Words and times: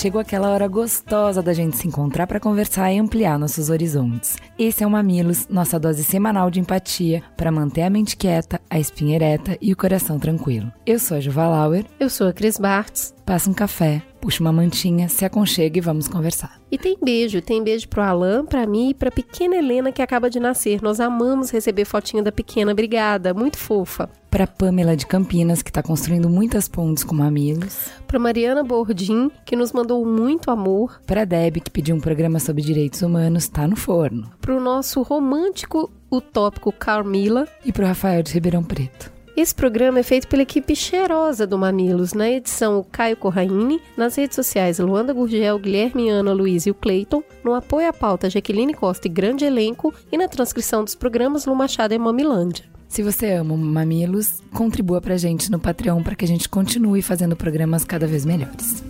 chegou 0.00 0.18
aquela 0.18 0.48
hora 0.48 0.66
gostosa 0.66 1.42
da 1.42 1.52
gente 1.52 1.76
se 1.76 1.86
encontrar 1.86 2.26
para 2.26 2.40
conversar 2.40 2.90
e 2.90 2.98
ampliar 2.98 3.38
nossos 3.38 3.68
horizontes. 3.68 4.38
Esse 4.58 4.82
é 4.82 4.86
o 4.86 4.90
Mamilos, 4.90 5.46
nossa 5.46 5.78
dose 5.78 6.02
semanal 6.02 6.50
de 6.50 6.58
empatia 6.58 7.22
para 7.36 7.52
manter 7.52 7.82
a 7.82 7.90
mente 7.90 8.16
quieta, 8.16 8.58
a 8.70 8.80
espinha 8.80 9.16
ereta 9.16 9.58
e 9.60 9.70
o 9.74 9.76
coração 9.76 10.18
tranquilo. 10.18 10.72
Eu 10.86 10.98
sou 10.98 11.18
a 11.18 11.20
Juva 11.20 11.46
Lauer. 11.46 11.84
Eu 12.00 12.08
sou 12.08 12.28
a 12.28 12.32
Cris 12.32 12.56
Bartz. 12.56 13.14
Passa 13.30 13.48
um 13.48 13.54
café, 13.54 14.02
puxa 14.20 14.42
uma 14.42 14.50
mantinha, 14.52 15.08
se 15.08 15.24
aconchega 15.24 15.78
e 15.78 15.80
vamos 15.80 16.08
conversar. 16.08 16.60
E 16.68 16.76
tem 16.76 16.96
beijo, 17.00 17.40
tem 17.40 17.62
beijo 17.62 17.86
pro 17.86 18.02
Alan, 18.02 18.44
pra 18.44 18.66
mim 18.66 18.90
e 18.90 18.94
pra 18.94 19.08
pequena 19.08 19.54
Helena 19.54 19.92
que 19.92 20.02
acaba 20.02 20.28
de 20.28 20.40
nascer. 20.40 20.82
Nós 20.82 20.98
amamos 20.98 21.48
receber 21.48 21.84
fotinha 21.84 22.24
da 22.24 22.32
pequena, 22.32 22.72
obrigada, 22.72 23.32
muito 23.32 23.56
fofa. 23.56 24.10
Pra 24.28 24.48
Pamela 24.48 24.96
de 24.96 25.06
Campinas, 25.06 25.62
que 25.62 25.70
tá 25.70 25.80
construindo 25.80 26.28
muitas 26.28 26.66
pontes 26.66 27.04
com 27.04 27.14
mamilos. 27.14 27.92
Pra 28.04 28.18
Mariana 28.18 28.64
Bordim, 28.64 29.30
que 29.46 29.54
nos 29.54 29.72
mandou 29.72 30.04
muito 30.04 30.50
amor. 30.50 31.00
Pra 31.06 31.24
Deb, 31.24 31.58
que 31.60 31.70
pediu 31.70 31.94
um 31.94 32.00
programa 32.00 32.40
sobre 32.40 32.64
direitos 32.64 33.00
humanos, 33.00 33.46
tá 33.46 33.64
no 33.68 33.76
forno. 33.76 34.28
Pro 34.40 34.60
nosso 34.60 35.02
romântico 35.02 35.88
utópico 36.10 36.72
Carmila. 36.72 37.46
E 37.64 37.70
pro 37.70 37.86
Rafael 37.86 38.24
de 38.24 38.32
Ribeirão 38.32 38.64
Preto. 38.64 39.19
Esse 39.40 39.54
programa 39.54 39.98
é 39.98 40.02
feito 40.02 40.28
pela 40.28 40.42
equipe 40.42 40.76
cheirosa 40.76 41.46
do 41.46 41.56
Mamilos, 41.56 42.12
na 42.12 42.28
edição 42.28 42.78
o 42.78 42.84
Caio 42.84 43.16
Corraine, 43.16 43.80
nas 43.96 44.14
redes 44.14 44.36
sociais 44.36 44.78
Luanda 44.78 45.14
Gurgel, 45.14 45.58
Guilherme 45.58 46.10
Ana, 46.10 46.34
Luiz 46.34 46.66
e 46.66 46.70
o 46.70 46.74
Cleiton, 46.74 47.22
no 47.42 47.54
apoio 47.54 47.88
à 47.88 47.92
pauta 47.92 48.28
Jaqueline 48.28 48.74
Costa 48.74 49.06
e 49.06 49.10
grande 49.10 49.46
elenco 49.46 49.94
e 50.12 50.18
na 50.18 50.28
transcrição 50.28 50.84
dos 50.84 50.94
programas 50.94 51.46
Lu 51.46 51.54
Machado 51.54 51.94
e 51.94 51.98
Mamilândia. 51.98 52.66
Se 52.86 53.02
você 53.02 53.32
ama 53.32 53.56
Mamilos, 53.56 54.42
contribua 54.52 55.00
pra 55.00 55.16
gente 55.16 55.50
no 55.50 55.58
Patreon 55.58 56.02
para 56.02 56.14
que 56.14 56.26
a 56.26 56.28
gente 56.28 56.46
continue 56.46 57.00
fazendo 57.00 57.34
programas 57.34 57.82
cada 57.82 58.06
vez 58.06 58.26
melhores. 58.26 58.84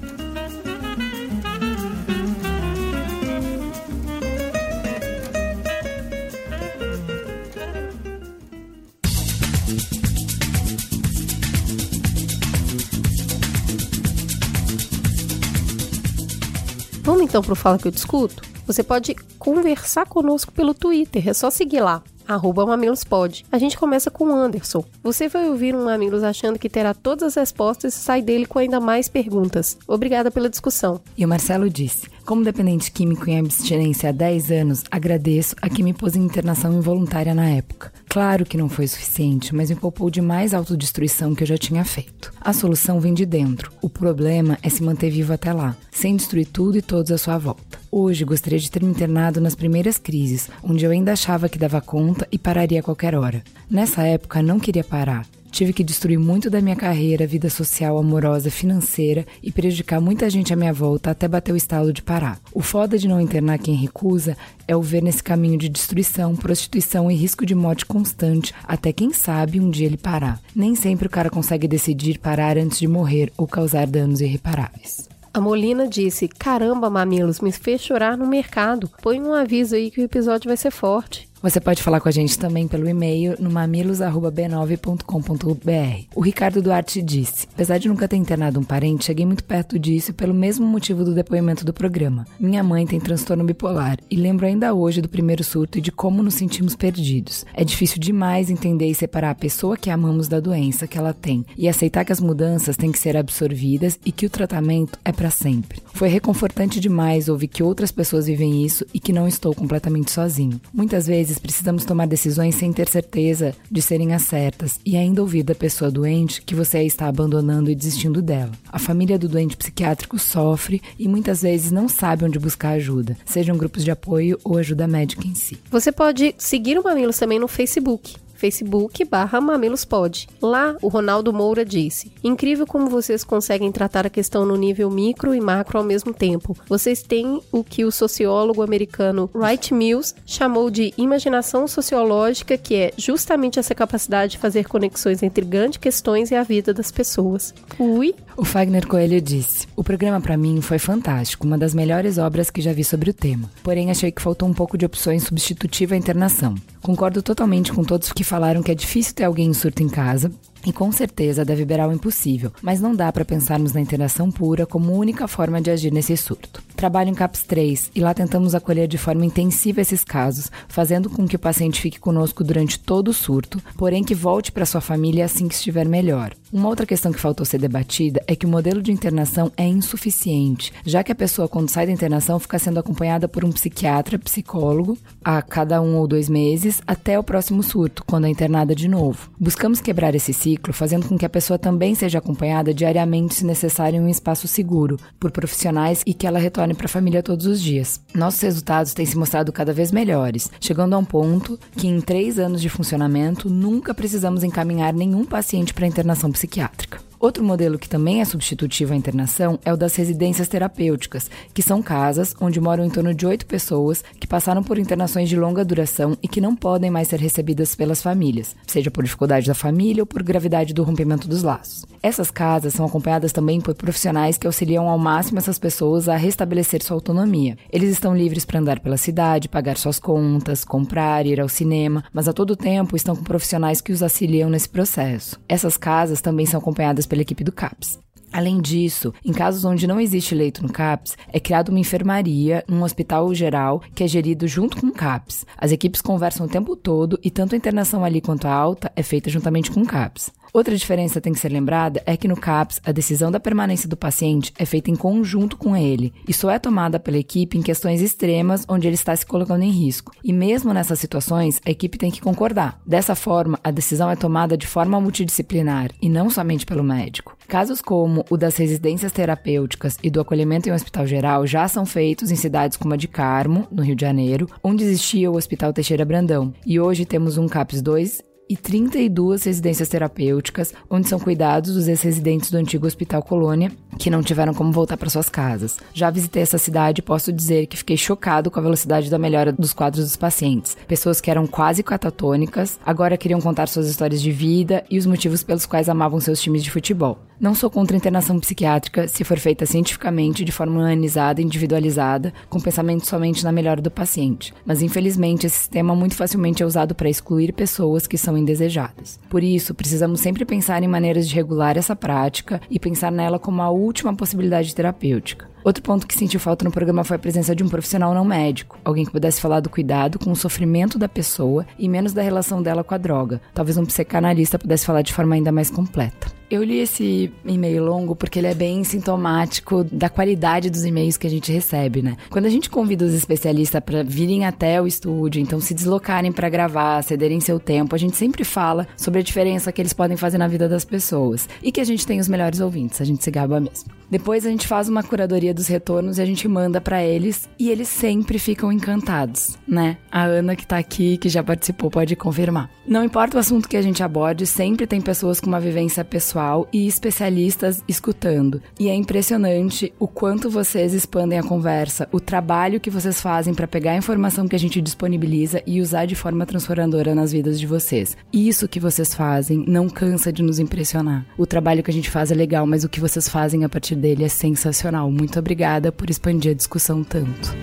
Vamos 17.11 17.25
então 17.25 17.43
pro 17.43 17.57
Fala 17.57 17.77
Que 17.77 17.89
Eu 17.89 17.91
Discuto? 17.91 18.41
Você 18.69 18.85
pode 18.85 19.17
conversar 19.37 20.07
conosco 20.07 20.53
pelo 20.53 20.73
Twitter, 20.73 21.29
é 21.29 21.35
só 21.35 21.51
seguir 21.51 21.81
lá 21.81 22.05
arroba 22.35 22.65
mamilospod. 22.65 23.45
A 23.51 23.59
gente 23.59 23.77
começa 23.77 24.11
com 24.11 24.25
o 24.25 24.33
Anderson. 24.33 24.85
Você 25.03 25.29
vai 25.29 25.49
ouvir 25.49 25.75
um 25.75 25.85
Mamilos 25.85 26.23
achando 26.23 26.59
que 26.59 26.69
terá 26.69 26.95
todas 26.95 27.25
as 27.25 27.35
respostas 27.35 27.95
e 27.95 27.99
sai 27.99 28.23
dele 28.23 28.47
com 28.47 28.59
ainda 28.59 28.81
mais 28.81 29.09
perguntas. 29.09 29.77
Obrigada 29.87 30.31
pela 30.31 30.49
discussão. 30.49 31.01
E 31.17 31.25
o 31.25 31.29
Marcelo 31.29 31.69
disse: 31.69 32.09
Como 32.25 32.45
dependente 32.45 32.93
químico 32.93 33.29
em 33.29 33.39
abstinência 33.39 34.11
há 34.11 34.13
10 34.13 34.51
anos, 34.53 34.85
agradeço 34.91 35.57
a 35.61 35.69
que 35.69 35.83
me 35.83 35.93
pôs 35.93 36.15
em 36.15 36.23
internação 36.23 36.73
involuntária 36.73 37.35
na 37.35 37.49
época. 37.49 37.93
Claro 38.09 38.45
que 38.45 38.57
não 38.57 38.69
foi 38.69 38.89
suficiente, 38.89 39.55
mas 39.55 39.71
me 39.71 39.77
poupou 39.77 40.11
de 40.11 40.21
mais 40.21 40.53
autodestruição 40.53 41.35
que 41.35 41.45
eu 41.45 41.47
já 41.47 41.57
tinha 41.57 41.85
feito. 41.85 42.33
A 42.41 42.53
solução 42.53 43.01
vem 43.01 43.15
de 43.15 43.25
dentro. 43.25 43.73
O 43.81 43.89
problema 43.89 44.59
é 44.63 44.69
se 44.69 44.83
manter 44.83 45.11
vivo 45.11 45.33
até 45.33 45.53
lá, 45.53 45.77
sem 45.93 46.17
destruir 46.17 46.47
tudo 46.47 46.77
e 46.77 46.83
todos 46.83 47.13
à 47.13 47.19
sua 47.19 47.39
volta. 47.39 47.79
Hoje 47.93 48.25
gostaria 48.25 48.59
de 48.59 48.71
ter 48.71 48.83
me 48.83 48.91
internado 48.91 49.41
nas 49.41 49.55
primeiras 49.55 49.99
crises, 49.99 50.49
onde 50.63 50.85
eu 50.85 50.91
ainda 50.91 51.13
achava 51.13 51.49
que 51.49 51.59
dava 51.59 51.81
conta 51.81 52.20
e 52.31 52.39
pararia 52.39 52.81
a 52.81 52.83
qualquer 52.83 53.15
hora. 53.15 53.43
Nessa 53.71 54.03
época 54.03 54.43
não 54.43 54.59
queria 54.59 54.85
parar. 54.85 55.27
Tive 55.51 55.73
que 55.73 55.83
destruir 55.83 56.19
muito 56.19 56.49
da 56.49 56.61
minha 56.61 56.77
carreira, 56.77 57.27
vida 57.27 57.51
social, 57.51 57.99
amorosa, 57.99 58.51
financeira 58.51 59.27
e 59.43 59.51
prejudicar 59.51 60.01
muita 60.01 60.31
gente 60.31 60.53
à 60.53 60.57
minha 60.57 60.73
volta 60.73 61.11
até 61.11 61.27
bater 61.27 61.53
o 61.53 61.57
estalo 61.57 61.93
de 61.93 62.03
parar. 62.03 62.39
O 62.55 62.63
foda 62.63 62.97
de 62.97 63.09
não 63.09 63.21
internar 63.21 63.59
quem 63.59 63.75
recusa 63.75 64.37
é 64.69 64.77
o 64.77 64.83
ver 64.83 65.03
nesse 65.03 65.23
caminho 65.23 65.59
de 65.59 65.69
destruição, 65.69 66.37
prostituição 66.37 67.11
e 67.11 67.15
risco 67.15 67.45
de 67.45 67.55
morte 67.55 67.85
constante 67.85 68.55
até 68.63 68.93
quem 68.93 69.13
sabe 69.13 69.61
um 69.61 69.71
dia 69.71 69.87
ele 69.87 69.97
parar. 69.97 70.41
Nem 70.55 70.75
sempre 70.77 71.09
o 71.09 71.11
cara 71.11 71.29
consegue 71.29 71.67
decidir 71.67 72.19
parar 72.19 72.57
antes 72.57 72.79
de 72.79 72.87
morrer 72.87 73.33
ou 73.37 73.47
causar 73.47 73.87
danos 73.87 74.21
irreparáveis. 74.21 75.09
A 75.33 75.41
Molina 75.41 75.87
disse: 75.87 76.27
Caramba, 76.27 76.91
mamilos, 76.91 77.41
me 77.41 77.53
fez 77.53 77.81
chorar 77.81 78.17
no 78.17 78.27
mercado. 78.27 78.91
Põe 79.01 79.21
um 79.21 79.33
aviso 79.33 79.77
aí 79.77 79.91
que 79.91 80.01
o 80.01 80.05
episódio 80.05 80.49
vai 80.49 80.57
ser 80.57 80.73
forte. 80.73 81.30
Você 81.43 81.59
pode 81.59 81.83
falar 81.83 82.01
com 82.01 82.09
a 82.09 82.13
gente 82.13 82.39
também 82.39 82.69
pelo 82.69 82.87
e-mail 82.87 83.35
no 83.39 83.51
mamilos.b9.com.br. 83.51 86.05
O 86.15 86.21
Ricardo 86.21 86.61
Duarte 86.61 87.01
disse: 87.01 87.47
Apesar 87.55 87.79
de 87.79 87.89
nunca 87.89 88.07
ter 88.07 88.17
internado 88.17 88.61
um 88.61 88.63
parente, 88.63 89.07
cheguei 89.07 89.25
muito 89.25 89.43
perto 89.45 89.79
disso 89.79 90.13
pelo 90.13 90.35
mesmo 90.35 90.67
motivo 90.67 91.03
do 91.03 91.15
depoimento 91.15 91.65
do 91.65 91.73
programa. 91.73 92.27
Minha 92.39 92.63
mãe 92.63 92.87
tem 92.87 93.01
transtorno 93.01 93.43
bipolar 93.43 93.97
e 94.11 94.17
lembro 94.17 94.45
ainda 94.45 94.75
hoje 94.75 95.01
do 95.01 95.09
primeiro 95.09 95.43
surto 95.43 95.79
e 95.79 95.81
de 95.81 95.91
como 95.91 96.23
nos 96.23 96.35
sentimos 96.35 96.77
perdidos. 96.77 97.47
É 97.55 97.65
difícil 97.65 97.99
demais 97.99 98.51
entender 98.51 98.91
e 98.91 98.95
separar 98.95 99.31
a 99.31 99.35
pessoa 99.35 99.79
que 99.79 99.89
amamos 99.89 100.29
da 100.29 100.41
doença 100.41 100.87
que 100.87 100.99
ela 100.99 101.15
tem 101.15 101.47
e 101.57 101.71
aceitar 101.71 102.05
que 102.05 102.13
as 102.13 102.21
mudanças 102.21 102.77
têm 102.77 102.93
que 102.93 102.99
ser 102.99 103.17
absorvidas 103.17 103.99
e 104.05 104.13
que 104.13 104.27
o 104.27 104.31
tratamento 104.31 104.99
é 105.03 105.11
para 105.11 105.31
sempre. 105.31 105.81
Foi 105.95 106.09
reconfortante 106.09 106.79
demais 106.79 107.31
ouvir 107.31 107.49
que 107.49 107.63
outras 107.63 107.91
pessoas 107.91 108.27
vivem 108.27 108.63
isso 108.63 108.85
e 108.93 109.01
que 109.01 109.11
não 109.11 109.27
estou 109.27 109.55
completamente 109.55 110.11
sozinho. 110.11 110.61
Muitas 110.71 111.07
vezes 111.07 111.30
vezes 111.31 111.39
precisamos 111.39 111.85
tomar 111.85 112.07
decisões 112.07 112.57
sem 112.57 112.73
ter 112.73 112.89
certeza 112.89 113.55
de 113.71 113.81
serem 113.81 114.13
as 114.13 114.23
certas 114.23 114.81
e 114.85 114.97
ainda 114.97 115.23
ouvir 115.23 115.45
da 115.45 115.55
pessoa 115.55 115.91
doente 115.91 116.43
que 116.43 116.55
você 116.55 116.83
está 116.83 117.07
abandonando 117.07 117.71
e 117.71 117.75
desistindo 117.75 118.21
dela. 118.21 118.51
A 118.69 118.79
família 118.79 119.19
do 119.19 119.29
doente 119.29 119.57
psiquiátrico 119.57 120.19
sofre 120.19 120.83
e 120.99 121.07
muitas 121.07 121.43
vezes 121.43 121.71
não 121.71 121.89
sabe 121.89 122.25
onde 122.25 122.39
buscar 122.39 122.71
ajuda, 122.71 123.17
sejam 123.25 123.57
grupos 123.57 123.85
de 123.85 123.91
apoio 123.91 124.39
ou 124.43 124.59
ajuda 124.59 124.89
médica 124.89 125.27
em 125.27 125.35
si. 125.35 125.59
Você 125.71 125.93
pode 125.93 126.35
seguir 126.37 126.79
o 126.79 126.83
Mamilos 126.83 127.19
também 127.19 127.39
no 127.39 127.47
Facebook 127.47 128.15
facebook 128.41 129.05
barra 129.05 129.41
mamilospod. 129.41 130.27
Lá, 130.41 130.75
o 130.81 130.89
Ronaldo 130.89 131.33
Moura 131.33 131.65
disse, 131.65 132.11
incrível 132.25 132.67
como 132.67 132.89
vocês 132.89 133.23
conseguem 133.23 133.71
tratar 133.71 134.07
a 134.07 134.11
questão 134.11 134.47
no 134.47 134.57
nível 134.57 134.91
micro 134.91 135.35
e 135.35 135.41
macro 135.41 135.79
ao 135.79 135.85
mesmo 135.85 136.15
tempo. 136.15 136.57
Vocês 136.67 137.03
têm 137.03 137.43
o 137.53 137.63
que 137.63 137.85
o 137.85 137.93
sociólogo 137.93 138.63
americano 138.63 139.29
Wright 139.35 139.75
Mills 139.75 140.15
chamou 140.25 140.71
de 140.71 140.95
imaginação 140.97 141.69
sociológica, 141.69 142.57
que 142.57 142.75
é 142.75 142.93
justamente 142.97 143.59
essa 143.59 143.75
capacidade 143.75 144.33
de 144.33 144.39
fazer 144.39 144.67
conexões 144.67 145.23
entre 145.23 145.45
grandes 145.45 145.79
questões 145.79 146.31
e 146.31 146.35
a 146.35 146.43
vida 146.43 146.73
das 146.73 146.91
pessoas. 146.91 147.53
Ui! 147.79 148.15
O 148.41 148.45
Fagner 148.45 148.87
Coelho 148.87 149.21
disse, 149.21 149.67
o 149.77 149.85
programa 149.85 150.19
para 150.19 150.35
mim 150.35 150.63
foi 150.63 150.79
fantástico, 150.79 151.47
uma 151.47 151.59
das 151.59 151.75
melhores 151.75 152.17
obras 152.17 152.51
que 152.51 152.63
já 152.63 152.73
vi 152.73 152.83
sobre 152.83 153.11
o 153.11 153.13
tema. 153.13 153.51
Porém, 153.63 153.91
achei 153.91 154.11
que 154.11 154.23
faltou 154.23 154.49
um 154.49 154.55
pouco 154.55 154.79
de 154.79 154.87
opções 154.87 155.25
substitutiva 155.25 155.95
à 155.95 155.99
internação. 155.99 156.55
Concordo 156.81 157.23
totalmente 157.23 157.71
com 157.71 157.85
todos 157.85 158.15
que 158.15 158.25
falaram 158.25 158.63
que 158.63 158.73
é 158.73 158.75
difícil 158.75 159.15
ter 159.15 159.25
alguém 159.25 159.49
em 159.49 159.53
surto 159.53 159.83
em 159.83 159.91
casa, 159.91 160.33
e 160.67 160.73
com 160.73 160.91
certeza 160.93 161.45
deve 161.45 161.65
beirar 161.65 161.89
o 161.89 161.93
impossível, 161.93 162.53
mas 162.63 162.81
não 162.81 162.95
dá 162.95 163.11
para 163.13 163.25
pensarmos 163.25 163.73
na 163.73 163.81
interação 163.81 164.31
pura 164.31 164.67
como 164.67 164.93
única 164.93 165.27
forma 165.27 165.61
de 165.61 165.71
agir 165.71 165.93
nesse 165.93 166.17
surto. 166.17 166.63
Trabalho 166.77 167.11
em 167.11 167.15
CAPS 167.15 167.43
3 167.45 167.91
e 167.95 168.01
lá 168.01 168.15
tentamos 168.15 168.55
acolher 168.55 168.87
de 168.87 168.99
forma 168.99 169.25
intensiva 169.25 169.81
esses 169.81 170.05
casos, 170.05 170.51
fazendo 170.69 171.11
com 171.11 171.27
que 171.27 171.37
o 171.37 171.39
paciente 171.39 171.81
fique 171.81 171.99
conosco 171.99 172.45
durante 172.45 172.79
todo 172.79 173.09
o 173.09 173.15
surto, 173.15 173.61
porém 173.77 174.05
que 174.05 174.15
volte 174.15 174.53
para 174.53 174.67
sua 174.67 174.81
família 174.81 175.25
assim 175.25 175.49
que 175.49 175.55
estiver 175.55 175.87
melhor. 175.87 176.35
Uma 176.53 176.69
outra 176.69 176.87
questão 176.87 177.13
que 177.13 177.21
faltou 177.21 177.47
ser 177.47 177.59
debatida 177.59 178.23
é 178.27 178.35
que 178.35 178.47
o 178.47 178.49
modelo 178.49 178.83
de 178.83 178.93
internação 178.93 179.53
é 179.57 179.67
insuficiente, 179.67 180.73
já 180.85 181.05
que 181.05 181.13
a 181.13 181.15
pessoa, 181.15 181.49
quando 181.49 181.69
sai 181.69 181.87
da 181.87 181.93
internação, 181.93 182.39
fica 182.39 182.59
sendo 182.59 182.81
acompanhada 182.81 183.29
por 183.29 183.45
um 183.45 183.53
psiquiatra, 183.53 184.19
psicólogo, 184.19 184.99
a 185.25 185.41
cada 185.43 185.81
um 185.81 185.97
ou 185.97 186.09
dois 186.09 186.29
meses, 186.29 186.83
até 186.87 187.19
o 187.19 187.25
próximo 187.25 187.63
surto, 187.63 188.05
quando 188.05 188.27
é 188.27 188.31
internada 188.31 188.75
de 188.75 188.89
novo. 188.89 189.31
Buscamos 189.39 189.81
quebrar 189.81 190.15
esse 190.15 190.33
ciclo 190.33 190.50
ciclo, 190.51 190.73
fazendo 190.73 191.07
com 191.07 191.19
que 191.19 191.27
a 191.27 191.31
pessoa 191.31 191.59
também 191.59 191.95
seja 191.95 192.19
acompanhada 192.19 192.75
diariamente, 192.75 193.35
se 193.35 193.47
necessário, 193.47 193.99
em 193.99 194.05
um 194.05 194.09
espaço 194.09 194.49
seguro, 194.49 194.99
por 195.19 195.31
profissionais 195.31 196.03
e 196.07 196.15
que 196.15 196.27
ela 196.27 196.39
retorne 196.39 196.75
para 196.75 196.87
a 196.87 196.89
família 196.89 197.23
todos 197.23 197.47
os 197.47 197.61
dias. 197.61 198.01
Nossos 198.15 198.41
resultados 198.41 198.95
têm 198.95 199.07
se 199.07 199.17
mostrado 199.17 199.53
cada 199.53 199.73
vez 199.73 199.93
melhores, 199.93 200.51
chegando 200.61 200.95
a 200.95 200.99
um 200.99 201.05
ponto 201.05 201.59
que, 201.77 201.87
em 201.87 202.01
três 202.01 202.39
anos 202.39 202.61
de 202.61 202.69
funcionamento, 202.69 203.49
nunca 203.49 203.95
precisamos 203.95 204.43
encaminhar 204.43 204.93
nenhum 204.93 205.25
paciente 205.25 205.75
para 205.75 205.87
internação 205.87 206.31
psiquiátrica. 206.33 207.10
Outro 207.21 207.45
modelo 207.45 207.79
que 207.79 207.87
também 207.87 208.23
é 208.23 208.25
substitutivo 208.25 208.95
à 208.95 208.97
internação 208.97 209.59
é 209.63 209.71
o 209.71 209.77
das 209.77 209.95
residências 209.95 210.49
terapêuticas, 210.49 211.31
que 211.53 211.63
são 211.63 211.83
casas 211.83 212.35
onde 212.41 212.59
moram 212.59 212.83
em 212.83 212.89
torno 212.89 213.13
de 213.13 213.27
oito 213.27 213.45
pessoas 213.45 214.03
que 214.19 214.27
passaram 214.27 214.63
por 214.63 214.79
internações 214.79 215.29
de 215.29 215.37
longa 215.37 215.63
duração 215.63 216.17
e 216.23 216.27
que 216.27 216.41
não 216.41 216.57
podem 216.57 216.91
mais 216.91 217.09
ser 217.09 217.21
recebidas 217.21 217.75
pelas 217.75 218.01
famílias, 218.01 218.57
seja 218.67 218.91
por 218.91 219.05
dificuldade 219.05 219.47
da 219.47 219.55
família 219.55 220.03
ou 220.03 220.07
por 220.07 220.23
gravidade 220.23 220.73
do 220.73 220.83
rompimento 220.83 221.29
dos 221.29 221.43
laços. 221.43 221.85
Essas 222.03 222.31
casas 222.31 222.73
são 222.73 222.87
acompanhadas 222.87 223.33
também 223.33 223.61
por 223.61 223.75
profissionais 223.75 224.39
que 224.39 224.47
auxiliam 224.47 224.89
ao 224.89 224.99
máximo 224.99 225.37
essas 225.37 225.59
pessoas 225.59 226.09
a 226.09 226.17
restabelecer 226.17 226.83
sua 226.83 226.97
autonomia. 226.97 227.59
Eles 227.71 227.91
estão 227.91 228.17
livres 228.17 228.47
para 228.47 228.61
andar 228.61 228.81
pela 228.81 228.97
cidade, 228.97 229.51
pagar 229.51 229.77
suas 229.77 229.99
contas, 229.99 230.65
comprar, 230.65 231.27
ir 231.27 231.39
ao 231.39 231.51
cinema, 231.51 232.03
mas 232.15 232.27
a 232.27 232.33
todo 232.33 232.57
tempo 232.57 232.97
estão 232.97 233.15
com 233.15 233.23
profissionais 233.23 233.83
que 233.83 233.93
os 233.93 234.03
auxiliam 234.03 234.49
nesse 234.49 234.71
processo. 234.71 235.39
Essas 235.47 235.77
casas 235.77 236.23
também 236.23 236.47
são 236.47 236.59
acompanhadas 236.59 237.10
pela 237.11 237.21
equipe 237.21 237.45
do 237.45 237.53
CAPS. 237.53 237.99
Além 238.33 238.61
disso, 238.61 239.13
em 239.25 239.33
casos 239.33 239.65
onde 239.65 239.89
não 239.89 240.01
existe 240.01 240.37
leito 240.37 240.63
no 240.63 240.73
CAPS, 240.73 241.17
é 241.33 241.41
criada 241.41 241.71
uma 241.71 241.81
enfermaria 241.81 242.65
num 242.69 242.85
hospital 242.85 243.35
geral 243.35 243.83
que 243.93 244.05
é 244.05 244.09
gerido 244.09 244.47
junto 244.47 244.81
com 244.81 244.87
o 244.87 244.93
CAPS. 244.93 245.45
As 245.59 245.73
equipes 245.73 246.01
conversam 246.01 246.47
o 246.47 246.49
tempo 246.49 246.77
todo 246.77 247.19
e 247.25 247.31
tanto 247.31 247.55
a 247.55 247.59
internação 247.59 248.05
ali 248.05 248.21
quanto 248.21 248.47
a 248.47 248.53
alta 248.53 248.91
é 248.95 249.03
feita 249.03 249.29
juntamente 249.29 249.71
com 249.71 249.81
o 249.81 249.87
CAPS. 249.87 250.31
Outra 250.53 250.77
diferença 250.77 251.21
tem 251.21 251.33
que 251.33 251.39
ser 251.39 251.51
lembrada 251.51 252.03
é 252.05 252.17
que 252.17 252.27
no 252.27 252.37
CAPS 252.37 252.81
a 252.85 252.91
decisão 252.91 253.31
da 253.31 253.39
permanência 253.39 253.89
do 253.89 253.97
paciente 253.97 254.53
é 254.59 254.65
feita 254.65 254.91
em 254.91 254.97
conjunto 254.97 255.57
com 255.57 255.77
ele 255.77 256.13
e 256.27 256.33
só 256.33 256.51
é 256.51 256.59
tomada 256.59 256.99
pela 256.99 257.19
equipe 257.19 257.57
em 257.57 257.63
questões 257.63 258.01
extremas 258.01 258.65
onde 258.69 258.89
ele 258.89 258.97
está 258.97 259.15
se 259.15 259.25
colocando 259.25 259.63
em 259.63 259.71
risco. 259.71 260.13
E 260.25 260.33
mesmo 260.33 260.73
nessas 260.73 260.99
situações, 260.99 261.61
a 261.65 261.71
equipe 261.71 261.99
tem 261.99 262.11
que 262.11 262.21
concordar. 262.21 262.81
Dessa 262.85 263.15
forma, 263.15 263.61
a 263.63 263.71
decisão 263.71 264.11
é 264.11 264.17
tomada 264.17 264.57
de 264.57 264.67
forma 264.67 265.01
multidisciplinar 265.01 265.91
e 266.03 266.09
não 266.09 266.29
somente 266.29 266.67
pelo 266.67 266.83
médico. 266.83 267.37
Casos 267.47 267.81
como 267.81 268.25
o 268.29 268.37
das 268.37 268.57
residências 268.57 269.13
terapêuticas 269.13 269.99
e 270.03 270.11
do 270.11 270.21
acolhimento 270.21 270.69
em 270.69 270.73
um 270.73 270.75
hospital 270.75 271.07
geral 271.07 271.47
já 271.47 271.69
são 271.69 271.87
feitos 271.87 272.31
em 272.31 272.37
cidades 272.37 272.77
como 272.77 272.95
a 272.95 272.97
de 272.97 273.07
Carmo, 273.07 273.69
no 273.71 273.83
Rio 273.83 273.95
de 273.95 274.03
Janeiro, 274.03 274.49
onde 274.63 274.85
existia 274.85 275.31
o 275.31 275.37
Hospital 275.37 275.73
Teixeira 275.73 276.05
Brandão. 276.05 276.53
E 276.67 276.81
hoje 276.81 277.05
temos 277.05 277.39
um 277.39 277.47
CAPS 277.47 277.83
2 277.83 278.30
e 278.51 278.57
32 278.57 279.45
residências 279.45 279.89
terapêuticas, 279.89 280.75
onde 280.91 281.09
são 281.09 281.21
cuidados 281.21 281.73
dos 281.73 281.87
ex-residentes 281.87 282.51
do 282.51 282.57
antigo 282.57 282.85
Hospital 282.85 283.23
Colônia, 283.23 283.71
que 283.97 284.11
não 284.11 284.25
tiveram 284.25 284.53
como 284.53 284.73
voltar 284.73 284.97
para 284.97 285.09
suas 285.09 285.29
casas. 285.29 285.79
Já 285.95 286.11
visitei 286.11 286.43
essa 286.43 286.59
cidade 286.59 286.99
e 286.99 287.03
posso 287.03 287.33
dizer 287.33 287.69
que 287.69 287.77
fiquei 287.77 287.97
chocado 287.97 288.51
com 288.51 288.59
a 288.59 288.63
velocidade 288.63 289.09
da 289.09 289.21
melhora 289.21 289.53
dos 289.53 289.73
quadros 289.73 290.05
dos 290.05 290.17
pacientes. 290.17 290.77
Pessoas 290.89 291.21
que 291.21 291.31
eram 291.31 291.47
quase 291.47 291.85
catatônicas, 291.85 292.81
agora 292.85 293.17
queriam 293.17 293.41
contar 293.41 293.69
suas 293.69 293.87
histórias 293.87 294.21
de 294.21 294.33
vida 294.33 294.85
e 294.91 294.99
os 294.99 295.07
motivos 295.07 295.45
pelos 295.45 295.65
quais 295.65 295.89
amavam 295.89 296.19
seus 296.19 296.41
times 296.41 296.65
de 296.65 296.73
futebol. 296.73 297.30
Não 297.41 297.55
sou 297.55 297.71
contra 297.71 297.97
a 297.97 297.99
internação 297.99 298.39
psiquiátrica 298.39 299.09
se 299.09 299.25
for 299.25 299.39
feita 299.39 299.65
cientificamente, 299.65 300.45
de 300.45 300.53
forma 300.53 300.79
humanizada, 300.79 301.41
individualizada, 301.41 302.35
com 302.51 302.61
pensamento 302.61 303.07
somente 303.07 303.43
na 303.43 303.51
melhora 303.51 303.81
do 303.81 303.91
paciente. 303.91 304.53
Mas 304.63 304.83
infelizmente 304.83 305.47
esse 305.47 305.57
sistema 305.57 305.97
muito 305.97 306.15
facilmente 306.15 306.63
é 306.63 306.67
usado 306.67 306.95
para 306.95 307.09
excluir 307.09 307.55
pessoas 307.55 308.07
que 308.07 308.19
são 308.19 308.37
indesejadas. 308.37 309.19
Por 309.31 309.43
isso, 309.43 309.75
precisamos 309.75 310.21
sempre 310.21 310.45
pensar 310.45 310.83
em 310.83 310.87
maneiras 310.87 311.27
de 311.27 311.35
regular 311.35 311.79
essa 311.79 311.97
prática 311.97 312.61
e 312.69 312.79
pensar 312.79 313.11
nela 313.11 313.39
como 313.39 313.63
a 313.63 313.71
última 313.71 314.15
possibilidade 314.15 314.75
terapêutica. 314.75 315.49
Outro 315.65 315.83
ponto 315.83 316.07
que 316.07 316.15
senti 316.15 316.39
falta 316.39 316.63
no 316.63 316.71
programa 316.71 317.05
foi 317.05 317.17
a 317.17 317.21
presença 317.21 317.57
de 317.57 317.65
um 317.65 317.71
profissional 317.71 318.13
não 318.13 318.25
médico, 318.25 318.79
alguém 318.85 319.07
que 319.07 319.13
pudesse 319.13 319.41
falar 319.41 319.61
do 319.61 319.71
cuidado 319.71 320.19
com 320.19 320.31
o 320.31 320.37
sofrimento 320.37 320.99
da 320.99 321.09
pessoa 321.09 321.67
e 321.79 321.89
menos 321.89 322.13
da 322.13 322.21
relação 322.21 322.63
dela 322.63 322.85
com 322.85 322.95
a 322.95 322.99
droga. 322.99 323.41
Talvez 323.55 323.79
um 323.79 323.87
psicanalista 323.87 324.59
pudesse 324.59 324.85
falar 324.85 325.01
de 325.01 325.15
forma 325.15 325.35
ainda 325.35 325.51
mais 325.51 325.71
completa. 325.71 326.40
Eu 326.51 326.65
li 326.65 326.79
esse 326.79 327.33
e-mail 327.45 327.85
longo 327.85 328.17
porque 328.17 328.41
ele 328.41 328.49
é 328.49 328.55
bem 328.55 328.83
sintomático 328.83 329.85
da 329.85 330.09
qualidade 330.09 330.69
dos 330.69 330.85
e-mails 330.85 331.17
que 331.17 331.29
a 331.29 331.31
gente 331.31 331.53
recebe, 331.53 332.03
né? 332.03 332.17
Quando 332.29 332.47
a 332.47 332.49
gente 332.49 332.69
convida 332.69 333.05
os 333.05 333.15
especialistas 333.15 333.81
para 333.81 334.03
virem 334.03 334.45
até 334.45 334.83
o 334.83 334.87
estúdio, 334.87 335.41
então 335.41 335.61
se 335.61 335.73
deslocarem 335.73 336.33
para 336.33 336.49
gravar, 336.49 337.05
cederem 337.05 337.39
seu 337.39 337.61
tempo, 337.61 337.95
a 337.95 337.99
gente 337.99 338.17
sempre 338.17 338.43
fala 338.43 338.89
sobre 338.97 339.21
a 339.21 339.23
diferença 339.23 339.71
que 339.71 339.81
eles 339.81 339.93
podem 339.93 340.17
fazer 340.17 340.39
na 340.39 340.49
vida 340.49 340.69
das 340.69 340.85
pessoas 340.85 341.49
e 341.63 341.71
que 341.71 341.81
a 341.81 341.85
gente 341.85 342.05
tem 342.05 342.19
os 342.19 342.29
melhores 342.29 342.59
ouvintes, 342.59 343.01
a 343.01 343.05
gente 343.05 343.23
se 343.23 343.31
gaba 343.31 343.61
mesmo. 343.61 344.00
Depois 344.11 344.45
a 344.45 344.51
gente 344.51 344.67
faz 344.67 344.89
uma 344.89 345.05
curadoria 345.05 345.55
dos 345.55 345.69
retornos 345.69 346.19
e 346.19 346.23
a 346.23 346.25
gente 346.25 346.49
manda 346.49 346.81
para 346.81 347.03
eles 347.03 347.49
e 347.59 347.71
eles 347.71 347.89
sempre 347.89 348.39
ficam 348.41 348.73
encantados, 348.73 349.57
né? 349.69 349.99
A 350.11 350.25
Ana 350.25 350.57
que 350.57 350.67
tá 350.67 350.79
aqui, 350.79 351.17
que 351.17 351.29
já 351.29 351.45
participou, 351.45 351.91
pode 351.91 352.17
confirmar. 352.17 352.69
Não 352.85 353.05
importa 353.05 353.37
o 353.37 353.41
assunto 353.41 353.69
que 353.69 353.77
a 353.77 353.83
gente 353.83 354.03
aborde, 354.03 354.47
sempre 354.47 354.85
tem 354.85 355.01
pessoas 355.01 355.39
com 355.39 355.47
uma 355.47 355.61
vivência 355.61 356.05
pessoal 356.05 356.67
e 356.73 356.89
especialistas 356.89 357.85
escutando. 357.87 358.61
E 358.81 358.89
é 358.89 358.95
impressionante 358.95 359.93
o 359.97 360.09
quanto 360.09 360.51
vocês 360.51 360.93
expandem 360.93 361.39
a 361.39 361.43
conversa, 361.45 362.09
o 362.11 362.19
trabalho 362.19 362.81
que 362.81 362.91
vocês 362.91 363.21
fazem 363.21 363.55
para 363.55 363.69
pegar 363.69 363.93
a 363.93 363.97
informação 363.97 364.49
que 364.49 364.57
a 364.57 364.59
gente 364.59 364.81
disponibiliza 364.81 365.63
e 365.65 365.81
usar 365.81 366.07
de 366.07 366.17
forma 366.17 366.45
transformadora 366.45 367.15
nas 367.15 367.31
vidas 367.31 367.61
de 367.61 367.67
vocês. 367.67 368.17
Isso 368.33 368.67
que 368.67 368.81
vocês 368.81 369.15
fazem 369.15 369.65
não 369.69 369.89
cansa 369.89 370.33
de 370.33 370.43
nos 370.43 370.59
impressionar. 370.59 371.25
O 371.39 371.47
trabalho 371.47 371.85
que 371.85 371.93
a 371.93 371.95
gente 371.95 372.11
faz 372.11 372.33
é 372.33 372.35
legal, 372.35 372.67
mas 372.67 372.83
o 372.83 372.89
que 372.89 372.99
vocês 372.99 373.29
fazem 373.29 373.65
a 373.65 373.69
partir 373.69 374.00
dele 374.01 374.25
é 374.25 374.29
sensacional. 374.29 375.11
Muito 375.13 375.39
obrigada 375.39 375.93
por 375.93 376.11
expandir 376.11 376.51
a 376.51 376.55
discussão 376.55 377.05
tanto. 377.05 377.55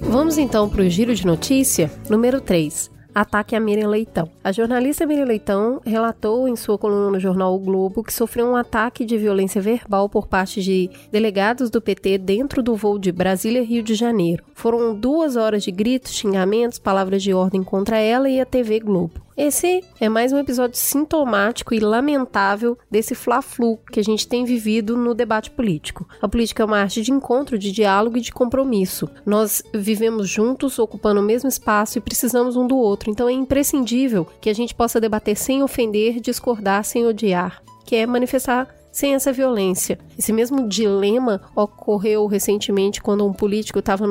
Vamos 0.00 0.38
então 0.38 0.70
para 0.70 0.82
o 0.82 0.88
giro 0.88 1.14
de 1.14 1.26
notícia 1.26 1.90
número 2.08 2.40
3. 2.40 2.93
Ataque 3.14 3.54
a 3.54 3.60
Miriam 3.60 3.88
Leitão. 3.88 4.28
A 4.42 4.50
jornalista 4.50 5.06
Miriam 5.06 5.24
Leitão 5.26 5.80
relatou 5.86 6.48
em 6.48 6.56
sua 6.56 6.76
coluna 6.76 7.12
no 7.12 7.20
jornal 7.20 7.54
O 7.54 7.60
Globo 7.60 8.02
que 8.02 8.12
sofreu 8.12 8.46
um 8.46 8.56
ataque 8.56 9.04
de 9.04 9.16
violência 9.16 9.62
verbal 9.62 10.08
por 10.08 10.26
parte 10.26 10.60
de 10.60 10.90
delegados 11.12 11.70
do 11.70 11.80
PT 11.80 12.18
dentro 12.18 12.60
do 12.60 12.74
voo 12.74 12.98
de 12.98 13.12
Brasília-Rio 13.12 13.84
de 13.84 13.94
Janeiro. 13.94 14.42
Foram 14.52 14.94
duas 14.94 15.36
horas 15.36 15.62
de 15.62 15.70
gritos, 15.70 16.12
xingamentos, 16.12 16.80
palavras 16.80 17.22
de 17.22 17.32
ordem 17.32 17.62
contra 17.62 17.98
ela 17.98 18.28
e 18.28 18.40
a 18.40 18.44
TV 18.44 18.80
Globo. 18.80 19.23
Esse 19.36 19.82
é 20.00 20.08
mais 20.08 20.32
um 20.32 20.38
episódio 20.38 20.78
sintomático 20.78 21.74
e 21.74 21.80
lamentável 21.80 22.78
desse 22.88 23.16
fla-flu 23.16 23.78
que 23.90 23.98
a 23.98 24.02
gente 24.02 24.28
tem 24.28 24.44
vivido 24.44 24.96
no 24.96 25.12
debate 25.12 25.50
político. 25.50 26.06
A 26.22 26.28
política 26.28 26.62
é 26.62 26.66
uma 26.66 26.78
arte 26.78 27.02
de 27.02 27.10
encontro, 27.10 27.58
de 27.58 27.72
diálogo 27.72 28.16
e 28.16 28.20
de 28.20 28.32
compromisso. 28.32 29.10
Nós 29.26 29.60
vivemos 29.74 30.28
juntos, 30.28 30.78
ocupando 30.78 31.20
o 31.20 31.24
mesmo 31.24 31.48
espaço 31.48 31.98
e 31.98 32.00
precisamos 32.00 32.54
um 32.54 32.64
do 32.64 32.76
outro, 32.76 33.10
então 33.10 33.28
é 33.28 33.32
imprescindível 33.32 34.24
que 34.40 34.48
a 34.48 34.54
gente 34.54 34.72
possa 34.72 35.00
debater 35.00 35.36
sem 35.36 35.64
ofender, 35.64 36.20
discordar 36.20 36.84
sem 36.84 37.04
odiar, 37.04 37.60
que 37.84 37.96
é 37.96 38.06
manifestar 38.06 38.68
sem 38.94 39.12
essa 39.12 39.32
violência. 39.32 39.98
Esse 40.16 40.32
mesmo 40.32 40.68
dilema 40.68 41.40
ocorreu 41.56 42.28
recentemente 42.28 43.02
quando 43.02 43.26
um 43.26 43.32
político 43.32 43.80
estava 43.80 44.04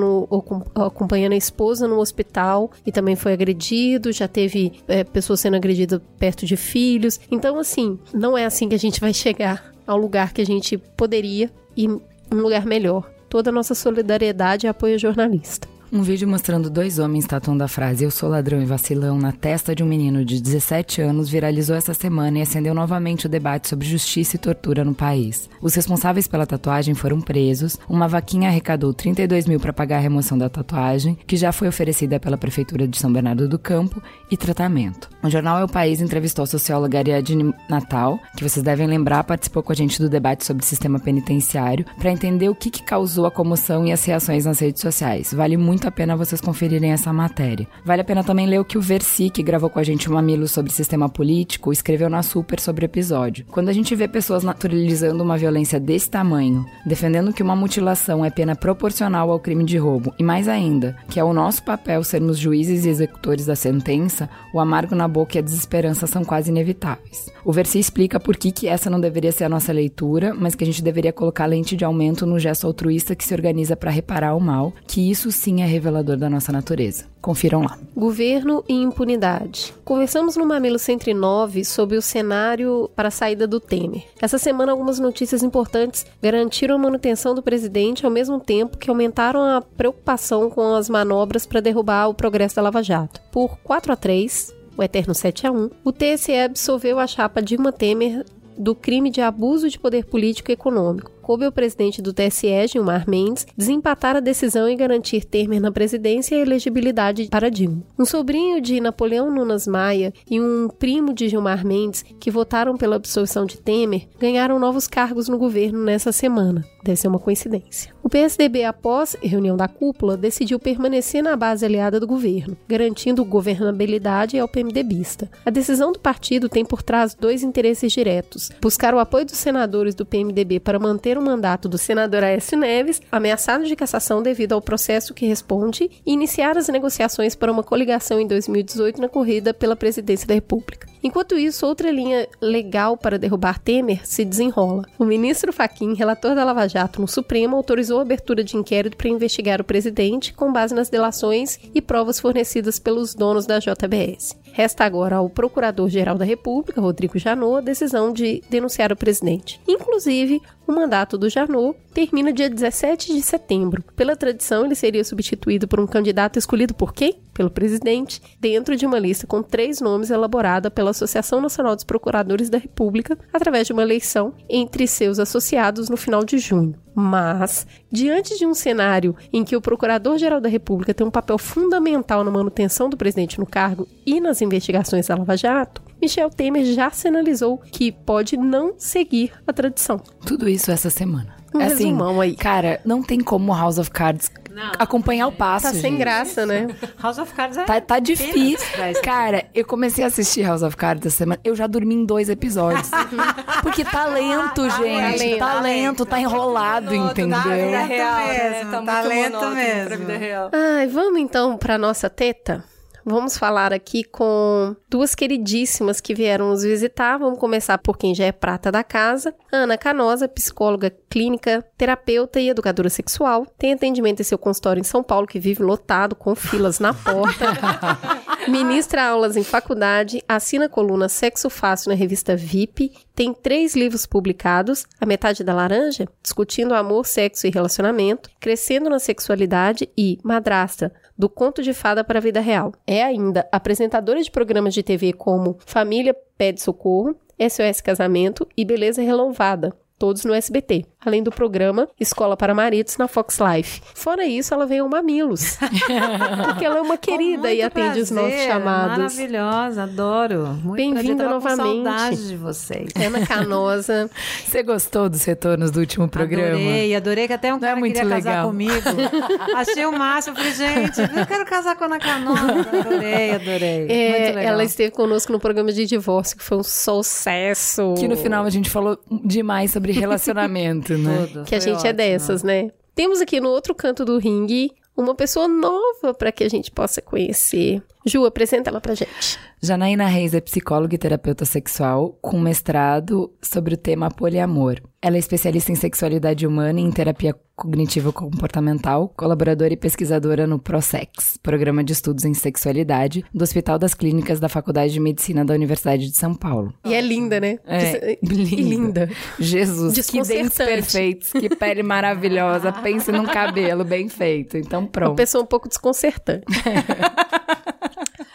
acompanhando 0.75 1.31
a 1.31 1.37
esposa 1.37 1.87
no 1.87 1.99
hospital 1.99 2.69
e 2.85 2.91
também 2.91 3.15
foi 3.15 3.31
agredido, 3.31 4.11
já 4.11 4.27
teve 4.27 4.73
é, 4.85 5.05
pessoas 5.05 5.39
sendo 5.39 5.55
agredidas 5.55 6.01
perto 6.19 6.45
de 6.45 6.57
filhos. 6.57 7.17
Então, 7.31 7.57
assim, 7.57 7.97
não 8.13 8.37
é 8.37 8.43
assim 8.43 8.67
que 8.67 8.75
a 8.75 8.79
gente 8.79 8.99
vai 8.99 9.13
chegar 9.13 9.71
ao 9.87 9.97
lugar 9.97 10.33
que 10.33 10.41
a 10.41 10.45
gente 10.45 10.77
poderia 10.77 11.49
e 11.77 11.87
um 11.87 12.01
lugar 12.31 12.65
melhor. 12.65 13.09
Toda 13.29 13.51
a 13.51 13.53
nossa 13.53 13.73
solidariedade 13.73 14.67
e 14.67 14.69
apoio 14.69 14.95
ao 14.95 14.99
jornalista. 14.99 15.72
Um 15.95 16.01
vídeo 16.01 16.27
mostrando 16.27 16.71
dois 16.71 16.97
homens 16.97 17.27
tatuando 17.27 17.63
a 17.63 17.67
frase 17.67 18.03
Eu 18.03 18.09
sou 18.09 18.27
ladrão 18.27 18.59
e 18.59 18.65
vacilão 18.65 19.15
na 19.15 19.31
testa 19.31 19.75
de 19.75 19.83
um 19.83 19.85
menino 19.85 20.25
de 20.25 20.41
17 20.41 21.03
anos 21.03 21.29
viralizou 21.29 21.75
essa 21.75 21.93
semana 21.93 22.39
e 22.39 22.41
acendeu 22.41 22.73
novamente 22.73 23.27
o 23.27 23.29
debate 23.29 23.69
sobre 23.69 23.85
justiça 23.85 24.35
e 24.35 24.39
tortura 24.39 24.83
no 24.83 24.95
país. 24.95 25.47
Os 25.61 25.75
responsáveis 25.75 26.27
pela 26.27 26.47
tatuagem 26.47 26.95
foram 26.95 27.21
presos, 27.21 27.77
uma 27.87 28.07
vaquinha 28.07 28.49
arrecadou 28.49 28.91
32 28.91 29.45
mil 29.45 29.59
para 29.59 29.71
pagar 29.71 29.97
a 29.97 29.99
remoção 29.99 30.35
da 30.35 30.49
tatuagem, 30.49 31.15
que 31.27 31.37
já 31.37 31.51
foi 31.51 31.67
oferecida 31.67 32.19
pela 32.19 32.39
Prefeitura 32.39 32.87
de 32.87 32.97
São 32.97 33.13
Bernardo 33.13 33.47
do 33.47 33.59
Campo, 33.59 34.01
e 34.31 34.35
tratamento. 34.35 35.07
O 35.21 35.29
jornal 35.29 35.59
É 35.59 35.63
o 35.63 35.69
País 35.69 36.01
entrevistou 36.01 36.41
a 36.41 36.47
socióloga 36.47 36.97
Ariadne 36.97 37.53
Natal, 37.69 38.19
que 38.35 38.43
vocês 38.43 38.65
devem 38.65 38.87
lembrar 38.87 39.23
participou 39.25 39.61
com 39.61 39.71
a 39.71 39.75
gente 39.75 40.01
do 40.01 40.09
debate 40.09 40.43
sobre 40.43 40.63
o 40.63 40.65
sistema 40.65 40.99
penitenciário, 40.99 41.85
para 41.99 42.11
entender 42.11 42.49
o 42.49 42.55
que, 42.55 42.71
que 42.71 42.81
causou 42.81 43.27
a 43.27 43.31
comoção 43.31 43.85
e 43.85 43.91
as 43.91 44.03
reações 44.03 44.45
nas 44.45 44.57
redes 44.57 44.81
sociais. 44.81 45.31
Vale 45.31 45.55
muito 45.55 45.82
muito 45.83 45.87
a 45.87 45.91
pena 45.91 46.15
vocês 46.15 46.39
conferirem 46.39 46.93
essa 46.93 47.11
matéria. 47.11 47.67
Vale 47.83 48.01
a 48.01 48.05
pena 48.05 48.23
também 48.23 48.47
ler 48.47 48.59
o 48.59 48.63
que 48.63 48.77
o 48.77 48.81
Versi, 48.81 49.29
que 49.29 49.43
gravou 49.43 49.69
com 49.69 49.79
a 49.79 49.83
gente 49.83 50.07
o 50.07 50.13
Mamilo 50.13 50.47
sobre 50.47 50.71
sistema 50.71 51.09
político, 51.09 51.73
escreveu 51.73 52.09
na 52.09 52.23
Super 52.23 52.59
sobre 52.59 52.85
o 52.85 52.87
episódio. 52.87 53.45
Quando 53.49 53.67
a 53.67 53.73
gente 53.73 53.93
vê 53.93 54.07
pessoas 54.07 54.43
naturalizando 54.43 55.21
uma 55.21 55.37
violência 55.37 55.81
desse 55.81 56.09
tamanho, 56.09 56.65
defendendo 56.85 57.33
que 57.33 57.43
uma 57.43 57.55
mutilação 57.55 58.23
é 58.23 58.29
pena 58.29 58.55
proporcional 58.55 59.29
ao 59.29 59.39
crime 59.39 59.65
de 59.65 59.77
roubo, 59.77 60.13
e 60.17 60.23
mais 60.23 60.47
ainda, 60.47 60.95
que 61.09 61.19
é 61.19 61.23
o 61.23 61.33
nosso 61.33 61.63
papel 61.63 62.01
sermos 62.03 62.37
juízes 62.37 62.85
e 62.85 62.89
executores 62.89 63.45
da 63.45 63.55
sentença, 63.55 64.29
o 64.53 64.61
amargo 64.61 64.95
na 64.95 65.07
boca 65.07 65.37
e 65.37 65.39
a 65.39 65.43
desesperança 65.43 66.07
são 66.07 66.23
quase 66.23 66.49
inevitáveis. 66.49 67.25
O 67.43 67.51
Versi 67.51 67.77
explica 67.77 68.21
por 68.21 68.37
que, 68.37 68.53
que 68.53 68.67
essa 68.67 68.89
não 68.89 69.01
deveria 69.01 69.33
ser 69.33 69.43
a 69.43 69.49
nossa 69.49 69.73
leitura, 69.73 70.33
mas 70.33 70.55
que 70.55 70.63
a 70.63 70.67
gente 70.67 70.81
deveria 70.81 71.11
colocar 71.11 71.45
lente 71.45 71.75
de 71.75 71.83
aumento 71.83 72.25
no 72.25 72.39
gesto 72.39 72.65
altruísta 72.65 73.15
que 73.15 73.25
se 73.25 73.33
organiza 73.33 73.75
para 73.75 73.91
reparar 73.91 74.33
o 74.33 74.39
mal, 74.39 74.71
que 74.87 75.11
isso 75.11 75.29
sim 75.29 75.61
é 75.61 75.72
revelador 75.73 76.17
da 76.17 76.29
nossa 76.29 76.51
natureza. 76.51 77.05
Confiram 77.21 77.63
lá. 77.63 77.77
Governo 77.95 78.63
e 78.67 78.73
impunidade. 78.73 79.73
Conversamos 79.83 80.37
no 80.37 80.45
Mamilo 80.45 80.79
109 80.79 81.65
sobre 81.65 81.97
o 81.97 82.01
cenário 82.01 82.89
para 82.95 83.09
a 83.09 83.11
saída 83.11 83.45
do 83.45 83.59
Temer. 83.59 84.03
Essa 84.21 84.37
semana, 84.37 84.71
algumas 84.71 84.99
notícias 84.99 85.43
importantes 85.43 86.05
garantiram 86.21 86.75
a 86.75 86.79
manutenção 86.79 87.33
do 87.35 87.41
presidente 87.41 88.05
ao 88.05 88.11
mesmo 88.11 88.39
tempo 88.39 88.77
que 88.77 88.89
aumentaram 88.89 89.43
a 89.43 89.61
preocupação 89.61 90.49
com 90.49 90.75
as 90.75 90.89
manobras 90.89 91.45
para 91.45 91.59
derrubar 91.59 92.07
o 92.07 92.13
progresso 92.13 92.55
da 92.55 92.61
Lava 92.61 92.81
Jato. 92.81 93.19
Por 93.31 93.57
4 93.59 93.93
a 93.93 93.95
3, 93.95 94.53
o 94.77 94.83
eterno 94.83 95.13
7 95.13 95.47
a 95.47 95.51
1, 95.51 95.69
o 95.83 95.91
TSE 95.91 96.33
absolveu 96.33 96.99
a 96.99 97.07
chapa 97.07 97.41
Dilma 97.41 97.71
Temer 97.71 98.25
do 98.57 98.75
crime 98.75 99.09
de 99.09 99.21
abuso 99.21 99.69
de 99.69 99.79
poder 99.79 100.05
político 100.05 100.51
e 100.51 100.53
econômico. 100.53 101.11
Coube 101.21 101.45
ao 101.45 101.51
presidente 101.53 102.01
do 102.01 102.11
TSE, 102.11 102.67
Gilmar 102.67 103.09
Mendes, 103.09 103.47
desempatar 103.57 104.17
a 104.17 104.19
decisão 104.19 104.67
e 104.67 104.75
garantir 104.75 105.23
Temer 105.23 105.61
na 105.61 105.71
presidência 105.71 106.35
e 106.35 106.41
elegibilidade 106.41 107.29
para 107.29 107.49
Dilma. 107.49 107.81
Um 107.97 108.03
sobrinho 108.03 108.59
de 108.59 108.81
Napoleão 108.81 109.31
Nunes 109.31 109.65
Maia 109.65 110.13
e 110.29 110.41
um 110.41 110.67
primo 110.67 111.13
de 111.13 111.29
Gilmar 111.29 111.65
Mendes, 111.65 112.03
que 112.19 112.29
votaram 112.29 112.75
pela 112.75 112.97
absolvição 112.97 113.45
de 113.45 113.57
Temer, 113.57 114.09
ganharam 114.19 114.59
novos 114.59 114.85
cargos 114.85 115.29
no 115.29 115.37
governo 115.37 115.81
nessa 115.81 116.11
semana. 116.11 116.65
Deve 116.83 116.99
ser 116.99 117.07
uma 117.07 117.19
coincidência. 117.19 117.93
PSDB, 118.13 118.63
após 118.63 119.17
reunião 119.23 119.57
da 119.57 119.67
cúpula, 119.67 120.15
decidiu 120.15 120.59
permanecer 120.59 121.23
na 121.23 121.35
base 121.35 121.65
aliada 121.65 121.99
do 121.99 122.05
governo, 122.05 122.55
garantindo 122.67 123.25
governabilidade 123.25 124.37
ao 124.37 124.47
PMDBista. 124.47 125.31
A 125.43 125.49
decisão 125.49 125.91
do 125.91 125.97
partido 125.97 126.47
tem 126.47 126.63
por 126.63 126.83
trás 126.83 127.15
dois 127.15 127.41
interesses 127.41 127.91
diretos: 127.91 128.51
buscar 128.61 128.93
o 128.93 128.99
apoio 128.99 129.25
dos 129.25 129.37
senadores 129.37 129.95
do 129.95 130.05
PMDB 130.05 130.59
para 130.59 130.77
manter 130.77 131.17
o 131.17 131.23
mandato 131.23 131.67
do 131.67 131.75
senador 131.75 132.23
Aécio 132.23 132.55
Neves, 132.55 133.01
ameaçado 133.11 133.65
de 133.65 133.75
cassação 133.75 134.21
devido 134.21 134.53
ao 134.53 134.61
processo 134.61 135.15
que 135.15 135.25
responde, 135.25 135.89
e 136.05 136.13
iniciar 136.13 136.55
as 136.55 136.67
negociações 136.67 137.33
para 137.33 137.51
uma 137.51 137.63
coligação 137.63 138.19
em 138.19 138.27
2018 138.27 139.01
na 139.01 139.09
corrida 139.09 139.55
pela 139.55 139.75
presidência 139.75 140.27
da 140.27 140.35
República. 140.35 140.93
Enquanto 141.03 141.37
isso, 141.37 141.65
outra 141.65 141.91
linha 141.91 142.29
legal 142.39 142.95
para 142.95 143.19
derrubar 143.19 143.59
Temer 143.59 144.07
se 144.07 144.23
desenrola. 144.23 144.85
O 144.97 145.03
ministro 145.03 145.51
Faquim, 145.51 145.93
relator 145.95 146.33
da 146.33 146.45
Lava 146.45 146.65
Jato 146.65 147.01
no 147.01 147.09
Supremo, 147.09 147.57
autorizou 147.57 148.02
abertura 148.03 148.43
de 148.43 148.55
inquérito 148.55 148.95
para 148.97 149.09
investigar 149.09 149.59
o 149.59 149.63
presidente 149.63 150.33
com 150.33 150.53
base 150.53 150.73
nas 150.75 150.89
delações 150.89 151.59
e 151.73 151.81
provas 151.81 152.19
fornecidas 152.19 152.79
pelos 152.79 153.15
donos 153.15 153.45
da 153.45 153.59
JBS. 153.59 154.42
Resta 154.53 154.85
agora 154.85 155.15
ao 155.15 155.27
Procurador-Geral 155.29 156.15
da 156.15 156.23
República, 156.23 156.79
Rodrigo 156.79 157.17
Janot, 157.17 157.57
a 157.57 157.61
decisão 157.61 158.13
de 158.13 158.43
denunciar 158.51 158.91
o 158.91 158.95
presidente. 158.95 159.59
Inclusive, 159.67 160.39
o 160.67 160.71
mandato 160.71 161.17
do 161.17 161.27
Janot 161.27 161.75
termina 161.91 162.31
dia 162.31 162.49
17 162.49 163.13
de 163.13 163.21
setembro. 163.23 163.83
Pela 163.95 164.15
tradição, 164.15 164.65
ele 164.65 164.75
seria 164.75 165.03
substituído 165.03 165.67
por 165.67 165.79
um 165.79 165.87
candidato 165.87 166.37
escolhido 166.37 166.73
por 166.73 166.93
quem? 166.93 167.19
Pelo 167.33 167.49
presidente, 167.49 168.21
dentro 168.39 168.75
de 168.75 168.85
uma 168.85 168.99
lista 168.99 169.25
com 169.25 169.41
três 169.41 169.81
nomes 169.81 170.11
elaborada 170.11 170.69
pela 170.69 170.91
Associação 170.91 171.41
Nacional 171.41 171.75
dos 171.75 171.83
Procuradores 171.83 172.49
da 172.49 172.59
República, 172.59 173.17
através 173.33 173.67
de 173.67 173.73
uma 173.73 173.81
eleição 173.81 174.33
entre 174.47 174.87
seus 174.87 175.17
associados 175.17 175.89
no 175.89 175.97
final 175.97 176.23
de 176.23 176.37
junho. 176.37 176.75
Mas, 176.95 177.65
diante 177.91 178.37
de 178.37 178.45
um 178.45 178.53
cenário 178.53 179.15
em 179.31 179.43
que 179.43 179.55
o 179.55 179.61
Procurador-Geral 179.61 180.39
da 180.39 180.47
República 180.47 180.93
tem 180.93 181.05
um 181.05 181.11
papel 181.11 181.39
fundamental 181.39 182.23
na 182.23 182.29
manutenção 182.29 182.87
do 182.87 182.95
presidente 182.95 183.39
no 183.39 183.47
cargo 183.47 183.87
e 184.05 184.21
nas 184.21 184.41
investigações 184.43 185.07
da 185.07 185.15
Lava 185.15 185.35
Jato, 185.37 185.81
Michel 186.01 186.29
Temer 186.29 186.65
já 186.65 186.89
sinalizou 186.91 187.57
que 187.57 187.91
pode 187.91 188.35
não 188.37 188.73
seguir 188.77 189.31
a 189.47 189.53
tradição. 189.53 189.97
Tudo 190.25 190.47
isso 190.49 190.71
essa 190.71 190.89
semana. 190.89 191.41
Um 191.55 191.59
assim, 191.61 191.85
resumão 191.85 192.19
aí. 192.19 192.35
cara, 192.35 192.81
não 192.83 193.03
tem 193.03 193.19
como 193.19 193.53
House 193.53 193.77
of 193.77 193.91
Cards 193.91 194.31
Não, 194.49 194.71
acompanhar 194.79 195.27
o 195.27 195.31
passo. 195.31 195.67
Tá 195.67 195.71
sem 195.71 195.91
gente. 195.91 195.97
graça, 195.99 196.47
né? 196.47 196.65
House 196.99 197.19
of 197.19 197.31
Cards 197.31 197.55
é 197.57 197.63
Tá, 197.63 197.79
tá 197.79 197.99
difícil. 197.99 198.67
pra. 198.73 198.91
Cara, 199.03 199.45
eu 199.53 199.63
comecei 199.63 200.03
a 200.03 200.07
assistir 200.07 200.41
House 200.41 200.63
of 200.63 200.75
Cards 200.75 201.05
essa 201.05 201.17
semana. 201.17 201.39
Eu 201.43 201.55
já 201.55 201.67
dormi 201.67 201.93
em 201.93 202.05
dois 202.05 202.27
episódios. 202.27 202.89
Porque 203.61 203.85
tá 203.85 204.05
lento, 204.07 204.67
gente. 204.67 205.19
lento, 205.19 205.37
Tá 205.37 205.53
tá 205.53 205.61
lento, 205.61 206.05
tá 206.07 206.19
enrolado, 206.19 206.95
entendeu? 206.95 207.37
Da 207.37 207.43
vida 207.43 207.55
Lento 207.55 207.87
real, 207.87 208.27
mesmo, 208.27 208.71
Tá 208.71 208.81
tá 208.81 208.93
muito 209.03 209.07
lento 209.07 209.49
mesmo. 209.55 209.87
Pra 209.89 209.95
vida 209.97 210.17
real. 210.17 210.49
Ai, 210.51 210.87
vamos 210.87 211.19
então 211.19 211.55
para 211.55 211.77
nossa 211.77 212.09
teta? 212.09 212.63
Vamos 213.05 213.37
falar 213.37 213.73
aqui 213.73 214.03
com 214.03 214.75
duas 214.89 215.13
queridíssimas 215.13 215.99
que 215.99 216.13
vieram 216.13 216.49
nos 216.49 216.63
visitar. 216.63 217.17
Vamos 217.17 217.37
começar 217.37 217.77
por 217.77 217.97
quem 217.97 218.15
já 218.15 218.25
é 218.25 218.31
prata 218.31 218.71
da 218.71 218.83
casa. 218.83 219.35
Ana 219.51 219.77
Canosa, 219.77 220.27
psicóloga 220.27 220.89
clínica, 221.09 221.65
terapeuta 221.77 222.39
e 222.39 222.49
educadora 222.49 222.89
sexual. 222.89 223.45
Tem 223.57 223.73
atendimento 223.73 224.21
em 224.21 224.23
seu 224.23 224.37
consultório 224.37 224.79
em 224.79 224.85
São 224.85 225.03
Paulo, 225.03 225.27
que 225.27 225.39
vive 225.39 225.61
lotado, 225.61 226.15
com 226.15 226.33
filas 226.33 226.79
na 226.79 226.93
porta. 226.93 227.45
Ministra 228.47 229.05
aulas 229.05 229.37
em 229.37 229.43
faculdade, 229.43 230.21
assina 230.27 230.65
a 230.65 230.69
coluna 230.69 231.07
Sexo 231.07 231.49
Fácil 231.49 231.89
na 231.89 231.95
revista 231.95 232.35
VIP, 232.35 232.91
tem 233.15 233.33
três 233.33 233.73
livros 233.73 234.05
publicados, 234.05 234.85
A 234.99 235.05
Metade 235.05 235.43
da 235.43 235.53
Laranja, 235.53 236.09
Discutindo 236.21 236.73
Amor, 236.73 237.05
Sexo 237.05 237.47
e 237.47 237.49
Relacionamento, 237.49 238.29
Crescendo 238.41 238.89
na 238.89 238.99
Sexualidade 238.99 239.89
e 239.97 240.19
Madrasta, 240.23 240.91
do 241.17 241.29
Conto 241.29 241.61
de 241.61 241.73
Fada 241.73 242.03
para 242.03 242.19
a 242.19 242.21
Vida 242.21 242.39
Real. 242.39 242.73
É 242.85 243.03
ainda 243.03 243.47
apresentadora 243.51 244.21
de 244.21 244.31
programas 244.31 244.73
de 244.73 244.83
TV 244.83 245.13
como 245.13 245.57
Família 245.65 246.15
Pede 246.37 246.61
Socorro, 246.61 247.15
SOS 247.39 247.81
Casamento 247.81 248.47
e 248.55 248.63
Beleza 248.63 249.01
Relouvada, 249.01 249.73
todos 249.97 250.25
no 250.25 250.33
SBT, 250.33 250.85
além 251.05 251.23
do 251.23 251.31
programa 251.31 251.87
Escola 251.99 252.35
para 252.37 252.53
Maridos 252.53 252.97
na 252.97 253.07
Fox 253.07 253.39
Life. 253.39 253.81
Fora 253.93 254.25
isso, 254.25 254.53
ela 254.53 254.65
veio 254.65 254.83
ao 254.83 254.89
Mamilos, 254.89 255.57
porque 256.45 256.65
ela 256.65 256.77
é 256.77 256.81
uma 256.81 256.97
querida 256.97 257.51
e 257.51 257.61
atende 257.61 257.99
os 257.99 258.11
nossos 258.11 258.29
prazer, 258.31 258.47
chamados. 258.51 258.97
Maravilhosa, 258.97 259.83
adoro. 259.83 260.47
Muito 260.63 260.75
Bem-vinda 260.75 261.25
prazer, 261.25 261.29
novamente. 261.29 261.77
Com 261.77 261.83
saudade 261.83 262.27
de 262.27 262.35
vocês. 262.37 262.89
Ana 262.95 263.25
Canosa. 263.25 264.09
Você 264.45 264.63
gostou 264.63 265.09
dos 265.09 265.23
retornos 265.23 265.71
do 265.71 265.79
último 265.79 266.07
programa? 266.07 266.55
Adorei, 266.55 266.95
adorei 266.95 267.27
que 267.27 267.33
até 267.33 267.53
um 267.53 267.59
Não 267.59 267.67
é 267.67 267.69
cara 267.69 267.79
muito 267.79 267.93
queria 267.95 268.09
casar 268.09 268.29
legal. 268.29 268.47
comigo. 268.47 268.73
Achei 269.55 269.85
o 269.85 269.91
máximo, 269.91 270.35
falei, 270.35 270.51
gente, 270.53 271.01
eu 271.01 271.25
quero 271.25 271.45
casar 271.45 271.75
com 271.75 271.83
a 271.83 271.87
Ana 271.87 271.99
Canosa. 271.99 272.69
Adorei, 272.79 273.31
adorei. 273.31 273.87
É, 273.89 274.09
muito 274.09 274.35
legal. 274.35 274.53
ela 274.53 274.63
esteve 274.63 274.91
conosco 274.91 275.31
no 275.31 275.39
programa 275.39 275.71
de 275.71 275.85
divórcio, 275.85 276.37
que 276.37 276.43
foi 276.43 276.57
um 276.57 276.63
sucesso. 276.63 277.93
Que 277.97 278.07
no 278.07 278.15
final 278.17 278.45
a 278.45 278.49
gente 278.49 278.69
falou 278.69 278.97
demais 279.23 279.71
sobre 279.71 279.91
relacionamento, 279.91 280.92
né? 280.97 281.27
Tudo, 281.27 281.45
Que 281.45 281.55
a 281.55 281.61
foi 281.61 281.69
gente 281.71 281.77
é 281.85 281.89
ótimo. 281.89 281.93
dessas, 281.93 282.43
né? 282.43 282.69
Temos 282.95 283.21
aqui 283.21 283.39
no 283.39 283.49
outro 283.49 283.73
canto 283.73 284.05
do 284.05 284.17
ringue 284.17 284.71
uma 284.95 285.15
pessoa 285.15 285.47
nova 285.47 286.13
para 286.13 286.31
que 286.31 286.43
a 286.43 286.49
gente 286.49 286.69
possa 286.71 287.01
conhecer. 287.01 287.81
Ju, 288.05 288.25
apresenta 288.25 288.69
ela 288.69 288.81
pra 288.81 288.93
gente. 288.95 289.39
Janaína 289.61 290.05
Reis 290.07 290.33
é 290.33 290.41
psicóloga 290.41 290.93
e 290.93 290.97
terapeuta 290.97 291.45
sexual 291.45 292.17
com 292.21 292.37
mestrado 292.39 293.31
sobre 293.41 293.75
o 293.75 293.77
tema 293.77 294.09
poliamor. 294.11 294.81
Ela 295.01 295.15
é 295.15 295.19
especialista 295.19 295.71
em 295.71 295.75
sexualidade 295.75 296.45
humana 296.45 296.79
e 296.79 296.83
em 296.83 296.91
terapia 296.91 297.35
cognitivo-comportamental, 297.55 299.13
colaboradora 299.15 299.73
e 299.73 299.77
pesquisadora 299.77 300.47
no 300.47 300.59
ProSex, 300.59 301.37
Programa 301.41 301.83
de 301.83 301.93
Estudos 301.93 302.25
em 302.25 302.33
Sexualidade, 302.33 303.23
do 303.33 303.43
Hospital 303.43 303.77
das 303.77 303.93
Clínicas 303.93 304.39
da 304.39 304.49
Faculdade 304.49 304.93
de 304.93 304.99
Medicina 304.99 305.45
da 305.45 305.53
Universidade 305.53 306.09
de 306.09 306.17
São 306.17 306.33
Paulo. 306.33 306.73
E 306.85 306.93
é 306.93 307.01
linda, 307.01 307.39
né? 307.39 307.59
É, 307.65 308.15
Que 308.15 308.55
linda. 308.55 309.09
Jesus, 309.39 310.09
que 310.09 310.21
dentes 310.23 310.57
perfeitos, 310.57 311.31
que 311.31 311.49
pele 311.55 311.83
maravilhosa. 311.83 312.71
Pense 312.71 313.11
num 313.11 313.25
cabelo 313.25 313.83
bem 313.83 314.09
feito. 314.09 314.57
Então 314.57 314.81
Uma 314.81 314.87
pronto. 314.89 315.15
pessoa 315.15 315.43
um 315.43 315.47
pouco 315.47 315.67
desconcertante. 315.69 316.45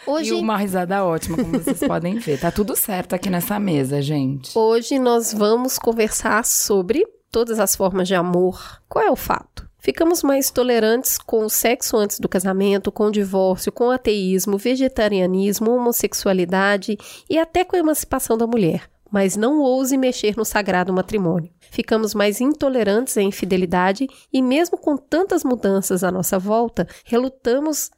Hoje, 0.09 0.29
E 0.29 0.33
uma 0.33 0.57
risada 0.57 1.03
ótima, 1.05 1.37
como 1.37 1.59
vocês 1.59 1.79
podem 1.87 2.17
ver. 2.17 2.39
Tá 2.39 2.51
tudo 2.51 2.75
certo 2.75 3.13
aqui 3.13 3.29
nessa 3.29 3.59
mesa, 3.59 4.01
gente. 4.01 4.57
hoje 4.57 4.97
nós 4.99 5.33
vamos 5.33 5.77
conversar 5.77 6.45
sobre 6.45 7.05
todas 7.31 7.59
as 7.59 7.75
formas 7.75 8.07
de 8.07 8.15
amor. 8.15 8.81
Qual 8.87 9.03
é 9.05 9.11
o 9.11 9.15
fato? 9.15 9.67
Ficamos 9.77 10.23
mais 10.23 10.51
tolerantes 10.51 11.17
com 11.17 11.45
o 11.45 11.49
sexo 11.49 11.95
antes 11.95 12.19
do 12.19 12.27
casamento, 12.27 12.91
com 12.91 13.05
o 13.05 13.11
divórcio, 13.11 13.71
com 13.71 13.85
o 13.87 13.91
ateísmo, 13.91 14.57
vegetarianismo, 14.57 15.71
homossexualidade 15.71 16.97
e 17.29 17.37
até 17.37 17.63
com 17.63 17.75
a 17.75 17.79
emancipação 17.79 18.37
da 18.37 18.45
mulher. 18.47 18.89
mas 19.11 19.35
não 19.35 19.59
ouse 19.61 19.97
mexer 19.97 20.35
no 20.37 20.45
sagrado 20.45 20.93
matrimônio. 20.93 21.49
Ficamos 21.71 22.13
mais 22.13 22.39
intolerantes 22.41 23.17
à 23.17 23.21
infidelidade 23.23 24.07
e, 24.31 24.39
mesmo 24.39 24.77
com 24.77 24.95
tantas 24.95 25.43
mudanças 25.43 26.03
à 26.03 26.11
nossa 26.11 26.37
volta, 26.37 26.87
relutamos 27.05 27.89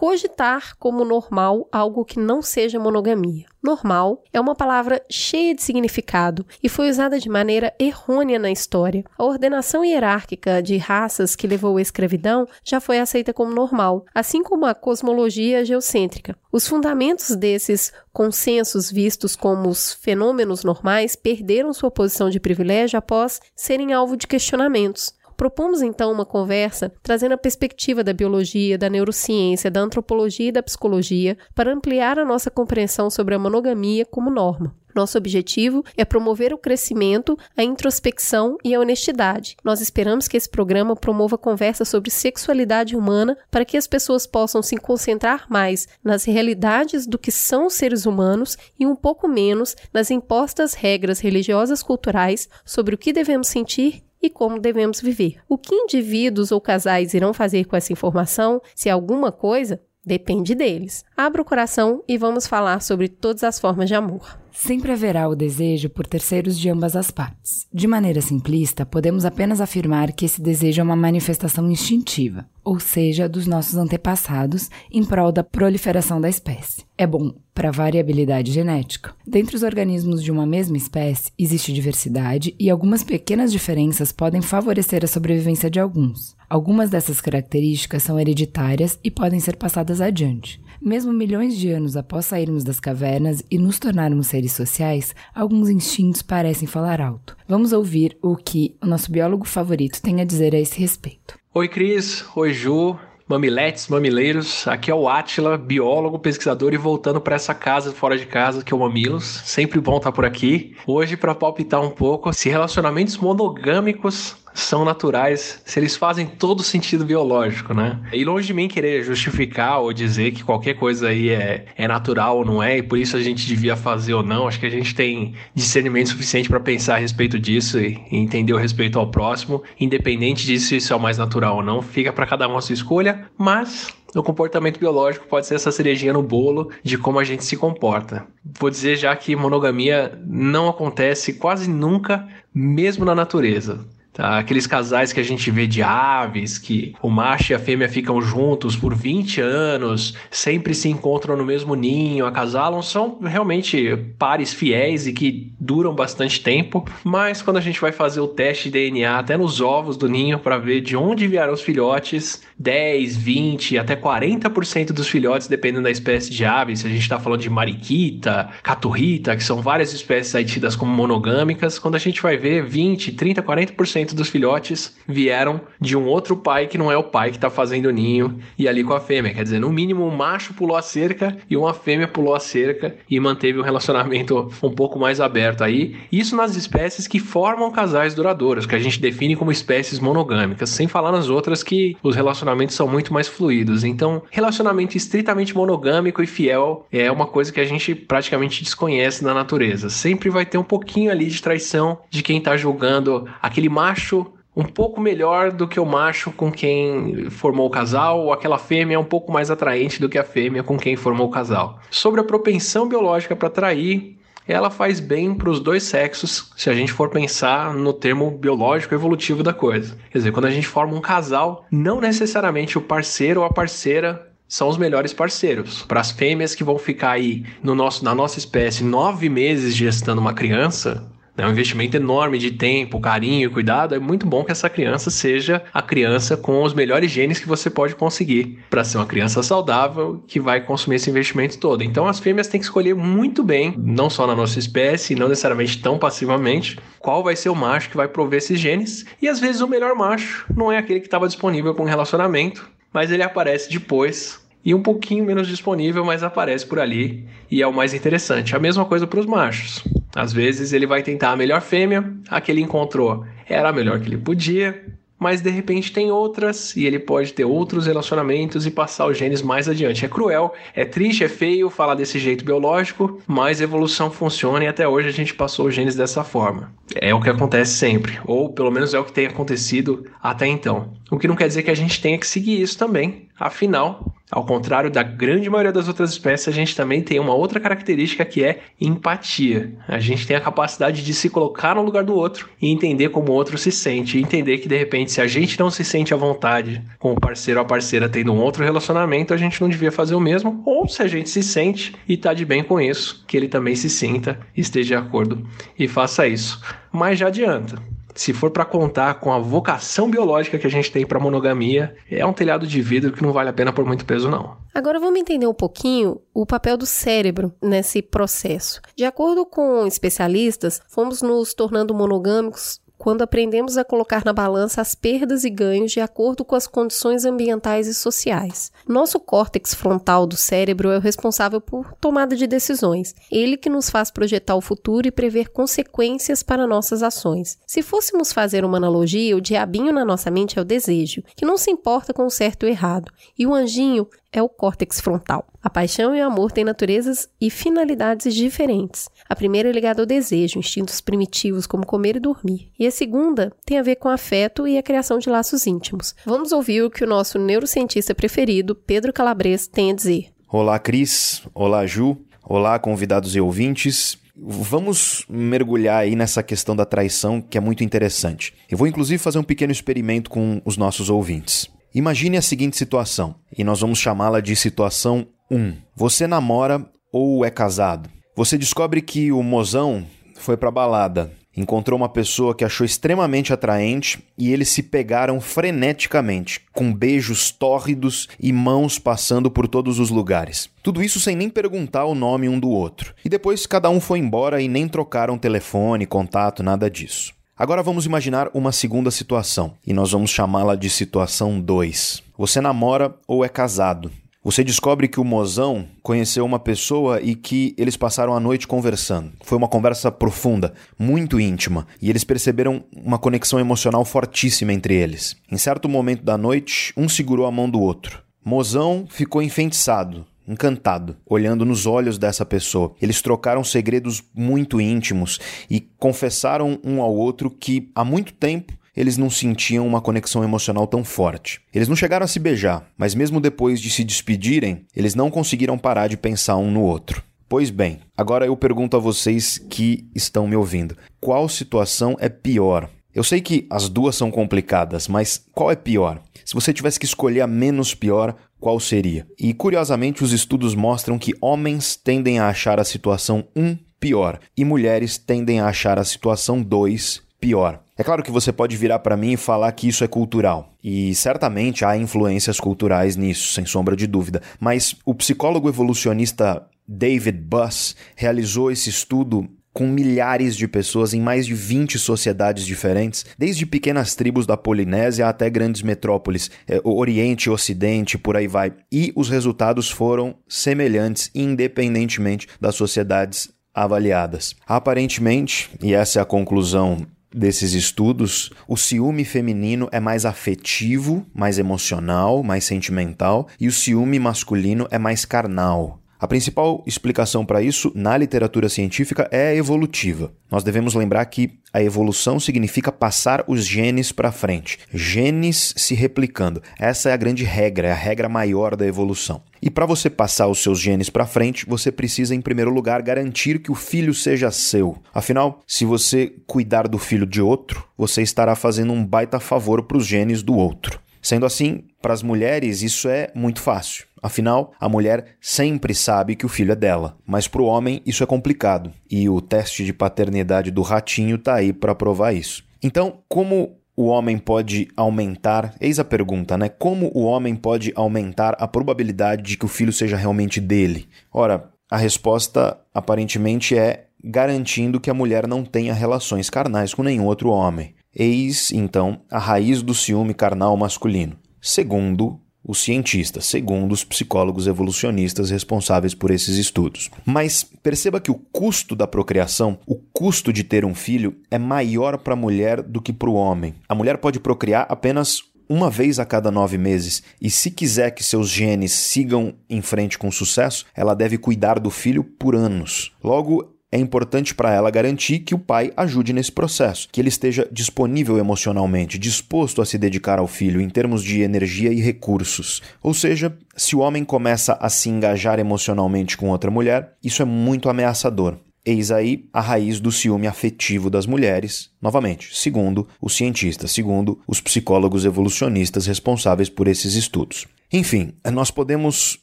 cogitar 0.00 0.78
como 0.78 1.04
normal 1.04 1.68
algo 1.70 2.06
que 2.06 2.18
não 2.18 2.40
seja 2.40 2.80
monogamia. 2.80 3.44
Normal 3.62 4.22
é 4.32 4.40
uma 4.40 4.54
palavra 4.54 5.04
cheia 5.10 5.54
de 5.54 5.62
significado 5.62 6.46
e 6.62 6.70
foi 6.70 6.88
usada 6.88 7.20
de 7.20 7.28
maneira 7.28 7.74
errônea 7.78 8.38
na 8.38 8.50
história. 8.50 9.04
A 9.18 9.22
ordenação 9.22 9.84
hierárquica 9.84 10.62
de 10.62 10.78
raças 10.78 11.36
que 11.36 11.46
levou 11.46 11.76
à 11.76 11.82
escravidão 11.82 12.48
já 12.64 12.80
foi 12.80 12.98
aceita 12.98 13.34
como 13.34 13.52
normal, 13.52 14.06
assim 14.14 14.42
como 14.42 14.64
a 14.64 14.74
cosmologia 14.74 15.66
geocêntrica. 15.66 16.34
Os 16.50 16.66
fundamentos 16.66 17.36
desses 17.36 17.92
consensos 18.10 18.90
vistos 18.90 19.36
como 19.36 19.68
os 19.68 19.92
fenômenos 19.92 20.64
normais 20.64 21.14
perderam 21.14 21.74
sua 21.74 21.90
posição 21.90 22.30
de 22.30 22.40
privilégio 22.40 22.98
após 22.98 23.38
serem 23.54 23.92
alvo 23.92 24.16
de 24.16 24.26
questionamentos. 24.26 25.12
Propomos 25.40 25.80
então 25.80 26.12
uma 26.12 26.26
conversa 26.26 26.92
trazendo 27.02 27.32
a 27.32 27.38
perspectiva 27.38 28.04
da 28.04 28.12
biologia, 28.12 28.76
da 28.76 28.90
neurociência, 28.90 29.70
da 29.70 29.80
antropologia 29.80 30.48
e 30.48 30.52
da 30.52 30.62
psicologia 30.62 31.34
para 31.54 31.72
ampliar 31.72 32.18
a 32.18 32.26
nossa 32.26 32.50
compreensão 32.50 33.08
sobre 33.08 33.34
a 33.34 33.38
monogamia 33.38 34.04
como 34.04 34.30
norma. 34.30 34.76
Nosso 34.94 35.16
objetivo 35.16 35.82
é 35.96 36.04
promover 36.04 36.52
o 36.52 36.58
crescimento, 36.58 37.38
a 37.56 37.62
introspecção 37.62 38.58
e 38.62 38.74
a 38.74 38.80
honestidade. 38.80 39.56
Nós 39.64 39.80
esperamos 39.80 40.28
que 40.28 40.36
esse 40.36 40.50
programa 40.50 40.94
promova 40.94 41.38
conversas 41.38 41.88
sobre 41.88 42.10
sexualidade 42.10 42.94
humana 42.94 43.34
para 43.50 43.64
que 43.64 43.78
as 43.78 43.86
pessoas 43.86 44.26
possam 44.26 44.60
se 44.60 44.76
concentrar 44.76 45.46
mais 45.48 45.88
nas 46.04 46.24
realidades 46.24 47.06
do 47.06 47.16
que 47.16 47.32
são 47.32 47.68
os 47.68 47.72
seres 47.72 48.04
humanos 48.04 48.58
e 48.78 48.86
um 48.86 48.94
pouco 48.94 49.26
menos 49.26 49.74
nas 49.90 50.10
impostas 50.10 50.74
regras 50.74 51.18
religiosas 51.18 51.82
culturais 51.82 52.46
sobre 52.62 52.94
o 52.94 52.98
que 52.98 53.10
devemos 53.10 53.48
sentir 53.48 54.02
e 54.22 54.30
como 54.30 54.58
devemos 54.58 55.00
viver. 55.00 55.38
O 55.48 55.58
que 55.58 55.74
indivíduos 55.74 56.50
ou 56.50 56.60
casais 56.60 57.14
irão 57.14 57.32
fazer 57.34 57.66
com 57.66 57.76
essa 57.76 57.92
informação, 57.92 58.60
se 58.74 58.88
alguma 58.88 59.30
coisa, 59.30 59.80
depende 60.04 60.54
deles. 60.54 61.04
Abra 61.16 61.42
o 61.42 61.44
coração 61.44 62.02
e 62.08 62.16
vamos 62.16 62.46
falar 62.46 62.80
sobre 62.80 63.08
todas 63.08 63.44
as 63.44 63.60
formas 63.60 63.88
de 63.88 63.94
amor. 63.94 64.39
Sempre 64.52 64.92
haverá 64.92 65.28
o 65.28 65.34
desejo 65.34 65.88
por 65.88 66.06
terceiros 66.06 66.58
de 66.58 66.68
ambas 66.68 66.96
as 66.96 67.10
partes. 67.10 67.66
De 67.72 67.86
maneira 67.86 68.20
simplista, 68.20 68.84
podemos 68.84 69.24
apenas 69.24 69.60
afirmar 69.60 70.12
que 70.12 70.24
esse 70.24 70.40
desejo 70.40 70.80
é 70.80 70.84
uma 70.84 70.96
manifestação 70.96 71.70
instintiva, 71.70 72.46
ou 72.64 72.78
seja, 72.78 73.28
dos 73.28 73.46
nossos 73.46 73.76
antepassados, 73.76 74.70
em 74.90 75.04
prol 75.04 75.32
da 75.32 75.42
proliferação 75.42 76.20
da 76.20 76.28
espécie. 76.28 76.84
É 76.96 77.06
bom 77.06 77.32
para 77.54 77.68
a 77.68 77.72
variabilidade 77.72 78.52
genética. 78.52 79.14
Dentre 79.26 79.56
os 79.56 79.62
organismos 79.62 80.22
de 80.22 80.30
uma 80.30 80.46
mesma 80.46 80.76
espécie, 80.76 81.32
existe 81.38 81.72
diversidade 81.72 82.54
e 82.58 82.70
algumas 82.70 83.02
pequenas 83.02 83.52
diferenças 83.52 84.12
podem 84.12 84.40
favorecer 84.40 85.04
a 85.04 85.08
sobrevivência 85.08 85.70
de 85.70 85.80
alguns. 85.80 86.36
Algumas 86.48 86.90
dessas 86.90 87.20
características 87.20 88.02
são 88.02 88.18
hereditárias 88.18 88.98
e 89.04 89.10
podem 89.10 89.40
ser 89.40 89.56
passadas 89.56 90.00
adiante. 90.00 90.60
Mesmo 90.82 91.12
milhões 91.12 91.58
de 91.58 91.68
anos 91.70 91.94
após 91.94 92.24
sairmos 92.24 92.64
das 92.64 92.80
cavernas 92.80 93.42
e 93.50 93.58
nos 93.58 93.78
tornarmos 93.78 94.28
seres 94.28 94.52
sociais, 94.52 95.14
alguns 95.34 95.68
instintos 95.68 96.22
parecem 96.22 96.66
falar 96.66 97.02
alto. 97.02 97.36
Vamos 97.46 97.74
ouvir 97.74 98.16
o 98.22 98.34
que 98.34 98.74
o 98.82 98.86
nosso 98.86 99.12
biólogo 99.12 99.44
favorito 99.44 100.00
tem 100.00 100.22
a 100.22 100.24
dizer 100.24 100.54
a 100.54 100.58
esse 100.58 100.80
respeito. 100.80 101.38
Oi, 101.52 101.68
Cris. 101.68 102.24
Oi, 102.34 102.54
Ju. 102.54 102.96
Mamiletes, 103.28 103.86
mamileiros, 103.88 104.66
aqui 104.66 104.90
é 104.90 104.94
o 104.94 105.08
Atila, 105.08 105.56
biólogo, 105.56 106.18
pesquisador 106.18 106.72
e 106.72 106.76
voltando 106.76 107.20
para 107.20 107.36
essa 107.36 107.54
casa 107.54 107.92
fora 107.92 108.18
de 108.18 108.26
casa 108.26 108.64
que 108.64 108.72
é 108.72 108.76
o 108.76 108.80
Mamilos. 108.80 109.42
Sempre 109.44 109.80
bom 109.80 109.98
estar 109.98 110.10
por 110.10 110.24
aqui. 110.24 110.74
Hoje 110.84 111.16
para 111.16 111.32
palpitar 111.32 111.80
um 111.80 111.90
pouco 111.90 112.32
se 112.32 112.48
relacionamentos 112.48 113.16
monogâmicos 113.18 114.36
são 114.60 114.84
naturais, 114.84 115.60
se 115.64 115.78
eles 115.78 115.96
fazem 115.96 116.26
todo 116.26 116.62
sentido 116.62 117.04
biológico, 117.04 117.74
né? 117.74 117.98
E 118.12 118.24
longe 118.24 118.46
de 118.46 118.54
mim 118.54 118.68
querer 118.68 119.02
justificar 119.02 119.80
ou 119.80 119.92
dizer 119.92 120.32
que 120.32 120.44
qualquer 120.44 120.74
coisa 120.74 121.08
aí 121.08 121.30
é, 121.30 121.66
é 121.76 121.88
natural 121.88 122.38
ou 122.38 122.44
não 122.44 122.62
é, 122.62 122.78
e 122.78 122.82
por 122.82 122.98
isso 122.98 123.16
a 123.16 123.22
gente 123.22 123.46
devia 123.46 123.76
fazer 123.76 124.14
ou 124.14 124.22
não. 124.22 124.46
Acho 124.46 124.60
que 124.60 124.66
a 124.66 124.70
gente 124.70 124.94
tem 124.94 125.34
discernimento 125.54 126.10
suficiente 126.10 126.48
para 126.48 126.60
pensar 126.60 126.96
a 126.96 126.98
respeito 126.98 127.38
disso 127.38 127.78
e, 127.78 128.00
entender 128.10 128.52
o 128.52 128.56
respeito 128.56 128.98
ao 128.98 129.10
próximo, 129.10 129.62
independente 129.78 130.44
disso 130.46 130.68
se 130.68 130.76
isso 130.76 130.92
é 130.92 130.96
o 130.96 131.00
mais 131.00 131.18
natural 131.18 131.56
ou 131.56 131.62
não. 131.62 131.82
Fica 131.82 132.12
para 132.12 132.26
cada 132.26 132.48
um 132.48 132.56
a 132.56 132.60
sua 132.60 132.74
escolha, 132.74 133.26
mas 133.38 133.88
o 134.14 134.22
comportamento 134.22 134.78
biológico 134.78 135.26
pode 135.28 135.46
ser 135.46 135.54
essa 135.54 135.70
cerejinha 135.70 136.12
no 136.12 136.22
bolo 136.22 136.70
de 136.82 136.98
como 136.98 137.18
a 137.18 137.24
gente 137.24 137.44
se 137.44 137.56
comporta. 137.56 138.26
Vou 138.58 138.70
dizer 138.70 138.96
já 138.96 139.14
que 139.14 139.36
monogamia 139.36 140.18
não 140.26 140.68
acontece 140.68 141.34
quase 141.34 141.70
nunca, 141.70 142.26
mesmo 142.52 143.04
na 143.04 143.14
natureza. 143.14 143.86
Tá? 144.12 144.38
Aqueles 144.38 144.66
casais 144.66 145.12
que 145.12 145.20
a 145.20 145.24
gente 145.24 145.50
vê 145.50 145.66
de 145.66 145.82
aves, 145.82 146.58
que 146.58 146.94
o 147.00 147.08
macho 147.08 147.52
e 147.52 147.54
a 147.54 147.58
fêmea 147.58 147.88
ficam 147.88 148.20
juntos 148.20 148.74
por 148.74 148.94
20 148.94 149.40
anos, 149.40 150.16
sempre 150.30 150.74
se 150.74 150.88
encontram 150.88 151.36
no 151.36 151.44
mesmo 151.44 151.74
ninho, 151.74 152.26
acasalam, 152.26 152.82
são 152.82 153.18
realmente 153.20 153.96
pares 154.18 154.52
fiéis 154.52 155.06
e 155.06 155.12
que 155.12 155.52
duram 155.60 155.94
bastante 155.94 156.40
tempo. 156.40 156.84
Mas 157.04 157.40
quando 157.40 157.58
a 157.58 157.60
gente 157.60 157.80
vai 157.80 157.92
fazer 157.92 158.20
o 158.20 158.26
teste 158.28 158.64
de 158.64 158.90
DNA 158.90 159.18
até 159.18 159.36
nos 159.36 159.60
ovos 159.60 159.96
do 159.96 160.08
ninho 160.08 160.38
para 160.38 160.58
ver 160.58 160.80
de 160.80 160.96
onde 160.96 161.28
vieram 161.28 161.52
os 161.52 161.62
filhotes, 161.62 162.42
10, 162.58 163.16
20, 163.16 163.78
até 163.78 163.94
40% 163.94 164.92
dos 164.92 165.08
filhotes, 165.08 165.46
dependendo 165.46 165.84
da 165.84 165.90
espécie 165.90 166.30
de 166.30 166.44
ave, 166.44 166.76
se 166.76 166.86
a 166.86 166.90
gente 166.90 167.02
está 167.02 167.18
falando 167.18 167.40
de 167.40 167.50
mariquita, 167.50 168.50
caturrita, 168.62 169.36
que 169.36 169.44
são 169.44 169.62
várias 169.62 169.92
espécies 169.92 170.34
aí 170.34 170.44
tidas 170.44 170.74
como 170.74 170.92
monogâmicas, 170.92 171.78
quando 171.78 171.94
a 171.94 171.98
gente 171.98 172.20
vai 172.20 172.36
ver 172.36 172.64
20, 172.64 173.12
30, 173.12 173.42
40% 173.42 174.09
dos 174.14 174.28
filhotes 174.28 174.96
vieram 175.06 175.60
de 175.80 175.96
um 175.96 176.06
outro 176.06 176.36
pai 176.36 176.66
que 176.66 176.78
não 176.78 176.90
é 176.90 176.96
o 176.96 177.04
pai 177.04 177.30
que 177.30 177.36
está 177.36 177.50
fazendo 177.50 177.86
o 177.86 177.92
ninho 177.92 178.38
e 178.58 178.68
ali 178.68 178.84
com 178.84 178.92
a 178.92 179.00
fêmea. 179.00 179.34
Quer 179.34 179.42
dizer, 179.42 179.60
no 179.60 179.70
mínimo 179.70 180.06
um 180.06 180.14
macho 180.14 180.54
pulou 180.54 180.76
a 180.76 180.82
cerca 180.82 181.36
e 181.48 181.56
uma 181.56 181.74
fêmea 181.74 182.08
pulou 182.08 182.34
a 182.34 182.40
cerca 182.40 182.96
e 183.08 183.18
manteve 183.18 183.58
um 183.58 183.62
relacionamento 183.62 184.50
um 184.62 184.70
pouco 184.70 184.98
mais 184.98 185.20
aberto 185.20 185.62
aí. 185.62 185.96
Isso 186.10 186.36
nas 186.36 186.56
espécies 186.56 187.06
que 187.06 187.18
formam 187.18 187.70
casais 187.70 188.14
duradouros, 188.14 188.66
que 188.66 188.74
a 188.74 188.78
gente 188.78 189.00
define 189.00 189.36
como 189.36 189.52
espécies 189.52 189.98
monogâmicas, 189.98 190.70
sem 190.70 190.86
falar 190.86 191.12
nas 191.12 191.28
outras 191.28 191.62
que 191.62 191.96
os 192.02 192.14
relacionamentos 192.14 192.76
são 192.76 192.86
muito 192.86 193.12
mais 193.12 193.28
fluidos. 193.28 193.84
Então, 193.84 194.22
relacionamento 194.30 194.96
estritamente 194.96 195.54
monogâmico 195.54 196.22
e 196.22 196.26
fiel 196.26 196.86
é 196.90 197.10
uma 197.10 197.26
coisa 197.26 197.52
que 197.52 197.60
a 197.60 197.64
gente 197.64 197.94
praticamente 197.94 198.62
desconhece 198.62 199.24
na 199.24 199.34
natureza. 199.34 199.88
Sempre 199.90 200.30
vai 200.30 200.46
ter 200.46 200.58
um 200.58 200.64
pouquinho 200.64 201.10
ali 201.10 201.26
de 201.26 201.42
traição 201.42 201.98
de 202.08 202.22
quem 202.22 202.38
está 202.38 202.56
julgando 202.56 203.28
aquele 203.42 203.68
macho 203.68 203.89
macho 203.90 204.26
um 204.56 204.64
pouco 204.64 205.00
melhor 205.00 205.52
do 205.52 205.66
que 205.66 205.78
o 205.78 205.86
macho 205.86 206.32
com 206.32 206.50
quem 206.50 207.30
formou 207.30 207.66
o 207.66 207.70
casal, 207.70 208.20
ou 208.20 208.32
aquela 208.32 208.58
fêmea 208.58 208.98
um 208.98 209.04
pouco 209.04 209.32
mais 209.32 209.50
atraente 209.50 210.00
do 210.00 210.08
que 210.08 210.18
a 210.18 210.24
fêmea 210.24 210.62
com 210.62 210.76
quem 210.76 210.96
formou 210.96 211.28
o 211.28 211.30
casal. 211.30 211.78
Sobre 211.90 212.20
a 212.20 212.24
propensão 212.24 212.88
biológica 212.88 213.36
para 213.36 213.48
trair, 213.48 214.18
ela 214.46 214.68
faz 214.68 214.98
bem 214.98 215.34
para 215.34 215.50
os 215.50 215.60
dois 215.60 215.84
sexos, 215.84 216.52
se 216.56 216.68
a 216.68 216.74
gente 216.74 216.92
for 216.92 217.08
pensar 217.10 217.72
no 217.74 217.92
termo 217.92 218.30
biológico 218.30 218.94
evolutivo 218.94 219.42
da 219.42 219.52
coisa. 219.52 219.96
Quer 220.10 220.18
dizer, 220.18 220.32
quando 220.32 220.46
a 220.46 220.50
gente 220.50 220.66
forma 220.66 220.94
um 220.94 221.00
casal, 221.00 221.64
não 221.70 222.00
necessariamente 222.00 222.76
o 222.76 222.82
parceiro 222.82 223.40
ou 223.40 223.46
a 223.46 223.52
parceira 223.52 224.28
são 224.48 224.68
os 224.68 224.76
melhores 224.76 225.12
parceiros. 225.12 225.84
Para 225.84 226.00
as 226.00 226.10
fêmeas 226.10 226.56
que 226.56 226.64
vão 226.64 226.76
ficar 226.76 227.12
aí 227.12 227.44
no 227.62 227.74
nosso, 227.76 228.04
na 228.04 228.14
nossa 228.16 228.38
espécie 228.38 228.82
nove 228.82 229.28
meses 229.28 229.76
gestando 229.76 230.20
uma 230.20 230.34
criança, 230.34 231.08
é 231.36 231.46
um 231.46 231.50
investimento 231.50 231.96
enorme 231.96 232.38
de 232.38 232.50
tempo, 232.50 233.00
carinho 233.00 233.48
e 233.48 233.52
cuidado. 233.52 233.94
É 233.94 233.98
muito 233.98 234.26
bom 234.26 234.44
que 234.44 234.52
essa 234.52 234.68
criança 234.68 235.10
seja 235.10 235.62
a 235.72 235.80
criança 235.80 236.36
com 236.36 236.62
os 236.62 236.74
melhores 236.74 237.10
genes 237.10 237.38
que 237.38 237.48
você 237.48 237.70
pode 237.70 237.94
conseguir 237.94 238.58
para 238.68 238.84
ser 238.84 238.98
uma 238.98 239.06
criança 239.06 239.42
saudável 239.42 240.22
que 240.26 240.40
vai 240.40 240.60
consumir 240.60 240.96
esse 240.96 241.10
investimento 241.10 241.58
todo. 241.58 241.82
Então 241.82 242.06
as 242.06 242.18
fêmeas 242.18 242.48
têm 242.48 242.60
que 242.60 242.66
escolher 242.66 242.94
muito 242.94 243.42
bem, 243.42 243.74
não 243.78 244.10
só 244.10 244.26
na 244.26 244.34
nossa 244.34 244.58
espécie, 244.58 245.14
não 245.14 245.28
necessariamente 245.28 245.80
tão 245.80 245.98
passivamente, 245.98 246.78
qual 246.98 247.22
vai 247.22 247.36
ser 247.36 247.48
o 247.48 247.54
macho 247.54 247.90
que 247.90 247.96
vai 247.96 248.08
prover 248.08 248.38
esses 248.38 248.60
genes. 248.60 249.06
E 249.20 249.28
às 249.28 249.40
vezes 249.40 249.60
o 249.60 249.68
melhor 249.68 249.94
macho 249.94 250.46
não 250.54 250.70
é 250.70 250.78
aquele 250.78 251.00
que 251.00 251.06
estava 251.06 251.26
disponível 251.26 251.74
com 251.74 251.82
um 251.82 251.86
relacionamento, 251.86 252.68
mas 252.92 253.10
ele 253.10 253.22
aparece 253.22 253.70
depois 253.70 254.39
e 254.64 254.74
um 254.74 254.82
pouquinho 254.82 255.24
menos 255.24 255.48
disponível, 255.48 256.04
mas 256.04 256.22
aparece 256.22 256.66
por 256.66 256.78
ali 256.78 257.26
e 257.50 257.62
é 257.62 257.66
o 257.66 257.72
mais 257.72 257.94
interessante. 257.94 258.54
A 258.54 258.58
mesma 258.58 258.84
coisa 258.84 259.06
para 259.06 259.20
os 259.20 259.26
machos. 259.26 259.82
Às 260.14 260.32
vezes 260.32 260.72
ele 260.72 260.86
vai 260.86 261.02
tentar 261.02 261.30
a 261.30 261.36
melhor 261.36 261.60
fêmea, 261.60 262.12
a 262.28 262.40
que 262.40 262.50
ele 262.50 262.60
encontrou 262.60 263.24
era 263.48 263.68
a 263.68 263.72
melhor 263.72 263.98
que 264.00 264.08
ele 264.08 264.18
podia, 264.18 264.84
mas 265.20 265.42
de 265.42 265.50
repente 265.50 265.92
tem 265.92 266.10
outras 266.10 266.74
e 266.74 266.86
ele 266.86 266.98
pode 266.98 267.34
ter 267.34 267.44
outros 267.44 267.86
relacionamentos 267.86 268.64
e 268.64 268.70
passar 268.70 269.06
os 269.06 269.18
genes 269.18 269.42
mais 269.42 269.68
adiante. 269.68 270.04
É 270.04 270.08
cruel, 270.08 270.54
é 270.74 270.84
triste, 270.84 271.22
é 271.22 271.28
feio 271.28 271.68
falar 271.68 271.94
desse 271.94 272.18
jeito 272.18 272.42
biológico, 272.42 273.20
mas 273.26 273.60
evolução 273.60 274.10
funciona 274.10 274.64
e 274.64 274.68
até 274.68 274.88
hoje 274.88 275.08
a 275.08 275.12
gente 275.12 275.34
passou 275.34 275.66
os 275.66 275.74
genes 275.74 275.94
dessa 275.94 276.24
forma. 276.24 276.72
É 276.94 277.14
o 277.14 277.20
que 277.20 277.28
acontece 277.28 277.74
sempre, 277.74 278.18
ou 278.24 278.50
pelo 278.50 278.70
menos 278.70 278.94
é 278.94 278.98
o 278.98 279.04
que 279.04 279.12
tem 279.12 279.26
acontecido 279.26 280.06
até 280.22 280.46
então. 280.46 280.92
O 281.10 281.18
que 281.18 281.26
não 281.26 281.34
quer 281.34 281.48
dizer 281.48 281.64
que 281.64 281.70
a 281.70 281.74
gente 281.74 282.00
tenha 282.00 282.16
que 282.16 282.26
seguir 282.26 282.62
isso 282.62 282.78
também. 282.78 283.28
Afinal, 283.38 284.14
ao 284.30 284.44
contrário 284.44 284.90
da 284.90 285.02
grande 285.02 285.50
maioria 285.50 285.72
das 285.72 285.88
outras 285.88 286.10
espécies, 286.10 286.46
a 286.46 286.52
gente 286.52 286.76
também 286.76 287.02
tem 287.02 287.18
uma 287.18 287.34
outra 287.34 287.58
característica 287.58 288.24
que 288.24 288.44
é 288.44 288.60
empatia. 288.80 289.72
A 289.88 289.98
gente 289.98 290.24
tem 290.24 290.36
a 290.36 290.40
capacidade 290.40 291.02
de 291.02 291.12
se 291.12 291.28
colocar 291.28 291.74
no 291.74 291.82
lugar 291.82 292.04
do 292.04 292.14
outro 292.14 292.48
e 292.62 292.70
entender 292.70 293.08
como 293.08 293.32
o 293.32 293.34
outro 293.34 293.58
se 293.58 293.72
sente. 293.72 294.16
E 294.16 294.22
entender 294.22 294.58
que, 294.58 294.68
de 294.68 294.76
repente, 294.76 295.10
se 295.10 295.20
a 295.20 295.26
gente 295.26 295.58
não 295.58 295.68
se 295.68 295.84
sente 295.84 296.14
à 296.14 296.16
vontade 296.16 296.80
com 296.98 297.12
o 297.12 297.20
parceiro 297.20 297.58
ou 297.58 297.64
a 297.64 297.68
parceira 297.68 298.08
tendo 298.08 298.32
um 298.32 298.38
outro 298.38 298.62
relacionamento, 298.62 299.34
a 299.34 299.36
gente 299.36 299.60
não 299.60 299.68
devia 299.68 299.90
fazer 299.90 300.14
o 300.14 300.20
mesmo. 300.20 300.62
Ou 300.64 300.86
se 300.86 301.02
a 301.02 301.08
gente 301.08 301.28
se 301.28 301.42
sente 301.42 301.96
e 302.08 302.14
está 302.14 302.32
de 302.32 302.44
bem 302.44 302.62
com 302.62 302.80
isso, 302.80 303.24
que 303.26 303.36
ele 303.36 303.48
também 303.48 303.74
se 303.74 303.90
sinta, 303.90 304.38
esteja 304.56 304.88
de 304.88 305.06
acordo 305.06 305.44
e 305.76 305.88
faça 305.88 306.28
isso. 306.28 306.60
Mas 306.92 307.18
já 307.18 307.26
adianta 307.26 307.99
se 308.14 308.32
for 308.32 308.50
para 308.50 308.64
contar 308.64 309.14
com 309.14 309.32
a 309.32 309.38
vocação 309.38 310.10
biológica 310.10 310.58
que 310.58 310.66
a 310.66 310.70
gente 310.70 310.90
tem 310.90 311.06
para 311.06 311.20
monogamia, 311.20 311.94
é 312.10 312.24
um 312.24 312.32
telhado 312.32 312.66
de 312.66 312.82
vidro 312.82 313.12
que 313.12 313.22
não 313.22 313.32
vale 313.32 313.50
a 313.50 313.52
pena 313.52 313.72
por 313.72 313.84
muito 313.84 314.04
peso 314.04 314.30
não. 314.30 314.56
Agora 314.74 315.00
vamos 315.00 315.18
entender 315.18 315.46
um 315.46 315.54
pouquinho 315.54 316.20
o 316.32 316.46
papel 316.46 316.76
do 316.76 316.86
cérebro 316.86 317.52
nesse 317.62 318.00
processo. 318.02 318.80
De 318.96 319.04
acordo 319.04 319.44
com 319.44 319.86
especialistas, 319.86 320.80
fomos 320.88 321.22
nos 321.22 321.54
tornando 321.54 321.94
monogâmicos 321.94 322.80
quando 323.00 323.22
aprendemos 323.22 323.78
a 323.78 323.84
colocar 323.84 324.26
na 324.26 324.32
balança 324.34 324.82
as 324.82 324.94
perdas 324.94 325.42
e 325.42 325.48
ganhos 325.48 325.90
de 325.90 326.00
acordo 326.00 326.44
com 326.44 326.54
as 326.54 326.66
condições 326.66 327.24
ambientais 327.24 327.86
e 327.86 327.94
sociais. 327.94 328.70
Nosso 328.86 329.18
córtex 329.18 329.74
frontal 329.74 330.26
do 330.26 330.36
cérebro 330.36 330.90
é 330.90 330.98
o 330.98 331.00
responsável 331.00 331.62
por 331.62 331.94
tomada 331.94 332.36
de 332.36 332.46
decisões, 332.46 333.14
ele 333.32 333.56
que 333.56 333.70
nos 333.70 333.88
faz 333.88 334.10
projetar 334.10 334.54
o 334.54 334.60
futuro 334.60 335.08
e 335.08 335.10
prever 335.10 335.48
consequências 335.48 336.42
para 336.42 336.66
nossas 336.66 337.02
ações. 337.02 337.56
Se 337.66 337.80
fôssemos 337.80 338.34
fazer 338.34 338.66
uma 338.66 338.76
analogia, 338.76 339.34
o 339.34 339.40
diabinho 339.40 339.94
na 339.94 340.04
nossa 340.04 340.30
mente 340.30 340.58
é 340.58 340.62
o 340.62 340.64
desejo, 340.64 341.22
que 341.34 341.46
não 341.46 341.56
se 341.56 341.70
importa 341.70 342.12
com 342.12 342.26
o 342.26 342.30
certo 342.30 342.66
e 342.66 342.66
o 342.66 342.68
errado, 342.68 343.10
e 343.38 343.46
o 343.46 343.54
anjinho 343.54 344.06
é 344.32 344.42
o 344.42 344.48
córtex 344.48 345.00
frontal. 345.00 345.46
A 345.62 345.68
paixão 345.68 346.14
e 346.14 346.20
o 346.20 346.26
amor 346.26 346.52
têm 346.52 346.64
naturezas 346.64 347.28
e 347.40 347.50
finalidades 347.50 348.34
diferentes. 348.34 349.08
A 349.28 349.36
primeira 349.36 349.68
é 349.68 349.72
ligada 349.72 350.02
ao 350.02 350.06
desejo, 350.06 350.58
instintos 350.58 351.00
primitivos 351.00 351.66
como 351.66 351.86
comer 351.86 352.16
e 352.16 352.20
dormir. 352.20 352.70
E 352.78 352.86
a 352.86 352.90
segunda 352.90 353.52
tem 353.64 353.78
a 353.78 353.82
ver 353.82 353.96
com 353.96 354.08
afeto 354.08 354.66
e 354.66 354.78
a 354.78 354.82
criação 354.82 355.18
de 355.18 355.28
laços 355.28 355.66
íntimos. 355.66 356.14
Vamos 356.24 356.52
ouvir 356.52 356.82
o 356.82 356.90
que 356.90 357.04
o 357.04 357.08
nosso 357.08 357.38
neurocientista 357.38 358.14
preferido, 358.14 358.74
Pedro 358.74 359.12
Calabres, 359.12 359.66
tem 359.66 359.90
a 359.90 359.94
dizer. 359.94 360.28
Olá, 360.48 360.78
Cris. 360.78 361.42
Olá, 361.54 361.84
Ju. 361.86 362.16
Olá, 362.42 362.78
convidados 362.78 363.36
e 363.36 363.40
ouvintes. 363.40 364.18
Vamos 364.36 365.26
mergulhar 365.28 365.98
aí 365.98 366.16
nessa 366.16 366.42
questão 366.42 366.74
da 366.74 366.86
traição 366.86 367.42
que 367.42 367.58
é 367.58 367.60
muito 367.60 367.84
interessante. 367.84 368.54
Eu 368.70 368.78
vou 368.78 368.86
inclusive 368.86 369.22
fazer 369.22 369.38
um 369.38 369.44
pequeno 369.44 369.70
experimento 369.70 370.30
com 370.30 370.62
os 370.64 370.78
nossos 370.78 371.10
ouvintes. 371.10 371.68
Imagine 371.92 372.36
a 372.36 372.42
seguinte 372.42 372.76
situação, 372.76 373.34
e 373.56 373.64
nós 373.64 373.80
vamos 373.80 373.98
chamá-la 373.98 374.40
de 374.40 374.54
situação 374.54 375.26
1. 375.50 375.74
Você 375.96 376.24
namora 376.24 376.88
ou 377.12 377.44
é 377.44 377.50
casado. 377.50 378.08
Você 378.36 378.56
descobre 378.56 379.02
que 379.02 379.32
o 379.32 379.42
mozão 379.42 380.06
foi 380.36 380.56
pra 380.56 380.70
balada, 380.70 381.32
encontrou 381.56 381.98
uma 381.98 382.08
pessoa 382.08 382.54
que 382.54 382.64
achou 382.64 382.84
extremamente 382.84 383.52
atraente 383.52 384.22
e 384.38 384.52
eles 384.52 384.68
se 384.68 384.84
pegaram 384.84 385.40
freneticamente, 385.40 386.60
com 386.72 386.94
beijos 386.94 387.50
tórridos 387.50 388.28
e 388.38 388.52
mãos 388.52 388.96
passando 388.96 389.50
por 389.50 389.66
todos 389.66 389.98
os 389.98 390.10
lugares. 390.10 390.70
Tudo 390.84 391.02
isso 391.02 391.18
sem 391.18 391.34
nem 391.34 391.48
perguntar 391.48 392.04
o 392.04 392.14
nome 392.14 392.48
um 392.48 392.60
do 392.60 392.70
outro. 392.70 393.14
E 393.24 393.28
depois 393.28 393.66
cada 393.66 393.90
um 393.90 394.00
foi 394.00 394.20
embora 394.20 394.62
e 394.62 394.68
nem 394.68 394.86
trocaram 394.86 395.36
telefone, 395.36 396.06
contato, 396.06 396.62
nada 396.62 396.88
disso. 396.88 397.34
Agora 397.60 397.82
vamos 397.82 398.06
imaginar 398.06 398.48
uma 398.54 398.72
segunda 398.72 399.10
situação, 399.10 399.74
e 399.86 399.92
nós 399.92 400.12
vamos 400.12 400.30
chamá-la 400.30 400.74
de 400.74 400.88
situação 400.88 401.60
2. 401.60 402.22
Você 402.38 402.58
namora 402.58 403.14
ou 403.28 403.44
é 403.44 403.50
casado. 403.50 404.10
Você 404.42 404.64
descobre 404.64 405.06
que 405.06 405.20
o 405.20 405.24
mozão 405.24 405.86
conheceu 406.02 406.42
uma 406.46 406.58
pessoa 406.58 407.20
e 407.20 407.34
que 407.34 407.74
eles 407.76 407.98
passaram 407.98 408.34
a 408.34 408.40
noite 408.40 408.66
conversando. 408.66 409.32
Foi 409.42 409.58
uma 409.58 409.68
conversa 409.68 410.10
profunda, 410.10 410.72
muito 410.98 411.38
íntima, 411.38 411.86
e 412.00 412.08
eles 412.08 412.24
perceberam 412.24 412.82
uma 412.96 413.18
conexão 413.18 413.60
emocional 413.60 414.06
fortíssima 414.06 414.72
entre 414.72 414.94
eles. 414.94 415.36
Em 415.52 415.58
certo 415.58 415.86
momento 415.86 416.24
da 416.24 416.38
noite, 416.38 416.94
um 416.96 417.10
segurou 417.10 417.44
a 417.44 417.52
mão 417.52 417.68
do 417.68 417.78
outro. 417.78 418.22
Mozão 418.42 419.06
ficou 419.06 419.42
enfeitiçado, 419.42 420.24
encantado, 420.50 421.16
olhando 421.24 421.64
nos 421.64 421.86
olhos 421.86 422.18
dessa 422.18 422.44
pessoa. 422.44 422.94
Eles 423.00 423.22
trocaram 423.22 423.62
segredos 423.62 424.22
muito 424.34 424.80
íntimos 424.80 425.38
e 425.70 425.80
confessaram 425.98 426.78
um 426.84 427.00
ao 427.00 427.14
outro 427.14 427.50
que 427.50 427.90
há 427.94 428.04
muito 428.04 428.32
tempo 428.32 428.78
eles 428.96 429.16
não 429.16 429.30
sentiam 429.30 429.86
uma 429.86 430.00
conexão 430.00 430.42
emocional 430.42 430.86
tão 430.86 431.04
forte. 431.04 431.60
Eles 431.72 431.88
não 431.88 431.96
chegaram 431.96 432.24
a 432.24 432.28
se 432.28 432.38
beijar, 432.38 432.86
mas 432.98 433.14
mesmo 433.14 433.40
depois 433.40 433.80
de 433.80 433.88
se 433.88 434.02
despedirem, 434.02 434.84
eles 434.94 435.14
não 435.14 435.30
conseguiram 435.30 435.78
parar 435.78 436.08
de 436.08 436.16
pensar 436.16 436.56
um 436.56 436.70
no 436.70 436.82
outro. 436.82 437.22
Pois 437.48 437.70
bem, 437.70 438.00
agora 438.16 438.46
eu 438.46 438.56
pergunto 438.56 438.96
a 438.96 439.00
vocês 439.00 439.58
que 439.58 440.08
estão 440.14 440.46
me 440.46 440.56
ouvindo: 440.56 440.96
qual 441.20 441.48
situação 441.48 442.16
é 442.20 442.28
pior? 442.28 442.90
Eu 443.12 443.24
sei 443.24 443.40
que 443.40 443.66
as 443.68 443.88
duas 443.88 444.14
são 444.14 444.30
complicadas, 444.30 445.08
mas 445.08 445.44
qual 445.52 445.70
é 445.70 445.74
pior? 445.74 446.22
Se 446.44 446.54
você 446.54 446.72
tivesse 446.72 446.98
que 446.98 447.06
escolher 447.06 447.40
a 447.40 447.46
menos 447.46 447.92
pior, 447.92 448.36
qual 448.60 448.78
seria? 448.78 449.26
E 449.38 449.54
curiosamente, 449.54 450.22
os 450.22 450.32
estudos 450.32 450.74
mostram 450.74 451.18
que 451.18 451.34
homens 451.40 451.96
tendem 451.96 452.38
a 452.38 452.48
achar 452.48 452.78
a 452.78 452.84
situação 452.84 453.48
1 453.56 453.76
pior 453.98 454.38
e 454.56 454.64
mulheres 454.64 455.18
tendem 455.18 455.60
a 455.60 455.68
achar 455.68 455.98
a 455.98 456.04
situação 456.04 456.62
2 456.62 457.22
pior. 457.40 457.80
É 457.96 458.04
claro 458.04 458.22
que 458.22 458.30
você 458.30 458.52
pode 458.52 458.76
virar 458.76 458.98
para 459.00 459.16
mim 459.16 459.32
e 459.32 459.36
falar 459.36 459.72
que 459.72 459.88
isso 459.88 460.04
é 460.04 460.08
cultural, 460.08 460.74
e 460.82 461.14
certamente 461.14 461.84
há 461.84 461.96
influências 461.96 462.58
culturais 462.58 463.16
nisso, 463.16 463.52
sem 463.52 463.66
sombra 463.66 463.94
de 463.94 464.06
dúvida, 464.06 464.40
mas 464.58 464.96
o 465.04 465.14
psicólogo 465.14 465.68
evolucionista 465.68 466.66
David 466.88 467.38
Buss 467.38 467.94
realizou 468.16 468.70
esse 468.70 468.88
estudo 468.88 469.48
com 469.80 469.86
milhares 469.86 470.56
de 470.56 470.68
pessoas 470.68 471.14
em 471.14 471.22
mais 471.22 471.46
de 471.46 471.54
20 471.54 471.98
sociedades 471.98 472.66
diferentes, 472.66 473.24
desde 473.38 473.64
pequenas 473.64 474.14
tribos 474.14 474.44
da 474.46 474.54
Polinésia 474.54 475.26
até 475.26 475.48
grandes 475.48 475.80
metrópoles, 475.80 476.50
é, 476.68 476.78
Oriente, 476.84 477.48
Ocidente, 477.48 478.18
por 478.18 478.36
aí 478.36 478.46
vai. 478.46 478.74
E 478.92 479.10
os 479.16 479.30
resultados 479.30 479.90
foram 479.90 480.34
semelhantes, 480.46 481.30
independentemente 481.34 482.46
das 482.60 482.74
sociedades 482.74 483.48
avaliadas. 483.72 484.54
Aparentemente, 484.66 485.70
e 485.82 485.94
essa 485.94 486.18
é 486.18 486.22
a 486.22 486.26
conclusão 486.26 487.06
desses 487.34 487.72
estudos, 487.72 488.50
o 488.68 488.76
ciúme 488.76 489.24
feminino 489.24 489.88
é 489.90 489.98
mais 489.98 490.26
afetivo, 490.26 491.24
mais 491.32 491.58
emocional, 491.58 492.42
mais 492.42 492.64
sentimental, 492.64 493.48
e 493.58 493.66
o 493.66 493.72
ciúme 493.72 494.18
masculino 494.18 494.86
é 494.90 494.98
mais 494.98 495.24
carnal. 495.24 496.00
A 496.20 496.28
principal 496.28 496.84
explicação 496.86 497.46
para 497.46 497.62
isso 497.62 497.90
na 497.94 498.14
literatura 498.14 498.68
científica 498.68 499.26
é 499.32 499.56
evolutiva. 499.56 500.30
Nós 500.50 500.62
devemos 500.62 500.94
lembrar 500.94 501.24
que 501.24 501.58
a 501.72 501.82
evolução 501.82 502.38
significa 502.38 502.92
passar 502.92 503.42
os 503.48 503.64
genes 503.64 504.12
para 504.12 504.30
frente, 504.30 504.80
genes 504.92 505.72
se 505.78 505.94
replicando. 505.94 506.62
Essa 506.78 507.08
é 507.08 507.14
a 507.14 507.16
grande 507.16 507.42
regra, 507.42 507.88
é 507.88 507.92
a 507.92 507.94
regra 507.94 508.28
maior 508.28 508.76
da 508.76 508.86
evolução. 508.86 509.42
E 509.62 509.70
para 509.70 509.86
você 509.86 510.10
passar 510.10 510.46
os 510.48 510.62
seus 510.62 510.78
genes 510.78 511.08
para 511.08 511.26
frente, 511.26 511.64
você 511.64 511.90
precisa, 511.90 512.34
em 512.34 512.40
primeiro 512.42 512.70
lugar, 512.70 513.00
garantir 513.00 513.58
que 513.58 513.72
o 513.72 513.74
filho 513.74 514.12
seja 514.12 514.50
seu. 514.50 514.98
Afinal, 515.14 515.62
se 515.66 515.86
você 515.86 516.34
cuidar 516.46 516.86
do 516.86 516.98
filho 516.98 517.24
de 517.24 517.40
outro, 517.40 517.82
você 517.96 518.20
estará 518.20 518.54
fazendo 518.54 518.92
um 518.92 519.02
baita 519.02 519.40
favor 519.40 519.84
para 519.84 519.96
os 519.96 520.06
genes 520.06 520.42
do 520.42 520.54
outro. 520.54 521.00
Sendo 521.22 521.44
assim, 521.44 521.84
para 522.00 522.14
as 522.14 522.22
mulheres 522.22 522.82
isso 522.82 523.08
é 523.08 523.30
muito 523.34 523.60
fácil. 523.60 524.06
Afinal, 524.22 524.72
a 524.78 524.88
mulher 524.88 525.36
sempre 525.40 525.94
sabe 525.94 526.36
que 526.36 526.46
o 526.46 526.48
filho 526.48 526.72
é 526.72 526.76
dela, 526.76 527.16
mas 527.26 527.48
para 527.48 527.62
o 527.62 527.66
homem 527.66 528.02
isso 528.04 528.22
é 528.22 528.26
complicado. 528.26 528.92
E 529.10 529.28
o 529.28 529.40
teste 529.40 529.84
de 529.84 529.92
paternidade 529.92 530.70
do 530.70 530.82
ratinho 530.82 531.36
está 531.36 531.54
aí 531.54 531.72
para 531.72 531.94
provar 531.94 532.32
isso. 532.32 532.64
Então, 532.82 533.18
como 533.28 533.76
o 533.96 534.06
homem 534.06 534.38
pode 534.38 534.88
aumentar? 534.96 535.74
Eis 535.80 535.98
a 535.98 536.04
pergunta, 536.04 536.56
né? 536.56 536.68
Como 536.68 537.10
o 537.14 537.24
homem 537.24 537.54
pode 537.54 537.92
aumentar 537.94 538.56
a 538.58 538.66
probabilidade 538.66 539.42
de 539.42 539.56
que 539.56 539.64
o 539.64 539.68
filho 539.68 539.92
seja 539.92 540.16
realmente 540.16 540.60
dele? 540.60 541.08
Ora, 541.32 541.70
a 541.90 541.96
resposta 541.96 542.78
aparentemente 542.94 543.76
é 543.76 544.06
garantindo 544.22 545.00
que 545.00 545.10
a 545.10 545.14
mulher 545.14 545.46
não 545.46 545.64
tenha 545.64 545.92
relações 545.92 546.48
carnais 546.48 546.94
com 546.94 547.02
nenhum 547.02 547.26
outro 547.26 547.50
homem. 547.50 547.94
Eis, 548.14 548.72
então, 548.72 549.20
a 549.30 549.38
raiz 549.38 549.82
do 549.82 549.94
ciúme 549.94 550.34
carnal 550.34 550.76
masculino, 550.76 551.36
segundo 551.60 552.40
os 552.64 552.82
cientistas, 552.82 553.46
segundo 553.46 553.92
os 553.92 554.04
psicólogos 554.04 554.66
evolucionistas 554.66 555.50
responsáveis 555.50 556.14
por 556.14 556.30
esses 556.30 556.56
estudos. 556.56 557.10
Mas 557.24 557.62
perceba 557.62 558.20
que 558.20 558.30
o 558.30 558.40
custo 558.52 558.94
da 558.94 559.06
procriação, 559.06 559.78
o 559.86 559.96
custo 559.96 560.52
de 560.52 560.62
ter 560.62 560.84
um 560.84 560.94
filho, 560.94 561.36
é 561.50 561.58
maior 561.58 562.18
para 562.18 562.34
a 562.34 562.36
mulher 562.36 562.82
do 562.82 563.00
que 563.00 563.12
para 563.12 563.30
o 563.30 563.34
homem. 563.34 563.74
A 563.88 563.94
mulher 563.94 564.18
pode 564.18 564.38
procriar 564.38 564.86
apenas 564.88 565.42
uma 565.68 565.88
vez 565.88 566.18
a 566.18 566.26
cada 566.26 566.50
nove 566.50 566.76
meses, 566.76 567.22
e 567.40 567.48
se 567.48 567.70
quiser 567.70 568.10
que 568.10 568.24
seus 568.24 568.50
genes 568.50 568.90
sigam 568.90 569.54
em 569.68 569.80
frente 569.80 570.18
com 570.18 570.28
sucesso, 570.28 570.84
ela 570.96 571.14
deve 571.14 571.38
cuidar 571.38 571.78
do 571.78 571.90
filho 571.90 572.24
por 572.24 572.56
anos. 572.56 573.12
Logo, 573.22 573.79
é 573.92 573.98
importante 573.98 574.54
para 574.54 574.72
ela 574.72 574.90
garantir 574.90 575.40
que 575.40 575.54
o 575.54 575.58
pai 575.58 575.92
ajude 575.96 576.32
nesse 576.32 576.52
processo, 576.52 577.08
que 577.10 577.20
ele 577.20 577.28
esteja 577.28 577.68
disponível 577.72 578.38
emocionalmente, 578.38 579.18
disposto 579.18 579.82
a 579.82 579.86
se 579.86 579.98
dedicar 579.98 580.38
ao 580.38 580.46
filho 580.46 580.80
em 580.80 580.88
termos 580.88 581.24
de 581.24 581.40
energia 581.40 581.92
e 581.92 582.00
recursos. 582.00 582.80
Ou 583.02 583.12
seja, 583.12 583.56
se 583.76 583.96
o 583.96 584.00
homem 584.00 584.24
começa 584.24 584.74
a 584.74 584.88
se 584.88 585.08
engajar 585.08 585.58
emocionalmente 585.58 586.36
com 586.36 586.50
outra 586.50 586.70
mulher, 586.70 587.14
isso 587.22 587.42
é 587.42 587.44
muito 587.44 587.88
ameaçador. 587.88 588.58
Eis 588.84 589.10
aí 589.10 589.44
a 589.52 589.60
raiz 589.60 590.00
do 590.00 590.10
ciúme 590.10 590.46
afetivo 590.46 591.10
das 591.10 591.26
mulheres, 591.26 591.90
novamente, 592.00 592.56
segundo 592.56 593.06
os 593.20 593.36
cientistas, 593.36 593.90
segundo 593.90 594.40
os 594.46 594.60
psicólogos 594.60 595.24
evolucionistas 595.24 596.06
responsáveis 596.06 596.70
por 596.70 596.88
esses 596.88 597.14
estudos. 597.14 597.66
Enfim, 597.92 598.34
nós 598.52 598.70
podemos 598.70 599.38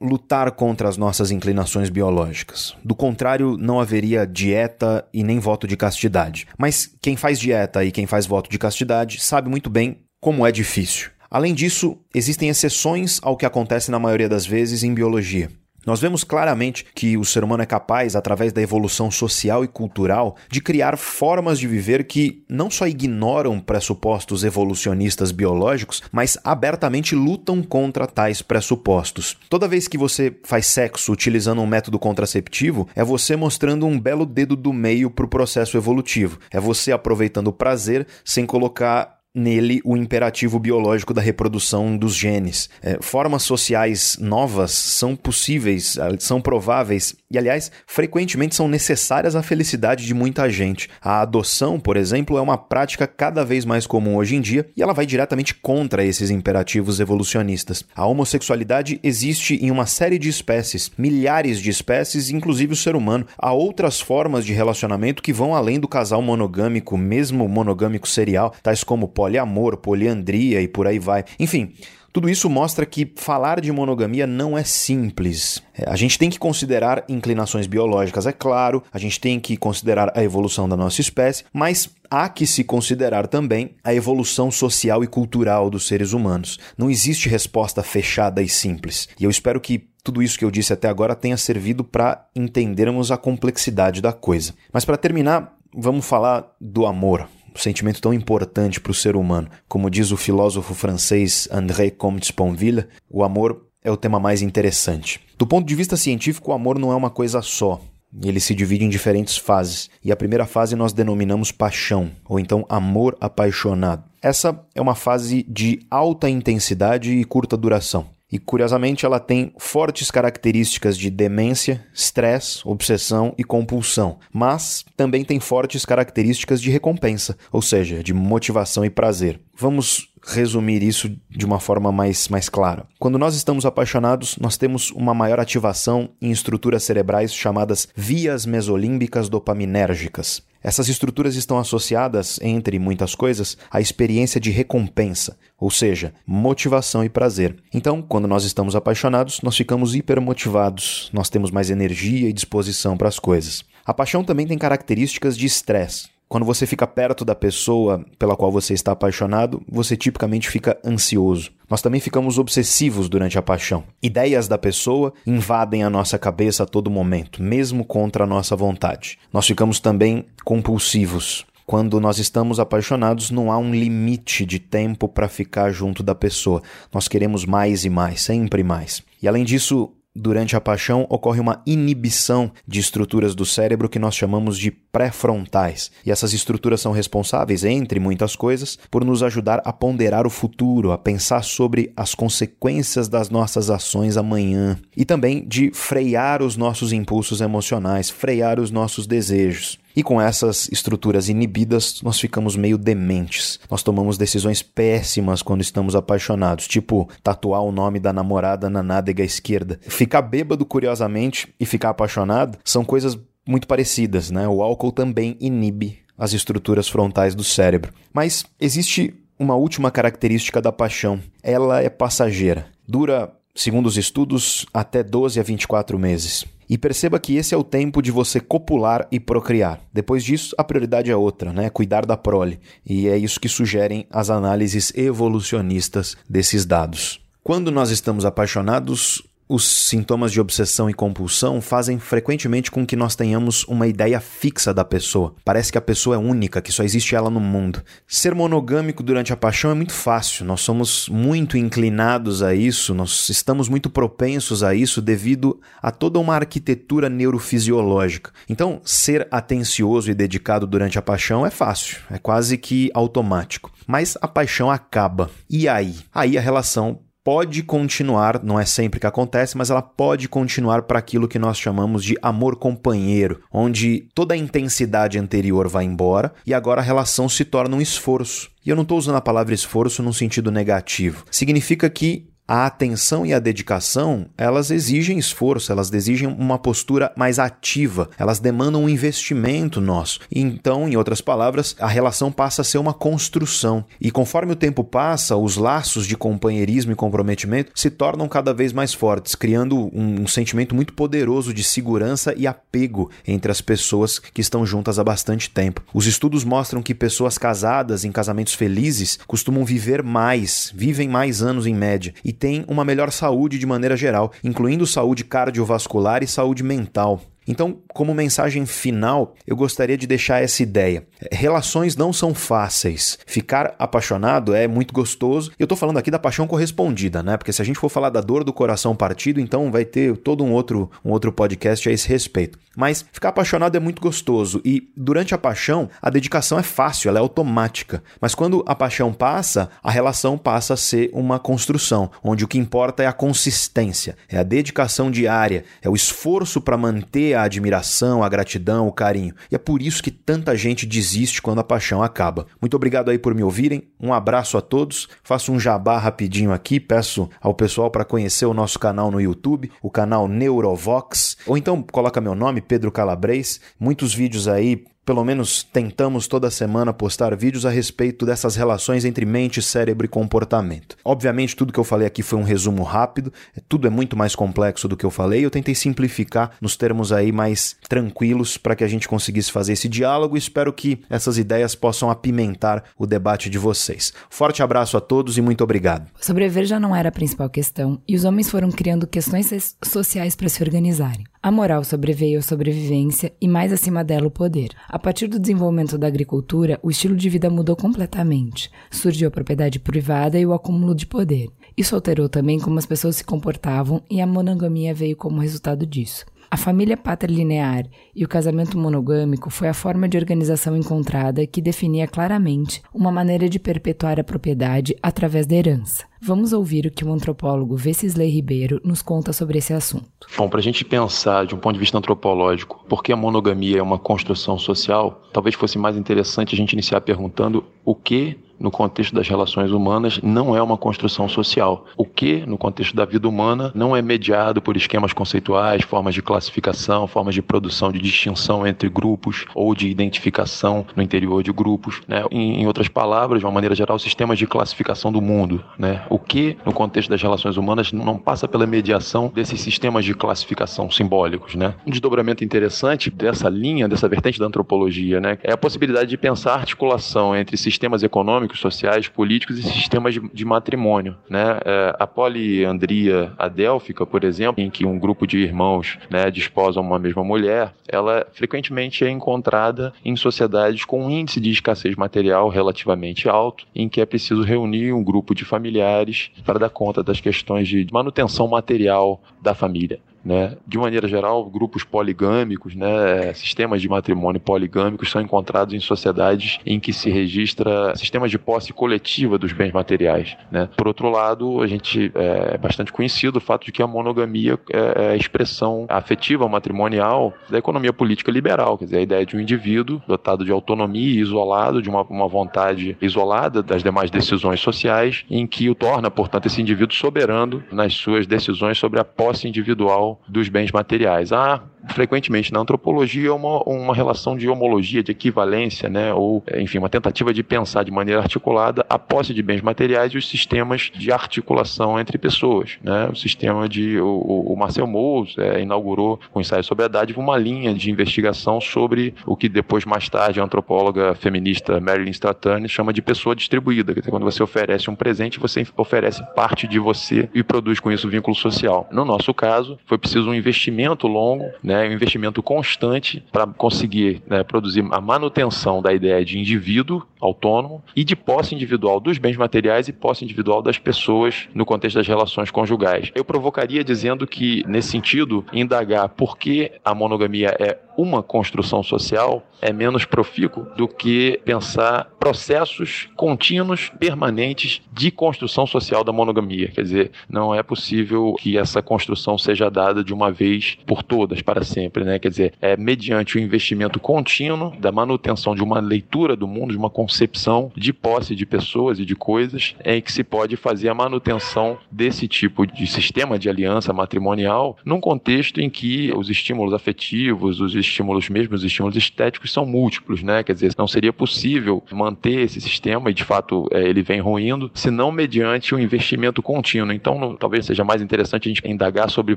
lutar 0.00 0.52
contra 0.52 0.88
as 0.88 0.96
nossas 0.96 1.32
inclinações 1.32 1.90
biológicas. 1.90 2.76
Do 2.84 2.94
contrário, 2.94 3.56
não 3.56 3.80
haveria 3.80 4.24
dieta 4.24 5.04
e 5.12 5.24
nem 5.24 5.40
voto 5.40 5.66
de 5.66 5.76
castidade. 5.76 6.46
Mas 6.56 6.94
quem 7.02 7.16
faz 7.16 7.40
dieta 7.40 7.84
e 7.84 7.90
quem 7.90 8.06
faz 8.06 8.26
voto 8.26 8.48
de 8.48 8.58
castidade 8.58 9.20
sabe 9.20 9.50
muito 9.50 9.68
bem 9.68 9.98
como 10.20 10.46
é 10.46 10.52
difícil. 10.52 11.10
Além 11.28 11.52
disso, 11.52 11.98
existem 12.14 12.48
exceções 12.48 13.18
ao 13.22 13.36
que 13.36 13.44
acontece 13.44 13.90
na 13.90 13.98
maioria 13.98 14.28
das 14.28 14.46
vezes 14.46 14.82
em 14.82 14.94
biologia. 14.94 15.50
Nós 15.86 16.00
vemos 16.00 16.24
claramente 16.24 16.84
que 16.94 17.16
o 17.16 17.24
ser 17.24 17.44
humano 17.44 17.62
é 17.62 17.66
capaz, 17.66 18.14
através 18.14 18.52
da 18.52 18.60
evolução 18.60 19.10
social 19.10 19.64
e 19.64 19.68
cultural, 19.68 20.36
de 20.50 20.60
criar 20.60 20.96
formas 20.96 21.58
de 21.58 21.66
viver 21.66 22.04
que 22.04 22.44
não 22.48 22.70
só 22.70 22.86
ignoram 22.86 23.60
pressupostos 23.60 24.44
evolucionistas 24.44 25.30
biológicos, 25.30 26.02
mas 26.12 26.36
abertamente 26.44 27.14
lutam 27.14 27.62
contra 27.62 28.06
tais 28.06 28.42
pressupostos. 28.42 29.36
Toda 29.48 29.68
vez 29.68 29.88
que 29.88 29.96
você 29.96 30.36
faz 30.44 30.66
sexo 30.66 31.12
utilizando 31.12 31.62
um 31.62 31.66
método 31.66 31.98
contraceptivo, 31.98 32.88
é 32.94 33.04
você 33.04 33.36
mostrando 33.36 33.86
um 33.86 33.98
belo 33.98 34.26
dedo 34.26 34.56
do 34.56 34.72
meio 34.72 35.10
para 35.10 35.24
o 35.24 35.28
processo 35.28 35.76
evolutivo. 35.76 36.38
É 36.50 36.60
você 36.60 36.92
aproveitando 36.92 37.48
o 37.48 37.52
prazer 37.52 38.06
sem 38.24 38.44
colocar 38.44 39.17
nele 39.34 39.80
o 39.84 39.96
imperativo 39.96 40.58
biológico 40.58 41.14
da 41.14 41.20
reprodução 41.20 41.96
dos 41.96 42.14
genes. 42.14 42.68
É, 42.82 42.98
formas 43.00 43.42
sociais 43.42 44.16
novas 44.20 44.72
são 44.72 45.14
possíveis, 45.14 45.96
são 46.18 46.40
prováveis 46.40 47.14
e, 47.30 47.38
aliás, 47.38 47.70
frequentemente 47.86 48.54
são 48.54 48.68
necessárias 48.68 49.36
à 49.36 49.42
felicidade 49.42 50.06
de 50.06 50.14
muita 50.14 50.48
gente. 50.50 50.88
A 51.00 51.20
adoção, 51.20 51.78
por 51.78 51.96
exemplo, 51.96 52.38
é 52.38 52.40
uma 52.40 52.56
prática 52.56 53.06
cada 53.06 53.44
vez 53.44 53.64
mais 53.64 53.86
comum 53.86 54.16
hoje 54.16 54.36
em 54.36 54.40
dia 54.40 54.66
e 54.76 54.82
ela 54.82 54.94
vai 54.94 55.06
diretamente 55.06 55.54
contra 55.54 56.04
esses 56.04 56.30
imperativos 56.30 57.00
evolucionistas. 57.00 57.84
A 57.94 58.06
homossexualidade 58.06 58.98
existe 59.02 59.54
em 59.56 59.70
uma 59.70 59.86
série 59.86 60.18
de 60.18 60.28
espécies, 60.28 60.90
milhares 60.96 61.60
de 61.60 61.70
espécies, 61.70 62.30
inclusive 62.30 62.72
o 62.72 62.76
ser 62.76 62.96
humano. 62.96 63.26
Há 63.36 63.52
outras 63.52 64.00
formas 64.00 64.44
de 64.44 64.52
relacionamento 64.52 65.22
que 65.22 65.32
vão 65.32 65.54
além 65.54 65.78
do 65.78 65.88
casal 65.88 66.22
monogâmico, 66.22 66.96
mesmo 66.96 67.48
monogâmico 67.48 68.08
serial, 68.08 68.54
tais 68.62 68.82
como 68.82 69.08
poliamor, 69.18 69.78
poliandria 69.78 70.62
e 70.62 70.68
por 70.68 70.86
aí 70.86 71.00
vai. 71.00 71.24
Enfim, 71.40 71.72
tudo 72.12 72.30
isso 72.30 72.48
mostra 72.48 72.86
que 72.86 73.12
falar 73.16 73.60
de 73.60 73.72
monogamia 73.72 74.28
não 74.28 74.56
é 74.56 74.62
simples. 74.62 75.60
É, 75.76 75.90
a 75.90 75.96
gente 75.96 76.16
tem 76.16 76.30
que 76.30 76.38
considerar 76.38 77.04
inclinações 77.08 77.66
biológicas, 77.66 78.26
é 78.26 78.32
claro, 78.32 78.80
a 78.92 78.98
gente 78.98 79.18
tem 79.18 79.40
que 79.40 79.56
considerar 79.56 80.12
a 80.16 80.22
evolução 80.22 80.68
da 80.68 80.76
nossa 80.76 81.00
espécie, 81.00 81.44
mas 81.52 81.90
há 82.08 82.28
que 82.28 82.46
se 82.46 82.62
considerar 82.62 83.26
também 83.26 83.74
a 83.82 83.92
evolução 83.92 84.52
social 84.52 85.02
e 85.02 85.08
cultural 85.08 85.68
dos 85.68 85.88
seres 85.88 86.12
humanos. 86.12 86.60
Não 86.78 86.88
existe 86.88 87.28
resposta 87.28 87.82
fechada 87.82 88.40
e 88.40 88.48
simples. 88.48 89.08
E 89.18 89.24
eu 89.24 89.30
espero 89.30 89.60
que 89.60 89.88
tudo 90.04 90.22
isso 90.22 90.38
que 90.38 90.44
eu 90.44 90.50
disse 90.52 90.72
até 90.72 90.88
agora 90.88 91.16
tenha 91.16 91.36
servido 91.36 91.82
para 91.82 92.24
entendermos 92.36 93.10
a 93.10 93.16
complexidade 93.16 94.00
da 94.00 94.12
coisa. 94.12 94.54
Mas 94.72 94.84
para 94.84 94.96
terminar, 94.96 95.56
vamos 95.74 96.06
falar 96.06 96.54
do 96.60 96.86
amor 96.86 97.28
um 97.54 97.58
sentimento 97.58 98.00
tão 98.00 98.12
importante 98.12 98.80
para 98.80 98.92
o 98.92 98.94
ser 98.94 99.16
humano. 99.16 99.48
Como 99.68 99.90
diz 99.90 100.10
o 100.10 100.16
filósofo 100.16 100.74
francês 100.74 101.48
André 101.50 101.90
Comte 101.90 102.26
Sponville, 102.26 102.86
o 103.10 103.22
amor 103.22 103.66
é 103.82 103.90
o 103.90 103.96
tema 103.96 104.18
mais 104.20 104.42
interessante. 104.42 105.20
Do 105.36 105.46
ponto 105.46 105.66
de 105.66 105.74
vista 105.74 105.96
científico, 105.96 106.50
o 106.50 106.54
amor 106.54 106.78
não 106.78 106.92
é 106.92 106.96
uma 106.96 107.10
coisa 107.10 107.40
só. 107.42 107.80
Ele 108.22 108.40
se 108.40 108.54
divide 108.54 108.84
em 108.84 108.88
diferentes 108.88 109.36
fases, 109.36 109.90
e 110.02 110.10
a 110.10 110.16
primeira 110.16 110.46
fase 110.46 110.74
nós 110.74 110.92
denominamos 110.92 111.52
paixão, 111.52 112.10
ou 112.26 112.40
então 112.40 112.64
amor 112.68 113.16
apaixonado. 113.20 114.04
Essa 114.22 114.58
é 114.74 114.80
uma 114.80 114.94
fase 114.94 115.44
de 115.48 115.80
alta 115.90 116.28
intensidade 116.28 117.12
e 117.12 117.24
curta 117.24 117.56
duração. 117.56 118.06
E 118.30 118.38
curiosamente, 118.38 119.06
ela 119.06 119.18
tem 119.18 119.52
fortes 119.58 120.10
características 120.10 120.98
de 120.98 121.10
demência, 121.10 121.86
estresse, 121.94 122.60
obsessão 122.64 123.34
e 123.38 123.44
compulsão, 123.44 124.18
mas 124.32 124.84
também 124.96 125.24
tem 125.24 125.40
fortes 125.40 125.86
características 125.86 126.60
de 126.60 126.70
recompensa, 126.70 127.36
ou 127.50 127.62
seja, 127.62 128.02
de 128.02 128.12
motivação 128.12 128.84
e 128.84 128.90
prazer. 128.90 129.40
Vamos 129.54 130.07
resumir 130.28 130.82
isso 130.82 131.10
de 131.30 131.46
uma 131.46 131.58
forma 131.58 131.90
mais, 131.90 132.28
mais 132.28 132.48
clara. 132.48 132.86
Quando 132.98 133.18
nós 133.18 133.34
estamos 133.34 133.64
apaixonados, 133.64 134.36
nós 134.38 134.56
temos 134.56 134.90
uma 134.90 135.14
maior 135.14 135.40
ativação 135.40 136.10
em 136.20 136.30
estruturas 136.30 136.82
cerebrais 136.82 137.34
chamadas 137.34 137.88
vias 137.96 138.44
mesolímbicas 138.44 139.28
dopaminérgicas. 139.28 140.42
Essas 140.62 140.88
estruturas 140.88 141.36
estão 141.36 141.58
associadas, 141.58 142.38
entre 142.42 142.78
muitas 142.78 143.14
coisas, 143.14 143.56
à 143.70 143.80
experiência 143.80 144.40
de 144.40 144.50
recompensa, 144.50 145.38
ou 145.58 145.70
seja, 145.70 146.12
motivação 146.26 147.04
e 147.04 147.08
prazer. 147.08 147.56
Então, 147.72 148.02
quando 148.02 148.26
nós 148.26 148.44
estamos 148.44 148.74
apaixonados, 148.74 149.40
nós 149.42 149.56
ficamos 149.56 149.94
hipermotivados, 149.94 151.10
nós 151.12 151.30
temos 151.30 151.50
mais 151.50 151.70
energia 151.70 152.28
e 152.28 152.32
disposição 152.32 152.96
para 152.96 153.08
as 153.08 153.18
coisas. 153.18 153.64
A 153.86 153.94
paixão 153.94 154.24
também 154.24 154.46
tem 154.46 154.58
características 154.58 155.38
de 155.38 155.46
estresse. 155.46 156.08
Quando 156.28 156.44
você 156.44 156.66
fica 156.66 156.86
perto 156.86 157.24
da 157.24 157.34
pessoa 157.34 158.04
pela 158.18 158.36
qual 158.36 158.52
você 158.52 158.74
está 158.74 158.92
apaixonado, 158.92 159.62
você 159.66 159.96
tipicamente 159.96 160.50
fica 160.50 160.78
ansioso. 160.84 161.50
Nós 161.70 161.80
também 161.80 162.00
ficamos 162.00 162.38
obsessivos 162.38 163.08
durante 163.08 163.38
a 163.38 163.42
paixão. 163.42 163.84
Ideias 164.02 164.46
da 164.46 164.58
pessoa 164.58 165.14
invadem 165.26 165.82
a 165.82 165.88
nossa 165.88 166.18
cabeça 166.18 166.64
a 166.64 166.66
todo 166.66 166.90
momento, 166.90 167.42
mesmo 167.42 167.82
contra 167.82 168.24
a 168.24 168.26
nossa 168.26 168.54
vontade. 168.54 169.18
Nós 169.32 169.46
ficamos 169.46 169.80
também 169.80 170.26
compulsivos. 170.44 171.46
Quando 171.64 172.00
nós 172.00 172.18
estamos 172.18 172.60
apaixonados, 172.60 173.30
não 173.30 173.50
há 173.50 173.58
um 173.58 173.74
limite 173.74 174.44
de 174.44 174.58
tempo 174.58 175.08
para 175.08 175.28
ficar 175.28 175.70
junto 175.70 176.02
da 176.02 176.14
pessoa. 176.14 176.62
Nós 176.92 177.08
queremos 177.08 177.44
mais 177.44 177.84
e 177.84 177.90
mais, 177.90 178.22
sempre 178.22 178.62
mais. 178.62 179.02
E 179.22 179.28
além 179.28 179.44
disso, 179.44 179.90
Durante 180.20 180.56
a 180.56 180.60
paixão 180.60 181.06
ocorre 181.08 181.38
uma 181.38 181.62
inibição 181.64 182.50
de 182.66 182.80
estruturas 182.80 183.36
do 183.36 183.46
cérebro 183.46 183.88
que 183.88 184.00
nós 184.00 184.16
chamamos 184.16 184.58
de 184.58 184.68
pré-frontais. 184.68 185.92
E 186.04 186.10
essas 186.10 186.32
estruturas 186.32 186.80
são 186.80 186.90
responsáveis, 186.90 187.62
entre 187.62 188.00
muitas 188.00 188.34
coisas, 188.34 188.76
por 188.90 189.04
nos 189.04 189.22
ajudar 189.22 189.62
a 189.64 189.72
ponderar 189.72 190.26
o 190.26 190.30
futuro, 190.30 190.90
a 190.90 190.98
pensar 190.98 191.44
sobre 191.44 191.92
as 191.96 192.16
consequências 192.16 193.08
das 193.08 193.30
nossas 193.30 193.70
ações 193.70 194.16
amanhã 194.16 194.76
e 194.96 195.04
também 195.04 195.46
de 195.46 195.70
frear 195.72 196.42
os 196.42 196.56
nossos 196.56 196.92
impulsos 196.92 197.40
emocionais, 197.40 198.10
frear 198.10 198.58
os 198.58 198.72
nossos 198.72 199.06
desejos. 199.06 199.78
E 199.96 200.02
com 200.02 200.20
essas 200.20 200.68
estruturas 200.70 201.28
inibidas, 201.28 202.00
nós 202.02 202.20
ficamos 202.20 202.56
meio 202.56 202.78
dementes. 202.78 203.58
Nós 203.70 203.82
tomamos 203.82 204.16
decisões 204.16 204.62
péssimas 204.62 205.42
quando 205.42 205.60
estamos 205.60 205.96
apaixonados, 205.96 206.68
tipo 206.68 207.08
tatuar 207.22 207.62
o 207.62 207.72
nome 207.72 207.98
da 207.98 208.12
namorada 208.12 208.70
na 208.70 208.82
nádega 208.82 209.24
esquerda. 209.24 209.78
Ficar 209.82 210.22
bêbado, 210.22 210.64
curiosamente, 210.64 211.52
e 211.58 211.66
ficar 211.66 211.90
apaixonado 211.90 212.58
são 212.64 212.84
coisas 212.84 213.18
muito 213.46 213.66
parecidas, 213.66 214.30
né? 214.30 214.46
O 214.46 214.62
álcool 214.62 214.92
também 214.92 215.36
inibe 215.40 215.98
as 216.16 216.32
estruturas 216.32 216.88
frontais 216.88 217.34
do 217.34 217.44
cérebro. 217.44 217.92
Mas 218.12 218.44
existe 218.60 219.14
uma 219.38 219.54
última 219.54 219.90
característica 219.90 220.60
da 220.60 220.72
paixão. 220.72 221.20
Ela 221.42 221.80
é 221.80 221.88
passageira. 221.88 222.66
Dura, 222.86 223.32
segundo 223.54 223.86
os 223.86 223.96
estudos, 223.96 224.66
até 224.74 225.02
12 225.02 225.38
a 225.38 225.42
24 225.42 225.98
meses. 225.98 226.44
E 226.68 226.76
perceba 226.76 227.18
que 227.18 227.36
esse 227.36 227.54
é 227.54 227.56
o 227.56 227.64
tempo 227.64 228.02
de 228.02 228.10
você 228.10 228.40
copular 228.40 229.06
e 229.10 229.18
procriar. 229.18 229.80
Depois 229.92 230.22
disso, 230.22 230.54
a 230.58 230.64
prioridade 230.64 231.10
é 231.10 231.16
outra, 231.16 231.52
né? 231.52 231.70
Cuidar 231.70 232.04
da 232.04 232.16
prole. 232.16 232.60
E 232.84 233.08
é 233.08 233.16
isso 233.16 233.40
que 233.40 233.48
sugerem 233.48 234.06
as 234.10 234.28
análises 234.28 234.92
evolucionistas 234.94 236.16
desses 236.28 236.66
dados. 236.66 237.20
Quando 237.42 237.70
nós 237.70 237.90
estamos 237.90 238.26
apaixonados, 238.26 239.22
os 239.48 239.66
sintomas 239.66 240.30
de 240.30 240.40
obsessão 240.40 240.90
e 240.90 240.94
compulsão 240.94 241.60
fazem 241.60 241.98
frequentemente 241.98 242.70
com 242.70 242.86
que 242.86 242.96
nós 242.96 243.16
tenhamos 243.16 243.64
uma 243.64 243.86
ideia 243.86 244.20
fixa 244.20 244.74
da 244.74 244.84
pessoa. 244.84 245.34
Parece 245.44 245.72
que 245.72 245.78
a 245.78 245.82
pessoa 245.82 246.16
é 246.16 246.18
única, 246.18 246.60
que 246.60 246.70
só 246.70 246.82
existe 246.82 247.14
ela 247.14 247.30
no 247.30 247.40
mundo. 247.40 247.82
Ser 248.06 248.34
monogâmico 248.34 249.02
durante 249.02 249.32
a 249.32 249.36
paixão 249.36 249.70
é 249.70 249.74
muito 249.74 249.92
fácil, 249.92 250.44
nós 250.44 250.60
somos 250.60 251.08
muito 251.08 251.56
inclinados 251.56 252.42
a 252.42 252.54
isso, 252.54 252.94
nós 252.94 253.28
estamos 253.28 253.68
muito 253.68 253.88
propensos 253.88 254.62
a 254.62 254.74
isso 254.74 255.00
devido 255.00 255.60
a 255.80 255.90
toda 255.90 256.18
uma 256.18 256.34
arquitetura 256.34 257.08
neurofisiológica. 257.08 258.32
Então, 258.48 258.80
ser 258.84 259.26
atencioso 259.30 260.10
e 260.10 260.14
dedicado 260.14 260.66
durante 260.66 260.98
a 260.98 261.02
paixão 261.02 261.46
é 261.46 261.50
fácil, 261.50 261.98
é 262.10 262.18
quase 262.18 262.58
que 262.58 262.90
automático. 262.92 263.72
Mas 263.86 264.18
a 264.20 264.28
paixão 264.28 264.70
acaba. 264.70 265.30
E 265.48 265.66
aí? 265.66 265.96
Aí 266.14 266.36
a 266.36 266.40
relação 266.40 267.00
pode 267.28 267.62
continuar, 267.62 268.42
não 268.42 268.58
é 268.58 268.64
sempre 268.64 268.98
que 268.98 269.06
acontece, 269.06 269.54
mas 269.54 269.68
ela 269.68 269.82
pode 269.82 270.26
continuar 270.30 270.84
para 270.84 270.98
aquilo 270.98 271.28
que 271.28 271.38
nós 271.38 271.58
chamamos 271.58 272.02
de 272.02 272.16
amor 272.22 272.56
companheiro, 272.56 273.42
onde 273.52 274.08
toda 274.14 274.32
a 274.32 274.36
intensidade 274.38 275.18
anterior 275.18 275.68
vai 275.68 275.84
embora 275.84 276.32
e 276.46 276.54
agora 276.54 276.80
a 276.80 276.82
relação 276.84 277.28
se 277.28 277.44
torna 277.44 277.76
um 277.76 277.82
esforço. 277.82 278.50
E 278.64 278.70
eu 278.70 278.76
não 278.76 278.82
estou 278.82 278.96
usando 278.96 279.16
a 279.16 279.20
palavra 279.20 279.52
esforço 279.52 280.02
num 280.02 280.10
sentido 280.10 280.50
negativo. 280.50 281.26
Significa 281.30 281.90
que 281.90 282.30
a 282.48 282.64
atenção 282.64 283.26
e 283.26 283.34
a 283.34 283.38
dedicação, 283.38 284.26
elas 284.38 284.70
exigem 284.70 285.18
esforço, 285.18 285.70
elas 285.70 285.92
exigem 285.92 286.26
uma 286.26 286.58
postura 286.58 287.12
mais 287.14 287.38
ativa, 287.38 288.08
elas 288.18 288.38
demandam 288.40 288.84
um 288.84 288.88
investimento 288.88 289.82
nosso. 289.82 290.20
Então, 290.34 290.88
em 290.88 290.96
outras 290.96 291.20
palavras, 291.20 291.76
a 291.78 291.86
relação 291.86 292.32
passa 292.32 292.62
a 292.62 292.64
ser 292.64 292.78
uma 292.78 292.94
construção. 292.94 293.84
E 294.00 294.10
conforme 294.10 294.52
o 294.52 294.56
tempo 294.56 294.82
passa, 294.82 295.36
os 295.36 295.58
laços 295.58 296.06
de 296.06 296.16
companheirismo 296.16 296.92
e 296.92 296.96
comprometimento 296.96 297.72
se 297.74 297.90
tornam 297.90 298.26
cada 298.26 298.54
vez 298.54 298.72
mais 298.72 298.94
fortes, 298.94 299.34
criando 299.34 299.90
um, 299.94 300.22
um 300.22 300.26
sentimento 300.26 300.74
muito 300.74 300.94
poderoso 300.94 301.52
de 301.52 301.62
segurança 301.62 302.32
e 302.34 302.46
apego 302.46 303.10
entre 303.26 303.52
as 303.52 303.60
pessoas 303.60 304.18
que 304.18 304.40
estão 304.40 304.64
juntas 304.64 304.98
há 304.98 305.04
bastante 305.04 305.50
tempo. 305.50 305.82
Os 305.92 306.06
estudos 306.06 306.44
mostram 306.44 306.80
que 306.80 306.94
pessoas 306.94 307.36
casadas 307.36 308.04
em 308.04 308.12
casamentos 308.12 308.54
felizes 308.54 309.18
costumam 309.26 309.66
viver 309.66 310.02
mais, 310.02 310.72
vivem 310.74 311.08
mais 311.08 311.42
anos 311.42 311.66
em 311.66 311.74
média 311.74 312.14
e 312.24 312.37
têm 312.38 312.64
uma 312.68 312.84
melhor 312.84 313.10
saúde 313.10 313.58
de 313.58 313.66
maneira 313.66 313.96
geral, 313.96 314.32
incluindo 314.42 314.86
saúde 314.86 315.24
cardiovascular 315.24 316.22
e 316.22 316.26
saúde 316.26 316.62
mental. 316.62 317.20
Então, 317.46 317.78
como 317.98 318.14
mensagem 318.14 318.64
final, 318.64 319.34
eu 319.44 319.56
gostaria 319.56 319.98
de 319.98 320.06
deixar 320.06 320.40
essa 320.40 320.62
ideia. 320.62 321.04
Relações 321.32 321.96
não 321.96 322.12
são 322.12 322.32
fáceis. 322.32 323.18
Ficar 323.26 323.74
apaixonado 323.76 324.54
é 324.54 324.68
muito 324.68 324.94
gostoso. 324.94 325.50
Eu 325.58 325.64
estou 325.64 325.76
falando 325.76 325.98
aqui 325.98 326.08
da 326.08 326.16
paixão 326.16 326.46
correspondida, 326.46 327.24
né? 327.24 327.36
Porque 327.36 327.52
se 327.52 327.60
a 327.60 327.64
gente 327.64 327.76
for 327.76 327.88
falar 327.88 328.10
da 328.10 328.20
dor 328.20 328.44
do 328.44 328.52
coração 328.52 328.94
partido, 328.94 329.40
então 329.40 329.72
vai 329.72 329.84
ter 329.84 330.16
todo 330.18 330.44
um 330.44 330.52
outro, 330.52 330.88
um 331.04 331.10
outro 331.10 331.32
podcast 331.32 331.88
a 331.88 331.92
esse 331.92 332.08
respeito. 332.08 332.56
Mas 332.76 333.04
ficar 333.10 333.30
apaixonado 333.30 333.76
é 333.76 333.80
muito 333.80 334.00
gostoso 334.00 334.62
e 334.64 334.88
durante 334.96 335.34
a 335.34 335.38
paixão, 335.38 335.90
a 336.00 336.08
dedicação 336.08 336.60
é 336.60 336.62
fácil, 336.62 337.08
ela 337.08 337.18
é 337.18 337.20
automática. 337.20 338.00
Mas 338.20 338.36
quando 338.36 338.62
a 338.68 338.74
paixão 338.76 339.12
passa, 339.12 339.68
a 339.82 339.90
relação 339.90 340.38
passa 340.38 340.74
a 340.74 340.76
ser 340.76 341.10
uma 341.12 341.40
construção, 341.40 342.08
onde 342.22 342.44
o 342.44 342.46
que 342.46 342.56
importa 342.56 343.02
é 343.02 343.06
a 343.08 343.12
consistência, 343.12 344.16
é 344.28 344.38
a 344.38 344.44
dedicação 344.44 345.10
diária, 345.10 345.64
é 345.82 345.88
o 345.88 345.96
esforço 345.96 346.60
para 346.60 346.76
manter 346.76 347.34
a 347.34 347.42
admiração, 347.42 347.87
a 348.22 348.28
gratidão, 348.28 348.86
o 348.86 348.92
carinho. 348.92 349.34
E 349.50 349.54
é 349.54 349.58
por 349.58 349.82
isso 349.82 350.02
que 350.02 350.10
tanta 350.10 350.56
gente 350.56 350.86
desiste 350.86 351.40
quando 351.40 351.60
a 351.60 351.64
paixão 351.64 352.02
acaba. 352.02 352.46
Muito 352.60 352.74
obrigado 352.74 353.10
aí 353.10 353.18
por 353.18 353.34
me 353.34 353.42
ouvirem. 353.42 353.88
Um 354.00 354.12
abraço 354.12 354.56
a 354.56 354.60
todos. 354.60 355.08
Faço 355.22 355.52
um 355.52 355.58
jabá 355.58 355.98
rapidinho 355.98 356.52
aqui, 356.52 356.78
peço 356.78 357.28
ao 357.40 357.54
pessoal 357.54 357.90
para 357.90 358.04
conhecer 358.04 358.46
o 358.46 358.54
nosso 358.54 358.78
canal 358.78 359.10
no 359.10 359.20
YouTube, 359.20 359.70
o 359.82 359.90
canal 359.90 360.28
Neurovox, 360.28 361.36
ou 361.46 361.56
então 361.56 361.82
coloca 361.82 362.20
meu 362.20 362.34
nome, 362.34 362.60
Pedro 362.60 362.92
Calabres. 362.92 363.60
Muitos 363.78 364.14
vídeos 364.14 364.46
aí 364.48 364.84
pelo 365.08 365.24
menos 365.24 365.62
tentamos 365.62 366.28
toda 366.28 366.50
semana 366.50 366.92
postar 366.92 367.34
vídeos 367.34 367.64
a 367.64 367.70
respeito 367.70 368.26
dessas 368.26 368.56
relações 368.56 369.06
entre 369.06 369.24
mente, 369.24 369.62
cérebro 369.62 370.04
e 370.04 370.08
comportamento. 370.08 370.98
Obviamente, 371.02 371.56
tudo 371.56 371.72
que 371.72 371.80
eu 371.80 371.84
falei 371.84 372.06
aqui 372.06 372.22
foi 372.22 372.38
um 372.38 372.42
resumo 372.42 372.82
rápido, 372.82 373.32
tudo 373.66 373.86
é 373.86 373.90
muito 373.90 374.14
mais 374.14 374.34
complexo 374.34 374.86
do 374.86 374.98
que 374.98 375.06
eu 375.06 375.10
falei, 375.10 375.42
eu 375.42 375.50
tentei 375.50 375.74
simplificar 375.74 376.50
nos 376.60 376.76
termos 376.76 377.10
aí 377.10 377.32
mais 377.32 377.74
tranquilos 377.88 378.58
para 378.58 378.76
que 378.76 378.84
a 378.84 378.86
gente 378.86 379.08
conseguisse 379.08 379.50
fazer 379.50 379.72
esse 379.72 379.88
diálogo 379.88 380.36
e 380.36 380.38
espero 380.38 380.74
que 380.74 381.00
essas 381.08 381.38
ideias 381.38 381.74
possam 381.74 382.10
apimentar 382.10 382.84
o 382.98 383.06
debate 383.06 383.48
de 383.48 383.56
vocês. 383.56 384.12
Forte 384.28 384.62
abraço 384.62 384.94
a 384.94 385.00
todos 385.00 385.38
e 385.38 385.40
muito 385.40 385.64
obrigado. 385.64 386.10
Sobreviver 386.20 386.66
já 386.66 386.78
não 386.78 386.94
era 386.94 387.08
a 387.08 387.12
principal 387.12 387.48
questão 387.48 387.98
e 388.06 388.14
os 388.14 388.26
homens 388.26 388.50
foram 388.50 388.70
criando 388.70 389.06
questões 389.06 389.74
sociais 389.82 390.36
para 390.36 390.50
se 390.50 390.62
organizarem. 390.62 391.24
A 391.40 391.52
moral 391.52 391.84
sobreveio 391.84 392.40
à 392.40 392.42
sobrevivência 392.42 393.32
e, 393.40 393.46
mais 393.46 393.72
acima 393.72 394.02
dela, 394.02 394.26
o 394.26 394.30
poder. 394.30 394.70
A 394.88 394.98
partir 394.98 395.28
do 395.28 395.38
desenvolvimento 395.38 395.96
da 395.96 396.08
agricultura, 396.08 396.80
o 396.82 396.90
estilo 396.90 397.14
de 397.14 397.28
vida 397.28 397.48
mudou 397.48 397.76
completamente. 397.76 398.68
Surgiu 398.90 399.28
a 399.28 399.30
propriedade 399.30 399.78
privada 399.78 400.36
e 400.36 400.44
o 400.44 400.52
acúmulo 400.52 400.96
de 400.96 401.06
poder. 401.06 401.48
Isso 401.76 401.94
alterou 401.94 402.28
também 402.28 402.58
como 402.58 402.76
as 402.76 402.86
pessoas 402.86 403.16
se 403.16 403.24
comportavam 403.24 404.02
e 404.10 404.20
a 404.20 404.26
monogamia 404.26 404.92
veio 404.92 405.14
como 405.14 405.40
resultado 405.40 405.86
disso. 405.86 406.26
A 406.50 406.56
família 406.56 406.96
patrilinear 406.96 407.84
e 408.16 408.24
o 408.24 408.28
casamento 408.28 408.78
monogâmico 408.78 409.50
foi 409.50 409.68
a 409.68 409.74
forma 409.74 410.08
de 410.08 410.16
organização 410.16 410.76
encontrada 410.76 411.46
que 411.46 411.60
definia 411.60 412.08
claramente 412.08 412.82
uma 412.92 413.12
maneira 413.12 413.48
de 413.48 413.58
perpetuar 413.58 414.18
a 414.18 414.24
propriedade 414.24 414.96
através 415.02 415.46
da 415.46 415.54
herança. 415.54 416.04
Vamos 416.20 416.52
ouvir 416.52 416.86
o 416.86 416.90
que 416.90 417.04
o 417.04 417.12
antropólogo 417.12 417.76
Vecisley 417.76 418.28
Ribeiro 418.28 418.80
nos 418.84 419.02
conta 419.02 419.32
sobre 419.32 419.58
esse 419.58 419.72
assunto. 419.72 420.26
Bom, 420.36 420.48
para 420.48 420.58
a 420.58 420.62
gente 420.62 420.84
pensar 420.84 421.46
de 421.46 421.54
um 421.54 421.58
ponto 421.58 421.74
de 421.74 421.80
vista 421.80 421.96
antropológico, 421.96 422.84
por 422.88 423.02
que 423.02 423.12
a 423.12 423.16
monogamia 423.16 423.78
é 423.78 423.82
uma 423.82 423.98
construção 423.98 424.58
social, 424.58 425.22
talvez 425.32 425.54
fosse 425.54 425.78
mais 425.78 425.96
interessante 425.96 426.54
a 426.54 426.58
gente 426.58 426.72
iniciar 426.72 427.00
perguntando 427.00 427.64
o 427.84 427.94
que 427.94 428.36
no 428.58 428.70
contexto 428.70 429.14
das 429.14 429.28
relações 429.28 429.70
humanas, 429.70 430.20
não 430.22 430.56
é 430.56 430.62
uma 430.62 430.76
construção 430.76 431.28
social. 431.28 431.86
O 431.96 432.04
que, 432.04 432.44
no 432.46 432.58
contexto 432.58 432.94
da 432.94 433.04
vida 433.04 433.28
humana, 433.28 433.70
não 433.74 433.96
é 433.96 434.02
mediado 434.02 434.60
por 434.60 434.76
esquemas 434.76 435.12
conceituais, 435.12 435.82
formas 435.82 436.14
de 436.14 436.22
classificação, 436.22 437.06
formas 437.06 437.34
de 437.34 437.42
produção 437.42 437.92
de 437.92 438.00
distinção 438.00 438.66
entre 438.66 438.88
grupos 438.88 439.46
ou 439.54 439.74
de 439.74 439.88
identificação 439.88 440.84
no 440.96 441.02
interior 441.02 441.42
de 441.42 441.52
grupos. 441.52 442.00
Né? 442.08 442.24
Em, 442.30 442.62
em 442.62 442.66
outras 442.66 442.88
palavras, 442.88 443.40
de 443.40 443.46
uma 443.46 443.52
maneira 443.52 443.74
geral, 443.74 443.98
sistemas 443.98 444.38
de 444.38 444.46
classificação 444.46 445.12
do 445.12 445.20
mundo. 445.20 445.62
Né? 445.78 446.04
O 446.10 446.18
que, 446.18 446.56
no 446.64 446.72
contexto 446.72 447.10
das 447.10 447.20
relações 447.20 447.56
humanas, 447.56 447.92
não 447.92 448.18
passa 448.18 448.48
pela 448.48 448.66
mediação 448.66 449.30
desses 449.34 449.60
sistemas 449.60 450.04
de 450.04 450.14
classificação 450.14 450.90
simbólicos. 450.90 451.54
Né? 451.54 451.74
Um 451.86 451.90
desdobramento 451.90 452.44
interessante 452.44 453.10
dessa 453.10 453.48
linha, 453.48 453.88
dessa 453.88 454.08
vertente 454.08 454.38
da 454.38 454.46
antropologia, 454.46 455.20
né? 455.20 455.38
é 455.42 455.52
a 455.52 455.56
possibilidade 455.56 456.08
de 456.08 456.16
pensar 456.16 456.52
a 456.52 456.56
articulação 456.56 457.36
entre 457.36 457.56
sistemas 457.56 458.02
econômicos 458.02 458.60
sociais, 458.60 459.08
políticos 459.08 459.58
e 459.58 459.62
sistemas 459.62 460.14
de, 460.14 460.20
de 460.32 460.44
matrimônio. 460.44 461.16
Né? 461.28 461.58
É, 461.64 461.96
a 461.98 462.06
poliandria 462.06 463.32
adélfica, 463.38 464.06
por 464.06 464.24
exemplo, 464.24 464.62
em 464.62 464.70
que 464.70 464.86
um 464.86 464.98
grupo 464.98 465.26
de 465.26 465.38
irmãos 465.38 465.98
né, 466.10 466.30
desposam 466.30 466.82
uma 466.82 466.98
mesma 466.98 467.22
mulher, 467.22 467.72
ela 467.86 468.26
frequentemente 468.32 469.04
é 469.04 469.10
encontrada 469.10 469.92
em 470.04 470.16
sociedades 470.16 470.84
com 470.84 471.06
um 471.06 471.10
índice 471.10 471.40
de 471.40 471.50
escassez 471.50 471.96
material 471.96 472.48
relativamente 472.48 473.28
alto, 473.28 473.66
em 473.74 473.88
que 473.88 474.00
é 474.00 474.06
preciso 474.06 474.42
reunir 474.42 474.92
um 474.92 475.02
grupo 475.02 475.34
de 475.34 475.44
familiares 475.44 475.97
para 476.44 476.58
dar 476.58 476.70
conta 476.70 477.02
das 477.02 477.20
questões 477.20 477.68
de 477.68 477.86
manutenção 477.92 478.48
material 478.48 479.20
da 479.42 479.54
família. 479.54 480.00
Né? 480.24 480.56
De 480.66 480.76
maneira 480.76 481.06
geral, 481.08 481.44
grupos 481.48 481.84
poligâmicos, 481.84 482.74
né, 482.74 483.32
sistemas 483.34 483.80
de 483.80 483.88
matrimônio 483.88 484.40
poligâmicos 484.40 485.10
são 485.10 485.20
encontrados 485.20 485.74
em 485.74 485.80
sociedades 485.80 486.58
em 486.66 486.78
que 486.80 486.92
se 486.92 487.10
registra 487.10 487.94
sistemas 487.96 488.30
de 488.30 488.38
posse 488.38 488.72
coletiva 488.72 489.38
dos 489.38 489.52
bens 489.52 489.72
materiais. 489.72 490.36
Né? 490.50 490.68
Por 490.76 490.86
outro 490.86 491.08
lado, 491.10 491.62
a 491.62 491.66
gente 491.66 492.12
é, 492.14 492.54
é 492.54 492.58
bastante 492.58 492.92
conhecido 492.92 493.36
o 493.36 493.40
fato 493.40 493.64
de 493.64 493.72
que 493.72 493.82
a 493.82 493.86
monogamia 493.86 494.58
é, 494.70 495.04
é 495.04 495.10
a 495.10 495.16
expressão 495.16 495.86
afetiva 495.88 496.48
matrimonial 496.48 497.32
da 497.48 497.58
economia 497.58 497.92
política 497.92 498.30
liberal, 498.30 498.76
quer 498.76 498.86
dizer, 498.86 498.98
a 498.98 499.02
ideia 499.02 499.26
de 499.26 499.36
um 499.36 499.40
indivíduo 499.40 500.02
dotado 500.06 500.44
de 500.44 500.52
autonomia 500.52 501.18
e 501.18 501.20
isolado, 501.20 501.80
de 501.80 501.88
uma, 501.88 502.02
uma 502.02 502.28
vontade 502.28 502.96
isolada 503.00 503.62
das 503.62 503.82
demais 503.82 504.10
decisões 504.10 504.60
sociais, 504.60 505.24
em 505.30 505.46
que 505.46 505.68
o 505.70 505.74
torna, 505.74 506.10
portanto, 506.10 506.46
esse 506.46 506.60
indivíduo 506.60 506.94
soberano 506.94 507.62
nas 507.70 507.94
suas 507.94 508.26
decisões 508.26 508.78
sobre 508.78 509.00
a 509.00 509.04
posse 509.04 509.48
individual 509.48 510.07
dos 510.28 510.48
bens 510.48 510.70
materiais. 510.72 511.32
Ah, 511.32 511.62
frequentemente 511.88 512.52
na 512.52 512.60
antropologia 512.60 513.28
é 513.28 513.32
uma, 513.32 513.62
uma 513.62 513.94
relação 513.94 514.36
de 514.36 514.48
homologia, 514.48 515.02
de 515.02 515.12
equivalência, 515.12 515.88
né? 515.88 516.12
ou, 516.12 516.42
enfim, 516.56 516.78
uma 516.78 516.88
tentativa 516.88 517.32
de 517.32 517.42
pensar 517.42 517.84
de 517.84 517.90
maneira 517.90 518.20
articulada 518.20 518.84
a 518.88 518.98
posse 518.98 519.32
de 519.32 519.42
bens 519.42 519.60
materiais 519.60 520.12
e 520.12 520.18
os 520.18 520.28
sistemas 520.28 520.90
de 520.94 521.12
articulação 521.12 521.98
entre 521.98 522.18
pessoas. 522.18 522.78
Né? 522.82 523.08
O 523.10 523.16
sistema 523.16 523.68
de. 523.68 523.98
O, 524.00 524.52
o 524.52 524.56
Marcel 524.56 524.86
Mauss 524.86 525.36
é, 525.38 525.60
inaugurou 525.60 526.18
com 526.32 526.38
um 526.38 526.42
ensaio 526.42 526.64
sobre 526.64 526.84
a 526.84 526.88
dádiva 526.88 527.20
uma 527.20 527.36
linha 527.36 527.74
de 527.74 527.90
investigação 527.90 528.60
sobre 528.60 529.14
o 529.26 529.36
que 529.36 529.48
depois, 529.48 529.84
mais 529.84 530.08
tarde, 530.08 530.40
a 530.40 530.44
antropóloga 530.44 531.14
feminista 531.14 531.80
Marilyn 531.80 532.10
Strathern 532.10 532.68
chama 532.68 532.92
de 532.92 533.02
pessoa 533.02 533.34
distribuída, 533.34 533.94
que 533.94 534.00
é 534.00 534.10
quando 534.10 534.24
você 534.24 534.42
oferece 534.42 534.90
um 534.90 534.94
presente, 534.94 535.38
você 535.38 535.66
oferece 535.76 536.22
parte 536.34 536.66
de 536.66 536.78
você 536.78 537.28
e 537.34 537.42
produz 537.42 537.80
com 537.80 537.90
isso 537.90 538.08
vínculo 538.08 538.34
social. 538.34 538.88
No 538.90 539.04
nosso 539.04 539.32
caso, 539.32 539.78
foi 539.86 539.98
preciso 539.98 540.30
um 540.30 540.34
investimento 540.34 541.06
longo, 541.06 541.50
né? 541.62 541.77
Né, 541.78 541.88
um 541.88 541.92
investimento 541.92 542.42
constante 542.42 543.22
para 543.30 543.46
conseguir 543.46 544.22
né, 544.26 544.42
produzir 544.42 544.84
a 544.90 545.00
manutenção 545.00 545.80
da 545.80 545.92
ideia 545.92 546.24
de 546.24 546.38
indivíduo 546.38 547.02
autônomo 547.20 547.82
e 547.96 548.04
de 548.04 548.14
posse 548.14 548.54
individual 548.54 549.00
dos 549.00 549.18
bens 549.18 549.36
materiais 549.36 549.88
e 549.88 549.92
posse 549.92 550.24
individual 550.24 550.62
das 550.62 550.78
pessoas 550.78 551.48
no 551.54 551.64
contexto 551.64 551.96
das 551.96 552.06
relações 552.06 552.50
conjugais. 552.50 553.10
Eu 553.14 553.24
provocaria 553.24 553.82
dizendo 553.82 554.26
que, 554.26 554.64
nesse 554.66 554.90
sentido, 554.90 555.44
indagar 555.52 556.08
por 556.10 556.38
que 556.38 556.72
a 556.84 556.94
monogamia 556.94 557.56
é 557.58 557.78
uma 557.96 558.22
construção 558.22 558.82
social 558.82 559.44
é 559.60 559.72
menos 559.72 560.04
profícuo 560.04 560.66
do 560.76 560.88
que 560.88 561.40
pensar 561.44 562.10
processos 562.18 563.08
contínuos, 563.16 563.90
permanentes 563.98 564.82
de 564.92 565.10
construção 565.10 565.66
social 565.66 566.02
da 566.04 566.12
monogamia. 566.12 566.68
Quer 566.68 566.82
dizer, 566.82 567.10
não 567.28 567.54
é 567.54 567.62
possível 567.62 568.34
que 568.38 568.58
essa 568.58 568.82
construção 568.82 569.38
seja 569.38 569.70
dada 569.70 570.02
de 570.02 570.12
uma 570.12 570.30
vez 570.30 570.78
por 570.86 571.02
todas, 571.02 571.42
para 571.42 571.64
sempre. 571.64 572.04
Né? 572.04 572.18
Quer 572.18 572.28
dizer, 572.28 572.52
é 572.60 572.76
mediante 572.76 573.36
o 573.36 573.40
investimento 573.40 574.00
contínuo 574.00 574.72
da 574.78 574.92
manutenção 574.92 575.54
de 575.54 575.62
uma 575.62 575.80
leitura 575.80 576.36
do 576.36 576.46
mundo, 576.46 576.72
de 576.72 576.76
uma 576.76 576.90
concepção 576.90 577.72
de 577.76 577.92
posse 577.92 578.34
de 578.34 578.44
pessoas 578.44 578.98
e 578.98 579.04
de 579.04 579.14
coisas, 579.14 579.74
em 579.84 580.00
que 580.00 580.12
se 580.12 580.24
pode 580.24 580.56
fazer 580.56 580.88
a 580.88 580.94
manutenção 580.94 581.78
desse 581.90 582.28
tipo 582.28 582.66
de 582.66 582.86
sistema 582.86 583.38
de 583.38 583.48
aliança 583.48 583.92
matrimonial 583.92 584.76
num 584.84 585.00
contexto 585.00 585.60
em 585.60 585.70
que 585.70 586.12
os 586.14 586.28
estímulos 586.30 586.74
afetivos, 586.74 587.60
os 587.60 587.74
estímulos, 587.74 588.28
mesmo 588.28 588.54
os 588.54 588.64
estímulos 588.64 588.96
estéticos, 588.96 589.47
são 589.52 589.66
múltiplos, 589.66 590.22
né? 590.22 590.42
Quer 590.42 590.52
dizer, 590.52 590.72
não 590.76 590.86
seria 590.86 591.12
possível 591.12 591.82
manter 591.90 592.40
esse 592.40 592.60
sistema, 592.60 593.10
e 593.10 593.14
de 593.14 593.24
fato 593.24 593.66
é, 593.72 593.88
ele 593.88 594.02
vem 594.02 594.20
ruindo, 594.20 594.70
se 594.74 594.90
não 594.90 595.10
mediante 595.10 595.74
um 595.74 595.78
investimento 595.78 596.42
contínuo. 596.42 596.92
Então, 596.92 597.36
talvez 597.36 597.66
seja 597.66 597.84
mais 597.84 598.02
interessante 598.02 598.48
a 598.48 598.52
gente 598.52 598.68
indagar 598.68 599.10
sobre 599.10 599.36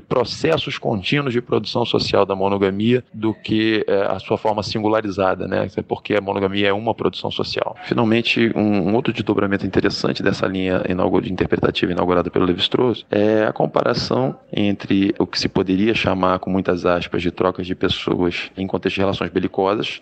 processos 0.00 0.78
contínuos 0.78 1.32
de 1.32 1.40
produção 1.40 1.84
social 1.84 2.24
da 2.24 2.34
monogamia 2.34 3.04
do 3.12 3.34
que 3.34 3.84
é, 3.88 4.02
a 4.02 4.18
sua 4.18 4.36
forma 4.36 4.62
singularizada, 4.62 5.46
né? 5.48 5.68
Porque 5.88 6.14
a 6.14 6.20
monogamia 6.20 6.68
é 6.68 6.72
uma 6.72 6.94
produção 6.94 7.30
social. 7.30 7.76
Finalmente, 7.84 8.52
um, 8.54 8.90
um 8.90 8.94
outro 8.94 9.12
desdobramento 9.12 9.66
interessante 9.66 10.22
dessa 10.22 10.46
linha 10.46 10.82
de 11.22 11.32
interpretativa 11.32 11.92
inaugurada 11.92 12.30
pelo 12.30 12.44
Levi-Strauss 12.44 13.04
é 13.10 13.44
a 13.44 13.52
comparação 13.52 14.36
entre 14.52 15.14
o 15.18 15.26
que 15.26 15.38
se 15.38 15.48
poderia 15.48 15.94
chamar, 15.94 16.38
com 16.38 16.50
muitas 16.50 16.84
aspas, 16.84 17.22
de 17.22 17.30
trocas 17.30 17.66
de 17.66 17.74
pessoas 17.74 18.50
em 18.56 18.66
contexto 18.66 18.96
de 18.96 19.00
relações 19.00 19.30
belicosas, 19.30 20.01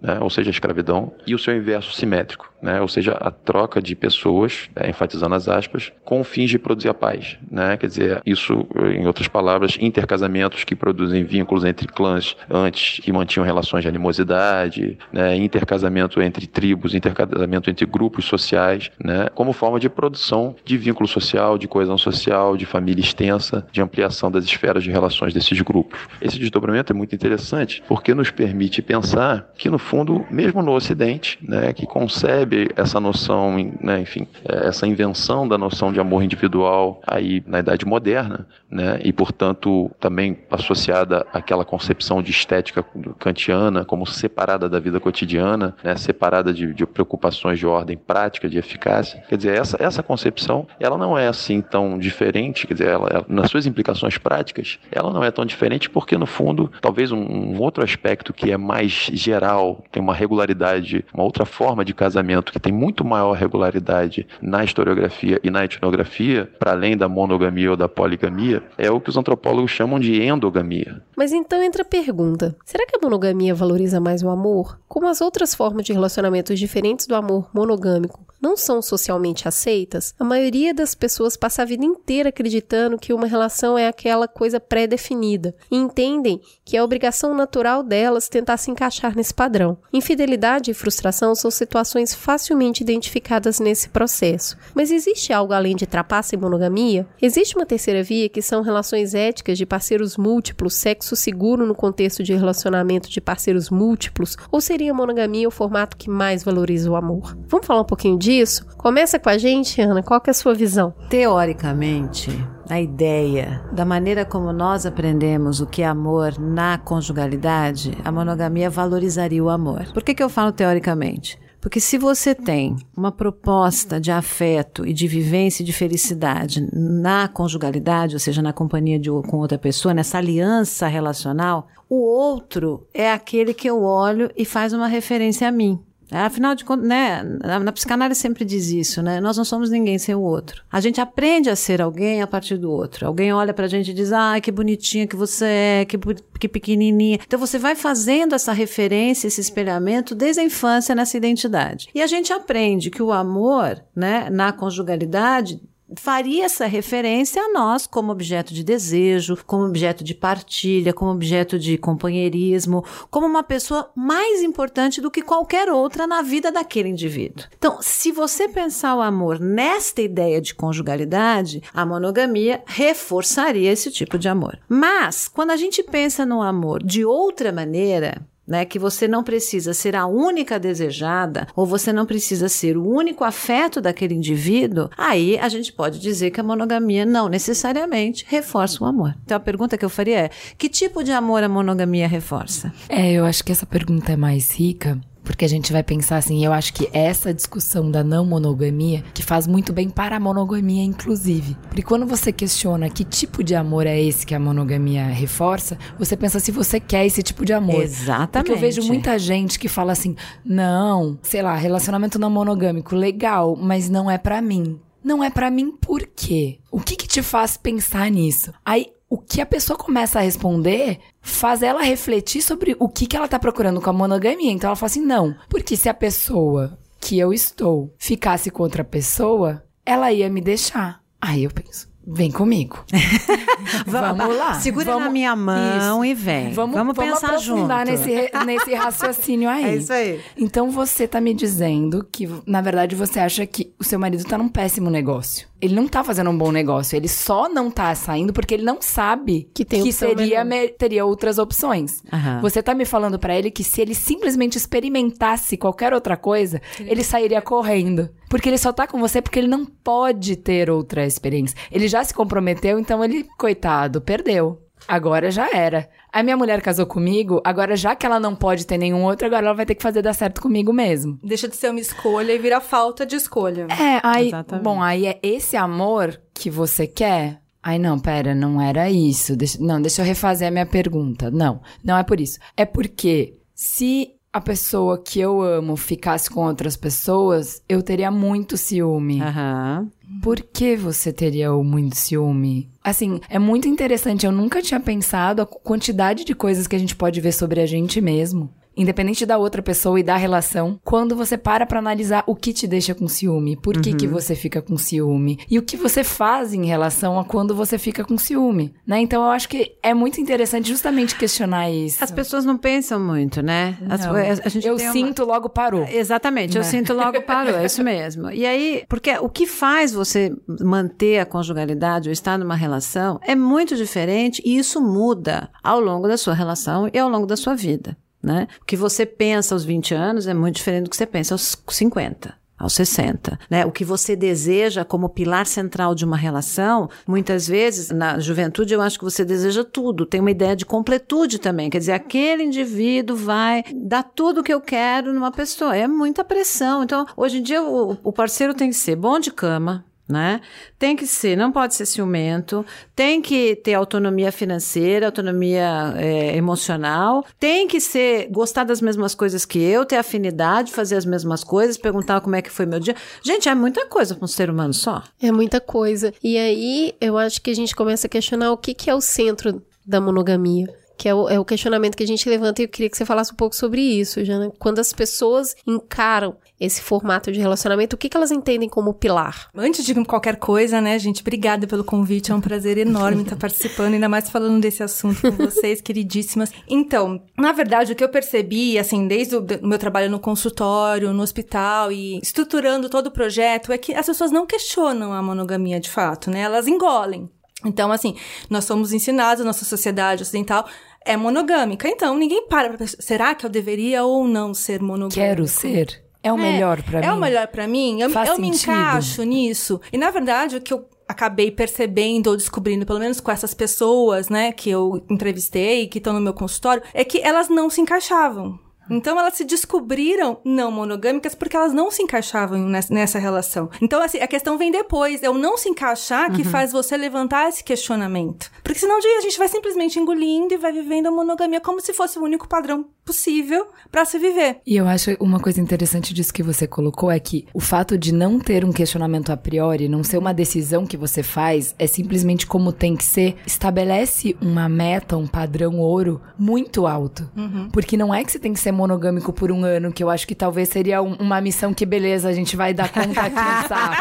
né, 0.00 0.18
ou 0.20 0.30
seja, 0.30 0.50
a 0.50 0.52
escravidão, 0.52 1.12
e 1.26 1.34
o 1.34 1.38
seu 1.38 1.56
inverso 1.56 1.92
simétrico, 1.92 2.52
né, 2.60 2.80
ou 2.80 2.88
seja, 2.88 3.12
a 3.12 3.30
troca 3.30 3.80
de 3.80 3.94
pessoas, 3.94 4.68
é, 4.76 4.88
enfatizando 4.88 5.34
as 5.34 5.48
aspas, 5.48 5.92
com 6.04 6.22
fins 6.24 6.50
de 6.50 6.58
produzir 6.58 6.88
a 6.88 6.94
paz. 6.94 7.36
Né, 7.50 7.76
quer 7.76 7.86
dizer, 7.86 8.22
isso, 8.24 8.66
em 8.94 9.06
outras 9.06 9.28
palavras, 9.28 9.76
intercasamentos 9.80 10.64
que 10.64 10.74
produzem 10.74 11.24
vínculos 11.24 11.64
entre 11.64 11.86
clãs 11.86 12.36
antes 12.50 13.00
que 13.00 13.12
mantinham 13.12 13.44
relações 13.44 13.82
de 13.82 13.88
animosidade, 13.88 14.98
né, 15.12 15.36
intercasamento 15.36 16.20
entre 16.20 16.46
tribos, 16.46 16.94
intercasamento 16.94 17.70
entre 17.70 17.86
grupos 17.86 18.24
sociais, 18.24 18.90
né, 19.02 19.28
como 19.34 19.52
forma 19.52 19.78
de 19.78 19.88
produção 19.88 20.56
de 20.64 20.76
vínculo 20.76 21.08
social, 21.08 21.58
de 21.58 21.68
coesão 21.68 21.98
social, 21.98 22.56
de 22.56 22.66
família 22.66 23.02
extensa, 23.02 23.66
de 23.70 23.80
ampliação 23.80 24.30
das 24.30 24.44
esferas 24.44 24.82
de 24.82 24.90
relações 24.90 25.32
desses 25.32 25.60
grupos. 25.60 25.98
Esse 26.20 26.38
desdobramento 26.38 26.92
é 26.92 26.96
muito 26.96 27.14
interessante 27.14 27.82
porque 27.86 28.14
nos 28.14 28.30
permite 28.30 28.82
pensar 28.82 29.50
que, 29.56 29.68
no 29.68 29.78
fundo, 29.84 30.24
mesmo 30.30 30.62
no 30.62 30.72
Ocidente, 30.72 31.38
né, 31.42 31.72
que 31.72 31.86
concebe 31.86 32.70
essa 32.74 32.98
noção, 32.98 33.54
né, 33.80 34.00
enfim, 34.00 34.26
é, 34.44 34.66
essa 34.66 34.86
invenção 34.86 35.46
da 35.46 35.58
noção 35.58 35.92
de 35.92 36.00
amor 36.00 36.22
individual 36.22 37.00
aí 37.06 37.42
na 37.46 37.60
Idade 37.60 37.86
Moderna, 37.86 38.46
né, 38.70 38.98
e 39.04 39.12
portanto 39.12 39.90
também 40.00 40.38
associada 40.50 41.26
àquela 41.32 41.64
concepção 41.64 42.22
de 42.22 42.30
estética 42.30 42.84
kantiana 43.18 43.84
como 43.84 44.06
separada 44.06 44.68
da 44.68 44.80
vida 44.80 44.98
cotidiana, 44.98 45.76
né, 45.84 45.94
separada 45.96 46.52
de, 46.52 46.72
de 46.72 46.86
preocupações 46.86 47.58
de 47.58 47.66
ordem 47.66 47.96
prática, 47.96 48.48
de 48.48 48.58
eficácia. 48.58 49.22
Quer 49.28 49.36
dizer, 49.36 49.58
essa, 49.58 49.76
essa 49.80 50.02
concepção, 50.02 50.66
ela 50.80 50.96
não 50.96 51.16
é 51.16 51.28
assim 51.28 51.60
tão 51.60 51.98
diferente, 51.98 52.66
quer 52.66 52.74
dizer, 52.74 52.88
ela, 52.88 53.08
ela, 53.08 53.26
nas 53.28 53.50
suas 53.50 53.66
implicações 53.66 54.16
práticas, 54.16 54.78
ela 54.90 55.12
não 55.12 55.22
é 55.22 55.30
tão 55.30 55.44
diferente 55.44 55.90
porque, 55.90 56.16
no 56.16 56.26
fundo, 56.26 56.70
talvez 56.80 57.12
um, 57.12 57.18
um 57.18 57.60
outro 57.60 57.84
aspecto 57.84 58.32
que 58.32 58.50
é 58.50 58.56
mais 58.56 59.10
geral 59.12 59.73
tem 59.90 60.02
uma 60.02 60.14
regularidade, 60.14 61.04
uma 61.12 61.24
outra 61.24 61.44
forma 61.44 61.84
de 61.84 61.94
casamento 61.94 62.52
que 62.52 62.60
tem 62.60 62.72
muito 62.72 63.04
maior 63.04 63.32
regularidade 63.32 64.26
na 64.40 64.64
historiografia 64.64 65.40
e 65.42 65.50
na 65.50 65.64
etnografia, 65.64 66.50
para 66.58 66.72
além 66.72 66.96
da 66.96 67.08
monogamia 67.08 67.70
ou 67.70 67.76
da 67.76 67.88
poligamia, 67.88 68.62
é 68.76 68.90
o 68.90 69.00
que 69.00 69.10
os 69.10 69.16
antropólogos 69.16 69.70
chamam 69.70 69.98
de 69.98 70.22
endogamia. 70.22 71.02
Mas 71.16 71.32
então 71.32 71.62
entra 71.62 71.82
a 71.82 71.86
pergunta: 71.86 72.56
será 72.64 72.86
que 72.86 72.96
a 72.96 73.00
monogamia 73.02 73.54
valoriza 73.54 74.00
mais 74.00 74.22
o 74.22 74.28
amor? 74.28 74.78
Como 74.88 75.08
as 75.08 75.20
outras 75.20 75.54
formas 75.54 75.84
de 75.84 75.92
relacionamentos 75.92 76.58
diferentes 76.58 77.06
do 77.06 77.14
amor 77.14 77.48
monogâmico 77.54 78.24
não 78.44 78.58
são 78.58 78.82
socialmente 78.82 79.48
aceitas, 79.48 80.14
a 80.20 80.22
maioria 80.22 80.74
das 80.74 80.94
pessoas 80.94 81.34
passa 81.34 81.62
a 81.62 81.64
vida 81.64 81.82
inteira 81.82 82.28
acreditando 82.28 82.98
que 82.98 83.14
uma 83.14 83.26
relação 83.26 83.78
é 83.78 83.88
aquela 83.88 84.28
coisa 84.28 84.60
pré-definida 84.60 85.54
e 85.70 85.76
entendem 85.76 86.38
que 86.62 86.76
é 86.76 86.82
obrigação 86.82 87.34
natural 87.34 87.82
delas 87.82 88.28
tentar 88.28 88.58
se 88.58 88.70
encaixar 88.70 89.16
nesse 89.16 89.32
padrão. 89.32 89.78
Infidelidade 89.90 90.70
e 90.70 90.74
frustração 90.74 91.34
são 91.34 91.50
situações 91.50 92.12
facilmente 92.12 92.82
identificadas 92.82 93.58
nesse 93.58 93.88
processo. 93.88 94.58
Mas 94.74 94.90
existe 94.90 95.32
algo 95.32 95.54
além 95.54 95.74
de 95.74 95.86
trapaça 95.86 96.34
e 96.34 96.38
monogamia? 96.38 97.06
Existe 97.22 97.56
uma 97.56 97.64
terceira 97.64 98.02
via 98.02 98.28
que 98.28 98.42
são 98.42 98.60
relações 98.60 99.14
éticas 99.14 99.56
de 99.56 99.64
parceiros 99.64 100.18
múltiplos, 100.18 100.74
sexo 100.74 101.16
seguro 101.16 101.64
no 101.64 101.74
contexto 101.74 102.22
de 102.22 102.34
relacionamento 102.34 103.08
de 103.08 103.22
parceiros 103.22 103.70
múltiplos, 103.70 104.36
ou 104.52 104.60
seria 104.60 104.90
a 104.90 104.94
monogamia 104.94 105.48
o 105.48 105.50
formato 105.50 105.96
que 105.96 106.10
mais 106.10 106.44
valoriza 106.44 106.90
o 106.90 106.96
amor? 106.96 107.34
Vamos 107.48 107.66
falar 107.66 107.80
um 107.80 107.86
pouquinho 107.86 108.18
disso? 108.18 108.33
Disso? 108.34 108.66
Começa 108.76 109.18
com 109.18 109.28
a 109.28 109.38
gente, 109.38 109.80
Ana. 109.80 110.02
Qual 110.02 110.20
que 110.20 110.30
é 110.30 110.32
a 110.32 110.34
sua 110.34 110.54
visão? 110.54 110.92
Teoricamente, 111.08 112.30
a 112.68 112.80
ideia 112.80 113.64
da 113.72 113.84
maneira 113.84 114.24
como 114.24 114.52
nós 114.52 114.84
aprendemos 114.84 115.60
o 115.60 115.66
que 115.66 115.82
é 115.82 115.86
amor 115.86 116.38
na 116.38 116.76
conjugalidade, 116.78 117.96
a 118.04 118.10
monogamia 118.10 118.68
valorizaria 118.68 119.42
o 119.42 119.48
amor. 119.48 119.92
Por 119.92 120.02
que, 120.02 120.14
que 120.14 120.22
eu 120.22 120.28
falo 120.28 120.52
teoricamente? 120.52 121.38
Porque 121.60 121.80
se 121.80 121.96
você 121.96 122.34
tem 122.34 122.76
uma 122.94 123.10
proposta 123.10 123.98
de 123.98 124.10
afeto 124.10 124.86
e 124.86 124.92
de 124.92 125.06
vivência 125.06 125.62
e 125.62 125.66
de 125.66 125.72
felicidade 125.72 126.68
na 126.70 127.26
conjugalidade, 127.26 128.14
ou 128.14 128.20
seja, 128.20 128.42
na 128.42 128.52
companhia 128.52 128.98
de, 128.98 129.08
com 129.08 129.38
outra 129.38 129.56
pessoa, 129.56 129.94
nessa 129.94 130.18
aliança 130.18 130.86
relacional, 130.88 131.68
o 131.88 131.96
outro 131.96 132.86
é 132.92 133.10
aquele 133.10 133.54
que 133.54 133.70
eu 133.70 133.82
olho 133.82 134.30
e 134.36 134.44
faz 134.44 134.74
uma 134.74 134.86
referência 134.86 135.48
a 135.48 135.52
mim. 135.52 135.80
Afinal 136.18 136.54
de 136.54 136.64
contas, 136.64 136.86
né, 136.86 137.22
na, 137.62 137.72
psicanálise 137.72 138.20
sempre 138.20 138.44
diz 138.44 138.70
isso, 138.70 139.02
né? 139.02 139.20
Nós 139.20 139.36
não 139.36 139.44
somos 139.44 139.70
ninguém 139.70 139.98
sem 139.98 140.14
o 140.14 140.20
outro. 140.20 140.62
A 140.70 140.80
gente 140.80 141.00
aprende 141.00 141.50
a 141.50 141.56
ser 141.56 141.80
alguém 141.80 142.22
a 142.22 142.26
partir 142.26 142.56
do 142.56 142.70
outro. 142.70 143.06
Alguém 143.06 143.32
olha 143.32 143.54
pra 143.54 143.66
gente 143.66 143.90
e 143.90 143.94
diz, 143.94 144.12
ai, 144.12 144.40
que 144.40 144.52
bonitinha 144.52 145.06
que 145.06 145.16
você 145.16 145.44
é, 145.44 145.84
que, 145.84 145.98
que 146.38 146.48
pequenininha. 146.48 147.18
Então 147.26 147.38
você 147.38 147.58
vai 147.58 147.74
fazendo 147.74 148.34
essa 148.34 148.52
referência, 148.52 149.26
esse 149.26 149.40
espelhamento 149.40 150.14
desde 150.14 150.40
a 150.40 150.44
infância 150.44 150.94
nessa 150.94 151.16
identidade. 151.16 151.88
E 151.94 152.02
a 152.02 152.06
gente 152.06 152.32
aprende 152.32 152.90
que 152.90 153.02
o 153.02 153.12
amor, 153.12 153.82
né, 153.94 154.28
na 154.30 154.52
conjugalidade, 154.52 155.60
faria 155.96 156.44
essa 156.44 156.66
referência 156.66 157.42
a 157.42 157.52
nós 157.52 157.86
como 157.86 158.12
objeto 158.12 158.52
de 158.54 158.62
desejo, 158.62 159.36
como 159.46 159.64
objeto 159.64 160.04
de 160.04 160.14
partilha, 160.14 160.92
como 160.92 161.10
objeto 161.10 161.58
de 161.58 161.76
companheirismo, 161.78 162.84
como 163.10 163.26
uma 163.26 163.42
pessoa 163.42 163.90
mais 163.94 164.42
importante 164.42 165.00
do 165.00 165.10
que 165.10 165.22
qualquer 165.22 165.70
outra 165.70 166.06
na 166.06 166.22
vida 166.22 166.50
daquele 166.50 166.88
indivíduo. 166.88 167.46
Então, 167.56 167.78
se 167.80 168.12
você 168.12 168.48
pensar 168.48 168.96
o 168.96 169.02
amor 169.02 169.38
nesta 169.38 170.02
ideia 170.02 170.40
de 170.40 170.54
conjugalidade, 170.54 171.62
a 171.72 171.84
monogamia 171.84 172.62
reforçaria 172.66 173.72
esse 173.72 173.90
tipo 173.90 174.18
de 174.18 174.28
amor. 174.28 174.58
Mas, 174.68 175.28
quando 175.28 175.50
a 175.50 175.56
gente 175.56 175.82
pensa 175.82 176.24
no 176.26 176.42
amor 176.42 176.82
de 176.82 177.04
outra 177.04 177.52
maneira, 177.52 178.22
né, 178.46 178.64
que 178.64 178.78
você 178.78 179.08
não 179.08 179.22
precisa 179.22 179.72
ser 179.72 179.96
a 179.96 180.06
única 180.06 180.58
desejada 180.58 181.46
ou 181.56 181.66
você 181.66 181.92
não 181.92 182.06
precisa 182.06 182.48
ser 182.48 182.76
o 182.76 182.86
único 182.86 183.24
afeto 183.24 183.80
daquele 183.80 184.14
indivíduo, 184.14 184.88
aí 184.96 185.38
a 185.38 185.48
gente 185.48 185.72
pode 185.72 185.98
dizer 185.98 186.30
que 186.30 186.40
a 186.40 186.44
monogamia 186.44 187.04
não 187.04 187.28
necessariamente 187.28 188.24
reforça 188.28 188.82
o 188.82 188.86
amor. 188.86 189.14
Então 189.24 189.36
a 189.36 189.40
pergunta 189.40 189.78
que 189.78 189.84
eu 189.84 189.90
faria 189.90 190.20
é: 190.20 190.30
que 190.58 190.68
tipo 190.68 191.02
de 191.02 191.12
amor 191.12 191.42
a 191.42 191.48
monogamia 191.48 192.08
reforça? 192.08 192.72
É, 192.88 193.12
eu 193.12 193.24
acho 193.24 193.44
que 193.44 193.52
essa 193.52 193.66
pergunta 193.66 194.12
é 194.12 194.16
mais 194.16 194.50
rica 194.50 195.00
porque 195.24 195.44
a 195.44 195.48
gente 195.48 195.72
vai 195.72 195.82
pensar 195.82 196.18
assim, 196.18 196.44
eu 196.44 196.52
acho 196.52 196.72
que 196.72 196.88
essa 196.92 197.32
discussão 197.32 197.90
da 197.90 198.04
não 198.04 198.24
monogamia, 198.24 199.02
que 199.14 199.22
faz 199.22 199.46
muito 199.46 199.72
bem 199.72 199.88
para 199.88 200.16
a 200.16 200.20
monogamia, 200.20 200.84
inclusive. 200.84 201.56
Porque 201.68 201.82
quando 201.82 202.06
você 202.06 202.30
questiona 202.30 202.90
que 202.90 203.02
tipo 203.04 203.42
de 203.42 203.54
amor 203.54 203.86
é 203.86 204.00
esse 204.00 204.26
que 204.26 204.34
a 204.34 204.38
monogamia 204.38 205.06
reforça, 205.06 205.78
você 205.98 206.16
pensa 206.16 206.38
se 206.38 206.52
você 206.52 206.78
quer 206.78 207.06
esse 207.06 207.22
tipo 207.22 207.44
de 207.44 207.52
amor. 207.52 207.82
Exatamente. 207.82 208.46
Porque 208.46 208.52
eu 208.52 208.60
vejo 208.60 208.82
muita 208.82 209.18
gente 209.18 209.58
que 209.58 209.68
fala 209.68 209.92
assim: 209.92 210.14
não, 210.44 211.18
sei 211.22 211.42
lá, 211.42 211.56
relacionamento 211.56 212.18
não 212.18 212.30
monogâmico, 212.30 212.94
legal, 212.94 213.56
mas 213.56 213.88
não 213.88 214.10
é 214.10 214.18
para 214.18 214.42
mim. 214.42 214.78
Não 215.02 215.22
é 215.22 215.28
para 215.28 215.50
mim 215.50 215.70
por 215.70 216.06
quê? 216.06 216.58
O 216.70 216.80
que, 216.80 216.96
que 216.96 217.06
te 217.06 217.22
faz 217.22 217.58
pensar 217.58 218.10
nisso? 218.10 218.52
Aí 218.64 218.86
o 219.14 219.18
que 219.18 219.40
a 219.40 219.46
pessoa 219.46 219.78
começa 219.78 220.18
a 220.18 220.22
responder 220.22 220.98
faz 221.20 221.62
ela 221.62 221.84
refletir 221.84 222.42
sobre 222.42 222.74
o 222.80 222.88
que, 222.88 223.06
que 223.06 223.16
ela 223.16 223.28
tá 223.28 223.38
procurando 223.38 223.80
com 223.80 223.88
a 223.88 223.92
monogamia. 223.92 224.50
Então 224.50 224.66
ela 224.66 224.74
fala 224.74 224.90
assim: 224.90 225.04
não, 225.04 225.36
porque 225.48 225.76
se 225.76 225.88
a 225.88 225.94
pessoa 225.94 226.76
que 226.98 227.16
eu 227.16 227.32
estou 227.32 227.94
ficasse 227.96 228.50
com 228.50 228.64
outra 228.64 228.82
pessoa, 228.82 229.62
ela 229.86 230.10
ia 230.10 230.28
me 230.28 230.40
deixar. 230.40 231.00
Aí 231.20 231.44
eu 231.44 231.50
penso. 231.52 231.88
Vem 232.06 232.30
comigo. 232.30 232.84
vamos 233.86 234.36
lá. 234.36 234.54
Segura 234.54 234.84
vamos, 234.84 235.04
na 235.04 235.10
minha 235.10 235.34
mão 235.34 236.04
isso. 236.04 236.10
e 236.10 236.14
vem. 236.14 236.52
Vamos, 236.52 236.74
vamos, 236.76 236.96
vamos 236.96 237.14
pensar 237.20 237.38
junto. 237.38 237.72
Nesse, 237.86 238.30
nesse 238.44 238.74
raciocínio 238.74 239.48
aí. 239.48 239.64
É 239.64 239.76
isso 239.76 239.92
aí. 239.92 240.20
Então 240.36 240.70
você 240.70 241.08
tá 241.08 241.20
me 241.20 241.32
dizendo 241.32 242.06
que, 242.10 242.28
na 242.46 242.60
verdade, 242.60 242.94
você 242.94 243.20
acha 243.20 243.46
que 243.46 243.72
o 243.78 243.84
seu 243.84 243.98
marido 243.98 244.24
tá 244.24 244.36
num 244.36 244.48
péssimo 244.48 244.90
negócio. 244.90 245.48
Ele 245.64 245.74
não 245.74 245.88
tá 245.88 246.04
fazendo 246.04 246.28
um 246.28 246.36
bom 246.36 246.52
negócio. 246.52 246.94
Ele 246.94 247.08
só 247.08 247.48
não 247.48 247.70
tá 247.70 247.94
saindo 247.94 248.32
porque 248.34 248.52
ele 248.54 248.62
não 248.64 248.82
sabe 248.82 249.48
Que 249.54 249.62
opção 249.62 250.08
seria 250.08 250.44
me- 250.44 250.68
teria 250.68 251.04
outras 251.06 251.38
opções. 251.38 252.02
Aham. 252.12 252.40
Você 252.42 252.62
tá 252.62 252.74
me 252.74 252.84
falando 252.84 253.18
pra 253.18 253.34
ele 253.34 253.50
que 253.50 253.64
se 253.64 253.80
ele 253.80 253.94
simplesmente 253.94 254.58
experimentasse 254.58 255.56
qualquer 255.56 255.94
outra 255.94 256.16
coisa, 256.16 256.60
ele 256.78 257.02
sairia 257.02 257.40
correndo. 257.40 258.10
Porque 258.28 258.48
ele 258.48 258.58
só 258.58 258.72
tá 258.72 258.86
com 258.86 258.98
você 258.98 259.22
porque 259.22 259.38
ele 259.38 259.48
não 259.48 259.64
pode 259.64 260.36
ter 260.36 260.68
outra 260.68 261.06
experiência. 261.06 261.56
Ele 261.70 261.88
já 261.88 262.02
se 262.04 262.12
comprometeu, 262.12 262.78
então 262.78 263.02
ele, 263.02 263.26
coitado, 263.38 264.00
perdeu. 264.00 264.60
Agora 264.86 265.30
já 265.30 265.48
era. 265.52 265.88
A 266.12 266.22
minha 266.22 266.36
mulher 266.36 266.60
casou 266.60 266.86
comigo, 266.86 267.40
agora 267.44 267.76
já 267.76 267.96
que 267.96 268.04
ela 268.06 268.20
não 268.20 268.34
pode 268.34 268.66
ter 268.66 268.78
nenhum 268.78 269.04
outro, 269.04 269.26
agora 269.26 269.46
ela 269.46 269.54
vai 269.54 269.66
ter 269.66 269.74
que 269.74 269.82
fazer 269.82 270.02
dar 270.02 270.12
certo 270.14 270.40
comigo 270.40 270.72
mesmo. 270.72 271.18
Deixa 271.22 271.48
de 271.48 271.56
ser 271.56 271.70
uma 271.70 271.80
escolha 271.80 272.32
e 272.32 272.38
vira 272.38 272.60
falta 272.60 273.04
de 273.06 273.16
escolha. 273.16 273.66
É, 273.70 274.00
aí, 274.02 274.28
Exatamente. 274.28 274.62
bom, 274.64 274.82
aí 274.82 275.06
é 275.06 275.18
esse 275.22 275.56
amor 275.56 276.20
que 276.32 276.50
você 276.50 276.86
quer? 276.86 277.40
Ai, 277.62 277.78
não, 277.78 277.98
pera, 277.98 278.34
não 278.34 278.60
era 278.60 278.90
isso. 278.90 279.34
Deixa- 279.34 279.58
não, 279.60 279.80
deixa 279.80 280.02
eu 280.02 280.06
refazer 280.06 280.48
a 280.48 280.50
minha 280.50 280.66
pergunta. 280.66 281.30
Não, 281.30 281.62
não 281.82 281.96
é 281.96 282.02
por 282.02 282.20
isso. 282.20 282.38
É 282.56 282.66
porque 282.66 283.38
se 283.54 284.10
a 284.30 284.40
pessoa 284.40 284.98
que 285.02 285.18
eu 285.18 285.40
amo 285.40 285.74
ficasse 285.76 286.28
com 286.28 286.44
outras 286.44 286.76
pessoas, 286.76 287.62
eu 287.68 287.82
teria 287.82 288.10
muito 288.10 288.56
ciúme. 288.56 289.22
Aham. 289.22 289.88
Por 290.22 290.40
que 290.40 290.76
você 290.76 291.12
teria 291.12 291.52
muito 291.52 291.96
ciúme? 291.96 292.68
Assim, 292.82 293.20
é 293.28 293.38
muito 293.38 293.68
interessante. 293.68 294.26
Eu 294.26 294.32
nunca 294.32 294.62
tinha 294.62 294.80
pensado 294.80 295.42
a 295.42 295.46
quantidade 295.46 296.24
de 296.24 296.34
coisas 296.34 296.66
que 296.66 296.76
a 296.76 296.78
gente 296.78 296.96
pode 296.96 297.20
ver 297.20 297.32
sobre 297.32 297.60
a 297.60 297.66
gente 297.66 298.00
mesmo. 298.00 298.50
Independente 298.76 299.24
da 299.26 299.38
outra 299.38 299.62
pessoa 299.62 299.98
e 299.98 300.02
da 300.02 300.16
relação, 300.16 300.78
quando 300.84 301.14
você 301.16 301.36
para 301.38 301.64
pra 301.66 301.78
analisar 301.78 302.24
o 302.26 302.34
que 302.34 302.52
te 302.52 302.66
deixa 302.66 302.94
com 302.94 303.06
ciúme, 303.08 303.56
por 303.56 303.80
que, 303.80 303.94
que 303.94 304.06
você 304.06 304.34
fica 304.34 304.60
com 304.60 304.76
ciúme 304.76 305.38
e 305.50 305.58
o 305.58 305.62
que 305.62 305.76
você 305.76 306.02
faz 306.02 306.52
em 306.52 306.66
relação 306.66 307.18
a 307.18 307.24
quando 307.24 307.54
você 307.54 307.78
fica 307.78 308.04
com 308.04 308.16
ciúme, 308.18 308.74
né? 308.86 309.00
Então 309.00 309.22
eu 309.24 309.30
acho 309.30 309.48
que 309.48 309.76
é 309.82 309.94
muito 309.94 310.20
interessante 310.20 310.68
justamente 310.68 311.16
questionar 311.16 311.70
isso. 311.70 312.02
As 312.02 312.10
pessoas 312.10 312.44
não 312.44 312.56
pensam 312.58 312.98
muito, 312.98 313.42
né? 313.42 313.76
As- 313.88 314.04
Não. 314.04 314.14
a 314.14 314.48
gente 314.48 314.66
eu 314.66 314.76
tem 314.76 314.86
uma- 314.86 314.92
sinto, 314.92 315.24
logo 315.24 315.48
parou. 315.48 315.84
Exatamente, 315.88 316.56
eu 316.56 316.62
Né? 316.62 316.68
sinto 316.68 316.92
logo 316.92 317.20
parou, 317.22 317.54
é 317.56 317.64
isso 317.66 317.82
mesmo. 317.84 318.30
E 318.30 318.44
aí, 318.44 318.84
porque 318.88 319.16
o 319.18 319.28
que 319.28 319.46
faz 319.46 319.92
você 319.92 320.32
manter 320.60 321.18
a 321.18 321.26
conjugalidade 321.26 322.08
ou 322.08 322.12
estar 322.12 322.38
numa 322.38 322.54
relação 322.56 323.18
é 323.22 323.34
muito 323.34 323.76
diferente 323.76 324.42
e 324.44 324.58
isso 324.58 324.80
muda 324.80 325.50
ao 325.62 325.80
longo 325.80 326.08
da 326.08 326.16
sua 326.16 326.34
relação 326.34 326.88
e 326.92 326.98
ao 326.98 327.08
longo 327.08 327.26
da 327.26 327.36
sua 327.36 327.54
vida, 327.54 327.96
né? 328.24 328.48
O 328.60 328.64
que 328.64 328.76
você 328.76 329.04
pensa 329.04 329.54
aos 329.54 329.64
20 329.64 329.94
anos 329.94 330.26
é 330.26 330.34
muito 330.34 330.56
diferente 330.56 330.84
do 330.84 330.90
que 330.90 330.96
você 330.96 331.06
pensa 331.06 331.34
aos 331.34 331.56
50. 331.68 332.34
Aos 332.56 332.72
60, 332.74 333.36
né? 333.50 333.66
O 333.66 333.72
que 333.72 333.84
você 333.84 334.14
deseja 334.14 334.84
como 334.84 335.08
pilar 335.08 335.44
central 335.44 335.92
de 335.92 336.04
uma 336.04 336.16
relação, 336.16 336.88
muitas 337.04 337.48
vezes, 337.48 337.90
na 337.90 338.20
juventude, 338.20 338.72
eu 338.72 338.80
acho 338.80 338.96
que 338.96 339.04
você 339.04 339.24
deseja 339.24 339.64
tudo. 339.64 340.06
Tem 340.06 340.20
uma 340.20 340.30
ideia 340.30 340.54
de 340.54 340.64
completude 340.64 341.40
também. 341.40 341.68
Quer 341.68 341.78
dizer, 341.78 341.92
aquele 341.92 342.44
indivíduo 342.44 343.16
vai 343.16 343.64
dar 343.74 344.04
tudo 344.04 344.42
que 344.42 344.54
eu 344.54 344.60
quero 344.60 345.12
numa 345.12 345.32
pessoa. 345.32 345.76
É 345.76 345.88
muita 345.88 346.24
pressão. 346.24 346.84
Então, 346.84 347.04
hoje 347.16 347.38
em 347.38 347.42
dia, 347.42 347.60
o, 347.60 347.98
o 348.04 348.12
parceiro 348.12 348.54
tem 348.54 348.70
que 348.70 348.76
ser 348.76 348.94
bom 348.94 349.18
de 349.18 349.32
cama, 349.32 349.84
né? 350.08 350.40
Tem 350.78 350.94
que 350.94 351.06
ser, 351.06 351.36
não 351.36 351.50
pode 351.50 351.74
ser 351.74 351.86
ciumento, 351.86 352.64
tem 352.94 353.22
que 353.22 353.56
ter 353.56 353.74
autonomia 353.74 354.30
financeira, 354.30 355.06
autonomia 355.06 355.94
é, 355.96 356.36
emocional, 356.36 357.24
tem 357.40 357.66
que 357.66 357.80
ser 357.80 358.28
gostar 358.30 358.64
das 358.64 358.80
mesmas 358.80 359.14
coisas 359.14 359.44
que 359.44 359.58
eu, 359.58 359.84
ter 359.84 359.96
afinidade, 359.96 360.72
fazer 360.72 360.96
as 360.96 361.04
mesmas 361.04 361.42
coisas, 361.42 361.78
perguntar 361.78 362.20
como 362.20 362.36
é 362.36 362.42
que 362.42 362.50
foi 362.50 362.66
meu 362.66 362.78
dia. 362.78 362.94
Gente, 363.22 363.48
é 363.48 363.54
muita 363.54 363.86
coisa 363.86 364.14
para 364.14 364.24
um 364.24 364.28
ser 364.28 364.50
humano 364.50 364.74
só. 364.74 365.02
É 365.20 365.32
muita 365.32 365.60
coisa. 365.60 366.12
E 366.22 366.36
aí, 366.36 366.94
eu 367.00 367.16
acho 367.16 367.40
que 367.40 367.50
a 367.50 367.54
gente 367.54 367.74
começa 367.74 368.06
a 368.06 368.10
questionar 368.10 368.52
o 368.52 368.56
que, 368.56 368.74
que 368.74 368.90
é 368.90 368.94
o 368.94 369.00
centro 369.00 369.62
da 369.86 370.00
monogamia. 370.00 370.66
Que 370.96 371.08
é 371.08 371.14
o, 371.14 371.28
é 371.28 371.40
o 371.40 371.44
questionamento 371.44 371.96
que 371.96 372.04
a 372.04 372.06
gente 372.06 372.28
levanta 372.28 372.62
e 372.62 372.66
eu 372.66 372.68
queria 372.68 372.88
que 372.88 372.96
você 372.96 373.04
falasse 373.04 373.32
um 373.32 373.36
pouco 373.36 373.56
sobre 373.56 373.80
isso, 373.80 374.24
Jana. 374.24 374.52
Quando 374.60 374.78
as 374.78 374.92
pessoas 374.92 375.56
encaram 375.66 376.36
esse 376.58 376.80
formato 376.80 377.32
de 377.32 377.40
relacionamento, 377.40 377.96
o 377.96 377.98
que, 377.98 378.08
que 378.08 378.16
elas 378.16 378.30
entendem 378.30 378.68
como 378.68 378.94
pilar? 378.94 379.48
Antes 379.54 379.84
de 379.84 379.94
qualquer 380.04 380.36
coisa, 380.36 380.80
né, 380.80 380.98
gente, 380.98 381.20
obrigada 381.20 381.66
pelo 381.66 381.82
convite. 381.82 382.30
É 382.30 382.34
um 382.34 382.40
prazer 382.40 382.78
enorme 382.78 383.22
estar 383.22 383.36
participando, 383.36 383.94
ainda 383.94 384.08
mais 384.08 384.30
falando 384.30 384.60
desse 384.60 384.82
assunto 384.82 385.20
com 385.20 385.32
vocês, 385.32 385.80
queridíssimas. 385.82 386.52
Então, 386.68 387.22
na 387.36 387.52
verdade, 387.52 387.92
o 387.92 387.96
que 387.96 388.04
eu 388.04 388.08
percebi, 388.08 388.78
assim, 388.78 389.06
desde 389.08 389.36
o 389.36 389.46
meu 389.62 389.78
trabalho 389.78 390.08
no 390.08 390.20
consultório, 390.20 391.12
no 391.12 391.22
hospital 391.22 391.90
e 391.90 392.18
estruturando 392.18 392.88
todo 392.88 393.08
o 393.08 393.10
projeto, 393.10 393.72
é 393.72 393.78
que 393.78 393.92
as 393.92 394.06
pessoas 394.06 394.30
não 394.30 394.46
questionam 394.46 395.12
a 395.12 395.22
monogamia 395.22 395.80
de 395.80 395.90
fato, 395.90 396.30
né? 396.30 396.40
Elas 396.40 396.68
engolem. 396.68 397.28
Então, 397.64 397.90
assim, 397.90 398.14
nós 398.48 398.64
somos 398.64 398.92
ensinados, 398.92 399.44
nossa 399.44 399.64
sociedade 399.64 400.22
ocidental 400.22 400.66
é 401.04 401.16
monogâmica. 401.16 401.88
Então, 401.88 402.16
ninguém 402.16 402.46
para 402.46 402.68
pra 402.68 402.78
pensar, 402.78 402.96
será 403.00 403.34
que 403.34 403.44
eu 403.44 403.50
deveria 403.50 404.04
ou 404.04 404.26
não 404.26 404.54
ser 404.54 404.80
monogâmico? 404.80 405.14
Quero 405.14 405.46
ser. 405.46 406.03
É 406.24 406.32
o 406.32 406.38
melhor 406.38 406.82
pra 406.82 407.00
mim. 407.00 407.06
É 407.06 407.12
o 407.12 407.16
melhor 407.20 407.46
pra 407.48 407.68
mim? 407.68 408.00
Eu, 408.00 408.10
Faz 408.10 408.30
eu 408.30 408.38
me 408.38 408.48
encaixo 408.48 409.22
nisso. 409.22 409.80
E 409.92 409.98
na 409.98 410.10
verdade, 410.10 410.56
o 410.56 410.60
que 410.60 410.72
eu 410.72 410.88
acabei 411.06 411.50
percebendo 411.50 412.28
ou 412.28 412.36
descobrindo, 412.36 412.86
pelo 412.86 412.98
menos 412.98 413.20
com 413.20 413.30
essas 413.30 413.52
pessoas, 413.52 414.30
né, 414.30 414.52
que 414.52 414.70
eu 414.70 415.04
entrevistei, 415.10 415.86
que 415.86 415.98
estão 415.98 416.14
no 416.14 416.20
meu 416.20 416.32
consultório, 416.32 416.82
é 416.94 417.04
que 417.04 417.20
elas 417.20 417.48
não 417.50 417.68
se 417.68 417.80
encaixavam. 417.80 418.58
Então 418.90 419.18
elas 419.18 419.34
se 419.34 419.44
descobriram 419.44 420.38
não 420.44 420.70
monogâmicas 420.70 421.34
porque 421.34 421.56
elas 421.56 421.72
não 421.72 421.90
se 421.90 422.02
encaixavam 422.02 422.58
nessa, 422.58 423.18
relação. 423.18 423.70
Então 423.80 424.02
assim, 424.02 424.18
a 424.18 424.26
questão 424.26 424.58
vem 424.58 424.70
depois, 424.70 425.22
é 425.22 425.30
o 425.30 425.38
não 425.38 425.56
se 425.56 425.68
encaixar 425.68 426.32
que 426.32 426.44
faz 426.44 426.72
você 426.72 426.96
levantar 426.96 427.48
esse 427.48 427.62
questionamento. 427.62 428.50
Porque 428.62 428.78
senão 428.78 428.98
a 428.98 429.20
gente 429.20 429.38
vai 429.38 429.48
simplesmente 429.48 429.98
engolindo 429.98 430.54
e 430.54 430.56
vai 430.56 430.72
vivendo 430.72 431.06
a 431.06 431.10
monogamia 431.10 431.60
como 431.60 431.80
se 431.80 431.92
fosse 431.92 432.18
o 432.18 432.22
único 432.22 432.48
padrão 432.48 432.86
possível 433.04 433.68
pra 433.90 434.04
se 434.04 434.18
viver. 434.18 434.60
E 434.66 434.76
eu 434.76 434.86
acho 434.86 435.14
uma 435.20 435.38
coisa 435.38 435.60
interessante 435.60 436.14
disso 436.14 436.32
que 436.32 436.42
você 436.42 436.66
colocou 436.66 437.10
é 437.10 437.20
que 437.20 437.46
o 437.52 437.60
fato 437.60 437.98
de 437.98 438.12
não 438.12 438.38
ter 438.38 438.64
um 438.64 438.72
questionamento 438.72 439.30
a 439.30 439.36
priori, 439.36 439.88
não 439.88 440.02
ser 440.02 440.18
uma 440.18 440.32
decisão 440.32 440.86
que 440.86 440.96
você 440.96 441.22
faz, 441.22 441.74
é 441.78 441.86
simplesmente 441.86 442.46
como 442.46 442.72
tem 442.72 442.96
que 442.96 443.04
ser, 443.04 443.36
estabelece 443.46 444.36
uma 444.40 444.68
meta, 444.68 445.16
um 445.16 445.26
padrão 445.26 445.78
ouro 445.78 446.20
muito 446.38 446.86
alto. 446.86 447.30
Porque 447.72 447.96
não 447.96 448.14
é 448.14 448.24
que 448.24 448.32
você 448.32 448.38
tem 448.38 448.52
que 448.52 448.60
ser 448.60 448.72
monogâmico 448.74 449.32
por 449.32 449.50
um 449.52 449.64
ano, 449.64 449.92
que 449.92 450.02
eu 450.02 450.10
acho 450.10 450.26
que 450.26 450.34
talvez 450.34 450.68
seria 450.68 451.00
um- 451.00 451.14
uma 451.14 451.40
missão 451.40 451.72
que, 451.72 451.86
beleza, 451.86 452.28
a 452.28 452.32
gente 452.32 452.56
vai 452.56 452.74
dar 452.74 452.88
conta 452.92 453.20
aqui, 453.20 453.34
sabe? 453.68 453.96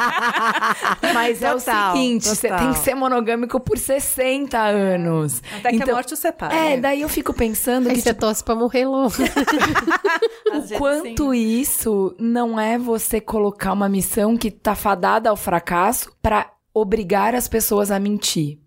Mas 1.14 1.42
é 1.42 1.54
o 1.54 1.58
Total, 1.60 1.94
seguinte, 1.96 2.28
você 2.28 2.48
total. 2.50 2.64
tem 2.66 2.74
que 2.74 2.80
ser 2.80 2.96
monogâmico 2.96 3.60
por 3.60 3.78
60 3.78 4.58
anos. 4.60 5.42
Até 5.60 5.72
que 5.78 5.84
a 5.84 5.94
morte 5.94 6.14
o 6.14 6.18
separe. 6.18 6.56
É, 6.56 6.70
né? 6.72 6.78
daí 6.78 7.02
eu 7.02 7.10
fico 7.10 7.34
pensando 7.34 7.88
Aí 7.90 7.96
que, 7.96 8.02
você 8.02 8.10
tipo, 8.10 8.22
torce 8.22 8.44
pra 8.44 8.56
morrer 8.56 8.86
logo. 8.86 9.14
o 10.54 10.78
quanto 10.78 11.34
isso 11.34 12.16
não 12.20 12.60
é 12.60 12.78
você 12.78 13.20
colocar 13.22 13.74
uma 13.74 13.88
missão 13.90 14.36
que 14.38 14.52
tá 14.52 14.76
fadada 14.76 15.30
ao 15.30 15.36
fracasso 15.36 16.12
pra 16.22 16.50
obrigar 16.74 17.36
as 17.36 17.48
pessoas 17.48 17.92
a 17.92 18.00
mentir. 18.00 18.60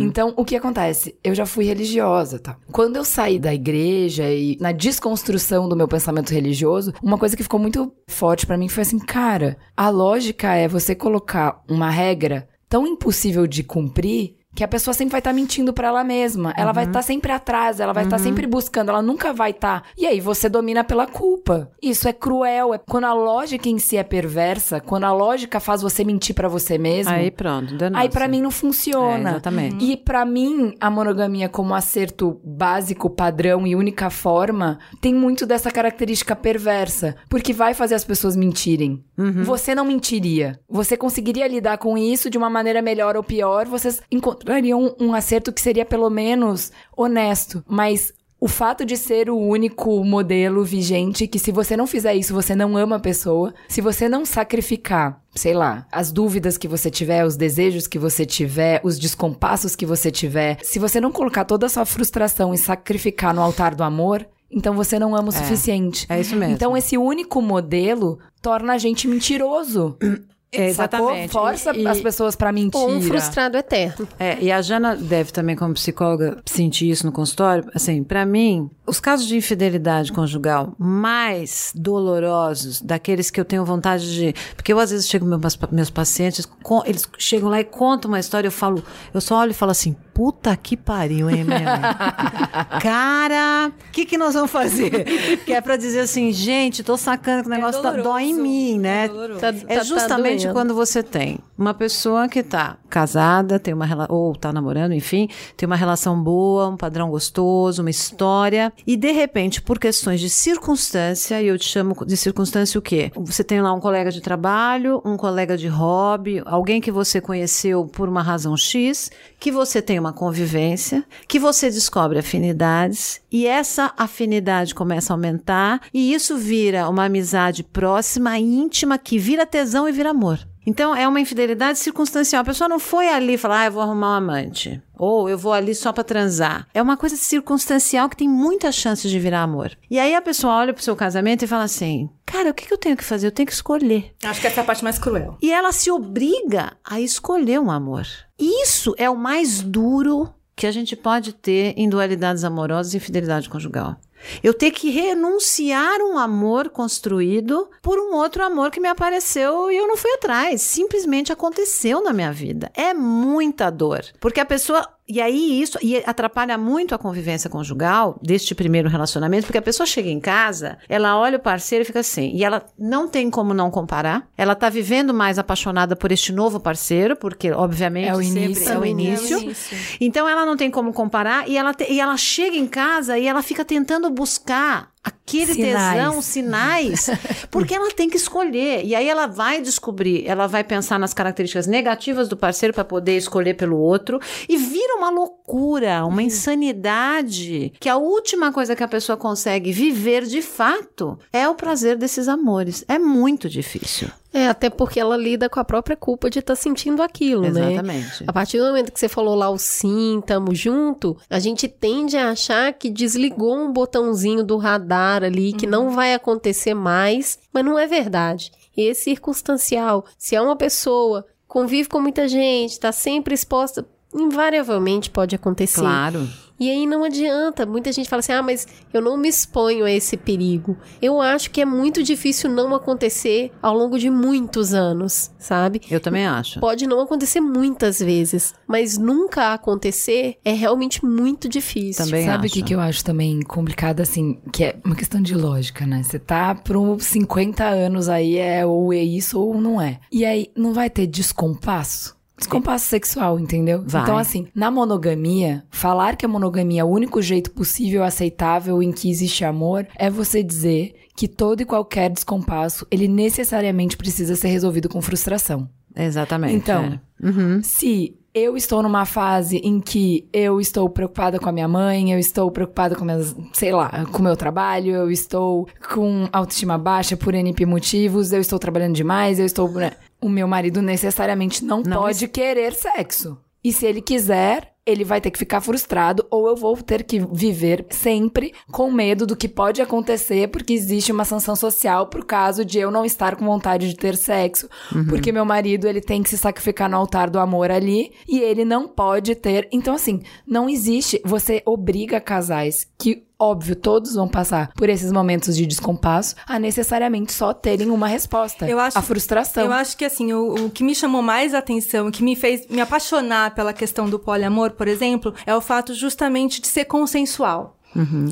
Então, 0.00 0.32
o 0.36 0.44
que 0.44 0.56
acontece? 0.56 1.16
Eu 1.22 1.34
já 1.34 1.44
fui 1.44 1.64
religiosa, 1.64 2.38
tá? 2.38 2.56
Quando 2.72 2.96
eu 2.96 3.04
saí 3.04 3.38
da 3.38 3.52
igreja 3.52 4.30
e 4.30 4.56
na 4.60 4.72
desconstrução 4.72 5.68
do 5.68 5.76
meu 5.76 5.86
pensamento 5.86 6.30
religioso, 6.30 6.94
uma 7.02 7.18
coisa 7.18 7.36
que 7.36 7.42
ficou 7.42 7.60
muito 7.60 7.92
forte 8.08 8.46
pra 8.46 8.56
mim 8.56 8.68
foi 8.68 8.82
assim, 8.82 8.98
cara, 8.98 9.58
a 9.76 9.90
lógica 9.90 10.54
é 10.54 10.66
você 10.66 10.94
colocar 10.94 11.62
uma 11.68 11.90
regra 11.90 12.48
tão 12.68 12.86
impossível 12.86 13.46
de 13.46 13.62
cumprir 13.62 14.37
que 14.58 14.64
a 14.64 14.68
pessoa 14.68 14.92
sempre 14.92 15.12
vai 15.12 15.20
estar 15.20 15.32
mentindo 15.32 15.72
pra 15.72 15.86
ela 15.86 16.02
mesma. 16.02 16.52
Ela 16.56 16.72
vai 16.72 16.82
estar 16.84 17.00
sempre 17.00 17.30
atrás, 17.30 17.78
ela 17.78 17.92
vai 17.92 18.02
estar 18.02 18.18
sempre 18.18 18.44
buscando, 18.44 18.88
ela 18.88 19.00
nunca 19.00 19.32
vai 19.32 19.52
estar. 19.52 19.84
E 19.96 20.04
aí 20.04 20.18
você 20.20 20.48
domina 20.48 20.82
pela 20.82 21.06
culpa. 21.06 21.70
Isso 21.80 22.08
é 22.08 22.12
cruel, 22.12 22.74
é 22.74 22.78
quando 22.78 23.04
a 23.04 23.12
lógica 23.12 23.68
em 23.68 23.78
si 23.78 23.96
é 23.96 24.02
perversa, 24.02 24.80
quando 24.80 25.04
a 25.04 25.12
lógica 25.12 25.60
faz 25.60 25.80
você 25.80 26.02
mentir 26.02 26.34
pra 26.34 26.48
você 26.48 26.76
mesmo. 26.76 27.12
Aí 27.12 27.30
pronto, 27.30 27.76
danou 27.76 28.00
Aí 28.00 28.08
pra 28.08 28.26
mim 28.26 28.42
não 28.42 28.50
funciona. 28.50 29.28
É, 29.28 29.32
exatamente. 29.34 29.84
E 29.84 29.96
pra 29.96 30.24
mim 30.24 30.74
a 30.80 30.90
monogamia 30.90 31.48
como 31.48 31.72
acerto 31.72 32.40
básico, 32.44 33.08
padrão 33.08 33.64
e 33.64 33.76
única 33.76 34.10
forma 34.10 34.80
tem 35.00 35.14
muito 35.14 35.46
dessa 35.46 35.70
característica 35.70 36.34
perversa, 36.34 37.14
porque 37.28 37.52
vai 37.52 37.74
fazer 37.74 37.94
as 37.94 38.02
pessoas 38.04 38.34
mentirem. 38.34 39.04
Uhum. 39.16 39.44
Você 39.44 39.72
não 39.72 39.84
mentiria. 39.84 40.58
Você 40.68 40.96
conseguiria 40.96 41.46
lidar 41.46 41.78
com 41.78 41.96
isso 41.96 42.28
de 42.28 42.36
uma 42.36 42.50
maneira 42.50 42.82
melhor 42.82 43.16
ou 43.16 43.22
pior. 43.22 43.64
Vocês 43.66 44.00
encont- 44.10 44.47
encontraria 44.48 44.76
um, 44.76 44.94
um 44.98 45.14
acerto 45.14 45.52
que 45.52 45.60
seria 45.60 45.84
pelo 45.84 46.08
menos 46.08 46.72
honesto. 46.96 47.62
Mas 47.68 48.12
o 48.40 48.48
fato 48.48 48.84
de 48.84 48.96
ser 48.96 49.28
o 49.28 49.36
único 49.36 50.02
modelo 50.04 50.64
vigente 50.64 51.26
que 51.26 51.38
se 51.38 51.52
você 51.52 51.76
não 51.76 51.86
fizer 51.86 52.14
isso, 52.14 52.32
você 52.32 52.54
não 52.54 52.76
ama 52.76 52.96
a 52.96 53.00
pessoa. 53.00 53.52
Se 53.68 53.80
você 53.80 54.08
não 54.08 54.24
sacrificar, 54.24 55.20
sei 55.34 55.52
lá, 55.52 55.86
as 55.92 56.10
dúvidas 56.10 56.56
que 56.56 56.68
você 56.68 56.90
tiver, 56.90 57.24
os 57.24 57.36
desejos 57.36 57.86
que 57.86 57.98
você 57.98 58.24
tiver, 58.24 58.80
os 58.82 58.98
descompassos 58.98 59.76
que 59.76 59.84
você 59.84 60.10
tiver, 60.10 60.58
se 60.62 60.78
você 60.78 61.00
não 61.00 61.12
colocar 61.12 61.44
toda 61.44 61.66
a 61.66 61.68
sua 61.68 61.84
frustração 61.84 62.54
e 62.54 62.58
sacrificar 62.58 63.34
no 63.34 63.42
altar 63.42 63.74
do 63.74 63.82
amor, 63.82 64.26
então 64.50 64.74
você 64.74 64.98
não 64.98 65.14
ama 65.14 65.28
o 65.28 65.32
suficiente. 65.32 66.06
É 66.08 66.18
isso 66.18 66.34
mesmo. 66.34 66.54
Então 66.54 66.74
esse 66.74 66.96
único 66.96 67.42
modelo 67.42 68.18
torna 68.40 68.74
a 68.74 68.78
gente 68.78 69.06
mentiroso. 69.06 69.98
É, 70.50 70.72
Sacou? 70.72 71.10
exatamente. 71.10 71.32
Força 71.32 71.76
E- 71.76 71.86
as 71.86 72.00
pessoas 72.00 72.34
pra 72.34 72.50
mentir. 72.50 72.80
Ou 72.80 72.90
um 72.90 73.02
frustrado 73.02 73.56
eterno. 73.58 74.08
É, 74.18 74.38
e 74.40 74.50
a 74.50 74.62
Jana 74.62 74.96
deve 74.96 75.30
também, 75.30 75.54
como 75.54 75.74
psicóloga, 75.74 76.38
sentir 76.46 76.88
isso 76.90 77.04
no 77.04 77.12
consultório. 77.12 77.68
Assim, 77.74 78.02
pra 78.02 78.24
mim, 78.24 78.70
os 78.88 78.98
casos 79.00 79.26
de 79.26 79.36
infidelidade 79.36 80.12
conjugal 80.12 80.72
mais 80.78 81.72
dolorosos, 81.74 82.80
daqueles 82.80 83.30
que 83.30 83.40
eu 83.40 83.44
tenho 83.44 83.64
vontade 83.64 84.12
de. 84.14 84.34
Porque 84.56 84.72
eu, 84.72 84.78
às 84.80 84.90
vezes, 84.90 85.08
chego 85.08 85.24
meus, 85.26 85.58
meus 85.70 85.90
pacientes, 85.90 86.46
com- 86.62 86.82
eles 86.86 87.08
chegam 87.18 87.48
lá 87.48 87.60
e 87.60 87.64
contam 87.64 88.10
uma 88.10 88.18
história, 88.20 88.48
eu 88.48 88.52
falo, 88.52 88.82
eu 89.12 89.20
só 89.20 89.38
olho 89.40 89.50
e 89.50 89.54
falo 89.54 89.70
assim. 89.72 89.94
Puta 90.14 90.56
que 90.56 90.76
pariu, 90.76 91.30
hein, 91.30 91.44
meu? 91.44 91.58
Cara, 92.80 93.70
o 93.88 93.92
que, 93.92 94.04
que 94.04 94.18
nós 94.18 94.34
vamos 94.34 94.50
fazer? 94.50 95.04
Que 95.46 95.52
é 95.52 95.60
pra 95.60 95.76
dizer 95.76 96.00
assim, 96.00 96.32
gente, 96.32 96.82
tô 96.82 96.96
sacando 96.96 97.42
que 97.42 97.48
o 97.48 97.50
negócio 97.50 97.80
tá, 97.80 97.92
dói 97.92 98.24
em 98.24 98.34
mim, 98.34 98.78
né? 98.78 99.08
Tá- 99.40 99.48
É 99.48 99.52
tá- 99.52 99.74
tá 99.76 99.82
justamente 99.84 100.42
doendo. 100.42 100.52
quando 100.54 100.74
você 100.74 101.02
tem 101.02 101.38
uma 101.56 101.72
pessoa 101.72 102.28
que 102.28 102.42
tá 102.42 102.76
casada, 102.90 103.58
tem 103.58 103.72
uma 103.72 103.86
ou 104.10 104.34
tá 104.34 104.52
namorando, 104.52 104.92
enfim, 104.92 105.28
tem 105.56 105.66
uma 105.66 105.76
relação 105.76 106.20
boa, 106.20 106.68
um 106.68 106.76
padrão 106.76 107.10
gostoso, 107.10 107.80
uma 107.82 107.90
história, 107.90 108.72
e 108.86 108.96
de 108.96 109.12
repente, 109.12 109.60
por 109.60 109.78
questões 109.78 110.20
de 110.20 110.30
circunstância, 110.30 111.40
e 111.42 111.46
eu 111.46 111.58
te 111.58 111.66
chamo 111.66 112.04
de 112.04 112.16
circunstância 112.16 112.78
o 112.78 112.82
quê? 112.82 113.10
Você 113.16 113.44
tem 113.44 113.60
lá 113.60 113.72
um 113.72 113.80
colega 113.80 114.10
de 114.10 114.20
trabalho, 114.20 115.00
um 115.04 115.16
colega 115.16 115.56
de 115.56 115.68
hobby, 115.68 116.42
alguém 116.44 116.80
que 116.80 116.90
você 116.90 117.20
conheceu 117.20 117.86
por 117.86 118.08
uma 118.08 118.22
razão 118.22 118.56
X, 118.56 119.10
que 119.38 119.50
você 119.50 119.80
tem 119.80 119.98
uma 119.98 120.12
convivência, 120.12 121.04
que 121.26 121.38
você 121.38 121.70
descobre 121.70 122.18
afinidades, 122.18 123.20
e 123.30 123.46
essa 123.46 123.92
afinidade 123.96 124.74
começa 124.74 125.12
a 125.12 125.16
aumentar, 125.16 125.80
e 125.92 126.12
isso 126.12 126.36
vira 126.36 126.88
uma 126.88 127.04
amizade 127.04 127.62
próxima, 127.62 128.38
íntima, 128.38 128.98
que 128.98 129.18
vira 129.18 129.46
tesão 129.46 129.88
e 129.88 129.92
vira 129.92 130.10
amor. 130.10 130.38
Então, 130.68 130.94
é 130.94 131.08
uma 131.08 131.18
infidelidade 131.18 131.78
circunstancial. 131.78 132.42
A 132.42 132.44
pessoa 132.44 132.68
não 132.68 132.78
foi 132.78 133.08
ali 133.08 133.38
falar, 133.38 133.60
ah, 133.60 133.64
eu 133.64 133.72
vou 133.72 133.80
arrumar 133.80 134.10
um 134.10 134.16
amante. 134.16 134.82
Ou 134.98 135.26
eu 135.26 135.38
vou 135.38 135.54
ali 135.54 135.74
só 135.74 135.94
pra 135.94 136.04
transar. 136.04 136.68
É 136.74 136.82
uma 136.82 136.94
coisa 136.94 137.16
circunstancial 137.16 138.06
que 138.06 138.18
tem 138.18 138.28
muitas 138.28 138.74
chances 138.74 139.10
de 139.10 139.18
virar 139.18 139.40
amor. 139.40 139.74
E 139.90 139.98
aí 139.98 140.14
a 140.14 140.20
pessoa 140.20 140.56
olha 140.56 140.74
pro 140.74 140.82
seu 140.82 140.94
casamento 140.94 141.42
e 141.42 141.48
fala 141.48 141.64
assim: 141.64 142.10
Cara, 142.26 142.50
o 142.50 142.54
que, 142.54 142.66
que 142.66 142.74
eu 142.74 142.76
tenho 142.76 142.98
que 142.98 143.04
fazer? 143.04 143.28
Eu 143.28 143.32
tenho 143.32 143.46
que 143.46 143.52
escolher. 143.54 144.12
Acho 144.22 144.42
que 144.42 144.46
essa 144.46 144.60
é 144.60 144.62
a 144.62 144.66
parte 144.66 144.84
mais 144.84 144.98
cruel. 144.98 145.38
E 145.40 145.50
ela 145.50 145.72
se 145.72 145.90
obriga 145.90 146.76
a 146.84 147.00
escolher 147.00 147.58
um 147.58 147.70
amor. 147.70 148.06
Isso 148.38 148.94
é 148.98 149.08
o 149.08 149.16
mais 149.16 149.62
duro 149.62 150.28
que 150.54 150.66
a 150.66 150.72
gente 150.72 150.94
pode 150.94 151.32
ter 151.32 151.72
em 151.78 151.88
dualidades 151.88 152.44
amorosas 152.44 152.92
e 152.92 152.98
infidelidade 152.98 153.48
conjugal. 153.48 153.96
Eu 154.42 154.54
ter 154.54 154.70
que 154.70 154.90
renunciar 154.90 156.00
um 156.00 156.18
amor 156.18 156.70
construído 156.70 157.68
por 157.82 157.98
um 157.98 158.14
outro 158.14 158.44
amor 158.44 158.70
que 158.70 158.80
me 158.80 158.88
apareceu 158.88 159.70
e 159.70 159.76
eu 159.76 159.86
não 159.86 159.96
fui 159.96 160.10
atrás. 160.12 160.62
Simplesmente 160.62 161.32
aconteceu 161.32 162.02
na 162.02 162.12
minha 162.12 162.32
vida. 162.32 162.70
É 162.74 162.92
muita 162.94 163.70
dor. 163.70 164.04
Porque 164.20 164.40
a 164.40 164.46
pessoa. 164.46 164.86
E 165.08 165.20
aí 165.20 165.60
isso 165.62 165.78
e 165.82 165.96
atrapalha 166.04 166.58
muito 166.58 166.94
a 166.94 166.98
convivência 166.98 167.48
conjugal 167.48 168.18
deste 168.22 168.54
primeiro 168.54 168.88
relacionamento, 168.88 169.46
porque 169.46 169.56
a 169.58 169.62
pessoa 169.62 169.86
chega 169.86 170.08
em 170.10 170.20
casa, 170.20 170.76
ela 170.88 171.18
olha 171.18 171.38
o 171.38 171.40
parceiro 171.40 171.82
e 171.82 171.86
fica 171.86 172.00
assim, 172.00 172.30
e 172.34 172.44
ela 172.44 172.64
não 172.78 173.08
tem 173.08 173.30
como 173.30 173.54
não 173.54 173.70
comparar. 173.70 174.28
Ela 174.36 174.54
tá 174.54 174.68
vivendo 174.68 175.14
mais 175.14 175.38
apaixonada 175.38 175.96
por 175.96 176.12
este 176.12 176.32
novo 176.32 176.60
parceiro, 176.60 177.16
porque 177.16 177.50
obviamente 177.52 178.08
É 178.08 178.14
o 178.14 178.22
sempre 178.22 178.40
início. 178.44 178.72
é 178.72 178.78
o 178.78 178.84
início. 178.84 179.54
Então 180.00 180.28
ela 180.28 180.44
não 180.44 180.56
tem 180.56 180.70
como 180.70 180.92
comparar 180.92 181.48
e 181.48 181.56
ela, 181.56 181.72
te- 181.72 181.90
e 181.90 182.00
ela 182.00 182.16
chega 182.16 182.56
em 182.56 182.66
casa 182.66 183.18
e 183.18 183.26
ela 183.26 183.42
fica 183.42 183.64
tentando 183.64 184.10
buscar 184.10 184.90
aquele 185.08 185.54
Sinais. 185.54 185.96
tesão, 185.96 186.22
sinais, 186.22 187.10
porque 187.50 187.74
ela 187.74 187.90
tem 187.90 188.08
que 188.08 188.16
escolher. 188.16 188.84
E 188.84 188.94
aí 188.94 189.08
ela 189.08 189.26
vai 189.26 189.60
descobrir, 189.60 190.26
ela 190.26 190.46
vai 190.46 190.62
pensar 190.62 190.98
nas 190.98 191.12
características 191.12 191.66
negativas 191.66 192.28
do 192.28 192.36
parceiro 192.36 192.74
para 192.74 192.84
poder 192.84 193.16
escolher 193.16 193.54
pelo 193.54 193.76
outro 193.76 194.20
e 194.48 194.56
vira 194.56 194.96
uma 194.96 195.10
loucura, 195.10 196.04
uma 196.04 196.22
insanidade, 196.22 197.72
que 197.80 197.88
a 197.88 197.96
última 197.96 198.52
coisa 198.52 198.76
que 198.76 198.82
a 198.82 198.88
pessoa 198.88 199.16
consegue 199.16 199.72
viver 199.72 200.24
de 200.24 200.42
fato 200.42 201.18
é 201.32 201.48
o 201.48 201.54
prazer 201.54 201.96
desses 201.96 202.28
amores. 202.28 202.84
É 202.88 202.98
muito 202.98 203.48
difícil. 203.48 204.08
É, 204.32 204.46
até 204.46 204.68
porque 204.68 205.00
ela 205.00 205.16
lida 205.16 205.48
com 205.48 205.58
a 205.58 205.64
própria 205.64 205.96
culpa 205.96 206.28
de 206.28 206.38
estar 206.40 206.54
sentindo 206.54 207.02
aquilo, 207.02 207.50
né? 207.50 207.72
Exatamente. 207.72 208.24
A 208.26 208.32
partir 208.32 208.58
do 208.58 208.64
momento 208.64 208.92
que 208.92 209.00
você 209.00 209.08
falou 209.08 209.34
lá 209.34 209.48
o 209.48 209.58
sim, 209.58 210.22
tamo 210.26 210.54
junto, 210.54 211.16
a 211.30 211.38
gente 211.38 211.66
tende 211.66 212.16
a 212.16 212.30
achar 212.30 212.72
que 212.74 212.90
desligou 212.90 213.56
um 213.56 213.72
botãozinho 213.72 214.44
do 214.44 214.58
radar 214.58 215.24
ali, 215.24 215.52
que 215.52 215.66
não 215.66 215.90
vai 215.90 216.12
acontecer 216.12 216.74
mais, 216.74 217.38
mas 217.52 217.64
não 217.64 217.78
é 217.78 217.86
verdade. 217.86 218.52
E 218.76 218.88
é 218.88 218.94
circunstancial. 218.94 220.04
Se 220.18 220.36
é 220.36 220.40
uma 220.40 220.56
pessoa, 220.56 221.26
convive 221.46 221.88
com 221.88 222.00
muita 222.00 222.28
gente, 222.28 222.78
tá 222.78 222.92
sempre 222.92 223.34
exposta, 223.34 223.84
invariavelmente 224.14 225.10
pode 225.10 225.34
acontecer. 225.34 225.80
Claro. 225.80 226.28
E 226.58 226.70
aí 226.70 226.86
não 226.86 227.04
adianta. 227.04 227.64
Muita 227.64 227.92
gente 227.92 228.08
fala 228.08 228.20
assim: 228.20 228.32
ah, 228.32 228.42
mas 228.42 228.66
eu 228.92 229.00
não 229.00 229.16
me 229.16 229.28
exponho 229.28 229.84
a 229.84 229.90
esse 229.90 230.16
perigo. 230.16 230.76
Eu 231.00 231.20
acho 231.20 231.50
que 231.50 231.60
é 231.60 231.64
muito 231.64 232.02
difícil 232.02 232.50
não 232.50 232.74
acontecer 232.74 233.52
ao 233.62 233.76
longo 233.76 233.98
de 233.98 234.10
muitos 234.10 234.74
anos, 234.74 235.30
sabe? 235.38 235.80
Eu 235.90 236.00
também 236.00 236.26
acho. 236.26 236.60
Pode 236.60 236.86
não 236.86 237.00
acontecer 237.00 237.40
muitas 237.40 237.98
vezes, 238.00 238.54
mas 238.66 238.98
nunca 238.98 239.52
acontecer 239.52 240.36
é 240.44 240.52
realmente 240.52 241.04
muito 241.04 241.48
difícil. 241.48 242.04
Também 242.04 242.26
Sabe 242.26 242.44
o 242.44 242.46
acho. 242.46 242.54
que, 242.54 242.62
que 242.62 242.74
eu 242.74 242.80
acho 242.80 243.04
também 243.04 243.40
complicado, 243.42 244.00
assim? 244.00 244.38
Que 244.52 244.64
é 244.64 244.76
uma 244.84 244.96
questão 244.96 245.20
de 245.20 245.34
lógica, 245.34 245.86
né? 245.86 246.02
Você 246.02 246.18
tá 246.18 246.54
por 246.54 246.76
uns 246.76 247.04
50 247.04 247.64
anos 247.64 248.08
aí, 248.08 248.36
é 248.36 248.64
ou 248.66 248.92
é 248.92 249.02
isso 249.02 249.40
ou 249.40 249.60
não 249.60 249.80
é. 249.80 250.00
E 250.10 250.24
aí, 250.24 250.50
não 250.56 250.72
vai 250.72 250.90
ter 250.90 251.06
descompasso? 251.06 252.17
Descompasso 252.38 252.86
sexual, 252.86 253.38
entendeu? 253.38 253.82
Vai. 253.86 254.02
Então, 254.02 254.16
assim, 254.16 254.46
na 254.54 254.70
monogamia, 254.70 255.64
falar 255.70 256.16
que 256.16 256.24
a 256.24 256.28
monogamia 256.28 256.82
é 256.82 256.84
o 256.84 256.88
único 256.88 257.20
jeito 257.20 257.50
possível, 257.50 258.04
aceitável 258.04 258.82
em 258.82 258.92
que 258.92 259.10
existe 259.10 259.44
amor, 259.44 259.86
é 259.96 260.08
você 260.08 260.42
dizer 260.42 260.94
que 261.16 261.26
todo 261.26 261.60
e 261.60 261.64
qualquer 261.64 262.10
descompasso, 262.10 262.86
ele 262.90 263.08
necessariamente 263.08 263.96
precisa 263.96 264.36
ser 264.36 264.48
resolvido 264.48 264.88
com 264.88 265.02
frustração. 265.02 265.68
Exatamente. 265.96 266.54
Então, 266.54 266.84
é. 266.84 267.00
Uhum. 267.26 267.60
se 267.62 268.17
eu 268.38 268.56
estou 268.56 268.82
numa 268.82 269.04
fase 269.04 269.58
em 269.58 269.80
que 269.80 270.28
eu 270.32 270.60
estou 270.60 270.88
preocupada 270.88 271.38
com 271.38 271.48
a 271.48 271.52
minha 271.52 271.68
mãe, 271.68 272.12
eu 272.12 272.18
estou 272.18 272.50
preocupada 272.50 272.94
com 272.94 273.04
minhas, 273.04 273.34
sei 273.52 273.72
lá, 273.72 274.04
com 274.06 274.18
o 274.18 274.22
meu 274.22 274.36
trabalho, 274.36 274.94
eu 274.94 275.10
estou 275.10 275.68
com 275.92 276.28
autoestima 276.32 276.78
baixa 276.78 277.16
por 277.16 277.34
N 277.34 277.52
motivos, 277.66 278.32
eu 278.32 278.40
estou 278.40 278.58
trabalhando 278.58 278.94
demais, 278.94 279.38
eu 279.38 279.46
estou. 279.46 279.68
né? 279.70 279.92
O 280.20 280.28
meu 280.28 280.48
marido 280.48 280.80
necessariamente 280.82 281.64
não, 281.64 281.82
Não 281.82 281.98
pode 281.98 282.26
querer 282.28 282.72
sexo. 282.72 283.38
E 283.62 283.72
se 283.72 283.86
ele 283.86 284.00
quiser, 284.00 284.74
ele 284.88 285.04
vai 285.04 285.20
ter 285.20 285.30
que 285.30 285.38
ficar 285.38 285.60
frustrado 285.60 286.26
ou 286.30 286.48
eu 286.48 286.56
vou 286.56 286.74
ter 286.78 287.04
que 287.04 287.20
viver 287.20 287.84
sempre 287.90 288.54
com 288.72 288.90
medo 288.90 289.26
do 289.26 289.36
que 289.36 289.46
pode 289.46 289.82
acontecer 289.82 290.48
porque 290.48 290.72
existe 290.72 291.12
uma 291.12 291.26
sanção 291.26 291.54
social 291.54 292.06
pro 292.06 292.24
caso 292.24 292.64
de 292.64 292.78
eu 292.78 292.90
não 292.90 293.04
estar 293.04 293.36
com 293.36 293.44
vontade 293.44 293.88
de 293.88 293.96
ter 293.96 294.16
sexo, 294.16 294.68
porque 295.08 295.30
meu 295.30 295.44
marido 295.44 295.86
ele 295.86 296.00
tem 296.00 296.22
que 296.22 296.30
se 296.30 296.38
sacrificar 296.38 296.88
no 296.88 296.96
altar 296.96 297.28
do 297.28 297.38
amor 297.38 297.70
ali 297.70 298.12
e 298.26 298.40
ele 298.40 298.64
não 298.64 298.88
pode 298.88 299.34
ter. 299.34 299.68
Então 299.70 299.94
assim, 299.94 300.22
não 300.46 300.68
existe, 300.68 301.20
você 301.24 301.62
obriga 301.66 302.20
casais 302.20 302.86
que 302.98 303.27
Óbvio, 303.38 303.76
todos 303.76 304.14
vão 304.14 304.26
passar 304.26 304.72
por 304.74 304.88
esses 304.88 305.12
momentos 305.12 305.56
de 305.56 305.64
descompasso 305.64 306.34
a 306.46 306.58
necessariamente 306.58 307.32
só 307.32 307.54
terem 307.54 307.88
uma 307.90 308.08
resposta. 308.08 308.68
Eu 308.68 308.80
acho- 308.80 308.98
a 308.98 309.02
frustração. 309.02 309.64
Eu 309.64 309.72
acho 309.72 309.96
que 309.96 310.04
assim, 310.04 310.32
o, 310.32 310.66
o 310.66 310.70
que 310.70 310.82
me 310.82 310.94
chamou 310.94 311.22
mais 311.22 311.54
atenção, 311.54 312.08
o 312.08 312.10
que 312.12 312.22
me 312.24 312.34
fez 312.34 312.66
me 312.68 312.80
apaixonar 312.80 313.54
pela 313.54 313.72
questão 313.72 314.08
do 314.10 314.18
poliamor, 314.18 314.72
por 314.72 314.88
exemplo, 314.88 315.32
é 315.46 315.54
o 315.54 315.60
fato 315.60 315.94
justamente 315.94 316.60
de 316.60 316.66
ser 316.66 316.86
consensual. 316.86 317.76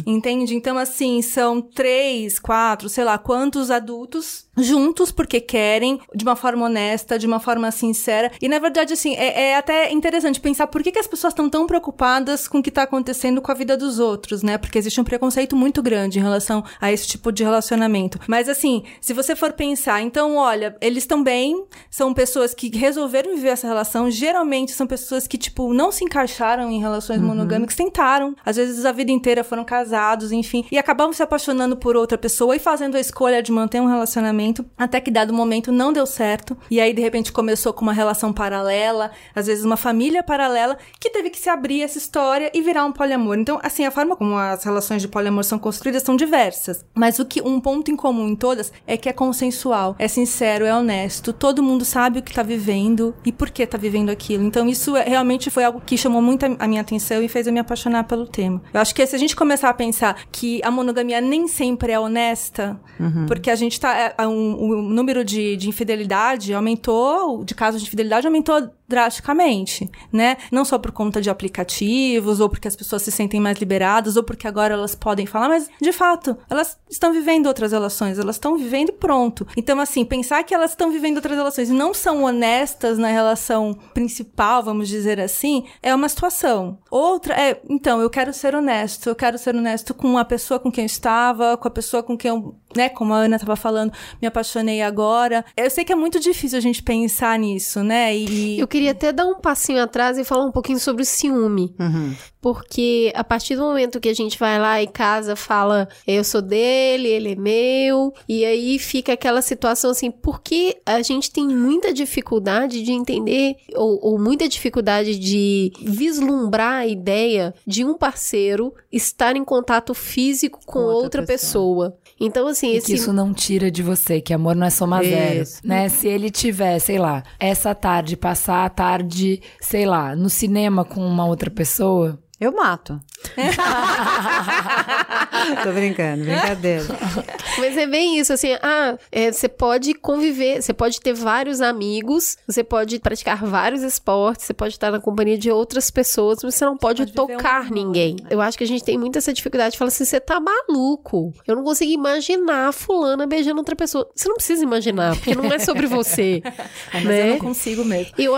Entende? 0.07 0.55
Então, 0.55 0.77
assim, 0.79 1.23
são 1.23 1.61
três, 1.63 2.39
quatro, 2.39 2.89
sei 2.89 3.05
lá, 3.05 3.17
quantos 3.19 3.71
adultos 3.71 4.46
juntos 4.57 5.11
porque 5.11 5.41
querem, 5.41 6.01
de 6.15 6.25
uma 6.25 6.37
forma 6.37 6.67
honesta, 6.67 7.19
de 7.19 7.27
uma 7.27 7.41
forma 7.41 7.71
sincera. 7.71 8.31
E 8.41 8.49
na 8.49 8.59
verdade, 8.59 8.93
assim, 8.93 9.15
é, 9.17 9.51
é 9.51 9.57
até 9.57 9.93
interessante 9.93 10.41
pensar 10.41 10.67
por 10.67 10.83
que, 10.83 10.93
que 10.93 10.99
as 10.99 11.07
pessoas 11.07 11.33
estão 11.33 11.49
tão 11.49 11.67
preocupadas 11.67 12.49
com 12.49 12.59
o 12.59 12.63
que 12.63 12.69
está 12.69 12.83
acontecendo 12.83 13.41
com 13.41 13.51
a 13.51 13.55
vida 13.55 13.77
dos 13.77 13.99
outros, 13.99 14.43
né? 14.43 14.59
Porque 14.59 14.79
existe 14.79 15.01
um 15.01 15.05
preconceito 15.05 15.57
muito 15.57 15.83
grande 15.83 16.19
em 16.19 16.23
relação 16.23 16.65
a 16.81 16.93
esse 16.93 17.07
tipo 17.07 17.31
de 17.31 17.45
relacionamento. 17.45 18.19
Mas 18.27 18.49
assim, 18.49 18.85
se 19.01 19.13
você 19.13 19.37
for 19.37 19.53
pensar, 19.53 20.01
então, 20.03 20.37
olha, 20.37 20.77
eles 20.81 21.03
estão 21.03 21.23
bem, 21.23 21.65
são 21.91 22.15
pessoas 22.15 22.55
que 22.55 22.75
resolveram 22.77 23.35
viver 23.35 23.49
essa 23.49 23.67
relação, 23.67 24.11
geralmente 24.11 24.73
são 24.73 24.87
pessoas 24.87 25.27
que, 25.27 25.39
tipo, 25.39 25.73
não 25.73 25.93
se 25.93 26.05
encaixaram 26.05 26.71
em 26.71 26.81
relações 26.81 27.21
uhum. 27.21 27.27
monogâmicas, 27.27 27.77
tentaram, 27.77 28.35
às 28.45 28.57
vezes 28.57 28.85
a 28.85 28.93
vida 28.93 29.11
inteira 29.11 29.45
foram 29.45 29.65
casados, 29.65 30.33
enfim, 30.33 30.65
e 30.71 30.79
acabavam 30.79 31.13
se 31.13 31.23
apaixonando 31.23 31.77
por 31.77 31.97
outra 31.97 32.17
pessoa 32.17 32.55
e 32.57 32.59
fazendo 32.59 32.97
a 32.97 33.01
escolha 33.01 33.43
de 33.43 33.53
manter 33.53 33.81
um 33.81 33.87
relacionamento 33.87 34.46
relacionamento, 34.47 34.67
até 34.77 35.01
que 35.01 35.11
dado 35.11 35.33
momento 35.33 35.73
não 35.73 35.93
deu 35.93 36.07
certo. 36.07 36.57
E 36.71 36.81
aí, 36.81 36.93
de 36.93 37.01
repente, 37.01 37.33
começou 37.33 37.73
com 37.73 37.83
uma 37.83 37.93
relação 37.93 38.33
paralela, 38.33 39.11
às 39.35 39.47
vezes 39.47 39.65
uma 39.65 39.77
família 39.77 40.23
paralela, 40.23 40.77
que 41.01 41.11
teve 41.11 41.31
que 41.31 41.39
se 41.39 41.49
abrir 41.49 41.83
essa 41.83 41.99
história 41.99 42.51
e 42.55 42.63
virar 42.63 42.85
um 42.85 42.93
poliamor. 42.93 43.39
Então, 43.39 43.59
assim, 43.63 43.85
a 43.85 43.91
forma 43.91 44.17
como 44.17 44.37
as 44.37 44.65
relações 44.65 45.03
de 45.03 45.09
poliamor 45.09 45.45
são 45.45 45.59
construídas 45.59 46.03
são 46.03 46.17
diversas. 46.17 46.85
Mas 46.95 47.19
o 47.19 47.25
que 47.25 47.41
um 47.43 47.61
ponto 47.61 47.91
em 47.91 47.97
comum 47.97 48.29
em 48.29 48.37
todas 48.37 48.73
é 48.87 48.97
que 48.97 49.09
é 49.09 49.13
consensual, 49.13 49.97
é 49.99 50.09
sincero, 50.09 50.65
é 50.65 50.75
honesto. 50.75 51.33
Todo 51.33 51.63
mundo 51.63 51.85
sabe 51.85 52.19
o 52.19 52.23
que 52.23 52.33
tá 52.33 52.43
vivendo 52.43 53.15
e 53.25 53.33
por 53.33 53.51
que 53.51 53.67
tá 53.67 53.79
vivendo 53.79 54.11
aquilo. 54.11 54.45
Então, 54.45 54.69
isso 54.69 54.97
é, 54.97 55.05
realmente 55.05 55.51
foi 55.51 55.65
algo 55.65 55.83
que 55.85 55.97
chamou 55.97 56.23
muito 56.23 56.45
a 56.59 56.69
minha 56.69 56.81
atenção 56.81 57.23
e 57.23 57.29
fez 57.29 57.47
eu 57.47 57.53
me 57.53 57.61
apaixonar 57.61 58.05
pelo 58.05 58.27
tema. 58.27 58.63
Eu 58.73 58.81
acho 58.81 58.95
que 58.95 59.07
se 59.07 59.17
a 59.17 59.19
gente 59.19 59.35
começar 59.35 59.71
a 59.71 59.75
pensar 59.75 60.17
que 60.31 60.61
a 60.65 60.71
monogamia 60.71 61.21
nem 61.21 61.49
sempre 61.49 61.93
é 61.93 61.99
honesta, 61.99 62.79
uhum. 62.99 63.27
porque 63.27 63.51
a 63.51 63.55
gente 63.55 63.79
tá. 63.81 63.97
É, 63.97 64.15
é 64.19 64.27
um, 64.27 64.36
o 64.37 64.83
número 64.83 65.25
de, 65.25 65.57
de 65.57 65.69
infidelidade 65.69 66.53
aumentou, 66.53 67.45
de 67.45 67.55
casos 67.55 67.81
de 67.81 67.87
infidelidade 67.87 68.27
aumentou 68.27 68.71
drasticamente, 68.89 69.91
né? 70.13 70.37
Não 70.51 70.65
só 70.65 70.79
por 70.79 70.93
conta 70.93 71.21
de 71.21 71.29
aplicativos, 71.29 72.41
ou 72.41 72.49
porque 72.49 72.69
as 72.69 72.77
pessoas 72.77 73.03
se 73.03 73.11
sentem 73.11 73.41
mais 73.41 73.59
liberadas, 73.59 74.17
ou 74.17 74.23
porque 74.23 74.47
agora 74.47 74.75
elas 74.75 74.95
podem 74.95 75.27
falar, 75.27 75.49
mas 75.49 75.69
de 75.81 75.93
fato, 75.93 76.37
elas 76.49 76.79
estão 76.89 77.13
vivendo 77.13 77.47
outras 77.47 77.73
relações, 77.73 78.19
elas 78.19 78.37
estão 78.37 78.57
vivendo 78.57 78.93
pronto. 78.93 79.47
Então, 79.57 79.81
assim, 79.81 80.05
pensar 80.05 80.45
que 80.45 80.55
elas 80.55 80.71
estão 80.71 80.91
vivendo 80.91 81.17
outras 81.17 81.37
relações 81.37 81.69
e 81.69 81.73
não 81.73 81.93
são 81.93 82.23
honestas 82.23 82.99
na 82.99 83.09
relação 83.09 83.77
principal, 83.93 84.63
vamos 84.63 84.89
dizer 84.89 85.21
assim, 85.21 85.65
é 85.83 85.95
uma 85.95 86.09
situação. 86.09 86.79
Outra 86.97 87.35
é, 87.35 87.61
então, 87.69 88.01
eu 88.01 88.09
quero 88.09 88.33
ser 88.33 88.55
honesto, 88.55 89.11
eu 89.11 89.15
quero 89.15 89.37
ser 89.37 89.55
honesto 89.55 89.93
com 89.93 90.17
a 90.17 90.25
pessoa 90.25 90.59
com 90.59 90.73
quem 90.73 90.85
eu 90.85 90.87
estava, 90.87 91.55
com 91.59 91.69
a 91.69 91.71
pessoa 91.71 92.03
com 92.03 92.17
quem 92.17 92.31
eu, 92.31 92.57
né, 92.75 92.89
como 92.89 93.13
a 93.13 93.19
Ana 93.19 93.37
estava 93.37 93.55
falando, 93.55 93.93
me 94.21 94.27
apaixonei 94.27 94.81
agora. 94.81 95.45
Eu 95.55 95.69
sei 95.69 95.85
que 95.85 95.93
é 95.93 95.95
muito 95.95 96.19
difícil 96.19 96.57
a 96.57 96.61
gente 96.63 96.83
pensar 96.83 97.39
nisso, 97.39 97.83
né? 97.83 98.17
E 98.17 98.59
eu 98.59 98.67
queria 98.67 98.93
até 98.93 99.13
dar 99.13 99.27
um 99.27 99.35
passinho 99.35 99.83
atrás 99.83 100.17
e 100.17 100.25
falar 100.25 100.47
um 100.47 100.51
pouquinho 100.51 100.79
sobre 100.79 101.03
o 101.03 101.05
ciúme. 101.05 101.75
Uhum. 101.79 102.15
Porque 102.41 103.13
a 103.15 103.25
partir 103.25 103.57
do 103.57 103.63
momento 103.63 103.99
que 103.99 104.09
a 104.09 104.15
gente 104.15 104.39
vai 104.39 104.59
lá 104.59 104.81
e 104.81 104.87
casa, 104.87 105.35
fala, 105.35 105.89
eu 106.07 106.23
sou 106.23 106.41
dele, 106.41 107.09
ele 107.09 107.33
é 107.33 107.35
meu, 107.35 108.15
e 108.29 108.45
aí 108.45 108.79
fica 108.79 109.15
aquela 109.15 109.43
situação 109.43 109.91
assim, 109.91 110.13
porque 110.13 110.81
a 110.87 111.03
gente 111.03 111.31
tem 111.31 111.49
muita 111.49 111.93
dificuldade 111.93 112.83
de 112.83 112.93
entender, 112.93 113.57
ou, 113.75 113.99
ou 114.01 114.19
muita 114.19 114.49
dificuldade 114.49 115.19
de 115.19 115.73
vislumbrar 115.81 116.86
a 116.87 116.89
ideia 116.89 117.55
de 117.67 117.85
um 117.85 117.97
parceiro 117.97 118.73
estar 118.91 119.37
em 119.37 119.45
contato 119.45 119.93
físico 119.93 120.61
com, 120.65 120.73
com 120.73 120.79
outra, 120.79 121.03
outra 121.03 121.23
pessoa. 121.25 121.91
pessoa. 121.91 122.07
Então, 122.19 122.47
assim, 122.47 122.73
e 122.73 122.77
esse. 122.77 122.87
Que 122.87 122.95
isso 122.95 123.13
não 123.13 123.35
tira 123.35 123.71
de 123.71 123.83
você, 123.83 124.21
que 124.21 124.33
amor 124.33 124.57
não 124.57 124.67
é 124.67 124.71
soma 124.71 125.03
zero. 125.03 125.45
Né? 125.63 125.89
Se 125.89 126.09
ele 126.09 126.31
tiver, 126.31 126.79
sei 126.79 126.99
lá, 126.99 127.23
essa 127.39 127.75
tarde, 127.75 128.17
passar 128.17 128.65
a 128.65 128.71
tarde, 128.71 129.43
sei 129.61 129.85
lá, 129.85 130.17
no 130.17 130.31
cinema 130.31 130.85
com 130.85 131.07
uma 131.07 131.27
outra 131.27 131.51
pessoa, 131.51 132.19
eu 132.41 132.53
mato. 132.53 133.01
Tô 135.63 135.73
brincando, 135.73 136.25
brincadeira. 136.25 136.85
Mas 137.59 137.77
é 137.77 137.87
bem 137.87 138.19
isso, 138.19 138.33
assim, 138.33 138.55
ah, 138.63 138.99
é, 139.11 139.33
você 139.33 139.49
pode 139.49 139.95
conviver, 139.95 140.63
você 140.63 140.73
pode 140.73 141.01
ter 141.01 141.13
vários 141.13 141.61
amigos, 141.61 142.37
você 142.47 142.63
pode 142.63 142.99
praticar 142.99 143.45
vários 143.45 143.83
esportes, 143.83 144.47
você 144.47 144.55
pode 144.55 144.75
estar 144.75 144.91
na 144.91 145.01
companhia 145.01 145.39
de 145.39 145.51
outras 145.51 145.91
pessoas, 145.91 146.39
mas 146.43 146.55
você 146.55 146.65
não 146.65 146.77
pode, 146.77 147.03
pode 147.03 147.13
tocar 147.13 147.67
um 147.71 147.75
ninguém. 147.75 148.17
Eu 148.29 148.41
acho 148.41 148.59
que 148.59 148.65
a 148.65 148.67
gente 148.67 148.85
tem 148.85 148.99
muita 148.99 149.19
essa 149.19 149.33
dificuldade 149.33 149.73
de 149.73 149.79
falar 149.79 149.89
assim, 149.89 150.05
você 150.05 150.21
tá 150.21 150.39
maluco. 150.39 151.33
Eu 151.47 151.57
não 151.57 151.65
consigo 151.65 151.91
imaginar 151.91 152.73
fulana 152.73 153.27
beijando 153.27 153.59
outra 153.59 153.77
pessoa. 153.77 154.09
Você 154.15 154.29
não 154.29 154.37
precisa 154.37 154.63
imaginar, 154.63 155.17
porque 155.17 155.35
não 155.35 155.47
é 155.47 155.59
sobre 155.59 155.87
você. 155.87 156.43
mas 156.93 157.05
né? 157.05 157.23
eu 157.23 157.27
não 157.33 157.39
consigo 157.39 157.85
mesmo. 157.85 158.13
Eu... 158.19 158.35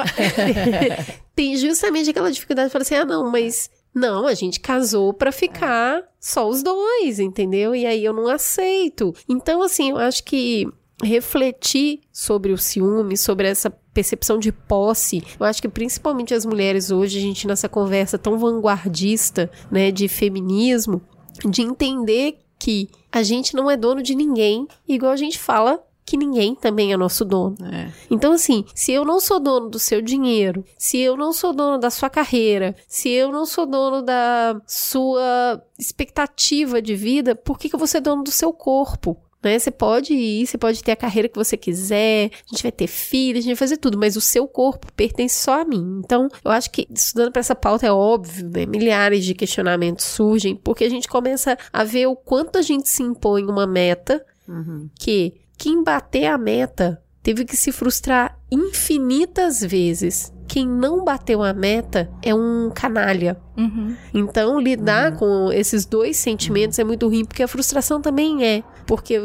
tem 1.35 1.57
justamente 1.57 2.11
aquela 2.11 2.31
dificuldade 2.31 2.69
de 2.69 2.73
falar 2.73 2.83
assim, 2.83 2.95
ah, 2.95 3.05
não, 3.05 3.31
mas 3.31 3.71
não, 3.95 4.27
a 4.27 4.35
gente 4.35 4.61
casou 4.61 5.13
para 5.13 5.33
ficar 5.33 6.03
só 6.21 6.49
os 6.49 6.63
dois, 6.63 6.77
entendeu? 7.19 7.75
E 7.75 7.87
aí 7.87 8.05
eu 8.05 8.13
não 8.13 8.29
aceito. 8.29 9.15
Então, 9.29 9.63
assim, 9.63 9.91
eu 9.91 9.99
acho 9.99 10.25
que 10.25 10.67
refletir 11.03 12.01
sobre 12.13 12.53
o 12.53 12.59
ciúme, 12.59 13.17
sobre 13.17 13.47
essa 13.47 13.71
percepção 13.71 14.39
de 14.39 14.51
posse. 14.51 15.23
Eu 15.39 15.47
acho 15.47 15.63
que 15.63 15.69
principalmente 15.69 16.35
as 16.35 16.45
mulheres 16.45 16.91
hoje, 16.91 17.19
a 17.19 17.21
gente 17.21 17.47
nessa 17.47 17.69
conversa 17.69 18.19
tão 18.19 18.39
vanguardista, 18.39 19.51
né, 19.71 19.91
de 19.91 20.09
feminismo, 20.09 21.01
de 21.49 21.63
entender 21.63 22.39
que 22.59 22.89
a 23.13 23.23
gente 23.23 23.55
não 23.55 23.71
é 23.71 23.77
dono 23.77 24.03
de 24.03 24.15
ninguém, 24.15 24.67
igual 24.87 25.13
a 25.13 25.17
gente 25.17 25.39
fala 25.39 25.81
que 26.09 26.17
ninguém 26.17 26.55
também 26.55 26.93
é 26.93 26.97
nosso 26.97 27.23
dono. 27.23 27.55
É. 27.71 27.93
Então, 28.11 28.33
assim, 28.33 28.65
se 28.75 28.93
eu 28.93 29.05
não 29.05 29.21
sou 29.21 29.39
dono 29.39 29.69
do 29.69 29.79
seu 29.79 30.01
dinheiro, 30.01 30.65
se 30.79 30.99
eu 30.99 31.19
não 31.19 31.35
sou 31.35 31.53
dono 31.53 31.79
da 31.79 31.91
sua 31.91 32.09
carreira, 32.09 32.75
se 32.87 33.11
eu 33.11 33.31
não 33.31 33.45
sou 33.45 33.67
dono 33.67 34.01
da 34.01 34.59
sua 34.67 35.63
expectativa 35.79 36.81
de 36.81 36.95
vida, 36.95 37.35
por 37.35 37.59
que, 37.59 37.69
que 37.69 37.75
eu 37.75 37.79
vou 37.79 37.87
ser 37.87 38.01
dono 38.01 38.25
do 38.25 38.31
seu 38.31 38.55
corpo? 38.55 39.19
Né? 39.43 39.59
Você 39.59 39.71
pode 39.71 40.15
ir, 40.15 40.47
você 40.47 40.57
pode 40.57 40.83
ter 40.83 40.93
a 40.93 40.97
carreira 40.97 41.29
que 41.29 41.37
você 41.37 41.59
quiser, 41.59 42.31
a 42.33 42.51
gente 42.51 42.63
vai 42.63 42.73
ter 42.73 42.87
filhos, 42.87 43.41
a 43.41 43.43
gente 43.43 43.55
vai 43.55 43.69
fazer 43.69 43.77
tudo, 43.77 43.99
mas 43.99 44.17
o 44.17 44.21
seu 44.21 44.49
corpo 44.49 44.91
pertence 44.95 45.37
só 45.43 45.61
a 45.61 45.65
mim. 45.65 46.01
Então, 46.03 46.29
eu 46.43 46.51
acho 46.51 46.71
que 46.71 46.89
estudando 46.91 47.33
para 47.33 47.41
essa 47.41 47.55
pauta 47.55 47.87
é 47.87 47.93
óbvio, 47.93 48.49
né? 48.49 48.65
Milhares 48.65 49.27
de 49.27 49.35
questionamentos 49.35 50.07
surgem, 50.07 50.57
porque 50.57 50.85
a 50.85 50.91
gente 50.91 51.07
começa 51.07 51.57
a 51.71 51.85
ver 51.85 52.07
o 52.07 52.17
quanto 52.17 52.57
a 52.57 52.63
gente 52.63 52.89
se 52.89 53.03
impõe 53.03 53.45
uma 53.45 53.67
meta 53.67 54.25
uhum. 54.49 54.89
que 54.99 55.35
quem 55.59 55.83
bater 55.83 56.27
a 56.27 56.39
meta 56.39 57.03
teve 57.23 57.45
que 57.45 57.57
se 57.57 57.73
frustrar 57.73 58.39
infinitas 58.51 59.61
vezes. 59.61 60.33
Quem 60.47 60.67
não 60.67 61.05
bateu 61.05 61.43
a 61.43 61.53
meta 61.53 62.11
é 62.23 62.35
um 62.35 62.71
canalha. 62.75 63.39
Uhum. 63.57 63.95
Então, 64.15 64.59
lidar 64.59 65.13
uhum. 65.13 65.19
com 65.19 65.53
esses 65.53 65.85
dois 65.85 66.17
sentimentos 66.17 66.79
é 66.79 66.85
muito 66.85 67.07
ruim, 67.07 67.25
porque 67.25 67.43
a 67.43 67.49
frustração 67.49 68.01
também 68.01 68.47
é. 68.47 68.63
Porque 68.87 69.21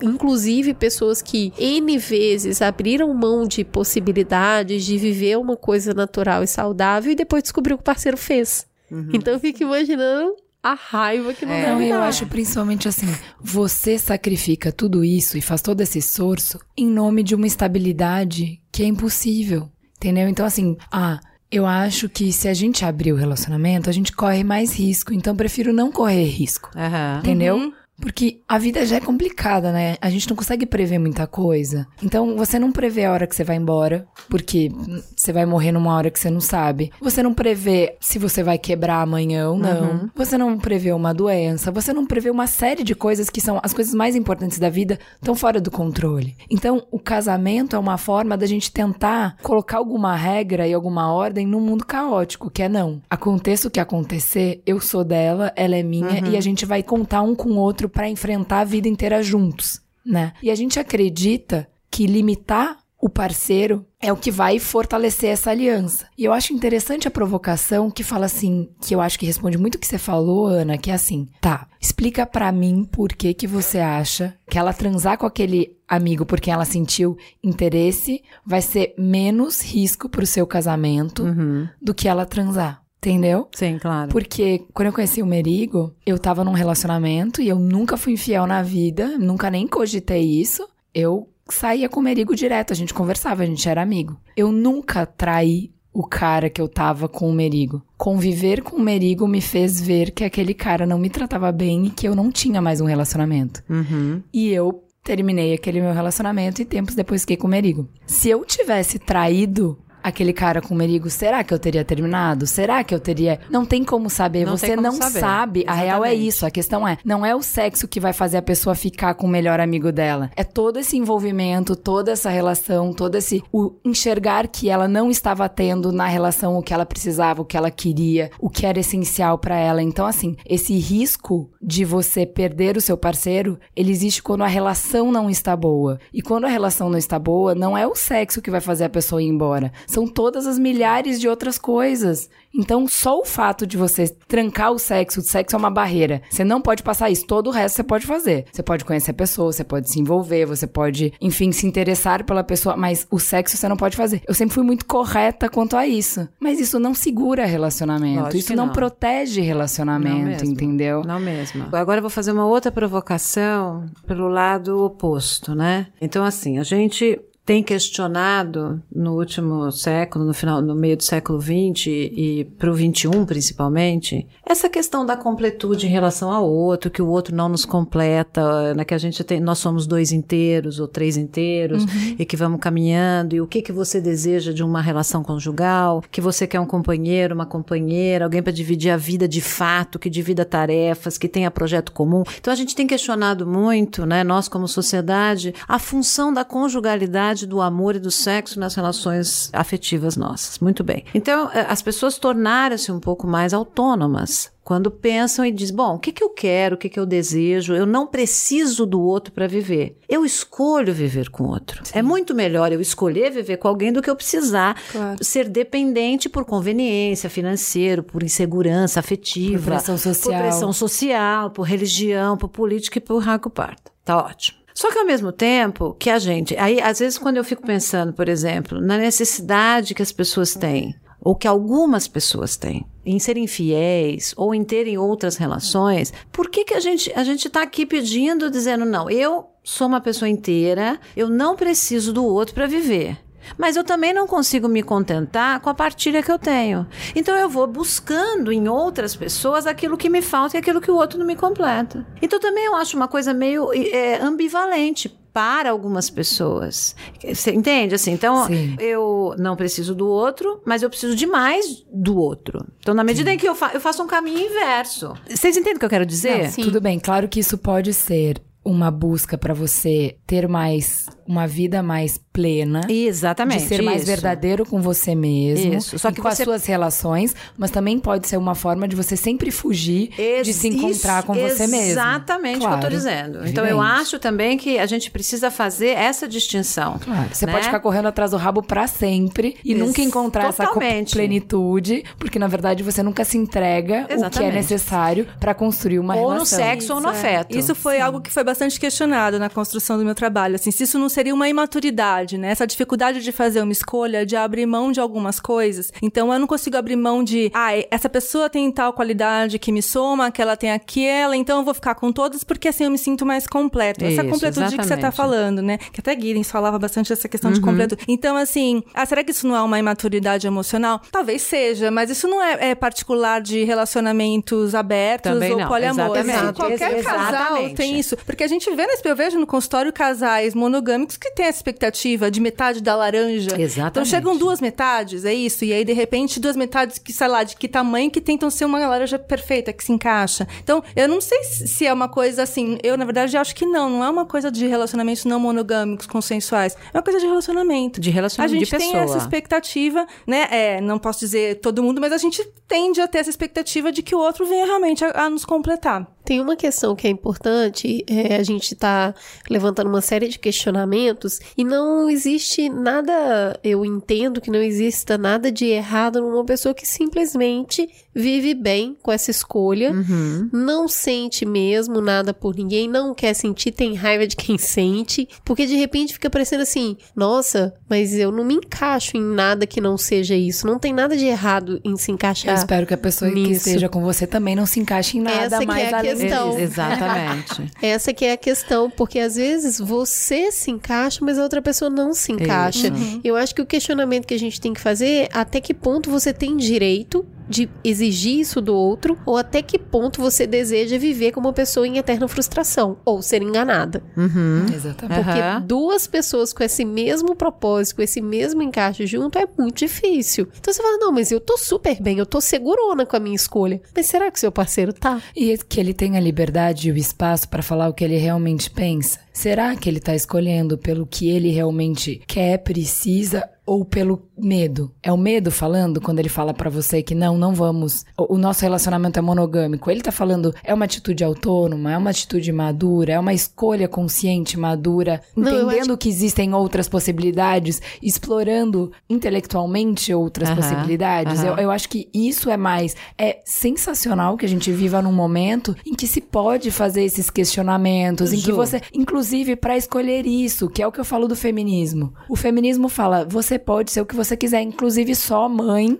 inclusive 0.00 0.74
pessoas 0.74 1.20
que 1.22 1.52
N 1.58 1.98
vezes 1.98 2.62
abriram 2.62 3.12
mão 3.14 3.46
de 3.46 3.64
possibilidades 3.64 4.84
de 4.84 4.98
viver 4.98 5.38
uma 5.38 5.56
coisa 5.56 5.94
natural 5.94 6.42
e 6.42 6.46
saudável 6.46 7.12
e 7.12 7.16
depois 7.16 7.42
descobriu 7.42 7.74
o 7.74 7.78
que 7.78 7.82
o 7.82 7.84
parceiro 7.84 8.16
fez. 8.16 8.66
Uhum. 8.90 9.10
Então 9.12 9.34
eu 9.34 9.40
fico 9.40 9.62
imaginando 9.62 10.34
a 10.62 10.74
raiva 10.74 11.34
que 11.34 11.44
não 11.44 11.52
é. 11.52 11.66
deve 11.66 11.88
Eu 11.88 12.00
acho 12.02 12.26
principalmente 12.26 12.86
assim, 12.86 13.06
você 13.40 13.98
sacrifica 13.98 14.70
tudo 14.70 15.04
isso 15.04 15.36
e 15.36 15.40
faz 15.40 15.60
todo 15.60 15.80
esse 15.80 15.98
esforço 15.98 16.60
em 16.76 16.86
nome 16.86 17.22
de 17.22 17.34
uma 17.34 17.46
estabilidade 17.46 18.60
que 18.70 18.82
é 18.82 18.86
impossível, 18.86 19.68
entendeu? 19.96 20.28
Então 20.28 20.46
assim, 20.46 20.76
ah, 20.90 21.18
eu 21.50 21.66
acho 21.66 22.08
que 22.08 22.32
se 22.32 22.48
a 22.48 22.54
gente 22.54 22.84
abrir 22.84 23.12
o 23.12 23.16
relacionamento, 23.16 23.90
a 23.90 23.92
gente 23.92 24.12
corre 24.12 24.44
mais 24.44 24.78
risco, 24.78 25.12
então 25.12 25.36
prefiro 25.36 25.72
não 25.72 25.90
correr 25.90 26.24
risco, 26.24 26.70
uhum. 26.74 27.18
entendeu? 27.18 27.56
Uhum. 27.56 27.72
Porque 28.00 28.40
a 28.48 28.58
vida 28.58 28.84
já 28.84 28.96
é 28.96 29.00
complicada, 29.00 29.70
né? 29.70 29.96
A 30.00 30.10
gente 30.10 30.28
não 30.28 30.36
consegue 30.36 30.66
prever 30.66 30.98
muita 30.98 31.26
coisa. 31.26 31.86
Então, 32.02 32.36
você 32.36 32.58
não 32.58 32.72
prevê 32.72 33.04
a 33.04 33.12
hora 33.12 33.26
que 33.26 33.36
você 33.36 33.44
vai 33.44 33.56
embora, 33.56 34.06
porque 34.28 34.72
você 35.16 35.32
vai 35.32 35.46
morrer 35.46 35.70
numa 35.72 35.94
hora 35.94 36.10
que 36.10 36.18
você 36.18 36.30
não 36.30 36.40
sabe. 36.40 36.90
Você 37.00 37.22
não 37.22 37.32
prevê 37.32 37.96
se 38.00 38.18
você 38.18 38.42
vai 38.42 38.58
quebrar 38.58 39.02
amanhã 39.02 39.50
ou 39.50 39.56
não. 39.56 39.82
Uhum. 39.82 40.10
Você 40.16 40.36
não 40.36 40.58
prevê 40.58 40.92
uma 40.92 41.14
doença. 41.14 41.70
Você 41.70 41.92
não 41.92 42.04
prevê 42.04 42.30
uma 42.30 42.46
série 42.46 42.82
de 42.82 42.94
coisas 42.94 43.30
que 43.30 43.40
são 43.40 43.60
as 43.62 43.72
coisas 43.72 43.94
mais 43.94 44.16
importantes 44.16 44.58
da 44.58 44.68
vida, 44.68 44.98
estão 45.14 45.34
fora 45.34 45.60
do 45.60 45.70
controle. 45.70 46.36
Então, 46.50 46.84
o 46.90 46.98
casamento 46.98 47.76
é 47.76 47.78
uma 47.78 47.98
forma 47.98 48.36
da 48.36 48.46
gente 48.46 48.72
tentar 48.72 49.36
colocar 49.42 49.78
alguma 49.78 50.16
regra 50.16 50.66
e 50.66 50.74
alguma 50.74 51.12
ordem 51.12 51.46
num 51.46 51.60
mundo 51.60 51.86
caótico, 51.86 52.50
que 52.50 52.62
é 52.62 52.68
não. 52.68 53.00
Aconteça 53.08 53.68
o 53.68 53.70
que 53.70 53.78
acontecer, 53.78 54.60
eu 54.66 54.80
sou 54.80 55.04
dela, 55.04 55.52
ela 55.54 55.76
é 55.76 55.82
minha 55.82 56.24
uhum. 56.24 56.32
e 56.32 56.36
a 56.36 56.40
gente 56.40 56.66
vai 56.66 56.82
contar 56.82 57.22
um 57.22 57.34
com 57.34 57.50
o 57.50 57.58
outro 57.58 57.81
para 57.88 58.08
enfrentar 58.08 58.60
a 58.60 58.64
vida 58.64 58.88
inteira 58.88 59.22
juntos, 59.22 59.80
né? 60.04 60.32
E 60.42 60.50
a 60.50 60.54
gente 60.54 60.78
acredita 60.78 61.68
que 61.90 62.06
limitar 62.06 62.78
o 63.04 63.08
parceiro 63.08 63.84
é 64.00 64.12
o 64.12 64.16
que 64.16 64.30
vai 64.30 64.60
fortalecer 64.60 65.30
essa 65.30 65.50
aliança. 65.50 66.06
E 66.16 66.24
eu 66.24 66.32
acho 66.32 66.52
interessante 66.52 67.08
a 67.08 67.10
provocação 67.10 67.90
que 67.90 68.04
fala 68.04 68.26
assim, 68.26 68.68
que 68.80 68.94
eu 68.94 69.00
acho 69.00 69.18
que 69.18 69.26
responde 69.26 69.58
muito 69.58 69.74
o 69.74 69.78
que 69.78 69.86
você 69.88 69.98
falou, 69.98 70.46
Ana, 70.46 70.78
que 70.78 70.88
é 70.88 70.94
assim: 70.94 71.26
"Tá, 71.40 71.66
explica 71.80 72.24
para 72.24 72.52
mim 72.52 72.84
por 72.84 73.08
que 73.12 73.34
que 73.34 73.46
você 73.46 73.80
acha 73.80 74.34
que 74.48 74.56
ela 74.56 74.72
transar 74.72 75.18
com 75.18 75.26
aquele 75.26 75.76
amigo 75.88 76.24
porque 76.24 76.48
ela 76.48 76.64
sentiu 76.64 77.16
interesse 77.42 78.22
vai 78.46 78.62
ser 78.62 78.94
menos 78.96 79.60
risco 79.60 80.08
pro 80.08 80.24
seu 80.24 80.46
casamento 80.46 81.24
Uhum. 81.24 81.68
do 81.82 81.92
que 81.92 82.06
ela 82.08 82.24
transar?" 82.24 82.82
Entendeu? 83.04 83.48
Sim, 83.52 83.78
claro. 83.80 84.10
Porque 84.10 84.64
quando 84.72 84.86
eu 84.86 84.92
conheci 84.92 85.20
o 85.20 85.26
Merigo, 85.26 85.92
eu 86.06 86.16
tava 86.20 86.44
num 86.44 86.52
relacionamento 86.52 87.42
e 87.42 87.48
eu 87.48 87.58
nunca 87.58 87.96
fui 87.96 88.12
infiel 88.12 88.46
na 88.46 88.62
vida, 88.62 89.18
nunca 89.18 89.50
nem 89.50 89.66
cogitei 89.66 90.22
isso. 90.22 90.68
Eu 90.94 91.28
saía 91.48 91.88
com 91.88 91.98
o 91.98 92.02
Merigo 92.02 92.36
direto, 92.36 92.72
a 92.72 92.76
gente 92.76 92.94
conversava, 92.94 93.42
a 93.42 93.46
gente 93.46 93.68
era 93.68 93.82
amigo. 93.82 94.16
Eu 94.36 94.52
nunca 94.52 95.04
traí 95.04 95.72
o 95.92 96.06
cara 96.06 96.48
que 96.48 96.60
eu 96.60 96.68
tava 96.68 97.08
com 97.08 97.28
o 97.28 97.32
Merigo. 97.32 97.82
Conviver 97.98 98.62
com 98.62 98.76
o 98.76 98.80
Merigo 98.80 99.26
me 99.26 99.40
fez 99.40 99.80
ver 99.80 100.12
que 100.12 100.22
aquele 100.22 100.54
cara 100.54 100.86
não 100.86 100.98
me 100.98 101.10
tratava 101.10 101.50
bem 101.50 101.86
e 101.86 101.90
que 101.90 102.06
eu 102.06 102.14
não 102.14 102.30
tinha 102.30 102.62
mais 102.62 102.80
um 102.80 102.86
relacionamento. 102.86 103.64
Uhum. 103.68 104.22
E 104.32 104.48
eu 104.50 104.84
terminei 105.02 105.52
aquele 105.52 105.80
meu 105.80 105.92
relacionamento 105.92 106.62
e 106.62 106.64
tempos 106.64 106.94
depois 106.94 107.22
fiquei 107.22 107.36
com 107.36 107.48
o 107.48 107.50
Merigo. 107.50 107.88
Se 108.06 108.30
eu 108.30 108.44
tivesse 108.44 108.98
traído 108.98 109.76
aquele 110.02 110.32
cara 110.32 110.60
com 110.60 110.74
o 110.74 110.76
Merigo, 110.76 111.08
será 111.10 111.44
que 111.44 111.52
eu 111.52 111.58
teria 111.58 111.84
terminado? 111.84 112.46
Será 112.46 112.82
que 112.82 112.94
eu 112.94 113.00
teria. 113.00 113.40
Não 113.50 113.64
tem 113.64 113.84
como 113.84 114.08
saber. 114.10 114.44
Não 114.44 114.56
Você 114.56 114.70
como 114.70 114.82
não 114.82 114.92
saber. 114.92 115.20
sabe. 115.20 115.64
A 115.66 115.74
real 115.74 116.04
é 116.04 116.08
Exatamente. 116.08 116.28
isso. 116.28 116.46
A 116.46 116.50
questão 116.50 116.86
é: 116.86 116.98
não 117.04 117.24
é 117.24 117.34
o 117.34 117.42
sexo 117.42 117.88
que 117.88 118.00
vai 118.00 118.12
fazer 118.12 118.38
a 118.38 118.42
pessoa 118.42 118.74
ficar 118.74 119.14
com 119.14 119.26
o 119.26 119.30
melhor 119.30 119.60
amigo 119.60 119.92
dela. 119.92 120.30
É 120.36 120.44
todo 120.44 120.78
esse 120.78 120.96
envolvimento, 120.96 121.76
toda 121.76 122.12
essa 122.12 122.30
relação, 122.30 122.92
todo 122.92 123.16
esse. 123.16 123.42
O 123.52 123.72
enxergar 123.84 124.48
que 124.48 124.68
ela 124.68 124.88
não 124.88 125.10
estava 125.10 125.48
tendo 125.48 125.92
na 125.92 126.06
relação 126.06 126.56
o 126.56 126.62
que 126.62 126.72
ela 126.74 126.86
precisava, 126.86 127.42
o 127.42 127.44
que 127.44 127.56
ela 127.56 127.70
queria, 127.70 128.30
o 128.40 128.48
que 128.48 128.66
era 128.66 128.80
essencial 128.80 129.38
pra 129.38 129.56
ela. 129.56 129.82
Então, 129.82 130.06
assim, 130.06 130.36
esse 130.46 130.76
risco 130.78 131.50
de 131.60 131.84
você 131.84 132.26
perder 132.26 132.76
o 132.76 132.80
seu 132.80 132.96
parceiro, 132.96 133.58
ele 133.76 133.90
existe 133.90 134.22
quando 134.22 134.42
a 134.42 134.46
relação 134.46 135.12
não 135.12 135.28
está 135.30 135.56
boa. 135.56 135.98
E 136.12 136.22
quando 136.22 136.44
a 136.44 136.48
relação 136.48 136.88
não 136.90 136.98
está 136.98 137.18
boa, 137.18 137.54
não 137.54 137.76
é 137.76 137.86
o 137.86 137.94
sexo 137.94 138.42
que 138.42 138.50
vai 138.50 138.60
fazer 138.60 138.84
a 138.84 138.90
pessoa 138.90 139.22
ir 139.22 139.26
embora. 139.26 139.72
São 139.92 140.06
todas 140.06 140.46
as 140.46 140.58
milhares 140.58 141.20
de 141.20 141.28
outras 141.28 141.58
coisas. 141.58 142.30
Então, 142.54 142.86
só 142.86 143.18
o 143.18 143.24
fato 143.24 143.66
de 143.66 143.76
você 143.76 144.08
trancar 144.28 144.72
o 144.72 144.78
sexo, 144.78 145.20
o 145.20 145.22
sexo 145.22 145.56
é 145.56 145.58
uma 145.58 145.70
barreira. 145.70 146.22
Você 146.30 146.44
não 146.44 146.60
pode 146.60 146.82
passar 146.82 147.10
isso. 147.10 147.26
Todo 147.26 147.48
o 147.48 147.50
resto 147.50 147.76
você 147.76 147.82
pode 147.82 148.06
fazer. 148.06 148.46
Você 148.52 148.62
pode 148.62 148.84
conhecer 148.84 149.10
a 149.10 149.14
pessoa, 149.14 149.52
você 149.52 149.64
pode 149.64 149.90
se 149.90 150.00
envolver, 150.00 150.46
você 150.46 150.66
pode, 150.66 151.12
enfim, 151.20 151.52
se 151.52 151.66
interessar 151.66 152.24
pela 152.24 152.42
pessoa, 152.44 152.76
mas 152.76 153.06
o 153.10 153.18
sexo 153.18 153.56
você 153.56 153.68
não 153.68 153.76
pode 153.76 153.96
fazer. 153.96 154.22
Eu 154.26 154.34
sempre 154.34 154.54
fui 154.54 154.62
muito 154.64 154.84
correta 154.86 155.48
quanto 155.48 155.76
a 155.76 155.86
isso. 155.86 156.28
Mas 156.40 156.60
isso 156.60 156.78
não 156.78 156.94
segura 156.94 157.44
relacionamento. 157.44 158.20
Lógico 158.20 158.38
isso 158.38 158.56
não, 158.56 158.66
não. 158.66 158.72
protege 158.72 159.40
Não 159.40 159.46
relacionamento, 159.46 160.24
mesmo. 160.24 160.52
entendeu? 160.52 161.02
Não 161.04 161.20
mesmo. 161.20 161.66
Agora 161.72 161.98
eu 161.98 162.02
vou 162.02 162.10
fazer 162.10 162.32
uma 162.32 162.46
outra 162.46 162.70
provocação 162.70 163.86
pelo 164.06 164.28
lado 164.28 164.82
oposto, 164.84 165.54
né? 165.54 165.86
Então, 166.00 166.24
assim, 166.24 166.58
a 166.58 166.62
gente 166.62 167.20
tem 167.44 167.62
questionado 167.62 168.80
no 168.94 169.16
último 169.16 169.70
século, 169.72 170.24
no 170.24 170.32
final, 170.32 170.62
no 170.62 170.74
meio 170.74 170.96
do 170.96 171.02
século 171.02 171.40
XX 171.40 171.86
e 171.86 172.46
para 172.58 172.70
o 172.70 172.74
XXI 172.74 173.24
principalmente, 173.26 174.26
essa 174.44 174.68
questão 174.68 175.04
da 175.04 175.16
completude 175.16 175.86
em 175.86 175.90
relação 175.90 176.30
ao 176.30 176.48
outro, 176.48 176.90
que 176.90 177.02
o 177.02 177.08
outro 177.08 177.34
não 177.34 177.48
nos 177.48 177.64
completa, 177.64 178.74
né? 178.74 178.84
Que 178.84 178.94
a 178.94 178.98
gente 178.98 179.24
tem, 179.24 179.40
nós 179.40 179.58
somos 179.58 179.86
dois 179.86 180.12
inteiros 180.12 180.78
ou 180.78 180.86
três 180.86 181.16
inteiros 181.16 181.84
e 182.18 182.24
que 182.24 182.36
vamos 182.36 182.60
caminhando. 182.60 183.34
E 183.34 183.40
o 183.40 183.46
que 183.46 183.62
que 183.62 183.72
você 183.72 184.00
deseja 184.00 184.52
de 184.52 184.62
uma 184.62 184.80
relação 184.80 185.22
conjugal? 185.22 186.02
Que 186.10 186.20
você 186.20 186.46
quer 186.46 186.60
um 186.60 186.66
companheiro, 186.66 187.34
uma 187.34 187.46
companheira, 187.46 188.24
alguém 188.24 188.42
para 188.42 188.52
dividir 188.52 188.90
a 188.90 188.96
vida 188.96 189.26
de 189.26 189.40
fato, 189.40 189.98
que 189.98 190.10
divida 190.10 190.44
tarefas, 190.44 191.18
que 191.18 191.28
tenha 191.28 191.50
projeto 191.50 191.90
comum. 191.92 192.22
Então 192.38 192.52
a 192.52 192.56
gente 192.56 192.76
tem 192.76 192.86
questionado 192.86 193.46
muito, 193.46 194.06
né? 194.06 194.22
Nós 194.22 194.48
como 194.48 194.68
sociedade, 194.68 195.54
a 195.66 195.78
função 195.78 196.32
da 196.32 196.44
conjugalidade, 196.44 197.31
do 197.46 197.60
amor 197.60 197.96
e 197.96 197.98
do 197.98 198.10
sexo 198.10 198.60
nas 198.60 198.74
relações 198.74 199.48
afetivas 199.52 200.16
nossas. 200.16 200.58
Muito 200.58 200.84
bem. 200.84 201.04
Então 201.14 201.50
eh, 201.52 201.66
as 201.68 201.80
pessoas 201.82 202.18
tornaram-se 202.18 202.90
um 202.92 203.00
pouco 203.00 203.26
mais 203.26 203.52
autônomas 203.54 204.50
quando 204.64 204.92
pensam 204.92 205.44
e 205.44 205.50
dizem, 205.50 205.74
bom, 205.74 205.96
o 205.96 205.98
que, 205.98 206.12
que 206.12 206.22
eu 206.22 206.30
quero, 206.30 206.76
o 206.76 206.78
que, 206.78 206.88
que 206.88 206.98
eu 206.98 207.04
desejo, 207.04 207.74
eu 207.74 207.84
não 207.84 208.06
preciso 208.06 208.86
do 208.86 209.00
outro 209.02 209.32
para 209.32 209.48
viver. 209.48 209.98
Eu 210.08 210.24
escolho 210.24 210.94
viver 210.94 211.30
com 211.30 211.44
outro. 211.48 211.82
É 211.92 212.00
muito 212.00 212.32
melhor 212.32 212.70
eu 212.70 212.80
escolher 212.80 213.30
viver 213.32 213.56
com 213.56 213.66
alguém 213.66 213.92
do 213.92 214.00
que 214.00 214.08
eu 214.08 214.14
precisar 214.14 214.76
Claro. 214.92 215.22
ser 215.22 215.48
dependente 215.48 216.28
por 216.28 216.44
conveniência 216.44 217.28
financeira, 217.28 218.04
por 218.04 218.22
insegurança 218.22 219.00
afetiva, 219.00 219.58
Por 219.58 219.70
pressão 219.72 219.98
social. 219.98 220.32
por 220.34 220.40
pressão 220.42 220.72
social, 220.72 221.50
por 221.50 221.62
religião, 221.62 222.36
por 222.36 222.48
política 222.48 222.98
e 222.98 223.00
por 223.00 223.18
raco 223.18 223.50
parta. 223.50 223.90
Tá 224.04 224.16
ótimo. 224.16 224.61
Só 224.74 224.90
que 224.90 224.98
ao 224.98 225.06
mesmo 225.06 225.32
tempo 225.32 225.96
que 225.98 226.10
a 226.10 226.18
gente, 226.18 226.56
aí 226.56 226.80
às 226.80 226.98
vezes 226.98 227.18
quando 227.18 227.36
eu 227.36 227.44
fico 227.44 227.62
pensando, 227.62 228.12
por 228.12 228.28
exemplo, 228.28 228.80
na 228.80 228.96
necessidade 228.96 229.94
que 229.94 230.02
as 230.02 230.12
pessoas 230.12 230.54
têm, 230.54 230.94
ou 231.20 231.36
que 231.36 231.46
algumas 231.46 232.08
pessoas 232.08 232.56
têm, 232.56 232.84
em 233.04 233.18
serem 233.18 233.46
fiéis 233.46 234.34
ou 234.36 234.54
em 234.54 234.64
terem 234.64 234.98
outras 234.98 235.36
relações, 235.36 236.12
por 236.32 236.48
que 236.48 236.64
que 236.64 236.74
a 236.74 236.80
gente 236.80 237.12
a 237.14 237.22
gente 237.22 237.46
está 237.46 237.62
aqui 237.62 237.86
pedindo, 237.86 238.50
dizendo 238.50 238.84
não, 238.84 239.08
eu 239.08 239.46
sou 239.62 239.86
uma 239.86 240.00
pessoa 240.00 240.28
inteira, 240.28 240.98
eu 241.16 241.28
não 241.28 241.54
preciso 241.54 242.12
do 242.12 242.24
outro 242.24 242.54
para 242.54 242.66
viver. 242.66 243.18
Mas 243.56 243.76
eu 243.76 243.84
também 243.84 244.12
não 244.12 244.26
consigo 244.26 244.68
me 244.68 244.82
contentar 244.82 245.60
com 245.60 245.70
a 245.70 245.74
partilha 245.74 246.22
que 246.22 246.30
eu 246.30 246.38
tenho. 246.38 246.86
Então 247.14 247.36
eu 247.36 247.48
vou 247.48 247.66
buscando 247.66 248.52
em 248.52 248.68
outras 248.68 249.14
pessoas 249.16 249.66
aquilo 249.66 249.96
que 249.96 250.08
me 250.08 250.22
falta 250.22 250.56
e 250.56 250.58
aquilo 250.58 250.80
que 250.80 250.90
o 250.90 250.96
outro 250.96 251.18
não 251.18 251.26
me 251.26 251.36
completa. 251.36 252.06
Então 252.20 252.38
também 252.38 252.64
eu 252.64 252.74
acho 252.76 252.96
uma 252.96 253.08
coisa 253.08 253.32
meio 253.34 253.72
é, 253.72 254.20
ambivalente 254.20 255.08
para 255.32 255.70
algumas 255.70 256.10
pessoas. 256.10 256.94
Você 257.26 257.52
entende? 257.52 257.94
Assim, 257.94 258.12
então 258.12 258.46
Sim. 258.46 258.76
eu 258.78 259.34
não 259.38 259.56
preciso 259.56 259.94
do 259.94 260.06
outro, 260.06 260.60
mas 260.64 260.82
eu 260.82 260.90
preciso 260.90 261.16
de 261.16 261.26
mais 261.26 261.82
do 261.92 262.18
outro. 262.18 262.66
Então, 262.80 262.94
na 262.94 263.02
medida 263.02 263.32
em 263.32 263.38
que 263.38 263.48
eu, 263.48 263.54
fa 263.54 263.70
eu 263.72 263.80
faço 263.80 264.02
um 264.02 264.06
caminho 264.06 264.38
inverso. 264.38 265.14
Vocês 265.28 265.56
entendem 265.56 265.76
o 265.76 265.78
que 265.78 265.86
eu 265.86 265.90
quero 265.90 266.06
dizer? 266.06 266.52
Não, 266.56 266.64
tudo 266.64 266.80
bem, 266.80 267.00
claro 267.00 267.28
que 267.28 267.40
isso 267.40 267.56
pode 267.56 267.94
ser 267.94 268.42
uma 268.64 268.90
busca 268.90 269.36
pra 269.36 269.54
você 269.54 270.16
ter 270.26 270.46
mais 270.46 271.06
uma 271.26 271.46
vida 271.46 271.82
mais 271.82 272.18
plena. 272.32 272.80
Exatamente. 272.88 273.62
de 273.62 273.68
ser 273.68 273.82
mais 273.82 273.98
isso. 273.98 274.06
verdadeiro 274.06 274.64
com 274.64 274.80
você 274.80 275.14
mesmo. 275.14 275.74
Isso, 275.74 275.98
só 275.98 276.10
que 276.10 276.20
com 276.20 276.30
você- 276.30 276.42
as 276.42 276.46
suas 276.46 276.66
relações, 276.66 277.34
mas 277.58 277.70
também 277.70 277.98
pode 277.98 278.26
ser 278.26 278.36
uma 278.36 278.54
forma 278.54 278.88
de 278.88 278.96
você 278.96 279.16
sempre 279.16 279.50
fugir 279.50 280.10
Ex- 280.18 280.46
de 280.46 280.52
se 280.54 280.68
encontrar 280.68 281.18
isso, 281.18 281.26
com 281.26 281.34
você 281.34 281.66
mesmo. 281.66 281.90
Exatamente 281.92 282.56
o 282.56 282.60
que 282.60 282.64
eu 282.64 282.68
Claro, 282.68 282.82
tô 282.82 282.88
dizendo. 282.88 283.46
Então 283.46 283.64
eu 283.66 283.78
evidente. 283.78 284.00
acho 284.00 284.18
também 284.18 284.56
que 284.56 284.78
a 284.78 284.86
gente 284.86 285.10
precisa 285.10 285.50
fazer 285.50 285.88
essa 285.90 286.26
distinção. 286.26 286.98
Claro, 286.98 287.28
você 287.32 287.44
né? 287.46 287.52
pode 287.52 287.64
ficar 287.66 287.80
correndo 287.80 288.06
atrás 288.08 288.30
do 288.30 288.36
rabo 288.36 288.62
pra 288.62 288.86
sempre 288.86 289.56
e 289.64 289.72
Ex- 289.72 289.78
nunca 289.80 290.00
encontrar 290.00 290.48
essa 290.48 290.66
co- 290.66 290.74
totalmente. 290.74 291.12
plenitude, 291.12 292.04
porque 292.18 292.38
na 292.38 292.46
verdade 292.48 292.82
você 292.82 293.02
nunca 293.02 293.24
se 293.24 293.36
entrega 293.36 294.02
o 294.02 294.06
que 294.06 294.12
é 294.12 294.16
Exatamente. 294.16 294.54
necessário 294.54 295.26
pra 295.38 295.54
construir 295.54 295.98
uma 295.98 296.14
Ou 296.16 296.22
no 296.22 296.28
relação. 296.34 296.58
sexo 296.58 296.94
ou 296.94 297.00
no 297.00 297.08
é. 297.08 297.12
afeto. 297.12 297.56
Isso 297.56 297.74
foi 297.74 298.00
algo 298.00 298.20
que 298.20 298.30
foi 298.30 298.44
bastante 298.44 298.78
questionado 298.80 299.38
na 299.38 299.50
construção 299.50 299.98
do 299.98 300.04
meu 300.04 300.14
trabalho. 300.14 300.54
Assim, 300.54 300.70
se 300.70 300.84
isso 300.84 300.98
não 300.98 301.08
seria 301.12 301.34
uma 301.34 301.48
imaturidade, 301.48 302.36
né? 302.38 302.50
Essa 302.50 302.66
dificuldade 302.66 303.20
de 303.22 303.32
fazer 303.32 303.60
uma 303.62 303.72
escolha, 303.72 304.26
de 304.26 304.36
abrir 304.36 304.66
mão 304.66 304.90
de 304.92 305.00
algumas 305.00 305.38
coisas. 305.40 305.92
Então 306.02 306.32
eu 306.32 306.38
não 306.38 306.46
consigo 306.46 306.76
abrir 306.76 306.96
mão 306.96 307.22
de, 307.22 307.50
ah, 307.54 307.70
essa 307.90 308.08
pessoa 308.08 308.48
tem 308.50 308.70
tal 308.70 308.92
qualidade 308.92 309.58
que 309.58 309.70
me 309.72 309.82
soma, 309.82 310.30
que 310.30 310.40
ela 310.42 310.56
tem 310.56 310.70
aquela, 310.72 311.36
então 311.36 311.58
eu 311.58 311.64
vou 311.64 311.74
ficar 311.74 311.94
com 311.94 312.10
todas 312.12 312.42
porque 312.44 312.68
assim 312.68 312.84
eu 312.84 312.90
me 312.90 312.98
sinto 312.98 313.24
mais 313.24 313.46
completo. 313.46 314.04
Essa 314.04 314.22
Isso, 314.22 314.30
completude 314.30 314.64
que 314.76 314.82
você 314.82 314.88
tá 314.88 314.94
exatamente. 315.08 315.16
falando, 315.16 315.62
né? 315.62 315.78
Que 315.78 316.00
até 316.00 316.14
Guidens 316.14 316.50
falava 316.50 316.78
bastante 316.78 317.08
dessa 317.10 317.28
questão 317.28 317.50
de 317.52 317.60
Uhum. 317.60 317.66
completude. 317.66 318.04
Então, 318.08 318.36
assim, 318.36 318.82
ah, 318.94 319.04
será 319.06 319.22
que 319.22 319.30
isso 319.30 319.46
não 319.46 319.54
é 319.56 319.62
uma 319.62 319.78
imaturidade 319.78 320.46
emocional? 320.46 321.00
Talvez 321.10 321.42
seja, 321.42 321.90
mas 321.90 322.10
isso 322.10 322.26
não 322.26 322.42
é, 322.42 322.70
é 322.70 322.74
particular 322.74 323.40
de 323.40 323.64
relacionamentos 323.64 324.74
abertos 324.74 325.32
Também 325.32 325.52
ou 325.52 325.58
não, 325.58 325.68
poliamor. 325.68 326.16
exatamente. 326.16 326.54
Qualquer 326.56 326.92
Ex- 326.96 327.04
casal 327.04 327.28
exatamente. 327.28 327.74
tem 327.74 327.98
isso. 327.98 328.16
Porque 328.26 328.44
a 328.44 328.48
gente 328.48 328.70
vê, 328.74 328.86
nesse, 328.86 329.06
eu 329.08 329.16
vejo 329.16 329.38
no 329.38 329.46
consultório 329.46 329.92
casais 329.92 330.54
monogâmicos 330.54 331.01
que 331.06 331.34
têm 331.34 331.46
essa 331.46 331.58
expectativa 331.58 332.30
de 332.30 332.40
metade 332.40 332.80
da 332.80 332.94
laranja. 332.96 333.60
Exatamente. 333.60 333.90
Então 333.90 334.04
chegam 334.04 334.36
duas 334.36 334.60
metades, 334.60 335.24
é 335.24 335.34
isso. 335.34 335.64
E 335.64 335.72
aí, 335.72 335.84
de 335.84 335.92
repente, 335.92 336.40
duas 336.40 336.56
metades 336.56 336.98
que, 336.98 337.12
sei 337.12 337.28
lá, 337.28 337.42
de 337.44 337.56
que 337.56 337.68
tamanho 337.68 338.10
que 338.10 338.20
tentam 338.20 338.50
ser 338.50 338.64
uma 338.64 338.78
laranja 338.86 339.18
perfeita, 339.18 339.72
que 339.72 339.84
se 339.84 339.92
encaixa. 339.92 340.46
Então, 340.62 340.82
eu 340.94 341.08
não 341.08 341.20
sei 341.20 341.42
se 341.44 341.68
se 341.68 341.86
é 341.86 341.92
uma 341.92 342.08
coisa 342.08 342.42
assim. 342.42 342.78
Eu, 342.82 342.96
na 342.96 343.04
verdade, 343.04 343.36
acho 343.36 343.54
que 343.54 343.66
não. 343.66 343.90
Não 343.90 344.04
é 344.04 344.10
uma 344.10 344.24
coisa 344.24 344.50
de 344.50 344.66
relacionamentos 344.66 345.24
não 345.24 345.40
monogâmicos, 345.40 346.06
consensuais. 346.06 346.76
É 346.92 346.96
uma 346.96 347.02
coisa 347.02 347.18
de 347.18 347.26
relacionamento. 347.26 348.00
De 348.00 348.10
relacionamento 348.10 348.56
A 348.56 348.58
gente 348.58 348.70
de 348.70 348.76
tem 348.78 348.92
pessoa. 348.92 349.04
essa 349.04 349.18
expectativa, 349.18 350.06
né? 350.26 350.46
É, 350.50 350.80
não 350.80 350.98
posso 350.98 351.20
dizer 351.20 351.60
todo 351.60 351.82
mundo, 351.82 352.00
mas 352.00 352.12
a 352.12 352.18
gente 352.18 352.44
tende 352.68 353.00
a 353.00 353.08
ter 353.08 353.18
essa 353.18 353.30
expectativa 353.30 353.90
de 353.90 354.02
que 354.02 354.14
o 354.14 354.18
outro 354.18 354.46
venha 354.46 354.66
realmente 354.66 355.04
a, 355.04 355.24
a 355.24 355.30
nos 355.30 355.44
completar. 355.44 356.06
Tem 356.24 356.40
uma 356.40 356.56
questão 356.56 356.94
que 356.94 357.06
é 357.06 357.10
importante, 357.10 358.04
é, 358.08 358.36
a 358.36 358.42
gente 358.42 358.74
está 358.74 359.14
levantando 359.50 359.88
uma 359.88 360.00
série 360.00 360.28
de 360.28 360.38
questionamentos 360.38 361.40
e 361.56 361.64
não 361.64 362.08
existe 362.08 362.68
nada, 362.68 363.58
eu 363.64 363.84
entendo 363.84 364.40
que 364.40 364.50
não 364.50 364.60
exista 364.62 365.18
nada 365.18 365.50
de 365.50 365.66
errado 365.66 366.20
numa 366.20 366.44
pessoa 366.44 366.74
que 366.74 366.86
simplesmente 366.86 367.88
vive 368.14 368.54
bem 368.54 368.96
com 369.02 369.10
essa 369.10 369.30
escolha, 369.30 369.90
Uhum. 369.92 370.48
não 370.52 370.86
sente 370.86 371.44
mesmo 371.46 372.00
nada 372.00 372.32
por 372.34 372.54
ninguém, 372.54 372.88
não 372.88 373.14
quer 373.14 373.34
sentir, 373.34 373.72
tem 373.72 373.94
raiva 373.94 374.26
de 374.26 374.36
quem 374.36 374.58
sente, 374.58 375.28
porque 375.44 375.66
de 375.66 375.76
repente 375.76 376.12
fica 376.12 376.28
parecendo 376.30 376.62
assim, 376.62 376.96
nossa, 377.16 377.74
mas 377.88 378.14
eu 378.14 378.30
não 378.30 378.44
me 378.44 378.54
encaixo 378.54 379.16
em 379.16 379.22
nada 379.22 379.66
que 379.66 379.80
não 379.80 379.96
seja 379.96 380.34
isso, 380.34 380.66
não 380.66 380.78
tem 380.78 380.92
nada 380.92 381.16
de 381.16 381.24
errado 381.26 381.80
em 381.84 381.96
se 381.96 382.10
Eu 382.10 382.14
encaixar. 382.14 382.54
espero 382.54 382.86
que 382.86 382.94
a 382.94 382.98
pessoa 382.98 383.30
que 383.30 383.36
nisso. 383.40 383.68
esteja 383.68 383.88
com 383.88 384.02
você 384.02 384.26
também 384.26 384.54
não 384.54 384.66
se 384.66 384.78
encaixe 384.80 385.16
em 385.18 385.20
nada 385.22 385.46
Essa 385.46 385.58
que 385.60 385.66
mais 385.66 385.84
é 385.84 385.94
além 385.94 386.11
questão. 386.14 386.50
disso. 386.50 386.60
Exatamente. 386.60 387.70
Essa 387.82 388.12
que 388.12 388.24
é 388.24 388.32
a 388.32 388.36
questão, 388.36 388.90
porque 388.90 389.18
às 389.18 389.36
vezes 389.36 389.78
você 389.78 390.50
se 390.52 390.70
encaixa, 390.70 391.20
mas 391.22 391.38
a 391.38 391.42
outra 391.42 391.60
pessoa 391.60 391.90
não 391.90 392.12
se 392.12 392.32
encaixa. 392.32 392.88
Eu 393.22 393.36
acho 393.36 393.54
que 393.54 393.62
o 393.62 393.66
questionamento 393.66 394.26
que 394.26 394.34
a 394.34 394.38
gente 394.38 394.60
tem 394.60 394.72
que 394.72 394.80
fazer 394.80 395.06
é 395.06 395.28
até 395.32 395.60
que 395.60 395.74
ponto 395.74 396.10
você 396.10 396.32
tem 396.32 396.56
direito 396.56 397.26
de 397.48 397.68
exigir 397.84 398.40
isso 398.40 398.60
do 398.60 398.74
outro, 398.74 399.18
ou 399.26 399.36
até 399.36 399.62
que 399.62 399.78
ponto 399.78 400.20
você 400.20 400.46
deseja 400.46 400.98
viver 400.98 401.32
como 401.32 401.48
uma 401.48 401.52
pessoa 401.52 401.86
em 401.86 401.98
eterna 401.98 402.28
frustração, 402.28 402.98
ou 403.04 403.22
ser 403.22 403.42
enganada. 403.42 404.02
Uhum. 404.16 404.66
Exatamente. 404.72 405.22
Porque 405.24 405.40
Aham. 405.40 405.60
duas 405.60 406.06
pessoas 406.06 406.52
com 406.52 406.62
esse 406.62 406.84
mesmo 406.84 407.34
propósito, 407.34 407.96
com 407.96 408.02
esse 408.02 408.20
mesmo 408.20 408.62
encaixe 408.62 409.06
junto, 409.06 409.38
é 409.38 409.46
muito 409.58 409.78
difícil. 409.78 410.48
Então 410.58 410.72
você 410.72 410.82
fala, 410.82 410.98
não, 410.98 411.12
mas 411.12 411.30
eu 411.30 411.40
tô 411.40 411.56
super 411.58 412.00
bem, 412.00 412.18
eu 412.18 412.26
tô 412.26 412.40
segurona 412.40 413.04
com 413.04 413.16
a 413.16 413.20
minha 413.20 413.36
escolha. 413.36 413.80
Mas 413.94 414.06
será 414.06 414.30
que 414.30 414.40
seu 414.40 414.52
parceiro 414.52 414.92
tá? 414.92 415.20
E 415.34 415.56
que 415.58 415.80
ele 415.80 415.94
tem 415.94 416.16
a 416.16 416.20
liberdade 416.20 416.88
e 416.88 416.92
o 416.92 416.96
espaço 416.96 417.48
para 417.48 417.62
falar 417.62 417.88
o 417.88 417.94
que 417.94 418.04
ele 418.04 418.16
realmente 418.16 418.70
pensa? 418.70 419.18
Será 419.32 419.74
que 419.76 419.88
ele 419.88 420.00
tá 420.00 420.14
escolhendo 420.14 420.76
pelo 420.76 421.06
que 421.06 421.28
ele 421.28 421.50
realmente 421.50 422.20
quer, 422.26 422.58
precisa 422.58 423.48
ou 423.64 423.84
pelo 423.84 424.28
medo? 424.36 424.92
É 425.02 425.12
o 425.12 425.16
medo 425.16 425.50
falando 425.50 426.00
quando 426.00 426.18
ele 426.18 426.28
fala 426.28 426.52
pra 426.52 426.68
você 426.68 427.02
que 427.02 427.14
não, 427.14 427.38
não 427.38 427.54
vamos. 427.54 428.04
O, 428.18 428.36
nosso 428.36 428.62
relacionamento 428.62 429.18
é 429.18 429.22
monogâmico. 429.22 429.90
Ele 429.90 430.00
tá 430.02 430.12
falando 430.12 430.54
é 430.64 430.74
uma 430.74 430.84
atitude 430.84 431.22
autônoma, 431.24 431.92
é 431.92 431.96
uma 431.96 432.10
atitude 432.10 432.50
madura, 432.52 433.14
é 433.14 433.18
uma 433.18 433.32
escolha 433.32 433.88
consciente, 433.88 434.58
madura, 434.58 435.22
Não, 435.34 435.48
entendendo 435.70 435.96
que 435.96 436.08
existem 436.08 436.52
outras 436.52 436.88
possibilidades, 436.88 437.80
explorando 438.02 438.92
intelectualmente 439.08 440.12
outras 440.12 440.48
Aham, 440.50 440.56
possibilidades. 440.56 441.40
aham. 441.40 441.48
Eu, 441.50 441.56
eu 441.64 441.70
acho 441.70 441.88
que 441.88 442.08
isso 442.12 442.50
é 442.50 442.56
mais. 442.56 442.96
É 443.16 443.38
sensacional 443.44 444.36
que 444.36 444.44
a 444.44 444.48
gente 444.48 444.70
viva 444.72 445.00
num 445.00 445.12
momento 445.12 445.74
em 445.86 445.94
que 445.94 446.06
se 446.06 446.20
pode 446.20 446.70
fazer 446.70 447.04
esses 447.04 447.30
questionamentos, 447.30 448.32
em 448.32 448.36
que 448.36 448.46
Ju. 448.46 448.56
você, 448.56 448.80
inclusive, 448.92 449.21
pra 449.56 449.76
escolher 449.76 450.26
isso, 450.26 450.68
que 450.68 450.82
é 450.82 450.86
o 450.86 450.92
que 450.92 451.00
eu 451.00 451.04
falo 451.04 451.28
do 451.28 451.36
feminismo. 451.36 452.12
O 452.28 452.36
feminismo 452.36 452.88
fala: 452.88 453.24
você 453.24 453.58
pode 453.58 453.90
ser 453.90 454.00
o 454.00 454.06
que 454.06 454.14
você 454.16 454.36
quiser, 454.36 454.60
inclusive 454.62 455.14
só 455.14 455.48
mãe, 455.48 455.96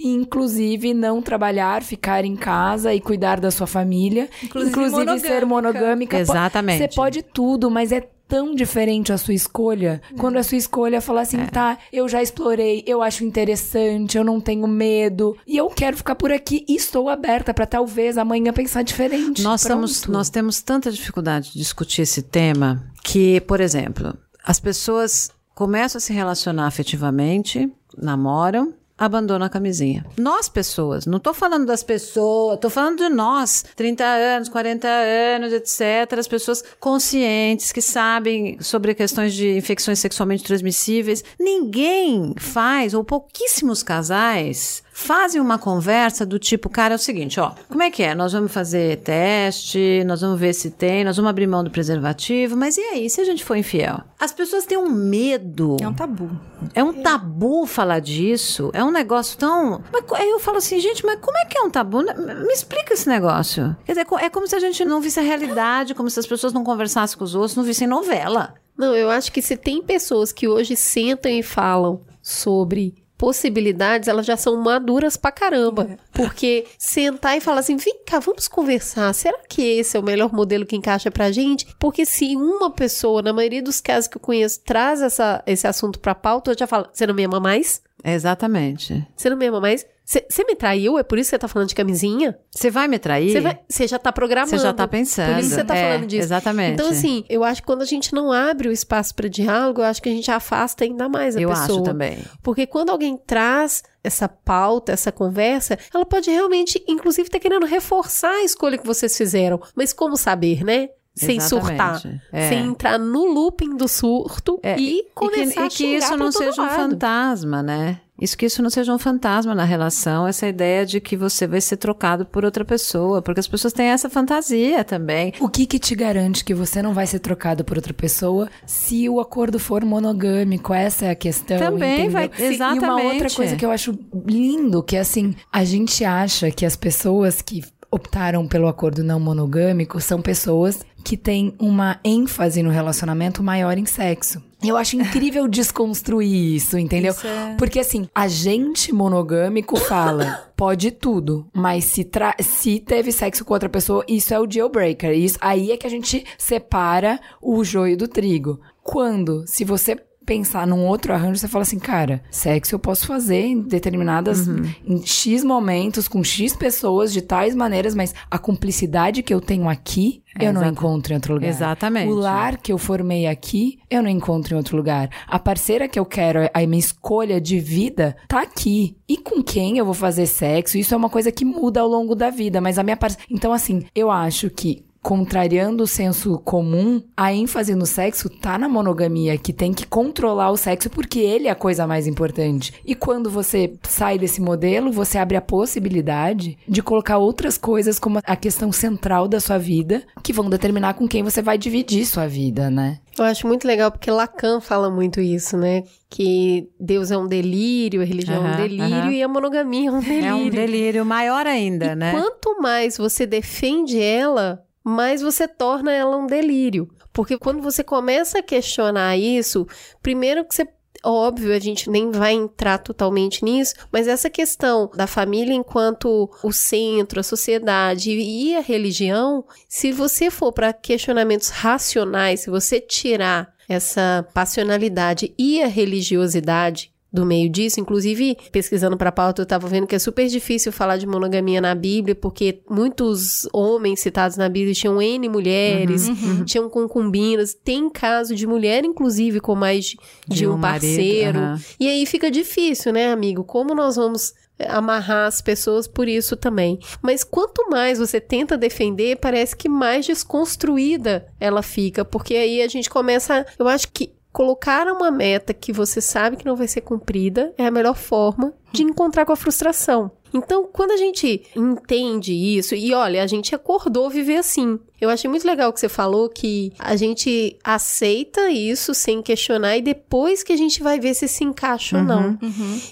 e 0.00 0.08
inclusive 0.12 0.94
não 0.94 1.20
trabalhar, 1.20 1.82
ficar 1.82 2.24
em 2.24 2.34
casa 2.36 2.94
e 2.94 3.00
cuidar 3.00 3.40
da 3.40 3.50
sua 3.50 3.66
família, 3.66 4.28
Inclusive 4.42 4.72
ser 5.20 5.44
monogâmica. 5.46 5.46
monogâmica. 5.46 6.16
Po- 6.16 6.22
Exatamente. 6.22 6.78
Você 6.78 6.88
pode 6.96 7.22
tudo, 7.22 7.70
mas 7.70 7.92
é 7.92 8.00
tão 8.32 8.54
diferente 8.54 9.12
a 9.12 9.18
sua 9.18 9.34
escolha. 9.34 10.00
Quando 10.16 10.38
a 10.38 10.42
sua 10.42 10.56
escolha 10.56 11.02
fala 11.02 11.20
assim, 11.20 11.44
tá, 11.44 11.76
eu 11.92 12.08
já 12.08 12.22
explorei, 12.22 12.82
eu 12.86 13.02
acho 13.02 13.26
interessante, 13.26 14.16
eu 14.16 14.24
não 14.24 14.40
tenho 14.40 14.66
medo, 14.66 15.36
e 15.46 15.58
eu 15.58 15.68
quero 15.68 15.98
ficar 15.98 16.14
por 16.14 16.32
aqui 16.32 16.64
e 16.66 16.74
estou 16.74 17.10
aberta 17.10 17.52
pra 17.52 17.66
talvez 17.66 18.16
amanhã 18.16 18.50
pensar 18.50 18.84
diferente. 18.84 19.42
Nós, 19.42 19.64
Pronto. 19.64 19.84
estamos, 19.84 20.06
nós 20.06 20.30
temos 20.30 20.62
tanta 20.62 20.90
dificuldade 20.90 21.52
de 21.52 21.58
discutir 21.58 22.00
esse 22.00 22.22
tema 22.22 22.82
que, 23.04 23.38
por 23.42 23.60
exemplo, 23.60 24.16
as 24.42 24.58
pessoas 24.58 25.30
começam 25.54 25.98
a 25.98 26.00
se 26.00 26.14
relacionar 26.14 26.66
afetivamente, 26.66 27.70
namoram, 27.98 28.72
abandonam 28.96 29.46
a 29.46 29.50
camisinha. 29.50 30.04
Nós, 30.18 30.48
pessoas, 30.48 31.06
não 31.06 31.18
tô 31.18 31.34
falando 31.34 31.66
das 31.66 31.82
pessoas, 31.82 32.58
tô 32.60 32.70
falando 32.70 32.98
de 32.98 33.08
nós, 33.08 33.64
30 33.74 34.04
anos, 34.04 34.48
40 34.48 34.86
anos, 34.88 35.52
etc. 35.52 36.18
As 36.18 36.28
pessoas 36.28 36.62
conscientes, 36.78 37.72
que 37.72 37.82
sabem 37.82 38.58
sobre 38.60 38.94
questões 38.94 39.34
de 39.34 39.56
infecções 39.56 39.98
sexualmente 39.98 40.44
transmissíveis. 40.44 41.24
Ninguém 41.38 42.34
faz, 42.38 42.94
ou 42.94 43.02
pouquíssimos 43.02 43.82
casais, 43.82 44.82
fazem 44.92 45.40
uma 45.40 45.58
conversa 45.58 46.26
do 46.26 46.38
tipo, 46.38 46.68
cara, 46.68 46.94
é 46.94 46.96
o 46.96 46.98
seguinte, 46.98 47.40
ó, 47.40 47.52
como 47.68 47.82
é 47.82 47.90
que 47.90 48.02
é? 48.02 48.14
Nós 48.14 48.32
vamos 48.32 48.52
fazer 48.52 48.98
teste, 48.98 50.04
nós 50.06 50.20
vamos 50.20 50.38
ver 50.38 50.52
se 50.52 50.70
tem, 50.70 51.04
nós 51.04 51.16
vamos 51.16 51.30
abrir 51.30 51.46
mão 51.46 51.64
do 51.64 51.70
preservativo, 51.70 52.56
mas 52.56 52.76
e 52.76 52.80
aí, 52.80 53.08
se 53.08 53.20
a 53.20 53.24
gente 53.24 53.44
for 53.44 53.56
infiel? 53.56 54.00
As 54.18 54.32
pessoas 54.32 54.66
têm 54.66 54.78
um 54.78 54.90
medo. 54.90 55.76
É 55.80 55.88
um 55.88 55.94
tabu. 55.94 56.30
É 56.74 56.84
um 56.84 56.92
tabu 56.92 57.66
falar 57.66 58.00
disso. 58.00 58.70
É 58.72 58.84
um 58.84 58.90
negócio 58.90 59.36
tão. 59.36 59.82
Mas 59.92 60.04
eu 60.20 60.38
falo 60.38 60.58
assim, 60.58 60.78
gente, 60.78 61.04
mas 61.04 61.18
como 61.20 61.36
é 61.38 61.44
que 61.46 61.58
é 61.58 61.62
um 61.62 61.70
tabu? 61.70 62.02
Me 62.02 62.52
explica 62.52 62.94
esse 62.94 63.08
negócio. 63.08 63.74
Quer 63.84 63.92
dizer, 63.92 64.06
é 64.20 64.30
como 64.30 64.46
se 64.46 64.54
a 64.54 64.60
gente 64.60 64.84
não 64.84 65.00
visse 65.00 65.18
a 65.18 65.22
realidade, 65.22 65.94
como 65.94 66.08
se 66.08 66.20
as 66.20 66.26
pessoas 66.26 66.52
não 66.52 66.62
conversassem 66.62 67.18
com 67.18 67.24
os 67.24 67.34
outros, 67.34 67.56
não 67.56 67.64
vissem 67.64 67.88
novela. 67.88 68.54
Não, 68.76 68.94
eu 68.94 69.10
acho 69.10 69.32
que 69.32 69.42
se 69.42 69.56
tem 69.56 69.82
pessoas 69.82 70.32
que 70.32 70.48
hoje 70.48 70.76
sentam 70.76 71.30
e 71.30 71.42
falam 71.42 72.00
sobre 72.22 73.01
possibilidades, 73.22 74.08
elas 74.08 74.26
já 74.26 74.36
são 74.36 74.56
maduras 74.56 75.16
pra 75.16 75.30
caramba. 75.30 75.96
Porque 76.12 76.66
sentar 76.76 77.36
e 77.36 77.40
falar 77.40 77.60
assim, 77.60 77.76
vem 77.76 78.00
cá, 78.04 78.18
vamos 78.18 78.48
conversar. 78.48 79.14
Será 79.14 79.38
que 79.48 79.62
esse 79.62 79.96
é 79.96 80.00
o 80.00 80.02
melhor 80.02 80.32
modelo 80.32 80.66
que 80.66 80.74
encaixa 80.74 81.08
pra 81.08 81.30
gente? 81.30 81.68
Porque 81.78 82.04
se 82.04 82.34
uma 82.34 82.68
pessoa, 82.68 83.22
na 83.22 83.32
maioria 83.32 83.62
dos 83.62 83.80
casos 83.80 84.08
que 84.08 84.16
eu 84.16 84.20
conheço, 84.20 84.60
traz 84.64 85.00
essa, 85.00 85.40
esse 85.46 85.68
assunto 85.68 86.00
pra 86.00 86.16
pauta, 86.16 86.50
eu 86.50 86.58
já 86.58 86.66
falo, 86.66 86.88
você 86.92 87.06
não 87.06 87.14
me 87.14 87.22
ama 87.22 87.38
mais? 87.38 87.80
Exatamente. 88.04 89.06
Você 89.16 89.30
não 89.30 89.36
me 89.36 89.46
ama 89.46 89.60
mais? 89.60 89.86
Você 90.04 90.44
me 90.44 90.56
traiu? 90.56 90.98
É 90.98 91.02
por 91.04 91.16
isso 91.16 91.28
que 91.30 91.36
você 91.36 91.38
tá 91.38 91.46
falando 91.48 91.68
de 91.68 91.74
camisinha? 91.76 92.36
Você 92.50 92.70
vai 92.70 92.88
me 92.88 92.98
trair? 92.98 93.32
Você 93.68 93.86
já 93.86 93.98
tá 93.98 94.12
programando. 94.12 94.50
Você 94.50 94.58
já 94.58 94.72
tá 94.72 94.86
pensando. 94.88 95.32
Por 95.34 95.38
isso 95.38 95.48
que 95.50 95.54
você 95.54 95.64
tá 95.64 95.76
É, 95.76 95.90
falando 95.92 96.06
disso. 96.08 96.22
exatamente. 96.24 96.74
Então, 96.74 96.88
assim, 96.88 97.24
eu 97.28 97.44
acho 97.44 97.62
que 97.62 97.66
quando 97.66 97.82
a 97.82 97.86
gente 97.86 98.12
não 98.12 98.32
abre 98.32 98.68
o 98.68 98.72
espaço 98.72 99.14
para 99.14 99.28
diálogo, 99.28 99.80
eu 99.80 99.84
acho 99.84 100.02
que 100.02 100.08
a 100.08 100.12
gente 100.12 100.30
afasta 100.30 100.84
ainda 100.84 101.08
mais 101.08 101.36
a 101.36 101.40
Eu 101.40 101.48
pessoa. 101.50 101.64
acho 101.78 101.82
também. 101.82 102.18
Porque 102.42 102.66
quando 102.66 102.90
alguém 102.90 103.16
traz 103.16 103.84
essa 104.02 104.28
pauta, 104.28 104.90
essa 104.92 105.12
conversa, 105.12 105.78
ela 105.94 106.04
pode 106.04 106.28
realmente, 106.30 106.82
inclusive, 106.88 107.28
estar 107.28 107.38
querendo 107.38 107.64
reforçar 107.64 108.32
a 108.32 108.42
escolha 108.44 108.76
que 108.76 108.86
vocês 108.86 109.16
fizeram. 109.16 109.60
Mas 109.74 109.92
como 109.92 110.16
saber, 110.16 110.64
né? 110.64 110.88
Sem 111.14 111.36
Exatamente. 111.36 111.66
surtar. 112.00 112.20
É. 112.32 112.48
Sem 112.48 112.66
entrar 112.68 112.98
no 112.98 113.26
looping 113.26 113.76
do 113.76 113.86
surto 113.86 114.58
É, 114.62 114.78
e 114.78 115.02
que, 115.02 115.06
começar 115.14 115.62
e 115.62 115.64
a 115.66 115.68
que 115.68 115.76
xingar 115.76 115.98
isso 115.98 116.16
não 116.16 116.32
seja 116.32 116.62
um 116.62 116.64
lado. 116.64 116.76
fantasma, 116.76 117.62
né? 117.62 118.00
Isso 118.20 118.38
que 118.38 118.46
isso 118.46 118.62
não 118.62 118.70
seja 118.70 118.94
um 118.94 118.98
fantasma 118.98 119.52
na 119.54 119.64
relação, 119.64 120.28
essa 120.28 120.46
ideia 120.46 120.86
de 120.86 121.00
que 121.00 121.16
você 121.16 121.44
vai 121.46 121.60
ser 121.60 121.76
trocado 121.76 122.24
por 122.24 122.44
outra 122.44 122.64
pessoa, 122.64 123.20
porque 123.20 123.40
as 123.40 123.48
pessoas 123.48 123.72
têm 123.72 123.86
essa 123.86 124.08
fantasia 124.08 124.84
também. 124.84 125.32
O 125.40 125.48
que 125.48 125.66
que 125.66 125.78
te 125.78 125.94
garante 125.96 126.44
que 126.44 126.54
você 126.54 126.80
não 126.80 126.94
vai 126.94 127.06
ser 127.06 127.18
trocado 127.18 127.64
por 127.64 127.76
outra 127.76 127.92
pessoa 127.92 128.48
se 128.64 129.08
o 129.08 129.18
acordo 129.20 129.58
for 129.58 129.84
monogâmico? 129.84 130.72
Essa 130.72 131.06
é 131.06 131.10
a 131.10 131.14
questão. 131.16 131.58
Também 131.58 131.94
entendeu? 132.06 132.12
vai- 132.12 132.30
E 132.38 132.42
uma 132.42 132.52
exatamente. 132.52 133.06
outra 133.06 133.30
coisa 133.30 133.56
que 133.56 133.66
eu 133.66 133.70
acho 133.72 133.98
lindo, 134.24 134.82
que 134.82 134.96
é 134.96 135.00
assim, 135.00 135.34
a 135.52 135.64
gente 135.64 136.04
acha 136.04 136.50
que 136.50 136.64
as 136.64 136.76
pessoas 136.76 137.42
que 137.42 137.62
optaram 137.90 138.46
pelo 138.48 138.68
acordo 138.68 139.02
não 139.04 139.20
monogâmico 139.20 140.00
são 140.00 140.22
pessoas 140.22 140.80
que 141.02 141.16
têm 141.16 141.54
uma 141.58 141.98
ênfase 142.04 142.62
no 142.62 142.70
relacionamento 142.70 143.42
maior 143.42 143.76
em 143.76 143.84
sexo. 143.86 144.42
Eu 144.64 144.76
acho 144.76 144.96
incrível 144.96 145.46
desconstruir 145.48 146.54
isso, 146.56 146.78
entendeu? 146.78 147.12
Isso 147.12 147.26
é- 147.26 147.56
Porque 147.58 147.80
assim, 147.80 148.08
a 148.14 148.28
gente 148.28 148.92
monogâmico 148.92 149.76
fala, 149.76 150.50
pode 150.56 150.90
tudo, 150.92 151.46
mas 151.52 151.84
se, 151.84 152.04
tra- 152.04 152.36
se 152.40 152.78
teve 152.78 153.10
sexo 153.10 153.44
com 153.44 153.52
outra 153.52 153.68
pessoa, 153.68 154.04
isso 154.08 154.32
é 154.32 154.38
o 154.38 154.46
deal 154.46 154.68
breaker. 154.68 155.10
Isso, 155.10 155.36
aí 155.40 155.72
é 155.72 155.76
que 155.76 155.86
a 155.86 155.90
gente 155.90 156.24
separa 156.38 157.18
o 157.40 157.64
joio 157.64 157.96
do 157.96 158.06
trigo. 158.06 158.60
Quando, 158.82 159.44
se 159.46 159.64
você 159.64 159.96
pensar 160.24 160.66
num 160.66 160.86
outro 160.86 161.12
arranjo, 161.12 161.38
você 161.38 161.48
fala 161.48 161.62
assim, 161.62 161.78
cara, 161.78 162.22
sexo 162.30 162.74
eu 162.74 162.78
posso 162.78 163.06
fazer 163.06 163.40
em 163.46 163.60
determinadas, 163.60 164.46
em 164.48 165.04
X 165.04 165.42
momentos, 165.44 166.06
com 166.08 166.22
X 166.22 166.54
pessoas, 166.56 167.12
de 167.12 167.20
tais 167.22 167.54
maneiras, 167.54 167.94
mas 167.94 168.14
a 168.30 168.38
cumplicidade 168.38 169.22
que 169.22 169.32
eu 169.34 169.40
tenho 169.40 169.68
aqui, 169.68 170.22
É, 170.38 170.46
eu 170.48 170.52
não 170.52 170.62
exata- 170.62 170.72
encontro 170.72 171.12
em 171.12 171.16
outro 171.16 171.34
lugar. 171.34 171.48
Exatamente. 171.48 172.10
O 172.10 172.14
lar 172.14 172.56
que 172.56 172.72
eu 172.72 172.78
formei 172.78 173.26
aqui, 173.26 173.78
eu 173.90 174.02
não 174.02 174.08
encontro 174.10 174.54
em 174.54 174.56
outro 174.56 174.76
lugar. 174.76 175.10
A 175.26 175.38
parceira 175.38 175.88
que 175.88 175.98
eu 175.98 176.06
quero, 176.06 176.40
a 176.54 176.66
minha 176.66 176.78
escolha 176.78 177.40
de 177.40 177.58
vida, 177.58 178.16
tá 178.28 178.40
aqui. 178.42 178.96
E 179.08 179.16
com 179.18 179.42
quem 179.42 179.78
eu 179.78 179.84
vou 179.84 179.94
fazer 179.94 180.26
sexo? 180.26 180.78
Isso 180.78 180.94
é 180.94 180.96
uma 180.96 181.10
coisa 181.10 181.30
que 181.32 181.44
muda 181.44 181.80
ao 181.80 181.88
longo 181.88 182.14
da 182.14 182.30
vida, 182.30 182.60
mas 182.60 182.78
a 182.78 182.82
minha 182.82 182.96
parceira. 182.96 183.26
Então, 183.30 183.52
assim, 183.52 183.84
eu 183.94 184.10
acho 184.10 184.48
que 184.48 184.84
contrariando 185.02 185.82
o 185.82 185.86
senso 185.86 186.38
comum, 186.38 187.02
a 187.16 187.32
ênfase 187.34 187.74
no 187.74 187.84
sexo 187.84 188.30
tá 188.30 188.56
na 188.56 188.68
monogamia, 188.68 189.36
que 189.36 189.52
tem 189.52 189.72
que 189.72 189.84
controlar 189.84 190.50
o 190.50 190.56
sexo 190.56 190.88
porque 190.88 191.18
ele 191.18 191.48
é 191.48 191.50
a 191.50 191.56
coisa 191.56 191.86
mais 191.86 192.06
importante. 192.06 192.72
E 192.86 192.94
quando 192.94 193.28
você 193.28 193.74
sai 193.82 194.16
desse 194.16 194.40
modelo, 194.40 194.92
você 194.92 195.18
abre 195.18 195.36
a 195.36 195.40
possibilidade 195.42 196.56
de 196.68 196.82
colocar 196.82 197.18
outras 197.18 197.58
coisas 197.58 197.98
como 197.98 198.20
a 198.24 198.36
questão 198.36 198.70
central 198.70 199.26
da 199.26 199.40
sua 199.40 199.58
vida, 199.58 200.04
que 200.22 200.32
vão 200.32 200.48
determinar 200.48 200.94
com 200.94 201.08
quem 201.08 201.22
você 201.22 201.42
vai 201.42 201.58
dividir 201.58 202.06
sua 202.06 202.28
vida, 202.28 202.70
né? 202.70 203.00
Eu 203.18 203.24
acho 203.24 203.46
muito 203.46 203.66
legal 203.66 203.90
porque 203.90 204.10
Lacan 204.10 204.60
fala 204.60 204.88
muito 204.90 205.20
isso, 205.20 205.56
né? 205.56 205.82
Que 206.08 206.68
Deus 206.80 207.10
é 207.10 207.18
um 207.18 207.26
delírio, 207.26 208.00
a 208.00 208.04
religião 208.04 208.46
é 208.46 208.52
um 208.52 208.56
delírio 208.56 208.84
aham. 208.86 209.12
e 209.12 209.22
a 209.22 209.28
monogamia 209.28 209.88
é 209.88 209.92
um 209.92 210.00
delírio. 210.00 210.28
É 210.28 210.34
um 210.34 210.48
delírio 210.48 211.04
maior 211.04 211.46
ainda, 211.46 211.86
E 211.92 211.94
né? 211.96 212.12
quanto 212.12 212.60
mais 212.60 212.96
você 212.96 213.26
defende 213.26 214.00
ela, 214.00 214.62
mais 214.84 215.22
você 215.22 215.46
torna 215.46 215.92
ela 215.92 216.16
um 216.16 216.26
delírio. 216.26 216.88
Porque 217.12 217.38
quando 217.38 217.62
você 217.62 217.84
começa 217.84 218.38
a 218.38 218.42
questionar 218.42 219.16
isso, 219.16 219.66
primeiro 220.02 220.44
que 220.44 220.54
você. 220.54 220.66
Óbvio, 221.04 221.52
a 221.52 221.58
gente 221.58 221.90
nem 221.90 222.12
vai 222.12 222.32
entrar 222.32 222.78
totalmente 222.78 223.44
nisso, 223.44 223.74
mas 223.90 224.06
essa 224.06 224.30
questão 224.30 224.88
da 224.94 225.08
família 225.08 225.52
enquanto 225.52 226.30
o 226.44 226.52
centro, 226.52 227.18
a 227.18 227.24
sociedade 227.24 228.12
e 228.12 228.54
a 228.54 228.60
religião, 228.60 229.44
se 229.68 229.90
você 229.90 230.30
for 230.30 230.52
para 230.52 230.72
questionamentos 230.72 231.48
racionais, 231.48 232.40
se 232.40 232.50
você 232.50 232.80
tirar 232.80 233.52
essa 233.68 234.24
passionalidade 234.32 235.34
e 235.36 235.60
a 235.60 235.66
religiosidade 235.66 236.91
do 237.12 237.26
meio 237.26 237.48
disso. 237.50 237.80
Inclusive, 237.80 238.36
pesquisando 238.50 238.96
para 238.96 239.12
pauta, 239.12 239.42
eu 239.42 239.46
tava 239.46 239.68
vendo 239.68 239.86
que 239.86 239.94
é 239.94 239.98
super 239.98 240.26
difícil 240.28 240.72
falar 240.72 240.96
de 240.96 241.06
monogamia 241.06 241.60
na 241.60 241.74
Bíblia, 241.74 242.14
porque 242.14 242.60
muitos 242.70 243.46
homens 243.52 244.00
citados 244.00 244.36
na 244.36 244.48
Bíblia 244.48 244.74
tinham 244.74 245.00
N 245.02 245.28
mulheres, 245.28 246.08
tinham 246.46 246.68
concubinas. 246.70 247.54
Tem 247.54 247.90
caso 247.90 248.34
de 248.34 248.46
mulher, 248.46 248.84
inclusive, 248.84 249.40
com 249.40 249.54
mais 249.54 249.84
de, 249.84 249.98
de 250.28 250.46
um, 250.46 250.56
marido, 250.56 250.82
parceiro. 250.82 251.38
aham. 251.38 251.60
E 251.78 251.88
aí 251.88 252.06
fica 252.06 252.30
difícil, 252.30 252.92
né, 252.92 253.12
amigo? 253.12 253.44
Como 253.44 253.74
nós 253.74 253.96
vamos 253.96 254.34
eh, 254.58 254.66
amarrar 254.70 255.26
as 255.26 255.40
pessoas 255.40 255.86
por 255.86 256.08
isso 256.08 256.36
também. 256.36 256.78
Mas 257.02 257.24
quanto 257.24 257.68
mais 257.68 257.98
você 257.98 258.20
tenta 258.20 258.56
defender, 258.56 259.16
parece 259.16 259.56
que 259.56 259.68
mais 259.68 260.06
desconstruída 260.06 261.26
ela 261.38 261.62
fica, 261.62 262.04
porque 262.04 262.34
aí 262.34 262.62
a 262.62 262.68
gente 262.68 262.88
começa, 262.88 263.44
eu 263.58 263.68
acho 263.68 263.88
que 263.92 264.12
colocar 264.32 264.86
uma 264.86 265.10
meta 265.10 265.52
que 265.52 265.72
você 265.72 266.00
sabe 266.00 266.36
que 266.36 266.46
não 266.46 266.56
vai 266.56 266.66
ser 266.66 266.80
cumprida 266.80 267.52
é 267.58 267.66
a 267.66 267.70
melhor 267.70 267.94
forma 267.94 268.54
de 268.72 268.82
encontrar 268.82 269.26
com 269.26 269.32
a 269.32 269.36
frustração. 269.36 270.10
Então, 270.34 270.66
quando 270.72 270.92
a 270.92 270.96
gente 270.96 271.42
entende 271.54 272.32
isso, 272.32 272.74
e 272.74 272.94
olha, 272.94 273.22
a 273.22 273.26
gente 273.26 273.54
acordou 273.54 274.08
viver 274.08 274.36
assim. 274.36 274.78
Eu 274.98 275.10
achei 275.10 275.28
muito 275.28 275.46
legal 275.46 275.70
que 275.72 275.78
você 275.78 275.90
falou 275.90 276.28
que 276.28 276.72
a 276.78 276.96
gente 276.96 277.58
aceita 277.62 278.50
isso 278.50 278.94
sem 278.94 279.20
questionar 279.20 279.76
e 279.76 279.82
depois 279.82 280.42
que 280.42 280.52
a 280.52 280.56
gente 280.56 280.82
vai 280.82 280.98
ver 280.98 281.12
se 281.12 281.28
se 281.28 281.44
encaixa 281.44 281.98
ou 281.98 282.04
não. 282.04 282.38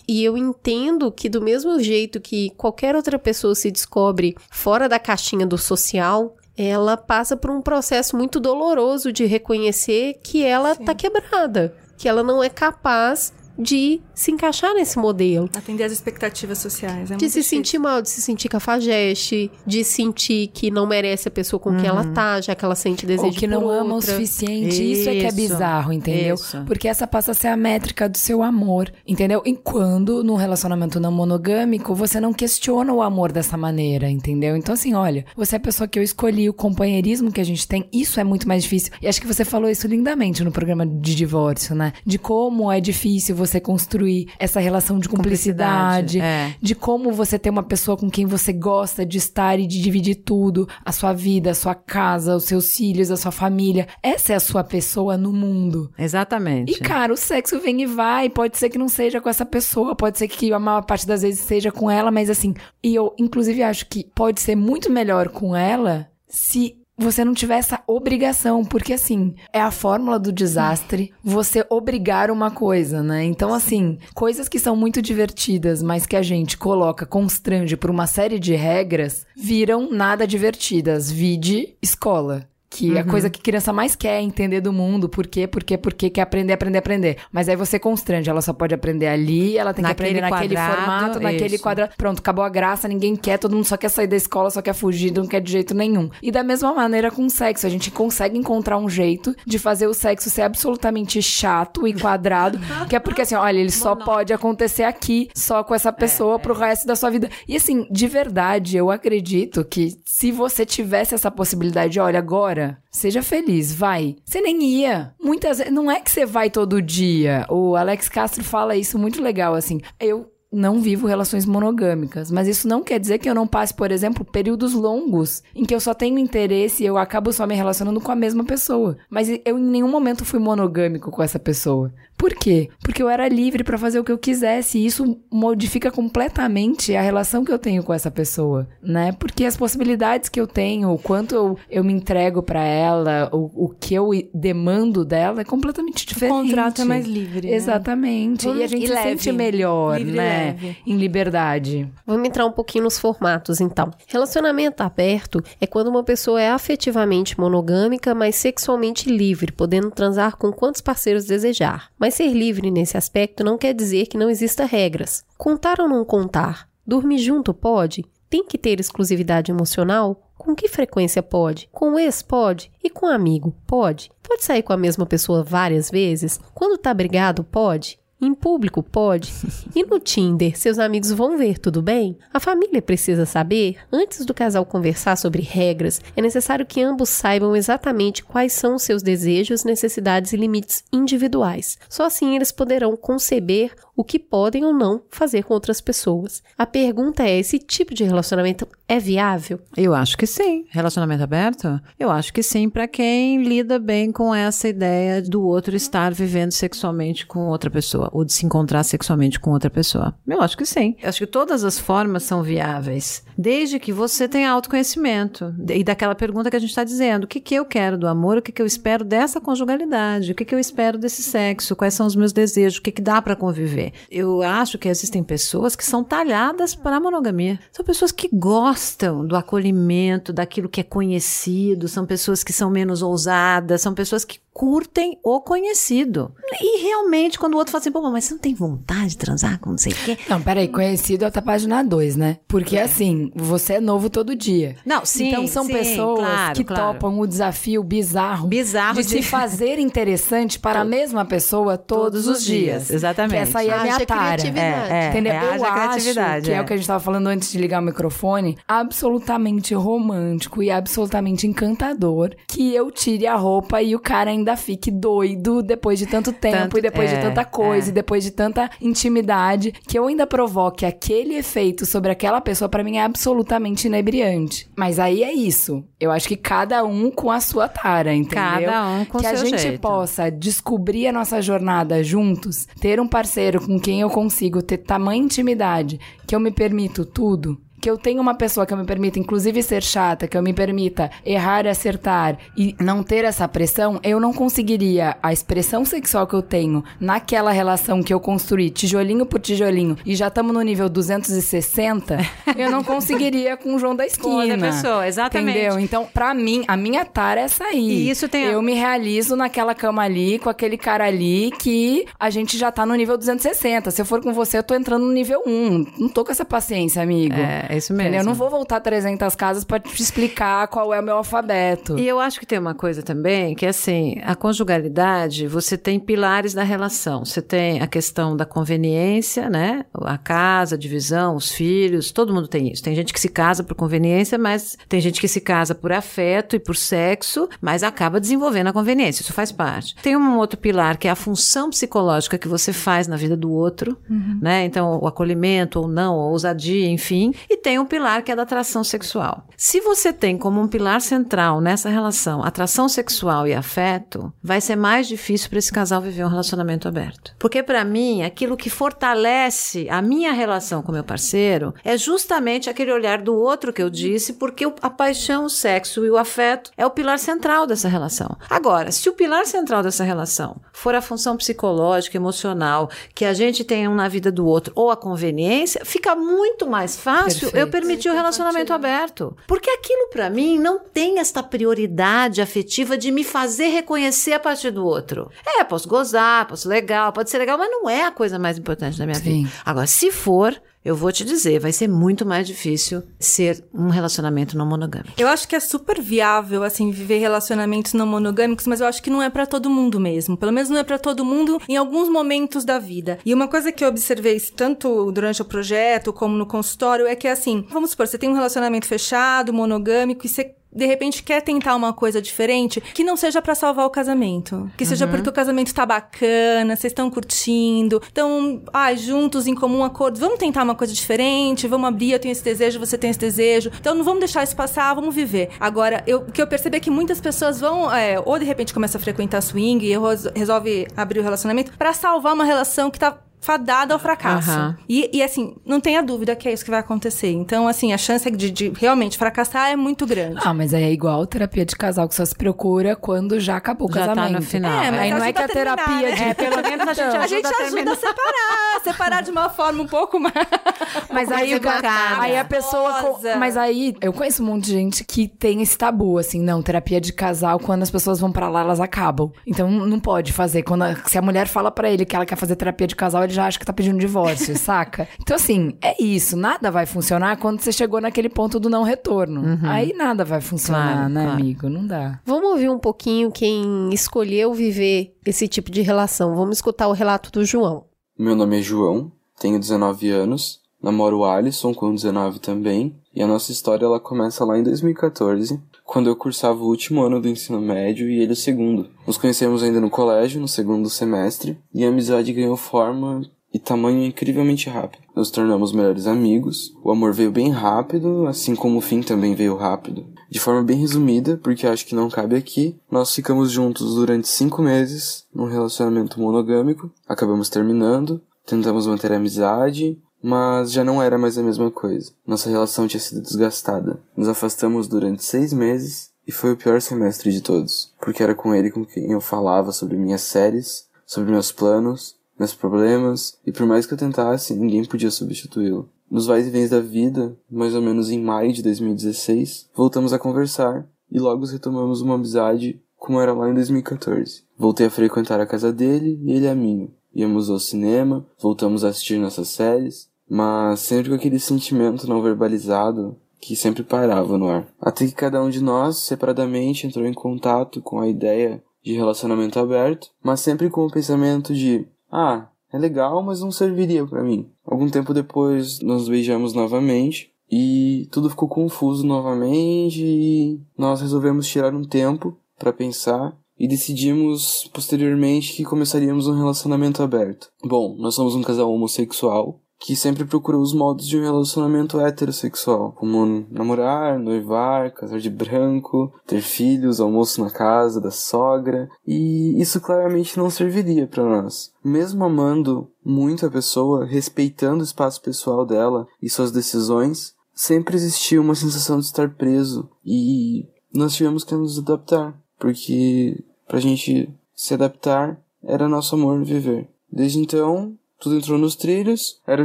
E 0.06 0.22
eu 0.22 0.36
entendo 0.36 1.10
que, 1.10 1.30
do 1.30 1.40
mesmo 1.40 1.80
jeito 1.80 2.20
que 2.20 2.50
qualquer 2.58 2.94
outra 2.94 3.18
pessoa 3.18 3.54
se 3.54 3.70
descobre 3.70 4.36
fora 4.50 4.86
da 4.86 4.98
caixinha 4.98 5.46
do 5.46 5.56
social, 5.56 6.36
ela 6.62 6.96
passa 6.96 7.36
por 7.36 7.50
um 7.50 7.62
processo 7.62 8.16
muito 8.16 8.38
doloroso 8.38 9.10
de 9.10 9.24
reconhecer 9.24 10.20
que 10.22 10.44
ela 10.44 10.76
tá 10.76 10.94
quebrada, 10.94 11.74
que 11.96 12.06
ela 12.06 12.22
não 12.22 12.42
é 12.42 12.50
capaz 12.50 13.32
de 13.60 14.00
se 14.14 14.30
encaixar 14.30 14.74
nesse 14.74 14.98
modelo. 14.98 15.48
Atender 15.56 15.84
às 15.84 15.92
expectativas 15.92 16.58
sociais. 16.58 17.02
É 17.02 17.04
De 17.04 17.10
muito 17.10 17.20
se 17.20 17.26
difícil. 17.28 17.42
sentir 17.58 17.78
mal, 17.78 18.02
de 18.02 18.08
se 18.10 18.20
sentir 18.22 18.48
cafajeste, 18.48 19.50
de 19.66 19.84
sentir 19.84 20.48
que 20.48 20.70
não 20.70 20.86
merece 20.86 21.28
a 21.28 21.30
pessoa 21.30 21.58
com 21.60 21.76
quem 21.76 21.86
ela 21.88 22.04
tá, 22.04 22.40
já 22.40 22.54
que 22.54 22.64
ela 22.64 22.74
sente 22.74 23.06
desejo 23.06 23.28
Ou 23.28 23.32
que 23.32 23.46
não 23.46 23.62
por 23.62 23.70
ama 23.72 23.90
o 23.90 23.94
outra. 23.96 24.12
suficiente. 24.14 24.92
Isso, 24.92 25.08
é 25.08 25.12
que 25.12 25.24
é 25.24 25.28
Isso, 25.28 25.36
bizarro, 25.36 25.92
entendeu? 25.92 26.34
isso. 26.34 26.62
Porque 26.66 26.88
essa 26.88 27.06
passa 27.06 27.32
a 27.32 27.34
ser 27.34 27.48
a 27.48 27.56
métrica 27.56 28.08
do 28.08 28.16
seu 28.18 28.42
amor, 28.42 28.92
entendeu? 29.06 29.42
E 29.44 29.54
quando, 29.54 30.22
num 30.22 30.36
relacionamento 30.36 31.00
não 31.00 31.10
monogâmico, 31.12 31.94
você 31.94 32.20
não 32.20 32.32
questiona 32.32 32.92
o 32.92 33.02
amor 33.02 33.32
dessa 33.32 33.56
maneira, 33.56 34.08
entendeu? 34.10 34.56
Então, 34.56 34.74
assim, 34.74 34.94
olha, 34.94 35.24
você 35.36 35.56
é 35.56 35.58
a 35.58 35.60
pessoa 35.60 35.88
que 35.88 35.98
eu 35.98 36.02
escolhi, 36.02 36.48
o 36.48 36.52
companheirismo 36.54 37.32
que 37.32 37.40
a 37.40 37.44
gente 37.44 37.66
tem, 37.66 37.88
isso 37.92 38.20
é 38.20 38.24
muito 38.24 38.46
mais 38.46 38.62
difícil. 38.62 38.92
E 39.00 39.08
acho 39.08 39.20
que 39.20 39.26
você 39.26 39.44
falou 39.44 39.68
isso 39.70 39.86
lindamente 39.86 40.44
no 40.44 40.52
programa 40.52 40.86
de 40.86 41.14
divórcio, 41.14 41.74
né? 41.74 41.92
De 42.04 42.18
como 42.18 42.70
é 42.70 42.80
difícil 42.80 43.34
você 43.34 43.49
construir 43.58 44.28
essa 44.38 44.60
relação 44.60 44.98
de 44.98 45.08
cumplicidade, 45.08 45.30
Cumplicidade, 45.40 46.20
é. 46.20 46.54
de 46.60 46.74
como 46.74 47.12
você 47.12 47.38
ter 47.38 47.50
uma 47.50 47.62
pessoa 47.62 47.96
com 47.96 48.10
quem 48.10 48.26
você 48.26 48.52
gosta 48.52 49.04
de 49.04 49.18
estar 49.18 49.58
e 49.58 49.66
de 49.66 49.80
dividir 49.80 50.16
tudo, 50.16 50.68
a 50.84 50.92
sua 50.92 51.12
vida, 51.12 51.50
a 51.50 51.54
sua 51.54 51.74
casa, 51.74 52.36
os 52.36 52.44
seus 52.44 52.74
filhos, 52.76 53.10
a 53.10 53.16
sua 53.16 53.32
família. 53.32 53.88
Essa 54.02 54.34
é 54.34 54.36
a 54.36 54.40
sua 54.40 54.62
pessoa 54.62 55.16
no 55.16 55.32
mundo. 55.32 55.90
Exatamente. 55.98 56.72
E, 56.72 56.78
cara, 56.80 57.12
o 57.12 57.16
sexo 57.16 57.58
vem 57.58 57.82
e 57.82 57.86
vai. 57.86 58.28
Pode 58.28 58.58
ser 58.58 58.68
que 58.68 58.78
não 58.78 58.88
seja 58.88 59.20
com 59.20 59.28
essa 59.28 59.46
pessoa, 59.46 59.96
pode 59.96 60.18
ser 60.18 60.28
que 60.28 60.52
a 60.52 60.58
maior 60.58 60.82
parte 60.82 61.06
das 61.06 61.22
vezes 61.22 61.40
seja 61.40 61.72
com 61.72 61.90
ela, 61.90 62.10
mas 62.10 62.28
assim, 62.28 62.54
e 62.82 62.94
eu, 62.94 63.14
inclusive, 63.18 63.62
acho 63.62 63.86
que 63.86 64.04
pode 64.14 64.40
ser 64.40 64.56
muito 64.56 64.90
melhor 64.90 65.28
com 65.28 65.56
ela 65.56 66.08
se 66.28 66.79
você 67.00 67.24
não 67.24 67.32
tiver 67.32 67.56
essa 67.56 67.80
obrigação, 67.86 68.64
porque 68.64 68.92
assim, 68.92 69.34
é 69.52 69.60
a 69.60 69.70
fórmula 69.70 70.18
do 70.18 70.30
desastre 70.30 71.12
você 71.24 71.64
obrigar 71.70 72.30
uma 72.30 72.50
coisa, 72.50 73.02
né? 73.02 73.24
Então, 73.24 73.54
assim, 73.54 73.98
coisas 74.14 74.48
que 74.48 74.58
são 74.58 74.76
muito 74.76 75.00
divertidas, 75.00 75.82
mas 75.82 76.06
que 76.06 76.16
a 76.16 76.22
gente 76.22 76.58
coloca, 76.58 77.06
constrange 77.06 77.76
por 77.76 77.90
uma 77.90 78.06
série 78.06 78.38
de 78.38 78.54
regras, 78.54 79.26
viram 79.34 79.90
nada 79.90 80.26
divertidas. 80.26 81.10
Vide 81.10 81.74
escola. 81.80 82.46
Que 82.70 82.96
é 82.96 83.00
a 83.00 83.04
coisa 83.04 83.28
que 83.28 83.40
criança 83.40 83.72
mais 83.72 83.96
quer 83.96 84.20
entender 84.20 84.60
do 84.60 84.72
mundo. 84.72 85.08
Por 85.08 85.26
quê? 85.26 85.46
Por 85.46 85.64
quê? 85.64 85.76
Por 85.76 85.92
quê? 85.92 86.08
Quer 86.08 86.22
aprender, 86.22 86.52
aprender, 86.52 86.78
aprender. 86.78 87.16
Mas 87.32 87.48
aí 87.48 87.56
você 87.56 87.78
constrange. 87.78 88.30
Ela 88.30 88.40
só 88.40 88.52
pode 88.52 88.72
aprender 88.72 89.08
ali, 89.08 89.58
ela 89.58 89.74
tem 89.74 89.82
Naquele 89.82 89.96
que 89.96 90.18
aprender 90.18 90.30
naquele 90.30 90.54
quadrado, 90.54 90.76
formato, 90.76 91.20
naquele 91.20 91.54
isso. 91.56 91.62
quadrado. 91.62 91.92
Pronto, 91.96 92.20
acabou 92.20 92.44
a 92.44 92.48
graça, 92.48 92.86
ninguém 92.86 93.16
quer, 93.16 93.38
todo 93.38 93.56
mundo 93.56 93.64
só 93.64 93.76
quer 93.76 93.88
sair 93.88 94.06
da 94.06 94.16
escola, 94.16 94.50
só 94.50 94.62
quer 94.62 94.72
fugir, 94.72 95.12
não 95.12 95.26
quer 95.26 95.40
de 95.40 95.50
jeito 95.50 95.74
nenhum. 95.74 96.08
E 96.22 96.30
da 96.30 96.42
mesma 96.42 96.72
maneira 96.72 97.10
com 97.10 97.26
o 97.26 97.30
sexo, 97.30 97.66
a 97.66 97.70
gente 97.70 97.90
consegue 97.90 98.38
encontrar 98.38 98.78
um 98.78 98.88
jeito 98.88 99.34
de 99.44 99.58
fazer 99.58 99.88
o 99.88 99.94
sexo 99.94 100.30
ser 100.30 100.42
absolutamente 100.42 101.20
chato 101.20 101.86
e 101.88 101.92
quadrado, 101.92 102.58
que 102.88 102.94
é 102.94 103.00
porque 103.00 103.22
assim, 103.22 103.34
olha, 103.34 103.58
ele 103.58 103.72
só 103.72 103.96
pode 103.96 104.32
acontecer 104.32 104.84
aqui, 104.84 105.28
só 105.34 105.64
com 105.64 105.74
essa 105.74 105.92
pessoa 105.92 106.38
pro 106.38 106.54
resto 106.54 106.86
da 106.86 106.94
sua 106.94 107.10
vida. 107.10 107.28
E 107.48 107.56
assim, 107.56 107.86
de 107.90 108.06
verdade, 108.06 108.76
eu 108.76 108.90
acredito 108.90 109.64
que 109.64 109.98
se 110.04 110.30
você 110.30 110.64
tivesse 110.64 111.14
essa 111.14 111.30
possibilidade, 111.30 111.98
olha, 111.98 112.18
agora, 112.18 112.59
seja 112.90 113.22
feliz, 113.22 113.74
vai. 113.74 114.16
Você 114.24 114.40
nem 114.40 114.62
ia. 114.62 115.14
Muitas 115.20 115.58
vezes, 115.58 115.72
não 115.72 115.90
é 115.90 116.00
que 116.00 116.10
você 116.10 116.24
vai 116.24 116.50
todo 116.50 116.82
dia. 116.82 117.46
O 117.48 117.76
Alex 117.76 118.08
Castro 118.08 118.44
fala 118.44 118.76
isso 118.76 118.98
muito 118.98 119.22
legal, 119.22 119.54
assim. 119.54 119.80
Eu 119.98 120.29
não 120.52 120.80
vivo 120.80 121.06
relações 121.06 121.46
monogâmicas, 121.46 122.30
mas 122.30 122.48
isso 122.48 122.66
não 122.66 122.82
quer 122.82 122.98
dizer 122.98 123.18
que 123.18 123.28
eu 123.30 123.34
não 123.34 123.46
passe, 123.46 123.72
por 123.72 123.90
exemplo, 123.92 124.24
períodos 124.24 124.72
longos 124.74 125.42
em 125.54 125.64
que 125.64 125.74
eu 125.74 125.80
só 125.80 125.94
tenho 125.94 126.18
interesse 126.18 126.82
e 126.82 126.86
eu 126.86 126.98
acabo 126.98 127.32
só 127.32 127.46
me 127.46 127.54
relacionando 127.54 128.00
com 128.00 128.10
a 128.10 128.16
mesma 128.16 128.42
pessoa. 128.44 128.96
Mas 129.08 129.28
eu 129.44 129.58
em 129.58 129.62
nenhum 129.62 129.88
momento 129.88 130.24
fui 130.24 130.40
monogâmico 130.40 131.10
com 131.10 131.22
essa 131.22 131.38
pessoa. 131.38 131.92
Por 132.18 132.34
quê? 132.34 132.68
Porque 132.82 133.02
eu 133.02 133.08
era 133.08 133.26
livre 133.28 133.64
pra 133.64 133.78
fazer 133.78 133.98
o 133.98 134.04
que 134.04 134.12
eu 134.12 134.18
quisesse 134.18 134.76
e 134.78 134.84
isso 134.84 135.18
modifica 135.32 135.90
completamente 135.90 136.94
a 136.94 137.00
relação 137.00 137.44
que 137.44 137.50
eu 137.52 137.58
tenho 137.58 137.82
com 137.82 137.94
essa 137.94 138.10
pessoa, 138.10 138.68
né? 138.82 139.12
Porque 139.12 139.44
as 139.46 139.56
possibilidades 139.56 140.28
que 140.28 140.38
eu 140.38 140.46
tenho, 140.46 140.90
o 140.92 140.98
quanto 140.98 141.34
eu, 141.34 141.58
eu 141.70 141.82
me 141.82 141.94
entrego 141.94 142.42
pra 142.42 142.62
ela, 142.62 143.30
o, 143.32 143.64
o 143.64 143.68
que 143.70 143.94
eu 143.94 144.10
demando 144.34 145.02
dela 145.02 145.40
é 145.40 145.44
completamente 145.44 146.04
diferente. 146.04 146.48
contrato 146.50 146.82
é 146.82 146.84
mais 146.84 147.06
livre, 147.06 147.48
né? 147.48 147.54
Exatamente. 147.54 148.46
E 148.48 148.62
a 148.64 148.66
gente 148.66 148.84
E 148.84 148.88
se 148.88 148.92
leve. 148.92 149.08
sente 149.08 149.32
melhor, 149.32 149.96
Livre 149.98 150.12
e 150.12 150.16
né? 150.40 150.76
Em 150.86 150.96
liberdade. 150.96 151.90
Vamos 152.06 152.26
entrar 152.26 152.46
um 152.46 152.52
pouquinho 152.52 152.84
nos 152.84 152.98
formatos, 152.98 153.60
então. 153.60 153.90
Relacionamento 154.06 154.82
aberto 154.82 155.42
é 155.60 155.66
quando 155.66 155.88
uma 155.88 156.02
pessoa 156.02 156.40
é 156.40 156.50
afetivamente 156.50 157.38
monogâmica, 157.38 158.14
mas 158.14 158.36
sexualmente 158.36 159.10
livre, 159.10 159.52
podendo 159.52 159.90
transar 159.90 160.36
com 160.36 160.52
quantos 160.52 160.80
parceiros 160.80 161.24
desejar. 161.24 161.90
Mas 161.98 162.14
ser 162.14 162.32
livre 162.32 162.70
nesse 162.70 162.96
aspecto 162.96 163.44
não 163.44 163.58
quer 163.58 163.74
dizer 163.74 164.06
que 164.06 164.18
não 164.18 164.30
exista 164.30 164.64
regras. 164.64 165.24
Contar 165.36 165.80
ou 165.80 165.88
não 165.88 166.04
contar? 166.04 166.68
Dormir 166.86 167.18
junto 167.18 167.54
pode? 167.54 168.04
Tem 168.28 168.44
que 168.44 168.56
ter 168.56 168.80
exclusividade 168.80 169.50
emocional? 169.50 170.30
Com 170.38 170.54
que 170.54 170.68
frequência 170.68 171.22
pode? 171.22 171.68
Com 171.70 171.98
ex 171.98 172.22
pode? 172.22 172.72
E 172.82 172.88
com 172.88 173.06
amigo 173.06 173.54
pode? 173.66 174.10
Pode 174.22 174.42
sair 174.42 174.62
com 174.62 174.72
a 174.72 174.76
mesma 174.76 175.04
pessoa 175.04 175.44
várias 175.44 175.90
vezes? 175.90 176.40
Quando 176.54 176.78
tá 176.78 176.94
brigado 176.94 177.44
pode? 177.44 177.99
Em 178.20 178.34
público, 178.34 178.82
pode. 178.82 179.32
E 179.72 179.84
no 179.84 180.00
Tinder, 180.00 180.58
seus 180.58 180.80
amigos 180.80 181.12
vão 181.12 181.38
ver, 181.38 181.56
tudo 181.56 181.80
bem? 181.80 182.18
A 182.34 182.40
família 182.40 182.82
precisa 182.82 183.24
saber? 183.24 183.76
Antes 183.92 184.26
do 184.26 184.34
casal 184.34 184.66
conversar 184.66 185.16
sobre 185.16 185.42
regras, 185.42 186.00
é 186.16 186.20
necessário 186.20 186.66
que 186.66 186.82
ambos 186.82 187.08
saibam 187.08 187.54
exatamente 187.54 188.24
quais 188.24 188.52
são 188.52 188.74
os 188.74 188.82
seus 188.82 189.00
desejos, 189.00 189.62
necessidades 189.62 190.32
e 190.32 190.36
limites 190.36 190.82
individuais. 190.92 191.78
Só 191.88 192.04
assim 192.04 192.34
eles 192.34 192.50
poderão 192.50 192.96
conceber 192.96 193.72
o 194.00 194.04
que 194.04 194.18
podem 194.18 194.64
ou 194.64 194.72
não 194.72 195.02
fazer 195.10 195.44
com 195.44 195.52
outras 195.52 195.78
pessoas. 195.78 196.42
A 196.56 196.64
pergunta 196.64 197.22
é: 197.22 197.38
esse 197.38 197.58
tipo 197.58 197.92
de 197.92 198.02
relacionamento 198.02 198.66
é 198.88 198.98
viável? 198.98 199.60
Eu 199.76 199.94
acho 199.94 200.16
que 200.16 200.26
sim. 200.26 200.64
Relacionamento 200.70 201.22
aberto? 201.22 201.80
Eu 201.98 202.10
acho 202.10 202.32
que 202.32 202.42
sim, 202.42 202.70
para 202.70 202.88
quem 202.88 203.42
lida 203.42 203.78
bem 203.78 204.10
com 204.10 204.34
essa 204.34 204.68
ideia 204.68 205.20
do 205.20 205.42
outro 205.42 205.76
estar 205.76 206.14
vivendo 206.14 206.52
sexualmente 206.52 207.26
com 207.26 207.48
outra 207.48 207.70
pessoa, 207.70 208.09
ou 208.12 208.24
de 208.24 208.32
se 208.32 208.46
encontrar 208.46 208.82
sexualmente 208.82 209.38
com 209.38 209.50
outra 209.50 209.70
pessoa. 209.70 210.14
Eu 210.26 210.40
acho 210.40 210.56
que 210.56 210.66
sim. 210.66 210.96
Eu 211.02 211.08
acho 211.08 211.18
que 211.18 211.26
todas 211.26 211.64
as 211.64 211.78
formas 211.78 212.22
são 212.22 212.42
viáveis, 212.42 213.24
desde 213.36 213.78
que 213.78 213.92
você 213.92 214.28
tenha 214.28 214.50
autoconhecimento. 214.50 215.54
E 215.68 215.84
daquela 215.84 216.14
pergunta 216.14 216.50
que 216.50 216.56
a 216.56 216.60
gente 216.60 216.70
está 216.70 216.84
dizendo: 216.84 217.24
o 217.24 217.26
que, 217.26 217.40
que 217.40 217.54
eu 217.54 217.64
quero 217.64 217.98
do 217.98 218.06
amor, 218.06 218.38
o 218.38 218.42
que, 218.42 218.52
que 218.52 218.62
eu 218.62 218.66
espero 218.66 219.04
dessa 219.04 219.40
conjugalidade, 219.40 220.32
o 220.32 220.34
que, 220.34 220.44
que 220.44 220.54
eu 220.54 220.58
espero 220.58 220.98
desse 220.98 221.22
sexo, 221.22 221.76
quais 221.76 221.94
são 221.94 222.06
os 222.06 222.16
meus 222.16 222.32
desejos, 222.32 222.78
o 222.78 222.82
que, 222.82 222.92
que 222.92 223.02
dá 223.02 223.20
para 223.20 223.36
conviver. 223.36 223.92
Eu 224.10 224.42
acho 224.42 224.78
que 224.78 224.88
existem 224.88 225.22
pessoas 225.22 225.74
que 225.76 225.84
são 225.84 226.04
talhadas 226.04 226.74
para 226.74 226.96
a 226.96 227.00
monogamia. 227.00 227.58
São 227.72 227.84
pessoas 227.84 228.12
que 228.12 228.28
gostam 228.32 229.26
do 229.26 229.36
acolhimento, 229.36 230.32
daquilo 230.32 230.68
que 230.68 230.80
é 230.80 230.84
conhecido, 230.84 231.88
são 231.88 232.06
pessoas 232.06 232.44
que 232.44 232.52
são 232.52 232.70
menos 232.70 233.02
ousadas, 233.02 233.80
são 233.80 233.94
pessoas 233.94 234.24
que 234.24 234.38
curtem 234.52 235.18
o 235.22 235.40
conhecido. 235.40 236.34
E 236.60 236.82
realmente, 236.82 237.38
quando 237.38 237.54
o 237.54 237.56
outro 237.56 237.72
fala 237.72 237.80
assim, 237.80 237.90
pô, 238.00 238.10
mas 238.10 238.24
você 238.24 238.34
não 238.34 238.40
tem 238.40 238.54
vontade 238.54 239.10
de 239.10 239.18
transar 239.18 239.58
com 239.60 239.70
não 239.70 239.78
sei 239.78 239.92
o 239.92 239.96
quê? 239.96 240.18
Não, 240.28 240.40
peraí, 240.40 240.68
conhecido 240.68 241.24
até 241.24 241.38
a 241.38 241.42
página 241.42 241.82
2, 241.82 242.16
né? 242.16 242.38
Porque 242.48 242.78
assim, 242.78 243.30
você 243.34 243.74
é 243.74 243.80
novo 243.80 244.08
todo 244.08 244.34
dia. 244.34 244.76
Não, 244.84 245.04
sim. 245.04 245.28
Então 245.28 245.46
são 245.46 245.64
sim, 245.64 245.72
pessoas 245.72 246.18
claro, 246.20 246.54
que 246.54 246.64
claro. 246.64 246.82
topam 246.94 247.18
o 247.18 247.26
desafio 247.26 247.82
bizarro, 247.82 248.48
Bizarro 248.48 248.96
de, 248.96 249.04
se 249.04 249.22
fazer 249.22 249.78
interessante 249.78 250.58
para 250.58 250.80
a 250.80 250.84
mesma 250.84 251.24
pessoa 251.24 251.76
todos, 251.76 252.26
os 252.26 252.42
dias. 252.44 252.90
Exatamente. 252.90 253.32
Que 253.32 253.36
essa 253.36 253.58
aí 253.58 253.68
é 253.68 253.74
a 253.74 253.82
minha 253.82 253.96
Haja 253.96 254.06
tara. 254.06 254.20
criatividade. 254.20 254.58
É, 254.92 255.06
é, 255.06 255.08
Entendeu? 255.10 255.32
é, 255.32 255.56
Eu 255.56 255.64
acho 255.64 256.12
que 256.44 256.50
é. 256.50 256.54
é. 256.54 256.60
o 256.60 256.64
que 256.64 256.72
a 256.72 256.76
gente 256.76 256.86
tava 256.86 257.00
falando 257.00 257.26
antes 257.26 257.52
de 257.52 257.58
ligar 257.58 257.80
o 257.80 257.84
microfone, 257.84 258.56
absolutamente 258.66 259.74
romântico 259.74 260.62
e 260.62 260.70
absolutamente 260.70 261.46
encantador 261.46 262.30
que 262.48 262.74
eu 262.74 262.90
tire 262.90 263.26
a 263.26 263.36
roupa 263.36 263.82
e 263.82 263.94
o 263.94 263.98
cara 264.00 264.30
ainda 264.30 264.56
fique 264.56 264.90
doido 264.90 265.62
depois 265.62 265.98
de 265.98 266.06
tanto 266.06 266.32
tempo 266.32 266.56
Tanto- 266.56 266.78
e 266.78 266.82
depois 266.82 267.10
de 267.10 267.16
é, 267.16 267.20
tanta 267.20 267.44
coisa 267.44 267.89
é. 267.89 267.89
E 267.90 267.92
depois 267.92 268.24
de 268.24 268.30
tanta 268.30 268.70
intimidade 268.80 269.72
que 269.86 269.98
eu 269.98 270.06
ainda 270.06 270.26
provoque 270.26 270.86
aquele 270.86 271.34
efeito 271.34 271.84
sobre 271.84 272.10
aquela 272.10 272.40
pessoa 272.40 272.68
pra 272.68 272.82
mim 272.82 272.96
é 272.96 273.02
absolutamente 273.02 273.86
inebriante. 273.86 274.68
Mas 274.76 274.98
aí 274.98 275.22
é 275.22 275.32
isso. 275.32 275.84
Eu 275.98 276.10
acho 276.10 276.26
que 276.26 276.36
cada 276.36 276.84
um 276.84 277.10
com 277.10 277.30
a 277.30 277.40
sua 277.40 277.68
tara, 277.68 278.14
entendeu? 278.14 278.70
Cada 278.70 278.88
um 278.88 279.04
com 279.04 279.18
que 279.18 279.26
a 279.26 279.36
seu 279.36 279.46
gente 279.46 279.60
jeito. 279.60 279.80
possa 279.80 280.30
descobrir 280.30 281.06
a 281.08 281.12
nossa 281.12 281.42
jornada 281.42 282.02
juntos, 282.02 282.66
ter 282.80 283.00
um 283.00 283.06
parceiro 283.06 283.60
com 283.60 283.78
quem 283.78 284.00
eu 284.00 284.08
consigo 284.08 284.62
ter 284.62 284.78
tamanha 284.78 285.22
intimidade, 285.22 286.00
que 286.26 286.34
eu 286.34 286.40
me 286.40 286.50
permito 286.50 287.04
tudo. 287.04 287.60
Que 287.80 287.88
eu 287.88 287.96
tenha 287.96 288.20
uma 288.20 288.34
pessoa 288.34 288.66
que 288.66 288.72
eu 288.72 288.76
me 288.76 288.84
permita, 288.84 289.18
inclusive, 289.18 289.62
ser 289.62 289.82
chata, 289.82 290.28
que 290.28 290.36
eu 290.36 290.42
me 290.42 290.52
permita 290.52 291.10
errar 291.24 291.64
e 291.64 291.68
acertar 291.68 292.36
e 292.56 292.74
não 292.78 293.02
ter 293.02 293.24
essa 293.24 293.46
pressão, 293.48 293.98
eu 294.02 294.20
não 294.20 294.32
conseguiria 294.32 295.16
a 295.22 295.32
expressão 295.32 295.84
sexual 295.84 296.26
que 296.26 296.34
eu 296.34 296.42
tenho 296.42 296.84
naquela 297.00 297.50
relação 297.50 298.02
que 298.02 298.12
eu 298.12 298.20
construí, 298.20 298.70
tijolinho 298.70 299.24
por 299.24 299.40
tijolinho, 299.40 299.96
e 300.04 300.14
já 300.14 300.28
estamos 300.28 300.52
no 300.52 300.60
nível 300.62 300.88
260, 300.88 302.18
eu 302.56 302.70
não 302.70 302.84
conseguiria 302.84 303.56
com 303.56 303.74
o 303.74 303.78
João 303.78 303.96
da 303.96 304.06
esquina. 304.06 304.28
Com 304.28 304.36
outra 304.36 304.58
pessoa, 304.58 305.06
exatamente. 305.06 305.58
Entendeu? 305.58 305.78
Então, 305.78 306.06
pra 306.12 306.34
mim, 306.34 306.64
a 306.68 306.76
minha 306.76 307.04
tara 307.04 307.40
é 307.40 307.46
aí. 307.64 307.90
E 307.90 308.10
isso 308.10 308.28
tem 308.28 308.44
Eu 308.44 308.62
me 308.62 308.74
realizo 308.74 309.36
naquela 309.36 309.74
cama 309.74 310.02
ali, 310.02 310.38
com 310.38 310.48
aquele 310.48 310.76
cara 310.76 311.06
ali, 311.06 311.50
que 311.58 312.06
a 312.18 312.30
gente 312.30 312.58
já 312.58 312.70
tá 312.70 312.84
no 312.84 312.94
nível 312.94 313.16
260. 313.16 313.90
Se 313.90 314.00
eu 314.00 314.06
for 314.06 314.20
com 314.22 314.32
você, 314.32 314.58
eu 314.58 314.62
tô 314.62 314.74
entrando 314.74 315.04
no 315.04 315.12
nível 315.12 315.42
1. 315.46 315.84
Não 315.98 316.08
tô 316.08 316.24
com 316.24 316.32
essa 316.32 316.44
paciência, 316.44 317.02
amigo. 317.02 317.34
É, 317.34 317.66
é 317.70 317.76
isso 317.76 317.94
mesmo. 317.94 318.16
Eu 318.16 318.24
não 318.24 318.34
vou 318.34 318.50
voltar 318.50 318.80
300 318.80 319.34
casas 319.36 319.64
pra 319.64 319.78
te 319.78 320.02
explicar 320.02 320.66
qual 320.68 320.92
é 320.92 321.00
o 321.00 321.02
meu 321.02 321.16
alfabeto. 321.16 321.98
E 321.98 322.06
eu 322.06 322.18
acho 322.18 322.40
que 322.40 322.46
tem 322.46 322.58
uma 322.58 322.74
coisa 322.74 323.02
também, 323.02 323.54
que 323.54 323.64
é 323.64 323.68
assim, 323.68 324.16
a 324.24 324.34
conjugalidade, 324.34 325.46
você 325.46 325.78
tem 325.78 326.00
pilares 326.00 326.52
da 326.52 326.64
relação. 326.64 327.24
Você 327.24 327.40
tem 327.40 327.80
a 327.80 327.86
questão 327.86 328.36
da 328.36 328.44
conveniência, 328.44 329.48
né? 329.48 329.84
A 329.94 330.18
casa, 330.18 330.74
a 330.74 330.78
divisão, 330.78 331.36
os 331.36 331.52
filhos, 331.52 332.10
todo 332.10 332.34
mundo 332.34 332.48
tem 332.48 332.72
isso. 332.72 332.82
Tem 332.82 332.94
gente 332.94 333.12
que 333.12 333.20
se 333.20 333.28
casa 333.28 333.62
por 333.62 333.76
conveniência, 333.76 334.36
mas 334.36 334.76
tem 334.88 335.00
gente 335.00 335.20
que 335.20 335.28
se 335.28 335.40
casa 335.40 335.74
por 335.74 335.92
afeto 335.92 336.56
e 336.56 336.58
por 336.58 336.74
sexo, 336.74 337.48
mas 337.60 337.84
acaba 337.84 338.18
desenvolvendo 338.18 338.66
a 338.66 338.72
conveniência. 338.72 339.22
Isso 339.22 339.32
faz 339.32 339.52
parte. 339.52 339.94
Tem 340.02 340.16
um 340.16 340.38
outro 340.38 340.58
pilar 340.58 340.96
que 340.96 341.06
é 341.06 341.10
a 341.10 341.16
função 341.16 341.70
psicológica 341.70 342.36
que 342.36 342.48
você 342.48 342.72
faz 342.72 343.06
na 343.06 343.16
vida 343.16 343.36
do 343.36 343.52
outro, 343.52 343.96
né? 344.40 344.64
Então, 344.64 344.98
o 345.00 345.06
acolhimento 345.06 345.78
ou 345.80 345.86
não, 345.86 346.14
a 346.14 346.26
ousadia, 346.26 346.88
enfim. 346.88 347.32
E 347.48 347.59
tem 347.62 347.78
um 347.78 347.84
pilar 347.84 348.22
que 348.22 348.32
é 348.32 348.36
da 348.36 348.42
atração 348.42 348.82
sexual. 348.82 349.44
Se 349.56 349.80
você 349.80 350.12
tem 350.12 350.38
como 350.38 350.60
um 350.60 350.68
pilar 350.68 351.00
central 351.00 351.60
nessa 351.60 351.88
relação 351.88 352.42
atração 352.42 352.88
sexual 352.88 353.46
e 353.46 353.54
afeto, 353.54 354.32
vai 354.42 354.60
ser 354.60 354.76
mais 354.76 355.06
difícil 355.06 355.50
para 355.50 355.58
esse 355.58 355.72
casal 355.72 356.00
viver 356.00 356.24
um 356.24 356.28
relacionamento 356.28 356.88
aberto. 356.88 357.34
Porque 357.38 357.62
para 357.62 357.84
mim, 357.84 358.22
aquilo 358.22 358.56
que 358.56 358.70
fortalece 358.70 359.88
a 359.90 360.00
minha 360.00 360.32
relação 360.32 360.82
com 360.82 360.92
meu 360.92 361.04
parceiro 361.04 361.74
é 361.84 361.96
justamente 361.96 362.70
aquele 362.70 362.92
olhar 362.92 363.20
do 363.20 363.34
outro 363.34 363.72
que 363.72 363.82
eu 363.82 363.90
disse, 363.90 364.34
porque 364.34 364.64
a 364.80 364.90
paixão, 364.90 365.44
o 365.44 365.50
sexo 365.50 366.04
e 366.04 366.10
o 366.10 366.16
afeto 366.16 366.70
é 366.76 366.86
o 366.86 366.90
pilar 366.90 367.18
central 367.18 367.66
dessa 367.66 367.88
relação. 367.88 368.36
Agora, 368.48 368.90
se 368.90 369.08
o 369.08 369.12
pilar 369.12 369.46
central 369.46 369.82
dessa 369.82 370.04
relação 370.04 370.60
for 370.72 370.94
a 370.94 371.02
função 371.02 371.36
psicológica, 371.36 372.16
emocional, 372.16 372.90
que 373.14 373.24
a 373.24 373.34
gente 373.34 373.64
tem 373.64 373.86
um 373.86 373.94
na 373.94 374.08
vida 374.08 374.32
do 374.32 374.46
outro, 374.46 374.72
ou 374.74 374.90
a 374.90 374.96
conveniência, 374.96 375.84
fica 375.84 376.14
muito 376.14 376.66
mais 376.66 376.96
fácil 376.96 377.49
eu 377.50 377.66
Perfeito. 377.66 377.70
permitir 377.70 378.10
o 378.10 378.14
relacionamento 378.14 378.72
aberto. 378.72 379.36
Porque 379.46 379.70
aquilo 379.70 380.08
pra 380.10 380.30
mim 380.30 380.58
não 380.58 380.78
tem 380.78 381.18
esta 381.18 381.42
prioridade 381.42 382.40
afetiva 382.40 382.96
de 382.96 383.10
me 383.10 383.24
fazer 383.24 383.68
reconhecer 383.68 384.32
a 384.32 384.40
partir 384.40 384.70
do 384.70 384.84
outro. 384.84 385.30
É, 385.46 385.64
posso 385.64 385.88
gozar, 385.88 386.46
posso 386.46 386.68
legal, 386.68 387.12
pode 387.12 387.30
ser 387.30 387.38
legal, 387.38 387.58
mas 387.58 387.70
não 387.70 387.88
é 387.88 388.04
a 388.04 388.10
coisa 388.10 388.38
mais 388.38 388.58
importante 388.58 388.98
da 388.98 389.04
minha 389.06 389.14
Sim. 389.18 389.44
vida. 389.44 389.50
Agora, 389.64 389.86
se 389.86 390.10
for, 390.10 390.54
eu 390.84 390.96
vou 390.96 391.12
te 391.12 391.24
dizer, 391.24 391.60
vai 391.60 391.72
ser 391.72 391.88
muito 391.88 392.24
mais 392.24 392.46
difícil 392.46 393.02
ser 393.18 393.62
um 393.72 393.88
relacionamento 393.88 394.56
não 394.56 394.66
monogâmico. 394.66 395.12
Eu 395.18 395.28
acho 395.28 395.46
que 395.46 395.54
é 395.54 395.60
super 395.60 396.00
viável, 396.00 396.62
assim, 396.62 396.90
viver 396.90 397.18
relacionamentos 397.18 397.92
não 397.92 398.06
monogâmicos, 398.06 398.66
mas 398.66 398.80
eu 398.80 398.86
acho 398.86 399.02
que 399.02 399.10
não 399.10 399.22
é 399.22 399.28
pra 399.28 399.46
todo 399.46 399.68
mundo 399.68 400.00
mesmo. 400.00 400.36
Pelo 400.36 400.52
menos 400.52 400.70
não 400.70 400.78
é 400.78 400.84
pra 400.84 400.98
todo 400.98 401.24
mundo 401.24 401.60
em 401.68 401.76
alguns 401.76 402.08
momentos 402.08 402.64
da 402.64 402.78
vida. 402.78 403.18
E 403.24 403.34
uma 403.34 403.48
coisa 403.48 403.70
que 403.70 403.84
eu 403.84 403.88
observei 403.88 404.40
tanto 404.40 405.12
durante 405.12 405.42
o 405.42 405.44
projeto 405.44 406.12
como 406.12 406.36
no 406.36 406.46
consultório 406.46 407.06
é 407.06 407.14
que, 407.14 407.28
assim, 407.28 407.66
vamos 407.70 407.90
supor, 407.90 408.06
você 408.06 408.18
tem 408.18 408.30
um 408.30 408.34
relacionamento 408.34 408.86
fechado, 408.86 409.52
monogâmico, 409.52 410.24
e 410.24 410.28
você 410.28 410.54
de 410.72 410.86
repente 410.86 411.22
quer 411.22 411.40
tentar 411.42 411.74
uma 411.74 411.92
coisa 411.92 412.20
diferente 412.22 412.80
que 412.80 413.02
não 413.04 413.16
seja 413.16 413.40
pra 413.42 413.54
salvar 413.54 413.86
o 413.86 413.90
casamento. 413.90 414.70
Que 414.76 414.84
seja 414.86 415.06
porque 415.06 415.28
o 415.28 415.32
casamento 415.32 415.74
tá 415.74 415.84
bacana, 415.84 416.76
vocês 416.76 416.90
estão 416.92 417.10
curtindo, 417.10 418.00
estão 418.02 418.62
ah, 418.72 418.94
juntos 418.94 419.46
em 419.46 419.54
comum 419.54 419.82
acordo. 419.84 420.18
Vamos 420.18 420.38
tentar 420.38 420.62
uma 420.62 420.74
coisa 420.74 420.92
diferente, 420.92 421.66
vamos 421.66 421.88
abrir, 421.88 422.12
eu 422.12 422.18
tenho 422.18 422.32
esse 422.32 422.42
desejo, 422.44 422.78
você 422.78 422.96
tem 422.96 423.10
esse 423.10 423.18
desejo. 423.18 423.70
Então 423.80 423.94
não 423.94 424.04
vamos 424.04 424.20
deixar 424.20 424.42
isso 424.44 424.54
passar, 424.56 424.94
vamos 424.94 425.14
viver. 425.14 425.50
Agora, 425.58 426.02
eu, 426.06 426.18
o 426.20 426.32
que 426.32 426.40
eu 426.40 426.46
percebi 426.46 426.76
é 426.76 426.80
que 426.80 426.90
muitas 426.90 427.20
pessoas 427.20 427.60
vão, 427.60 427.92
é, 427.92 428.20
ou 428.24 428.38
de 428.38 428.44
repente 428.44 428.72
começa 428.74 428.98
a 428.98 429.00
frequentar 429.00 429.40
swing 429.42 429.84
e 429.86 429.98
res- 429.98 430.28
resolve 430.34 430.86
abrir 430.96 431.20
o 431.20 431.22
relacionamento 431.22 431.72
pra 431.76 431.92
salvar 431.92 432.34
uma 432.34 432.44
relação 432.44 432.90
que 432.90 432.98
tá 432.98 433.18
fadada 433.40 433.94
ao 433.94 433.98
fracasso. 434.00 434.50
Aham. 434.50 434.76
E, 434.88 435.10
e, 435.12 435.22
assim, 435.22 435.56
não 435.64 435.80
tenha 435.80 436.02
dúvida 436.02 436.36
que 436.36 436.48
é 436.48 436.52
isso 436.52 436.64
que 436.64 436.70
vai 436.70 436.80
acontecer. 436.80 437.30
Então, 437.32 437.66
assim, 437.66 437.92
a 437.92 437.98
chance 437.98 438.30
de, 438.30 438.50
de 438.50 438.68
realmente 438.76 439.16
fracassar 439.16 439.70
é 439.70 439.76
muito 439.76 440.06
grande. 440.06 440.38
Ah, 440.44 440.52
mas 440.52 440.74
aí 440.74 440.82
é 440.84 440.92
igual 440.92 441.26
terapia 441.26 441.64
de 441.64 441.74
casal 441.74 442.08
que 442.08 442.14
só 442.14 442.24
se 442.24 442.34
procura 442.34 442.94
quando 442.94 443.40
já 443.40 443.56
acabou 443.56 443.88
o 443.88 443.92
Já 443.92 444.06
tá 444.08 444.14
casamento. 444.14 444.36
no 444.40 444.42
final, 444.42 444.82
É, 444.82 444.90
mas 444.90 445.00
aí 445.00 445.10
não 445.10 445.16
é 445.18 445.20
ajuda 445.22 445.32
que 445.32 445.42
a 445.42 445.48
terminar, 445.48 445.76
terapia 445.76 446.08
né? 446.10 446.14
de... 446.16 446.22
É, 446.22 446.34
pelo 446.34 446.62
menos 446.62 446.88
a 446.88 446.92
gente 446.92 447.06
Então, 447.08 447.20
A 447.20 447.26
gente 447.26 447.46
ajuda 447.46 447.62
a 447.62 447.66
ajuda 447.66 447.92
a 447.92 447.96
separar, 447.96 448.80
separar 448.84 449.22
de 449.22 449.30
uma 449.30 449.48
forma 449.48 449.82
um 449.82 449.86
pouco 449.86 450.18
mais. 450.20 450.34
Mas 451.10 451.30
aí, 451.32 451.58
cara- 451.60 452.20
aí 452.20 452.36
a 452.36 452.44
pessoa. 452.44 453.16
Mas 453.38 453.56
aí 453.56 453.94
eu 454.00 454.12
conheço 454.12 454.42
um 454.42 454.46
monte 454.46 454.66
de 454.66 454.72
gente 454.72 455.04
que 455.04 455.26
tem 455.28 455.62
esse 455.62 455.76
tabu, 455.76 456.18
assim, 456.18 456.40
não, 456.40 456.62
terapia 456.62 457.00
de 457.00 457.12
casal, 457.12 457.58
quando 457.58 457.82
as 457.82 457.90
pessoas 457.90 458.20
vão 458.20 458.30
pra 458.30 458.48
lá, 458.48 458.60
elas 458.60 458.80
acabam. 458.80 459.32
Então 459.46 459.70
não 459.70 459.98
pode 459.98 460.32
fazer. 460.32 460.62
Quando 460.62 460.82
a- 460.82 460.94
se 461.06 461.16
a 461.18 461.22
mulher 461.22 461.46
fala 461.48 461.70
pra 461.70 461.90
ele 461.90 462.04
que 462.04 462.14
ela 462.14 462.26
quer 462.26 462.36
fazer 462.36 462.56
terapia 462.56 462.86
de 462.86 462.94
casal, 462.96 463.22
ele 463.30 463.34
já 463.36 463.46
acha 463.46 463.58
que 463.58 463.64
tá 463.64 463.72
pedindo 463.72 463.98
divórcio, 463.98 464.56
saca? 464.58 465.08
Então, 465.20 465.36
assim, 465.36 465.76
é 465.80 466.00
isso. 466.02 466.36
Nada 466.36 466.70
vai 466.70 466.84
funcionar 466.86 467.36
quando 467.38 467.60
você 467.60 467.72
chegou 467.72 468.00
naquele 468.00 468.28
ponto 468.28 468.58
do 468.60 468.68
não 468.68 468.82
retorno. 468.82 469.58
Aí 469.62 469.92
nada 469.94 470.24
vai 470.24 470.40
funcionar, 470.40 470.94
Claro, 470.94 471.08
né, 471.08 471.22
claro. 471.24 471.38
amigo? 471.40 471.68
Não 471.68 471.86
dá. 471.86 472.20
Vamos 472.24 472.50
ouvir 472.50 472.68
um 472.68 472.78
pouquinho 472.78 473.30
quem 473.30 473.90
escolheu 473.92 474.52
viver 474.52 475.16
esse 475.24 475.46
tipo 475.48 475.70
de 475.70 475.80
relação. 475.80 476.34
Vamos 476.34 476.56
escutar 476.58 476.88
o 476.88 476.92
relato 476.92 477.30
do 477.30 477.44
João. 477.44 477.84
Meu 478.18 478.34
nome 478.36 478.58
é 478.58 478.62
João, 478.62 479.10
tenho 479.40 479.58
19 479.58 480.10
anos, 480.10 480.60
namoro 480.82 481.18
o 481.20 481.24
Alisson 481.24 481.72
com 481.72 481.94
19 481.94 482.38
também, 482.38 482.94
e 483.14 483.22
a 483.22 483.26
nossa 483.26 483.50
história 483.52 483.84
ela 483.86 483.98
começa 483.98 484.44
lá 484.44 484.58
em 484.58 484.62
2014, 484.62 485.58
quando 485.90 486.08
eu 486.08 486.14
cursava 486.14 486.62
o 486.62 486.68
último 486.68 487.02
ano 487.02 487.20
do 487.20 487.28
ensino 487.28 487.60
médio 487.60 488.08
e 488.08 488.20
ele 488.20 488.32
o 488.32 488.36
segundo. 488.36 488.90
Nos 489.04 489.18
conhecemos 489.18 489.60
ainda 489.60 489.80
no 489.80 489.90
colégio, 489.90 490.40
no 490.40 490.46
segundo 490.46 490.88
semestre, 490.88 491.58
e 491.74 491.84
a 491.84 491.88
amizade 491.88 492.32
ganhou 492.32 492.56
forma 492.56 493.22
e 493.52 493.58
tamanho 493.58 494.04
incrivelmente 494.04 494.70
rápido. 494.70 495.02
Nos 495.16 495.32
tornamos 495.32 495.72
melhores 495.72 496.06
amigos, 496.06 496.72
o 496.84 496.92
amor 496.92 497.12
veio 497.12 497.32
bem 497.32 497.50
rápido, 497.50 498.24
assim 498.28 498.54
como 498.54 498.78
o 498.78 498.80
fim 498.80 499.02
também 499.02 499.34
veio 499.34 499.56
rápido. 499.56 500.06
De 500.30 500.38
forma 500.38 500.62
bem 500.62 500.78
resumida, 500.78 501.40
porque 501.42 501.66
acho 501.66 501.84
que 501.84 501.96
não 501.96 502.08
cabe 502.08 502.36
aqui, 502.36 502.78
nós 502.88 503.12
ficamos 503.12 503.50
juntos 503.50 503.96
durante 503.96 504.28
cinco 504.28 504.62
meses, 504.62 505.26
num 505.34 505.46
relacionamento 505.46 506.20
monogâmico, 506.20 506.88
acabamos 507.08 507.48
terminando, 507.48 508.22
tentamos 508.46 508.86
manter 508.86 509.10
a 509.10 509.16
amizade, 509.16 509.98
mas 510.22 510.72
já 510.72 510.84
não 510.84 511.02
era 511.02 511.18
mais 511.18 511.38
a 511.38 511.42
mesma 511.42 511.70
coisa. 511.70 512.12
Nossa 512.26 512.50
relação 512.50 512.86
tinha 512.86 513.00
sido 513.00 513.22
desgastada. 513.22 514.00
Nos 514.16 514.28
afastamos 514.28 514.88
durante 514.88 515.24
seis 515.24 515.52
meses 515.52 516.10
e 516.26 516.32
foi 516.32 516.52
o 516.52 516.56
pior 516.56 516.80
semestre 516.80 517.32
de 517.32 517.40
todos, 517.40 517.92
porque 518.00 518.22
era 518.22 518.34
com 518.34 518.54
ele 518.54 518.70
com 518.70 518.84
quem 518.84 519.10
eu 519.10 519.20
falava 519.20 519.72
sobre 519.72 519.96
minhas 519.96 520.22
séries, 520.22 520.88
sobre 521.06 521.30
meus 521.30 521.50
planos, 521.50 522.16
meus 522.38 522.54
problemas, 522.54 523.38
e 523.46 523.52
por 523.52 523.66
mais 523.66 523.84
que 523.84 523.94
eu 523.94 523.98
tentasse, 523.98 524.54
ninguém 524.54 524.84
podia 524.84 525.10
substituí-lo. 525.10 525.88
Nos 526.10 526.26
vais 526.26 526.46
e 526.46 526.50
vens 526.50 526.70
da 526.70 526.80
vida, 526.80 527.36
mais 527.50 527.74
ou 527.74 527.82
menos 527.82 528.10
em 528.10 528.20
maio 528.20 528.52
de 528.52 528.62
2016, 528.62 529.68
voltamos 529.74 530.12
a 530.12 530.18
conversar 530.18 530.86
e 531.10 531.18
logo 531.18 531.46
retomamos 531.46 532.00
uma 532.00 532.14
amizade 532.14 532.80
como 532.96 533.20
era 533.20 533.32
lá 533.32 533.48
em 533.48 533.54
2014. 533.54 534.42
Voltei 534.58 534.86
a 534.86 534.90
frequentar 534.90 535.40
a 535.40 535.46
casa 535.46 535.72
dele 535.72 536.20
e 536.22 536.32
ele 536.32 536.48
a 536.48 536.54
minha. 536.54 536.88
Íamos 537.14 537.50
ao 537.50 537.58
cinema, 537.58 538.26
voltamos 538.40 538.84
a 538.84 538.88
assistir 538.88 539.18
nossas 539.18 539.48
séries, 539.48 540.08
mas 540.30 540.78
sempre 540.80 541.08
com 541.08 541.16
aquele 541.16 541.40
sentimento 541.40 542.08
não 542.08 542.22
verbalizado 542.22 543.16
que 543.40 543.56
sempre 543.56 543.82
pairava 543.82 544.38
no 544.38 544.48
ar. 544.48 544.68
Até 544.80 545.06
que 545.06 545.12
cada 545.12 545.42
um 545.42 545.50
de 545.50 545.60
nós, 545.60 545.96
separadamente, 545.96 546.86
entrou 546.86 547.04
em 547.04 547.12
contato 547.12 547.82
com 547.82 547.98
a 547.98 548.06
ideia 548.06 548.62
de 548.84 548.94
relacionamento 548.94 549.58
aberto, 549.58 550.10
mas 550.22 550.40
sempre 550.40 550.70
com 550.70 550.86
o 550.86 550.90
pensamento 550.90 551.52
de: 551.52 551.84
ah, 552.12 552.48
é 552.72 552.78
legal, 552.78 553.22
mas 553.22 553.40
não 553.40 553.50
serviria 553.50 554.06
para 554.06 554.22
mim. 554.22 554.48
Algum 554.64 554.88
tempo 554.88 555.12
depois, 555.12 555.80
nos 555.80 556.08
beijamos 556.08 556.54
novamente 556.54 557.32
e 557.50 558.08
tudo 558.12 558.30
ficou 558.30 558.48
confuso 558.48 559.04
novamente 559.04 560.00
e 560.04 560.60
nós 560.78 561.00
resolvemos 561.00 561.48
tirar 561.48 561.74
um 561.74 561.82
tempo 561.82 562.36
para 562.56 562.72
pensar 562.72 563.36
e 563.58 563.66
decidimos 563.66 564.70
posteriormente 564.72 565.54
que 565.54 565.64
começaríamos 565.64 566.28
um 566.28 566.36
relacionamento 566.36 567.02
aberto. 567.02 567.50
Bom, 567.64 567.96
nós 567.98 568.14
somos 568.14 568.34
um 568.36 568.42
casal 568.42 568.72
homossexual 568.72 569.60
que 569.80 569.96
sempre 569.96 570.26
procurou 570.26 570.60
os 570.60 570.74
modos 570.74 571.08
de 571.08 571.18
um 571.18 571.22
relacionamento 571.22 571.98
heterossexual, 571.98 572.92
como 572.92 573.46
namorar, 573.50 574.18
noivar, 574.18 574.92
casar 574.92 575.18
de 575.18 575.30
branco, 575.30 576.12
ter 576.26 576.42
filhos, 576.42 577.00
almoço 577.00 577.42
na 577.42 577.50
casa 577.50 577.98
da 577.98 578.10
sogra, 578.10 578.90
e 579.06 579.58
isso 579.58 579.80
claramente 579.80 580.36
não 580.36 580.50
serviria 580.50 581.06
para 581.06 581.24
nós. 581.24 581.72
Mesmo 581.82 582.22
amando 582.24 582.90
muito 583.02 583.46
a 583.46 583.50
pessoa, 583.50 584.04
respeitando 584.04 584.80
o 584.80 584.84
espaço 584.84 585.22
pessoal 585.22 585.64
dela 585.64 586.06
e 586.22 586.28
suas 586.28 586.52
decisões, 586.52 587.34
sempre 587.54 587.96
existia 587.96 588.40
uma 588.40 588.54
sensação 588.54 588.98
de 588.98 589.06
estar 589.06 589.30
preso 589.30 589.88
e 590.04 590.68
nós 590.92 591.14
tivemos 591.14 591.42
que 591.42 591.54
nos 591.54 591.78
adaptar, 591.78 592.38
porque 592.58 593.42
pra 593.66 593.80
gente 593.80 594.28
se 594.54 594.74
adaptar 594.74 595.40
era 595.62 595.88
nosso 595.88 596.14
amor 596.14 596.44
viver. 596.44 596.86
Desde 597.10 597.38
então, 597.38 597.96
tudo 598.20 598.36
entrou 598.36 598.58
nos 598.58 598.76
trilhos. 598.76 599.40
Era 599.46 599.64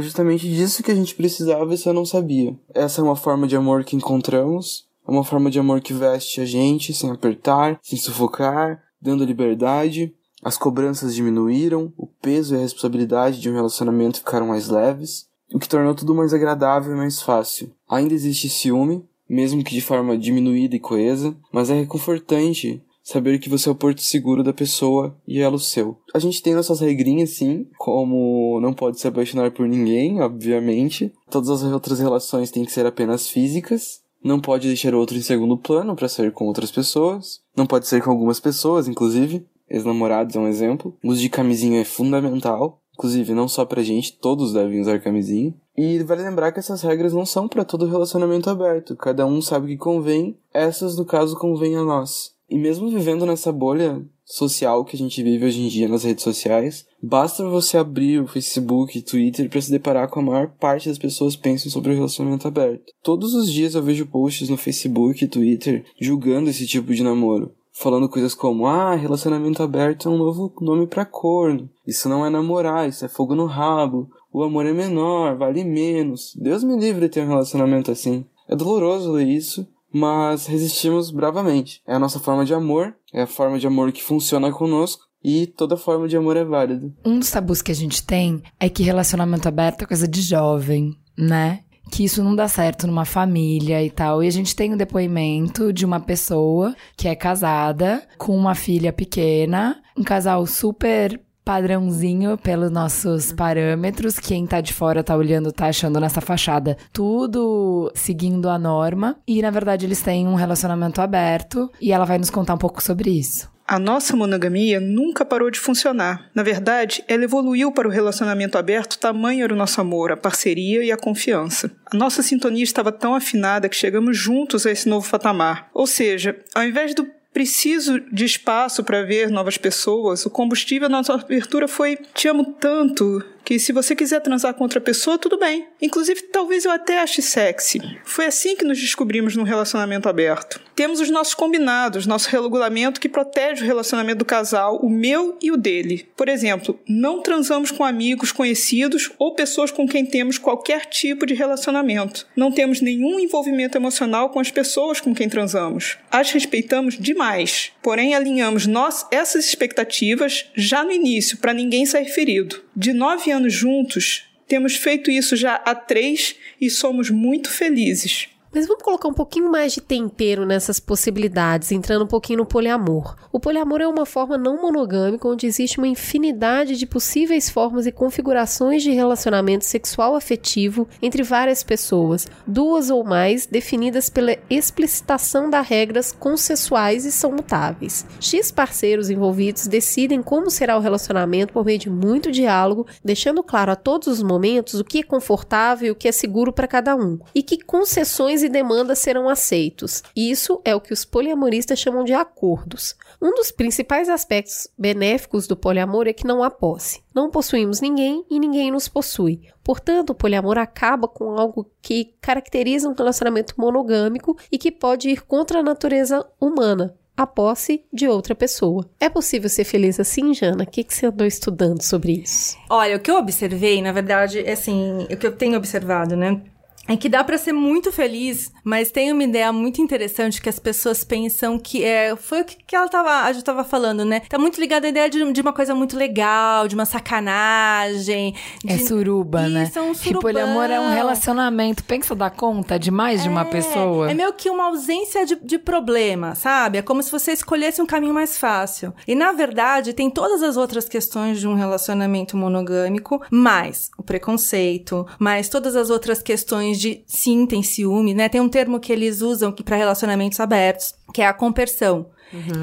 justamente 0.00 0.48
disso 0.48 0.82
que 0.82 0.90
a 0.90 0.94
gente 0.94 1.14
precisava 1.14 1.74
e 1.74 1.78
só 1.78 1.92
não 1.92 2.06
sabia. 2.06 2.56
Essa 2.74 3.00
é 3.00 3.04
uma 3.04 3.14
forma 3.14 3.46
de 3.46 3.54
amor 3.54 3.84
que 3.84 3.94
encontramos. 3.94 4.86
É 5.06 5.10
uma 5.10 5.22
forma 5.22 5.50
de 5.50 5.58
amor 5.58 5.80
que 5.80 5.92
veste 5.92 6.40
a 6.40 6.44
gente 6.44 6.92
sem 6.92 7.10
apertar, 7.10 7.78
sem 7.82 7.98
sufocar, 7.98 8.82
dando 9.00 9.24
liberdade. 9.24 10.12
As 10.42 10.56
cobranças 10.56 11.14
diminuíram, 11.14 11.92
o 11.96 12.06
peso 12.06 12.54
e 12.54 12.58
a 12.58 12.60
responsabilidade 12.60 13.40
de 13.40 13.50
um 13.50 13.54
relacionamento 13.54 14.18
ficaram 14.18 14.48
mais 14.48 14.68
leves, 14.68 15.26
o 15.52 15.58
que 15.58 15.68
tornou 15.68 15.94
tudo 15.94 16.14
mais 16.14 16.34
agradável 16.34 16.92
e 16.92 16.96
mais 16.96 17.22
fácil. 17.22 17.70
Ainda 17.88 18.14
existe 18.14 18.48
ciúme, 18.48 19.04
mesmo 19.28 19.62
que 19.62 19.74
de 19.74 19.80
forma 19.80 20.16
diminuída 20.16 20.76
e 20.76 20.80
coesa, 20.80 21.36
mas 21.52 21.70
é 21.70 21.74
reconfortante 21.74 22.82
saber 23.06 23.38
que 23.38 23.48
você 23.48 23.68
é 23.68 23.72
o 23.72 23.76
porto 23.76 24.02
seguro 24.02 24.42
da 24.42 24.52
pessoa 24.52 25.16
e 25.28 25.40
ela 25.40 25.54
o 25.54 25.60
seu. 25.60 25.96
A 26.12 26.18
gente 26.18 26.42
tem 26.42 26.54
nossas 26.54 26.80
regrinhas, 26.80 27.30
sim, 27.30 27.68
como 27.78 28.58
não 28.60 28.74
pode 28.74 28.98
se 28.98 29.06
apaixonar 29.06 29.52
por 29.52 29.68
ninguém, 29.68 30.20
obviamente. 30.20 31.12
Todas 31.30 31.48
as 31.50 31.62
outras 31.62 32.00
relações 32.00 32.50
têm 32.50 32.64
que 32.64 32.72
ser 32.72 32.84
apenas 32.84 33.28
físicas. 33.28 34.00
Não 34.24 34.40
pode 34.40 34.66
deixar 34.66 34.92
o 34.92 34.98
outro 34.98 35.16
em 35.16 35.20
segundo 35.20 35.56
plano 35.56 35.94
para 35.94 36.08
sair 36.08 36.32
com 36.32 36.46
outras 36.46 36.72
pessoas. 36.72 37.40
Não 37.56 37.64
pode 37.64 37.86
ser 37.86 38.02
com 38.02 38.10
algumas 38.10 38.40
pessoas, 38.40 38.88
inclusive. 38.88 39.46
Ex-namorados 39.70 40.34
é 40.34 40.40
um 40.40 40.48
exemplo. 40.48 40.96
O 41.04 41.10
uso 41.10 41.20
de 41.20 41.28
camisinha 41.28 41.80
é 41.80 41.84
fundamental. 41.84 42.82
Inclusive, 42.94 43.34
não 43.34 43.46
só 43.46 43.64
pra 43.64 43.82
gente, 43.82 44.18
todos 44.18 44.52
devem 44.52 44.80
usar 44.80 44.98
camisinha. 45.00 45.54
E 45.76 46.02
vale 46.02 46.22
lembrar 46.22 46.50
que 46.50 46.58
essas 46.58 46.82
regras 46.82 47.12
não 47.12 47.26
são 47.26 47.46
para 47.46 47.64
todo 47.64 47.86
relacionamento 47.86 48.50
aberto. 48.50 48.96
Cada 48.96 49.26
um 49.26 49.40
sabe 49.40 49.66
o 49.66 49.68
que 49.68 49.76
convém. 49.76 50.36
Essas, 50.52 50.96
no 50.96 51.04
caso, 51.04 51.38
convêm 51.38 51.76
a 51.76 51.84
nós. 51.84 52.35
E 52.48 52.56
mesmo 52.56 52.88
vivendo 52.88 53.26
nessa 53.26 53.50
bolha 53.50 54.04
social 54.24 54.84
que 54.84 54.96
a 54.96 54.98
gente 54.98 55.22
vive 55.22 55.46
hoje 55.46 55.60
em 55.60 55.68
dia 55.68 55.88
nas 55.88 56.04
redes 56.04 56.24
sociais, 56.24 56.84
basta 57.02 57.48
você 57.48 57.76
abrir 57.76 58.20
o 58.20 58.26
Facebook 58.26 58.98
e 58.98 59.02
Twitter 59.02 59.48
para 59.48 59.60
se 59.60 59.70
deparar 59.70 60.08
com 60.08 60.20
a 60.20 60.22
maior 60.22 60.48
parte 60.58 60.88
das 60.88 60.98
pessoas 60.98 61.36
pensam 61.36 61.70
sobre 61.70 61.92
o 61.92 61.94
relacionamento 61.94 62.46
aberto. 62.46 62.92
Todos 63.02 63.34
os 63.34 63.50
dias 63.50 63.74
eu 63.74 63.82
vejo 63.82 64.06
posts 64.06 64.48
no 64.48 64.56
Facebook 64.56 65.24
e 65.24 65.28
Twitter 65.28 65.84
julgando 66.00 66.50
esse 66.50 66.66
tipo 66.66 66.92
de 66.94 67.02
namoro. 67.02 67.52
Falando 67.78 68.08
coisas 68.08 68.34
como, 68.34 68.66
ah, 68.66 68.94
relacionamento 68.94 69.62
aberto 69.62 70.08
é 70.08 70.12
um 70.12 70.16
novo 70.16 70.52
nome 70.62 70.86
para 70.86 71.04
corno. 71.04 71.68
Isso 71.86 72.08
não 72.08 72.24
é 72.24 72.30
namorar, 72.30 72.88
isso 72.88 73.04
é 73.04 73.08
fogo 73.08 73.34
no 73.34 73.44
rabo. 73.44 74.08
O 74.32 74.42
amor 74.42 74.64
é 74.64 74.72
menor, 74.72 75.36
vale 75.36 75.62
menos. 75.62 76.32
Deus 76.36 76.64
me 76.64 76.76
livre 76.78 77.02
de 77.02 77.10
ter 77.10 77.20
um 77.20 77.28
relacionamento 77.28 77.90
assim. 77.90 78.24
É 78.48 78.56
doloroso 78.56 79.12
ler 79.12 79.26
isso, 79.26 79.66
mas 79.92 80.46
resistimos 80.46 81.10
bravamente. 81.10 81.82
É 81.86 81.94
a 81.94 81.98
nossa 81.98 82.18
forma 82.18 82.44
de 82.44 82.54
amor, 82.54 82.94
é 83.12 83.22
a 83.22 83.26
forma 83.26 83.58
de 83.58 83.66
amor 83.66 83.92
que 83.92 84.02
funciona 84.02 84.52
conosco 84.52 85.04
e 85.22 85.46
toda 85.46 85.76
forma 85.76 86.06
de 86.06 86.16
amor 86.16 86.36
é 86.36 86.44
válida. 86.44 86.92
Um 87.04 87.18
dos 87.18 87.30
tabus 87.30 87.60
que 87.60 87.72
a 87.72 87.74
gente 87.74 88.04
tem 88.04 88.42
é 88.60 88.68
que 88.68 88.82
relacionamento 88.82 89.48
aberto 89.48 89.82
é 89.82 89.86
coisa 89.86 90.06
de 90.06 90.20
jovem, 90.22 90.96
né? 91.18 91.60
Que 91.90 92.04
isso 92.04 92.22
não 92.22 92.34
dá 92.34 92.46
certo 92.48 92.86
numa 92.86 93.04
família 93.04 93.82
e 93.82 93.90
tal. 93.90 94.22
E 94.22 94.28
a 94.28 94.30
gente 94.30 94.54
tem 94.54 94.70
o 94.70 94.74
um 94.74 94.76
depoimento 94.76 95.72
de 95.72 95.84
uma 95.84 96.00
pessoa 96.00 96.74
que 96.96 97.08
é 97.08 97.14
casada 97.14 98.06
com 98.18 98.36
uma 98.36 98.54
filha 98.54 98.92
pequena, 98.92 99.80
um 99.96 100.02
casal 100.02 100.46
super 100.46 101.20
padrãozinho 101.46 102.36
pelos 102.36 102.72
nossos 102.72 103.30
parâmetros. 103.30 104.18
Quem 104.18 104.44
tá 104.44 104.60
de 104.60 104.72
fora 104.72 105.04
tá 105.04 105.16
olhando, 105.16 105.52
tá 105.52 105.68
achando 105.68 106.00
nessa 106.00 106.20
fachada 106.20 106.76
tudo 106.92 107.92
seguindo 107.94 108.48
a 108.48 108.58
norma. 108.58 109.16
E 109.24 109.40
na 109.40 109.50
verdade 109.50 109.86
eles 109.86 110.02
têm 110.02 110.26
um 110.26 110.34
relacionamento 110.34 111.00
aberto 111.00 111.70
e 111.80 111.92
ela 111.92 112.04
vai 112.04 112.18
nos 112.18 112.30
contar 112.30 112.54
um 112.54 112.58
pouco 112.58 112.82
sobre 112.82 113.10
isso. 113.10 113.48
A 113.68 113.80
nossa 113.80 114.16
monogamia 114.16 114.78
nunca 114.78 115.24
parou 115.24 115.50
de 115.50 115.58
funcionar. 115.58 116.30
Na 116.32 116.44
verdade, 116.44 117.02
ela 117.08 117.24
evoluiu 117.24 117.72
para 117.72 117.88
o 117.88 117.90
relacionamento 117.90 118.56
aberto, 118.56 118.96
tamanho 118.96 119.42
era 119.42 119.52
o 119.52 119.56
nosso 119.56 119.80
amor, 119.80 120.12
a 120.12 120.16
parceria 120.16 120.84
e 120.84 120.92
a 120.92 120.96
confiança. 120.96 121.72
A 121.92 121.96
nossa 121.96 122.22
sintonia 122.22 122.62
estava 122.62 122.92
tão 122.92 123.12
afinada 123.12 123.68
que 123.68 123.74
chegamos 123.74 124.16
juntos 124.16 124.66
a 124.66 124.70
esse 124.70 124.88
novo 124.88 125.10
patamar. 125.10 125.68
Ou 125.74 125.84
seja, 125.84 126.38
ao 126.54 126.62
invés 126.62 126.94
do 126.94 127.08
preciso 127.36 128.00
de 128.10 128.24
espaço 128.24 128.82
para 128.82 129.02
ver 129.02 129.30
novas 129.30 129.58
pessoas, 129.58 130.24
o 130.24 130.30
combustível 130.30 130.88
da 130.88 130.96
nossa 130.96 131.12
abertura 131.12 131.68
foi 131.68 131.98
te 132.14 132.26
amo 132.28 132.54
tanto 132.58 133.22
que 133.46 133.60
se 133.60 133.70
você 133.70 133.94
quiser 133.94 134.20
transar 134.20 134.52
com 134.54 134.64
outra 134.64 134.80
pessoa, 134.80 135.16
tudo 135.16 135.38
bem. 135.38 135.68
Inclusive, 135.80 136.20
talvez 136.32 136.64
eu 136.64 136.72
até 136.72 136.98
ache 136.98 137.22
sexy. 137.22 137.80
Foi 138.04 138.26
assim 138.26 138.56
que 138.56 138.64
nos 138.64 138.76
descobrimos 138.76 139.36
num 139.36 139.44
relacionamento 139.44 140.08
aberto. 140.08 140.60
Temos 140.74 140.98
os 140.98 141.08
nossos 141.10 141.32
combinados, 141.32 142.08
nosso 142.08 142.28
regulamento 142.28 143.00
que 143.00 143.08
protege 143.08 143.62
o 143.62 143.66
relacionamento 143.66 144.18
do 144.18 144.24
casal, 144.24 144.80
o 144.82 144.90
meu 144.90 145.38
e 145.40 145.52
o 145.52 145.56
dele. 145.56 146.08
Por 146.16 146.28
exemplo, 146.28 146.76
não 146.88 147.22
transamos 147.22 147.70
com 147.70 147.84
amigos, 147.84 148.32
conhecidos 148.32 149.12
ou 149.16 149.36
pessoas 149.36 149.70
com 149.70 149.86
quem 149.86 150.04
temos 150.04 150.38
qualquer 150.38 150.84
tipo 150.86 151.24
de 151.24 151.32
relacionamento. 151.32 152.26
Não 152.34 152.50
temos 152.50 152.80
nenhum 152.80 153.20
envolvimento 153.20 153.78
emocional 153.78 154.30
com 154.30 154.40
as 154.40 154.50
pessoas 154.50 155.00
com 155.00 155.14
quem 155.14 155.28
transamos. 155.28 155.98
As 156.10 156.32
respeitamos 156.32 156.98
demais, 156.98 157.70
porém 157.80 158.12
alinhamos 158.12 158.66
nós 158.66 159.06
essas 159.12 159.46
expectativas 159.46 160.50
já 160.56 160.82
no 160.82 160.90
início 160.90 161.38
para 161.38 161.54
ninguém 161.54 161.86
sair 161.86 162.06
ferido. 162.06 162.65
De 162.76 162.92
nove 162.92 163.30
anos 163.30 163.54
juntos, 163.54 164.24
temos 164.46 164.76
feito 164.76 165.10
isso 165.10 165.34
já 165.34 165.54
há 165.54 165.74
três 165.74 166.36
e 166.60 166.68
somos 166.68 167.08
muito 167.08 167.50
felizes. 167.50 168.28
Mas 168.56 168.66
vamos 168.66 168.82
colocar 168.82 169.06
um 169.06 169.12
pouquinho 169.12 169.50
mais 169.50 169.74
de 169.74 169.82
tempero 169.82 170.46
nessas 170.46 170.80
possibilidades, 170.80 171.72
entrando 171.72 172.04
um 172.04 172.08
pouquinho 172.08 172.38
no 172.38 172.46
poliamor. 172.46 173.14
O 173.30 173.38
poliamor 173.38 173.82
é 173.82 173.86
uma 173.86 174.06
forma 174.06 174.38
não 174.38 174.62
monogâmica 174.62 175.28
onde 175.28 175.46
existe 175.46 175.76
uma 175.76 175.86
infinidade 175.86 176.78
de 176.78 176.86
possíveis 176.86 177.50
formas 177.50 177.84
e 177.84 177.92
configurações 177.92 178.82
de 178.82 178.92
relacionamento 178.92 179.66
sexual 179.66 180.16
afetivo 180.16 180.88
entre 181.02 181.22
várias 181.22 181.62
pessoas, 181.62 182.26
duas 182.46 182.88
ou 182.88 183.04
mais, 183.04 183.44
definidas 183.44 184.08
pela 184.08 184.38
explicitação 184.48 185.50
das 185.50 185.68
regras 185.68 186.10
consensuais 186.10 187.04
e 187.04 187.12
são 187.12 187.32
mutáveis. 187.32 188.06
X 188.18 188.50
parceiros 188.50 189.10
envolvidos 189.10 189.66
decidem 189.66 190.22
como 190.22 190.50
será 190.50 190.78
o 190.78 190.80
relacionamento 190.80 191.52
por 191.52 191.62
meio 191.62 191.78
de 191.78 191.90
muito 191.90 192.32
diálogo, 192.32 192.86
deixando 193.04 193.42
claro 193.42 193.72
a 193.72 193.76
todos 193.76 194.08
os 194.08 194.22
momentos 194.22 194.80
o 194.80 194.84
que 194.84 195.00
é 195.00 195.02
confortável 195.02 195.88
e 195.88 195.90
o 195.90 195.94
que 195.94 196.08
é 196.08 196.12
seguro 196.12 196.54
para 196.54 196.66
cada 196.66 196.96
um, 196.96 197.18
e 197.34 197.42
que 197.42 197.62
concessões 197.62 198.45
e 198.46 198.48
demandas 198.48 198.98
serão 198.98 199.28
aceitos. 199.28 200.02
Isso 200.14 200.60
é 200.64 200.74
o 200.74 200.80
que 200.80 200.92
os 200.92 201.04
poliamoristas 201.04 201.78
chamam 201.78 202.04
de 202.04 202.14
acordos. 202.14 202.94
Um 203.20 203.34
dos 203.34 203.50
principais 203.50 204.08
aspectos 204.08 204.68
benéficos 204.78 205.46
do 205.46 205.56
poliamor 205.56 206.06
é 206.06 206.12
que 206.12 206.26
não 206.26 206.42
há 206.42 206.50
posse. 206.50 207.02
Não 207.14 207.30
possuímos 207.30 207.80
ninguém 207.80 208.24
e 208.30 208.38
ninguém 208.38 208.70
nos 208.70 208.88
possui. 208.88 209.42
Portanto, 209.64 210.10
o 210.10 210.14
poliamor 210.14 210.58
acaba 210.58 211.08
com 211.08 211.38
algo 211.38 211.70
que 211.82 212.14
caracteriza 212.20 212.88
um 212.88 212.94
relacionamento 212.94 213.54
monogâmico 213.58 214.36
e 214.50 214.58
que 214.58 214.70
pode 214.70 215.10
ir 215.10 215.22
contra 215.22 215.60
a 215.60 215.62
natureza 215.62 216.24
humana, 216.40 216.94
a 217.16 217.26
posse 217.26 217.84
de 217.92 218.06
outra 218.06 218.34
pessoa. 218.34 218.88
É 219.00 219.08
possível 219.08 219.48
ser 219.48 219.64
feliz 219.64 219.98
assim, 219.98 220.34
Jana? 220.34 220.64
O 220.64 220.66
que, 220.66 220.84
que 220.84 220.94
você 220.94 221.06
andou 221.06 221.26
estudando 221.26 221.82
sobre 221.82 222.12
isso? 222.12 222.56
Olha, 222.68 222.96
o 222.96 223.00
que 223.00 223.10
eu 223.10 223.16
observei, 223.16 223.80
na 223.80 223.90
verdade, 223.90 224.40
é 224.40 224.52
assim, 224.52 225.04
o 225.10 225.16
que 225.16 225.26
eu 225.26 225.34
tenho 225.34 225.56
observado, 225.56 226.14
né? 226.14 226.42
É 226.88 226.96
que 226.96 227.08
dá 227.08 227.24
para 227.24 227.36
ser 227.36 227.52
muito 227.52 227.90
feliz, 227.90 228.52
mas 228.62 228.90
tem 228.90 229.12
uma 229.12 229.24
ideia 229.24 229.52
muito 229.52 229.80
interessante 229.80 230.40
que 230.40 230.48
as 230.48 230.58
pessoas 230.58 231.02
pensam 231.02 231.58
que 231.58 231.84
é. 231.84 232.14
Foi 232.16 232.42
o 232.42 232.44
que, 232.44 232.56
que 232.64 232.76
ela 232.76 232.88
tava, 232.88 233.22
a 233.24 233.32
gente 233.32 233.44
tava 233.44 233.64
falando, 233.64 234.04
né? 234.04 234.20
Tá 234.28 234.38
muito 234.38 234.60
ligada 234.60 234.86
à 234.86 234.90
ideia 234.90 235.10
de, 235.10 235.32
de 235.32 235.40
uma 235.40 235.52
coisa 235.52 235.74
muito 235.74 235.96
legal, 235.96 236.68
de 236.68 236.74
uma 236.74 236.84
sacanagem. 236.84 238.34
De... 238.64 238.72
É 238.72 238.78
suruba, 238.78 239.48
né? 239.48 239.64
Isso, 239.64 239.78
é 239.78 239.82
um 239.82 239.92
Que 239.92 240.14
poliamor 240.14 240.70
é 240.70 240.78
um 240.78 240.90
relacionamento. 240.90 241.82
Pensa 241.84 242.14
dar 242.14 242.30
conta 242.30 242.78
de 242.78 242.90
mais 242.90 243.22
de 243.22 243.28
uma 243.28 243.44
pessoa. 243.44 244.10
É 244.10 244.14
meio 244.14 244.32
que 244.32 244.48
uma 244.48 244.66
ausência 244.66 245.26
de, 245.26 245.36
de 245.36 245.58
problema, 245.58 246.34
sabe? 246.34 246.78
É 246.78 246.82
como 246.82 247.02
se 247.02 247.10
você 247.10 247.32
escolhesse 247.32 247.82
um 247.82 247.86
caminho 247.86 248.14
mais 248.14 248.38
fácil. 248.38 248.94
E 249.06 249.14
na 249.14 249.32
verdade, 249.32 249.92
tem 249.92 250.10
todas 250.10 250.42
as 250.42 250.56
outras 250.56 250.88
questões 250.88 251.40
de 251.40 251.48
um 251.48 251.54
relacionamento 251.54 252.36
monogâmico, 252.36 253.20
mais 253.30 253.90
o 253.98 254.02
preconceito, 254.02 255.06
mais 255.18 255.48
todas 255.48 255.74
as 255.74 255.90
outras 255.90 256.22
questões 256.22 256.75
de 256.78 257.02
sim, 257.06 257.46
tem 257.46 257.62
ciúme, 257.62 258.14
né? 258.14 258.28
Tem 258.28 258.40
um 258.40 258.48
termo 258.48 258.80
que 258.80 258.92
eles 258.92 259.20
usam 259.20 259.52
para 259.52 259.76
relacionamentos 259.76 260.40
abertos, 260.40 260.94
que 261.12 261.22
é 261.22 261.26
a 261.26 261.32
compersão. 261.32 262.06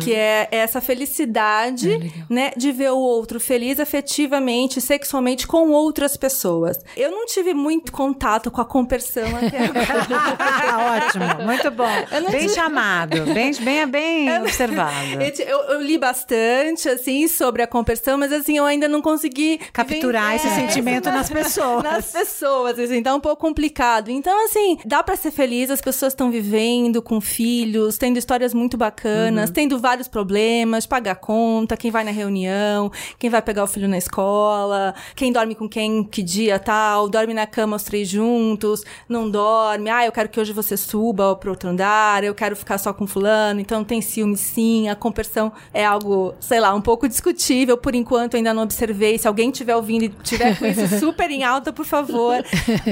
Que 0.02 0.14
é 0.14 0.48
essa 0.52 0.81
felicidade, 0.81 2.14
né, 2.30 2.52
de 2.56 2.72
ver 2.72 2.91
o 2.91 2.98
outro 2.98 3.40
feliz 3.40 3.80
afetivamente, 3.80 4.81
sexualmente 4.81 5.48
com 5.48 5.69
outras 5.72 6.18
pessoas. 6.18 6.77
Eu 6.98 7.11
não 7.11 7.26
tive 7.26 7.53
muito 7.53 7.91
contato 7.91 8.52
com 8.52 8.61
a 8.61 8.65
compersão 8.65 9.23
até 9.35 9.65
agora. 9.65 11.06
Ótimo, 11.06 11.45
muito 11.45 11.72
bom. 11.72 12.30
Bem 12.31 12.41
tive- 12.41 12.49
chamado, 12.53 13.26
bem, 13.34 13.53
bem, 13.61 13.88
bem 13.88 14.40
observado. 14.41 14.94
Eu, 15.22 15.45
eu- 15.48 15.64
eu 15.76 15.81
li 15.81 15.98
bastante, 15.98 16.88
assim, 16.90 17.27
sobre 17.27 17.61
a 17.61 17.68
compersão, 17.68 18.18
mas, 18.18 18.31
assim, 18.31 18.57
eu 18.57 18.65
ainda 18.65 18.88
não 18.88 19.02
consegui... 19.02 19.60
Capturar 19.72 20.35
esse 20.35 20.49
sentimento 20.49 21.10
nas 21.10 21.30
pessoas. 21.31 21.84
Nas 21.84 22.11
pessoas, 22.11 22.77
assim, 22.80 23.02
tá 23.02 23.15
um 23.15 23.19
pouco 23.19 23.41
complicado. 23.41 24.10
Então, 24.10 24.45
assim, 24.45 24.77
dá 24.85 25.02
pra 25.03 25.15
ser 25.15 25.31
feliz, 25.31 25.69
as 25.69 25.81
pessoas 25.81 26.14
estão 26.14 26.30
vivendo 26.31 27.02
com 27.02 27.19
filhos, 27.22 27.98
tendo 27.98 28.18
histórias 28.18 28.53
muito 28.53 28.77
bacanas, 28.77 29.49
Uhum. 29.49 29.52
Tendo 29.53 29.80
vários 29.80 30.07
problemas, 30.07 30.85
pagar 30.85 31.15
conta, 31.15 31.77
quem 31.77 31.91
vai 31.91 32.03
na 32.03 32.11
reunião, 32.11 32.91
quem 33.17 33.30
vai 33.30 33.41
pegar 33.41 33.63
o 33.63 33.67
filho 33.67 33.88
na 33.88 33.97
escola, 33.97 34.93
quem 35.15 35.31
dorme 35.31 35.55
com 35.55 35.69
quem, 35.69 36.03
que 36.03 36.21
dia 36.21 36.59
tal, 36.59 37.07
dorme 37.07 37.34
na 37.34 37.45
cama 37.45 37.75
os 37.75 37.84
três 37.84 38.09
juntos, 38.09 38.84
não 39.07 39.30
dorme, 39.30 39.89
ah, 39.89 40.05
eu 40.05 40.11
quero 40.11 40.30
que 40.30 40.39
hoje 40.39 40.51
você 40.51 40.75
suba 40.75 41.35
pro 41.35 41.51
outro 41.51 41.69
andar, 41.69 42.23
eu 42.23 42.34
quero 42.34 42.55
ficar 42.55 42.77
só 42.77 42.91
com 42.93 43.05
fulano, 43.05 43.59
então 43.59 43.84
tem 43.84 44.01
ciúme 44.01 44.35
sim, 44.35 44.89
a 44.89 44.95
compersão 44.95 45.51
é 45.73 45.85
algo, 45.85 46.34
sei 46.39 46.59
lá, 46.59 46.73
um 46.73 46.81
pouco 46.81 47.07
discutível, 47.07 47.77
por 47.77 47.93
enquanto 47.93 48.35
ainda 48.35 48.53
não 48.53 48.63
observei, 48.63 49.17
se 49.17 49.27
alguém 49.27 49.49
estiver 49.49 49.75
ouvindo 49.75 50.05
e 50.05 50.09
tiver 50.09 50.57
com 50.57 50.65
isso 50.65 50.88
super 50.99 51.30
em 51.30 51.43
alta, 51.43 51.71
por 51.71 51.85
favor. 51.85 52.43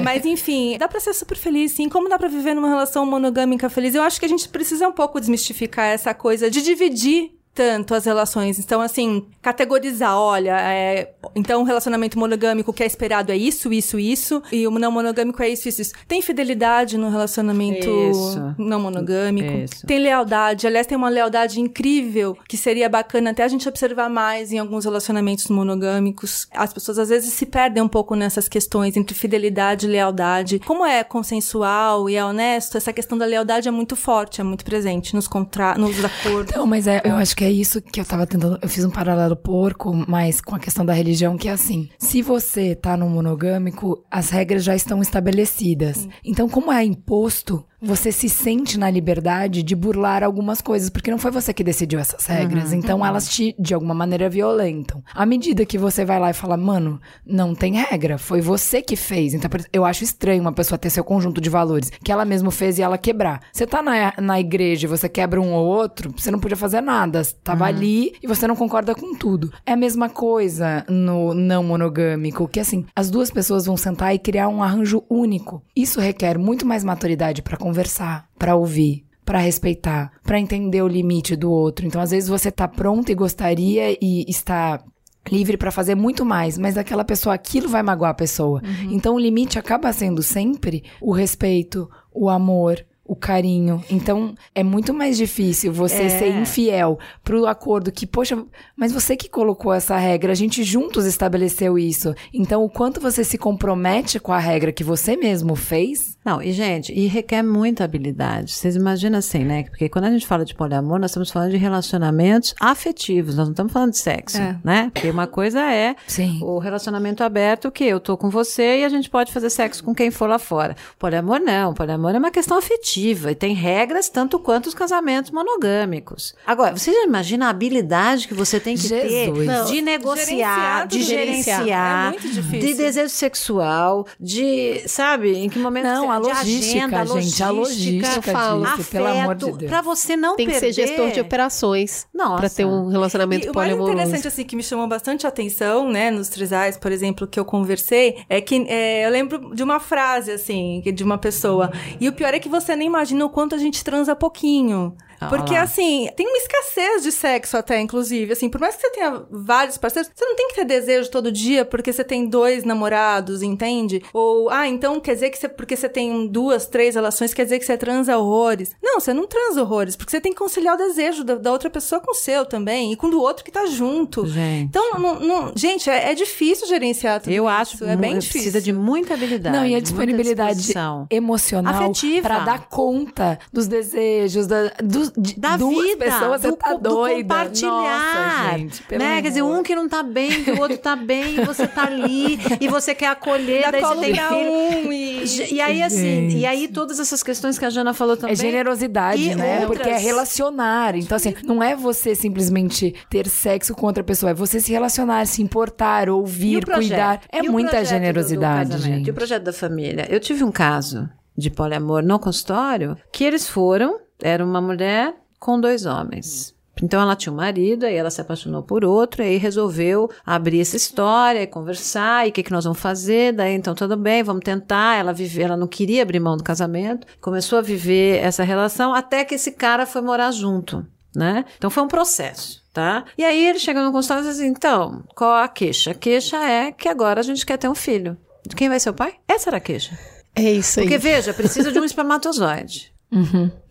Mas 0.04 0.26
enfim, 0.26 0.78
dá 0.78 0.88
pra 0.88 1.00
ser 1.00 1.14
super 1.14 1.38
feliz 1.38 1.72
sim, 1.72 1.90
como 1.90 2.08
dá 2.08 2.20
pra 2.20 2.28
viver 2.28 2.54
numa 2.54 2.70
relação 2.70 3.06
monogâmica 3.06 3.70
feliz? 3.70 3.96
Eu 3.96 4.04
acho 4.04 4.20
que 4.20 4.26
a 4.26 4.30
gente 4.30 4.48
precisa 4.48 4.88
um 4.88 4.92
pouco 4.92 5.20
desmistificar 5.20 5.88
essa 5.88 6.14
coisa 6.14 6.51
de 6.54 6.66
dividir 6.66 7.32
tanto 7.54 7.94
as 7.94 8.06
relações. 8.06 8.60
Então, 8.60 8.82
assim, 8.82 9.26
categorizar, 9.42 10.18
olha, 10.18 10.58
é, 10.60 11.14
então 11.36 11.62
o 11.62 11.66
relacionamento 11.66 12.18
monogâmico 12.18 12.74
que 12.74 12.84
é 12.84 12.86
esperado 12.86 13.32
é 13.32 13.38
isso, 13.38 13.74
isso, 13.74 14.00
isso, 14.00 14.42
e 14.52 14.68
o 14.68 14.72
não 14.72 14.92
monogâmico 14.92 15.42
é 15.44 15.50
isso, 15.50 15.68
isso, 15.68 15.82
isso. 15.82 15.94
Tem 16.08 16.22
fidelidade 16.22 16.98
no 16.98 17.10
relacionamento 17.10 17.90
Isso. 18.10 18.56
não 18.58 18.80
monogâmico. 18.80 19.52
Isso. 19.52 19.86
Tem 19.86 20.00
lealdade. 20.00 20.68
Aliás, 20.68 20.88
tem 20.88 20.98
uma 20.98 21.10
lealdade 21.10 21.60
incrível 21.60 22.38
que 22.48 22.58
seria 22.58 22.90
bacana 22.90 23.32
até 23.32 23.44
a 23.44 23.48
gente 23.48 23.68
observar 23.68 24.10
mais 24.10 24.52
em 24.52 24.60
alguns 24.60 24.86
relacionamentos 24.86 25.48
monogâmicos. 25.48 26.48
As 26.52 26.74
pessoas 26.74 27.00
às 27.00 27.10
vezes 27.10 27.34
se 27.34 27.46
perdem 27.46 27.84
um 27.84 27.88
pouco 27.88 28.16
nessas 28.16 28.48
questões 28.48 28.96
entre 28.98 29.16
fidelidade 29.16 29.86
e 29.86 29.90
lealdade. 29.90 30.60
Como 30.60 30.86
é 30.86 31.04
consensual 31.04 32.10
e 32.10 32.16
é 32.16 32.24
honesto, 32.24 32.78
essa 32.78 32.94
questão 32.94 33.18
da 33.18 33.26
lealdade 33.26 33.68
é 33.68 33.72
muito 33.72 33.96
forte, 33.96 34.42
é 34.42 34.44
muito 34.44 34.66
presente 34.66 35.16
nos 35.16 35.28
contra 35.28 35.76
nos 35.76 35.98
acordos. 36.04 36.52
Então, 36.52 36.66
mas 36.66 36.88
é, 36.88 37.02
eu 37.04 37.16
acho 37.16 37.36
que 37.36 37.41
é 37.44 37.52
isso 37.52 37.82
que 37.82 38.00
eu 38.00 38.06
tava 38.06 38.28
tentando. 38.28 38.60
Eu 38.62 38.70
fiz 38.70 38.84
um 38.84 38.90
paralelo 38.90 39.36
porco, 39.36 39.94
mas 40.08 40.42
com 40.42 40.56
a 40.56 40.60
questão 40.60 40.86
da 40.86 40.94
religião, 40.94 41.38
que 41.38 41.48
é 41.48 41.52
assim: 41.52 41.90
se 41.98 42.22
você 42.22 42.76
tá 42.76 42.96
no 42.98 43.10
monogâmico, 43.10 44.04
as 44.10 44.30
regras 44.30 44.64
já 44.64 44.76
estão 44.76 45.02
estabelecidas. 45.02 46.08
Então, 46.24 46.50
como 46.50 46.72
é 46.72 46.84
imposto, 46.84 47.66
você 47.82 48.12
se 48.12 48.30
sente 48.30 48.78
na 48.78 48.90
liberdade 48.90 49.64
de 49.64 49.76
burlar 49.76 50.24
algumas 50.24 50.62
coisas, 50.62 50.90
porque 50.90 51.10
não 51.10 51.18
foi 51.18 51.32
você 51.32 51.54
que 51.54 51.64
decidiu 51.64 52.00
essas 52.00 52.26
regras. 52.26 52.74
Então, 52.74 53.06
elas 53.06 53.28
te, 53.28 53.56
de 53.58 53.74
alguma 53.74 53.94
maneira, 53.94 54.30
violentam. 54.30 55.04
À 55.14 55.26
medida 55.26 55.66
que 55.66 55.78
você 55.78 56.06
vai 56.06 56.20
lá 56.20 56.30
e 56.30 56.34
fala, 56.34 56.56
mano, 56.56 57.00
não 57.26 57.56
tem 57.56 57.74
regra, 57.74 58.18
foi 58.18 58.42
você 58.42 58.82
que 58.82 58.96
fez. 58.96 59.34
Então, 59.34 59.50
eu 59.74 59.84
acho 59.86 60.04
estranho 60.04 60.42
uma 60.42 60.54
pessoa 60.54 60.78
ter 60.78 60.90
seu 60.90 61.04
conjunto 61.04 61.42
de 61.42 61.50
valores 61.50 61.92
que 62.04 62.12
ela 62.12 62.26
mesma 62.26 62.52
fez 62.52 62.78
e 62.78 62.82
ela 62.82 62.98
quebrar. 62.98 63.42
Você 63.52 63.66
tá 63.66 63.82
na, 63.82 64.14
na 64.20 64.40
igreja 64.40 64.86
e 64.86 64.90
você 64.90 65.10
quebra 65.10 65.42
um 65.42 65.54
ou 65.54 65.66
outro, 65.66 66.14
você 66.16 66.30
não 66.30 66.40
podia 66.40 66.58
fazer 66.58 66.82
nada. 66.82 67.24
Você 67.24 67.36
tava 67.44 67.66
ali 67.66 68.14
e 68.22 68.28
você 68.28 68.48
não 68.48 68.56
concorda 68.56 68.94
com 68.94 69.16
tudo. 69.16 69.52
É 69.66 69.74
a 69.74 69.78
mesma 69.78 70.10
coisa 70.10 70.86
no 70.88 71.34
não 71.34 71.64
monogâmico, 71.64 72.48
que 72.48 72.60
assim, 72.60 72.86
as 72.96 73.10
duas 73.10 73.32
pessoas 73.32 73.66
vão 73.66 73.78
sentar 73.78 74.14
e 74.14 74.20
criar 74.20 74.48
um 74.48 74.62
arranjo 74.62 75.04
único. 75.10 75.64
Isso 75.76 76.00
requer 76.00 76.38
muito 76.38 76.66
mais 76.66 76.84
maturidade 76.84 77.42
pra 77.42 77.58
conversar, 77.72 78.28
pra 78.38 78.56
ouvir. 78.56 79.06
Pra 79.24 79.40
respeitar, 79.40 80.12
pra 80.24 80.40
entender 80.40 80.82
o 80.82 80.88
limite 80.88 81.36
do 81.38 81.50
outro. 81.50 81.86
Então, 81.86 82.02
às 82.02 82.12
vezes, 82.12 82.28
você 82.28 82.52
tá 82.52 82.68
pronto 82.68 83.12
e 83.12 83.16
gostaria 83.16 83.98
e 84.02 84.26
está 84.28 84.84
livre 85.32 85.56
pra 85.56 85.72
fazer 85.72 85.96
muito 85.96 86.26
mais, 86.26 86.58
mas 86.58 86.78
aquela 86.78 87.06
pessoa, 87.06 87.36
aquilo 87.36 87.70
vai 87.70 87.84
magoar 87.84 88.12
a 88.12 88.16
pessoa. 88.16 88.62
Então 88.90 89.16
o 89.16 89.20
limite 89.20 89.60
acaba 89.60 89.94
sendo 89.94 90.24
sempre 90.24 90.84
o 91.00 91.14
respeito, 91.14 91.88
o 92.12 92.28
amor, 92.30 92.84
o 93.06 93.16
carinho. 93.16 93.84
Então 93.90 94.34
é 94.56 94.64
muito 94.64 94.94
mais 94.94 95.18
difícil 95.18 95.74
você 95.74 96.10
ser 96.10 96.30
infiel 96.30 96.98
pro 97.24 97.46
acordo 97.46 97.92
que, 97.92 98.08
poxa, 98.08 98.42
mas 98.76 98.94
você 98.94 99.18
que 99.18 99.30
colocou 99.30 99.74
essa 99.74 99.98
regra, 99.98 100.32
a 100.32 100.36
gente 100.36 100.64
juntos 100.64 101.06
estabeleceu 101.06 101.78
isso. 101.78 102.16
Então 102.34 102.64
o 102.64 102.70
quanto 102.70 103.02
você 103.02 103.24
se 103.24 103.38
compromete 103.38 104.20
com 104.20 104.32
a 104.32 104.40
regra 104.40 104.72
que 104.72 104.84
você 104.84 105.18
mesmo 105.18 105.56
fez, 105.56 106.18
Não, 106.24 106.42
e 106.42 106.52
gente, 106.52 106.94
e 106.94 107.08
requer 107.08 107.42
muita 107.42 107.84
habilidade. 107.84 108.52
Vocês 108.54 108.76
imaginam 108.76 109.18
assim, 109.18 109.44
né? 109.44 109.64
Porque 109.64 109.90
quando 109.90 110.06
a 110.06 110.12
gente 110.12 110.28
fala 110.28 110.46
de 110.46 110.54
poliamor, 110.54 111.00
nós 111.00 111.10
estamos 111.12 111.32
falando 111.32 111.50
de 111.52 111.58
relacionamentos 111.58 112.54
afetivos, 112.60 113.36
nós 113.36 113.48
não 113.48 113.54
estamos 113.54 113.74
falando 113.74 113.92
de 113.92 113.98
sexo, 113.98 114.38
É. 114.38 114.56
né? 114.64 114.92
Porque 114.94 115.10
uma 115.10 115.26
coisa 115.26 115.60
é 115.72 115.96
Sim. 116.06 116.40
o 116.44 116.60
relacionamento 116.60 117.24
aberto, 117.24 117.72
que 117.72 117.84
eu 117.84 118.00
tô 118.00 118.16
com 118.18 118.30
você 118.30 118.82
e 118.82 118.86
a 118.86 118.90
gente 118.90 119.10
pode 119.10 119.32
fazer 119.34 119.50
sexo 119.50 119.84
com 119.84 119.96
quem 119.96 120.12
for 120.12 120.30
lá 120.30 120.38
fora. 120.38 120.76
Poliamor 121.00 121.40
não, 121.40 121.74
poliamor 121.74 122.14
é 122.14 122.20
uma 122.20 122.30
questão 122.32 122.58
afetiva 122.58 123.32
e 123.32 123.36
tem 123.36 123.56
regras 123.56 124.08
tanto 124.08 124.38
quanto 124.38 124.68
os 124.68 124.76
casamentos 124.76 125.32
monogâmicos. 125.32 126.36
Agora, 126.46 126.78
você 126.78 126.92
já 126.94 127.04
imagina 127.04 127.48
a 127.48 127.50
habilidade 127.50 128.28
que 128.28 128.34
você 128.34 128.60
tem 128.60 128.76
que 128.76 128.88
Jesus. 128.88 129.12
ter 129.12 129.46
Não, 129.46 129.66
de 129.66 129.82
negociar, 129.82 130.28
gerenciar 130.28 130.88
de 130.88 131.00
isso. 131.00 131.10
gerenciar, 131.10 132.14
É 132.14 132.58
de 132.60 132.74
desejo 132.76 133.10
sexual, 133.10 134.06
de, 134.20 134.84
sabe, 134.88 135.34
em 135.36 135.50
que 135.50 135.58
momento 135.58 135.86
Não, 135.86 136.11
a 136.12 136.20
de 136.20 136.28
logística, 136.28 136.86
agenda, 136.86 137.06
gente, 137.22 137.44
a 137.44 137.50
logística 137.50 138.22
falo. 138.22 138.66
disso, 138.66 138.90
pelo 138.92 139.08
amor 139.08 139.36
de 139.36 139.52
Deus. 139.52 139.70
Pra 139.72 139.82
você 139.82 140.16
não 140.16 140.36
Tem 140.36 140.46
que 140.46 140.52
perder. 140.54 140.74
ser 140.74 140.88
gestor 140.88 141.12
de 141.12 141.20
operações 141.20 142.08
Nossa. 142.14 142.36
pra 142.38 142.50
ter 142.50 142.66
um 142.66 142.88
relacionamento 142.88 143.48
E 143.48 143.50
o 143.50 143.54
mais 143.54 143.68
poliamoroso. 143.70 143.94
interessante, 144.00 144.28
assim, 144.28 144.44
que 144.44 144.56
me 144.56 144.64
chamou 144.64 144.88
bastante 144.88 145.26
atenção, 145.26 145.90
né, 145.90 146.12
nos 146.12 146.28
trisais, 146.30 146.78
por 146.78 146.92
exemplo, 146.92 147.26
que 147.26 147.40
eu 147.40 147.46
conversei, 147.46 148.18
é 148.30 148.40
que 148.42 148.66
é, 148.68 149.06
eu 149.06 149.10
lembro 149.10 149.56
de 149.56 149.64
uma 149.64 149.80
frase, 149.80 150.32
assim, 150.32 150.82
que- 150.84 150.92
de 150.92 151.04
uma 151.04 151.18
pessoa. 151.18 151.72
E 152.00 152.08
o 152.08 152.14
pior 152.14 152.34
é 152.34 152.40
que 152.40 152.50
você 152.50 152.76
nem 152.76 152.88
imagina 152.88 153.26
o 153.26 153.30
quanto 153.30 153.56
a 153.56 153.58
gente 153.58 153.84
transa 153.84 154.16
pouquinho. 154.16 154.96
Ah, 155.22 155.28
Porque, 155.28 155.54
lá. 155.54 155.62
assim, 155.62 156.10
tem 156.16 156.28
uma 156.28 156.38
escassez 156.38 157.04
de 157.04 157.12
sexo 157.12 157.56
até, 157.56 157.80
inclusive. 157.80 158.34
Assim, 158.34 158.50
por 158.50 158.60
mais 158.60 158.76
que 158.76 158.82
você 158.82 158.90
tenha 158.92 159.24
vários 159.30 159.78
parceiros, 159.78 160.12
você 160.14 160.26
não 160.26 160.36
tem 160.36 160.48
que 160.48 160.56
ter 160.56 160.66
desejo 160.66 161.12
todo 161.12 161.32
dia 161.32 161.64
porque 161.64 161.94
você 161.94 162.04
tem 162.04 162.28
dois 162.28 162.64
namorados, 162.64 163.44
entende? 163.44 164.02
Ou, 164.14 164.50
ah, 164.50 164.68
então 164.68 165.00
quer 165.00 165.14
dizer 165.14 165.30
que 165.30 165.38
você, 165.38 165.48
porque 165.48 165.76
você 165.76 165.88
tem 165.88 166.28
duas, 166.28 166.66
três 166.66 166.96
relações, 166.96 167.34
quer 167.34 167.44
dizer 167.44 167.60
que 167.60 167.66
você 167.66 167.78
transa 167.78 168.18
horrores. 168.18 168.72
Não, 168.82 169.00
você 169.00 169.14
não 169.14 169.28
transa 169.28 169.62
horrores, 169.62 169.96
porque 169.96 170.10
você 170.12 170.20
tem 170.20 170.32
que 170.32 170.40
conciliar 170.40 170.74
o 170.76 170.78
desejo 170.78 171.24
da, 171.24 171.36
da 171.36 171.52
outra 171.52 171.70
pessoa 171.70 172.02
com 172.02 172.12
o 172.12 172.16
seu 172.16 172.44
também, 172.46 172.92
e 172.92 172.96
com 172.96 173.06
o 173.08 173.12
do 173.12 173.22
outro 173.22 173.44
que 173.46 173.52
tá 173.52 173.68
junto. 173.68 174.26
Gente. 174.26 174.70
Então, 174.70 174.92
não, 175.00 175.20
não- 175.20 175.54
gente, 175.56 175.88
é, 175.90 176.12
é 176.12 176.16
difícil 176.16 176.68
gerenciar 176.68 177.22
tudo 177.22 177.32
Eu 177.32 177.44
isso. 177.44 177.52
acho 177.54 177.86
é 177.86 177.96
bem 177.96 178.18
difícil. 178.18 178.32
precisa 178.42 178.62
de 178.62 178.74
muita 178.74 179.14
habilidade. 179.14 179.56
Não, 179.56 179.66
e 179.66 179.76
a 179.76 179.80
disponibilidade 179.80 180.74
emocional 181.10 181.74
Afetiva. 181.84 182.28
pra 182.28 182.40
dar 182.40 182.68
conta 182.68 183.38
dos 183.52 183.68
desejos, 183.68 184.48
da, 184.48 184.72
de 185.18 185.40
da 185.40 185.58
duas 185.58 185.86
vida, 185.86 186.06
pessoas, 186.06 186.42
do, 186.42 186.50
você 186.50 186.56
tá 186.58 186.74
do 186.74 186.80
doida. 186.90 187.22
compartilhar, 187.22 187.72
Nossa, 187.72 188.58
gente, 188.58 188.84
pelo 188.84 189.04
né? 189.04 189.22
Quer 189.22 189.28
dizer, 189.30 189.42
um 189.42 189.64
que 189.64 189.76
não 189.76 189.88
tá 189.90 190.04
bem, 190.04 190.44
que 190.44 190.52
o 190.52 190.60
outro 190.60 190.78
tá 190.78 190.96
bem, 190.96 191.36
e 191.40 191.46
você 191.46 191.68
tá 191.68 191.84
ali, 191.86 192.40
e 192.60 192.68
você 192.68 192.94
quer 192.96 193.08
acolher, 193.08 193.64
Dá 193.66 193.72
daí 193.72 193.82
você 193.82 194.02
tem 194.02 194.16
filho. 194.16 194.52
um 194.88 194.94
e... 194.94 195.52
E 195.54 195.62
aí, 195.62 195.84
assim, 195.84 195.98
Gente. 196.30 196.38
e 196.38 196.46
aí 196.46 196.68
todas 196.68 197.00
essas 197.00 197.22
questões 197.24 197.58
que 197.60 197.66
a 197.66 197.70
Jana 197.70 197.94
falou 197.94 198.16
também. 198.18 198.34
É 198.34 198.36
generosidade, 198.36 199.22
E 199.22 199.36
né? 199.36 199.60
outras- 199.62 199.78
Porque 199.78 199.90
é 199.90 199.98
relacionar. 199.98 200.96
Então, 200.96 201.16
assim, 201.16 201.34
não 201.44 201.62
é 201.62 201.76
você 201.76 202.16
simplesmente 202.16 202.94
ter 203.10 203.28
sexo 203.28 203.74
com 203.76 203.86
outra 203.86 204.04
pessoa, 204.04 204.32
é 204.32 204.34
você 204.34 204.60
se 204.60 204.72
relacionar, 204.72 205.26
se 205.28 205.42
importar, 205.42 206.10
ouvir, 206.10 206.66
cuidar. 206.66 207.22
É 207.32 207.40
E 207.40 207.50
muita 207.50 207.70
projeto 207.72 207.84
do- 207.84 207.86
do 207.86 207.90
generosidade, 207.90 208.78
gente. 208.80 209.08
E 209.08 209.12
o 209.12 209.14
projeto 209.14 209.44
da 209.44 209.54
família? 209.54 210.08
Eu 210.10 210.20
tive 210.20 210.44
um 210.44 210.52
caso 210.52 211.10
de 211.38 211.50
poliamor 211.50 212.04
no 212.04 212.20
consultório 212.20 212.98
que 213.12 213.24
eles 213.24 213.48
foram, 213.48 214.00
era 214.22 214.44
uma 214.44 214.62
mulher 214.62 215.14
com 215.40 215.60
dois 215.60 215.86
homens. 215.86 216.56
Então 216.82 217.02
ela 217.02 217.16
tinha 217.16 217.32
um 217.32 217.36
marido, 217.36 217.86
aí 217.86 217.96
ela 217.96 218.10
se 218.10 218.22
apaixonou 218.22 218.64
por 218.64 218.84
outro, 218.84 219.22
aí 219.22 219.38
resolveu 219.38 220.10
abrir 220.26 220.62
essa 220.62 220.76
história 220.76 221.42
e 221.42 221.48
conversar, 221.48 222.26
e 222.26 222.30
o 222.30 222.34
que, 222.34 222.44
que 222.44 222.52
nós 222.52 222.64
vamos 222.64 222.80
fazer, 222.80 223.34
daí 223.34 223.54
então 223.54 223.76
tudo 223.76 223.96
bem, 223.96 224.24
vamos 224.24 224.44
tentar, 224.44 224.98
ela 224.98 225.14
vive, 225.14 225.42
ela 225.44 225.58
não 225.58 225.68
queria 225.68 226.02
abrir 226.02 226.20
mão 226.20 226.38
do 226.38 226.44
casamento, 226.44 227.06
começou 227.20 227.60
a 227.60 227.62
viver 227.62 228.18
essa 228.24 228.44
relação 228.44 228.94
até 228.94 229.24
que 229.24 229.36
esse 229.36 229.52
cara 229.52 229.86
foi 229.86 230.02
morar 230.02 230.32
junto, 230.32 230.86
né? 231.16 231.46
Então 231.58 231.70
foi 231.70 231.84
um 231.84 231.88
processo. 231.88 232.62
Tá? 232.74 233.04
E 233.18 233.24
aí 233.26 233.48
ele 233.48 233.60
chega 233.60 233.84
no 233.84 233.92
consultório 233.92 234.24
e 234.24 234.28
diz 234.30 234.38
assim: 234.38 234.48
então, 234.48 235.04
qual 235.14 235.34
a 235.34 235.48
queixa? 235.50 235.92
A 235.92 235.94
queixa 235.94 236.38
é 236.38 236.72
que 236.72 236.88
agora 236.88 237.20
a 237.20 237.24
gente 237.24 237.46
quer 237.46 237.58
ter 237.58 237.68
um 237.68 237.76
filho. 237.76 238.16
De 238.48 238.56
quem 238.56 238.70
vai 238.70 238.80
ser 238.80 238.92
o 238.92 238.94
pai? 238.94 239.16
Essa 239.28 239.50
era 239.50 239.58
a 239.58 239.60
queixa. 239.60 240.00
É 240.34 240.50
isso 240.50 240.80
aí. 240.80 240.86
Porque, 240.86 240.98
veja, 240.98 241.34
precisa 241.34 241.70
de 241.70 241.78
um 241.78 241.84
espermatozoide. 241.84 242.91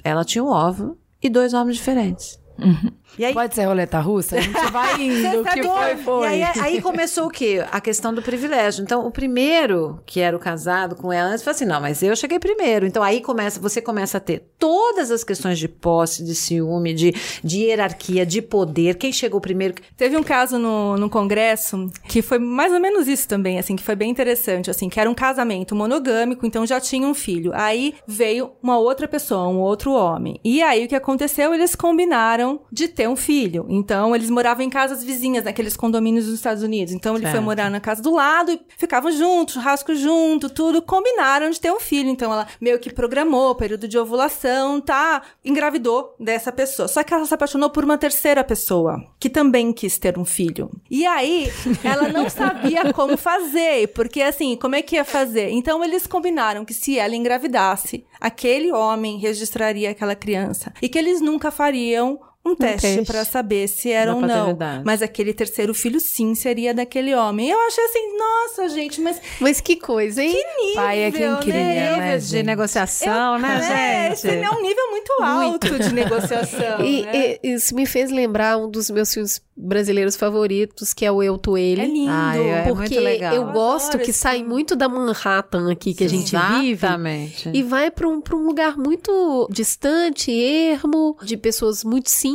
Ela 0.05 0.25
tinha 0.25 0.45
um 0.45 0.49
óvulo 0.49 0.99
e 1.23 1.29
dois 1.31 1.55
homens 1.55 1.77
diferentes. 1.77 2.39
E 2.59 3.00
aí, 3.25 3.35
Pode 3.35 3.55
ser 3.55 3.65
roleta 3.65 3.99
russa? 4.01 4.37
A 4.37 4.41
gente 4.41 4.71
vai 4.71 5.01
indo. 5.03 5.41
O 5.41 5.45
que 5.45 5.63
foi, 5.63 5.97
foi. 5.97 6.39
E 6.39 6.43
aí, 6.43 6.61
aí 6.61 6.83
começou 6.83 7.27
o 7.27 7.31
quê? 7.31 7.65
A 7.71 7.81
questão 7.81 8.15
do 8.15 8.23
privilégio. 8.23 8.83
Então, 8.83 9.07
o 9.07 9.11
primeiro, 9.11 10.01
que 10.07 10.21
era 10.21 10.37
o 10.37 10.41
casado 10.41 10.95
com 10.95 11.13
ela, 11.13 11.31
antes 11.31 11.43
falou 11.43 11.55
assim: 11.55 11.65
não, 11.65 11.81
mas 11.81 12.03
eu 12.03 12.15
cheguei 12.17 12.39
primeiro. 12.39 12.87
Então, 12.87 13.03
aí 13.03 13.21
começa, 13.21 13.61
você 13.61 13.81
começa 13.81 14.19
a 14.19 14.21
ter 14.21 14.45
todas 14.59 15.11
as 15.11 15.25
questões 15.25 15.59
de 15.59 15.69
posse, 15.69 16.25
de 16.25 16.35
ciúme, 16.35 16.95
de, 16.95 17.15
de 17.43 17.65
hierarquia, 17.65 18.25
de 18.25 18.41
poder. 18.43 18.97
Quem 18.97 19.13
chegou 19.13 19.41
primeiro? 19.41 19.75
Teve 19.97 20.17
um 20.17 20.23
caso 20.23 20.59
no, 20.59 20.97
no 20.97 21.11
congresso 21.11 21.91
que 22.09 22.23
foi 22.23 22.39
mais 22.39 22.73
ou 22.73 22.81
menos 22.81 23.09
isso 23.09 23.27
também, 23.29 23.59
assim, 23.59 23.77
que 23.77 23.83
foi 23.83 23.95
bem 23.95 24.11
interessante, 24.11 24.71
assim, 24.71 24.89
que 24.89 25.01
era 25.01 25.09
um 25.09 25.15
casamento 25.15 25.75
monogâmico, 25.75 26.47
então 26.47 26.67
já 26.67 26.81
tinha 26.81 27.07
um 27.07 27.15
filho. 27.15 27.53
Aí 27.55 27.95
veio 28.07 28.53
uma 28.63 28.79
outra 28.79 29.09
pessoa, 29.09 29.49
um 29.49 29.59
outro 29.59 29.93
homem. 29.93 30.41
E 30.45 30.63
aí 30.63 30.85
o 30.85 30.89
que 30.89 30.95
aconteceu? 30.95 31.55
Eles 31.55 31.75
combinaram 31.75 32.61
de 32.71 32.89
ter 32.89 33.00
um 33.09 33.17
filho. 33.17 33.67
Então 33.69 34.15
eles 34.15 34.31
moravam 34.31 34.65
em 34.65 34.71
casas 34.71 35.03
vizinhas, 35.05 35.45
naqueles 35.45 35.77
condomínios 35.77 36.27
dos 36.27 36.35
Estados 36.35 36.63
Unidos. 36.63 36.93
Então 36.93 37.15
ele 37.15 37.25
foi 37.25 37.33
Certo. 37.33 37.45
morar 37.45 37.71
na 37.71 37.81
casa 37.81 38.03
do 38.03 38.13
lado 38.15 38.53
e 38.53 38.61
ficavam 38.77 39.11
juntos, 39.13 39.55
churrasco 39.55 39.95
junto, 39.95 40.49
tudo. 40.51 40.83
Combinaram 40.83 41.51
de 41.51 41.61
ter 41.61 41.73
um 41.73 41.81
filho. 41.81 42.09
Então 42.09 42.33
ela 42.33 42.47
meio 42.61 42.79
que 42.79 42.93
programou 42.93 43.51
o 43.51 43.55
período 43.55 43.87
de 43.89 43.99
ovulação, 43.99 44.81
tá? 44.81 45.23
Engravidou 45.45 46.15
dessa 46.19 46.51
pessoa. 46.53 46.89
Só 46.89 47.03
que 47.03 47.13
ela 47.15 47.25
se 47.27 47.35
apaixonou 47.35 47.71
por 47.71 47.85
uma 47.85 47.99
terceira 47.99 48.43
pessoa, 48.45 49.03
que 49.19 49.29
também 49.31 49.73
quis 49.73 49.99
ter 49.99 50.19
um 50.19 50.25
filho. 50.25 50.71
E 50.91 51.07
aí, 51.07 51.51
ela 51.85 52.09
não 52.09 52.29
sabia 52.31 52.93
como 52.93 53.17
fazer, 53.17 53.89
porque 53.89 54.23
assim, 54.23 54.57
como 54.57 54.75
é 54.75 54.83
que 54.83 54.97
ia 54.97 55.05
fazer? 55.05 55.51
Então 55.51 55.85
eles 55.85 56.07
combinaram 56.07 56.65
que 56.65 56.75
se 56.75 56.99
ela 56.99 57.15
engravidasse, 57.15 58.05
aquele 58.21 58.73
homem 58.73 59.19
registraria 59.19 59.91
aquela 59.91 60.15
criança 60.15 60.73
e 60.83 60.89
que 60.89 60.99
eles 60.99 61.21
nunca 61.21 61.51
fariam 61.51 62.19
um 62.45 62.55
teste 62.57 62.81
teste. 62.97 63.05
pra 63.13 63.25
saber 63.25 63.69
se 63.69 63.91
era 63.91 64.15
ou 64.15 64.21
não. 64.21 64.57
Mas 64.85 65.03
aquele 65.03 65.35
terceiro 65.35 65.75
filho 65.75 66.01
sim 66.01 66.35
seria 66.35 66.73
daquele 66.73 67.15
homem. 67.15 67.51
Eu 67.51 67.59
achei 67.67 67.85
assim, 67.85 68.17
nossa, 68.17 68.69
gente, 68.71 69.01
mas 69.01 69.21
Mas 69.41 69.61
que 69.61 69.77
coisa, 69.77 70.23
hein? 70.23 70.33
nível, 70.33 70.75
Pai 70.75 70.99
é 71.01 71.11
quem 71.11 71.37
cria, 71.37 71.53
né? 71.55 71.97
né, 71.99 72.19
de 72.19 72.25
gente? 72.27 72.47
negociação, 72.47 73.37
É, 73.37 73.39
né, 73.41 74.11
esse 74.13 74.29
gente? 74.31 74.45
é 74.45 74.51
um 74.51 74.63
nível 74.63 74.91
muito 74.91 75.23
alto 75.23 75.79
de 75.79 75.93
negociação. 75.95 76.81
E, 76.85 77.03
né? 77.03 77.37
e- 77.43 77.55
isso 77.55 77.75
me 77.75 77.85
fez 77.85 78.11
lembrar 78.11 78.57
um 78.57 78.71
dos 78.71 78.91
meus 78.91 79.13
filmes 79.13 79.43
brasileiros 79.57 80.17
favoritos, 80.17 80.95
que 80.95 81.05
é 81.05 81.13
o 81.13 81.23
Eu, 81.23 81.37
Tu, 81.37 81.59
Ele. 81.59 81.83
É 81.83 81.85
lindo. 81.87 82.11
Ai, 82.11 82.49
é 82.49 82.63
porque 82.63 82.99
muito 82.99 83.25
eu 83.25 83.33
Eu 83.35 83.53
gosto 83.53 83.89
adoro 83.89 84.05
que 84.05 84.11
esse 84.11 84.19
sai 84.19 84.37
filme. 84.39 84.49
muito 84.49 84.75
da 84.75 84.89
Manhattan 84.89 85.71
aqui 85.71 85.93
que 85.93 86.03
a 86.05 86.09
gente 86.09 86.35
vive. 86.35 86.71
Exatamente. 86.71 87.51
E 87.53 87.63
vai 87.63 87.91
para 87.91 88.09
um, 88.09 88.23
pra 88.23 88.35
um 88.35 88.47
lugar 88.47 88.79
muito 88.79 89.47
distante, 89.51 90.31
ermo, 90.33 91.15
de 91.23 91.37
pessoas 91.37 91.85
muito 91.85 92.09
simples. 92.09 92.30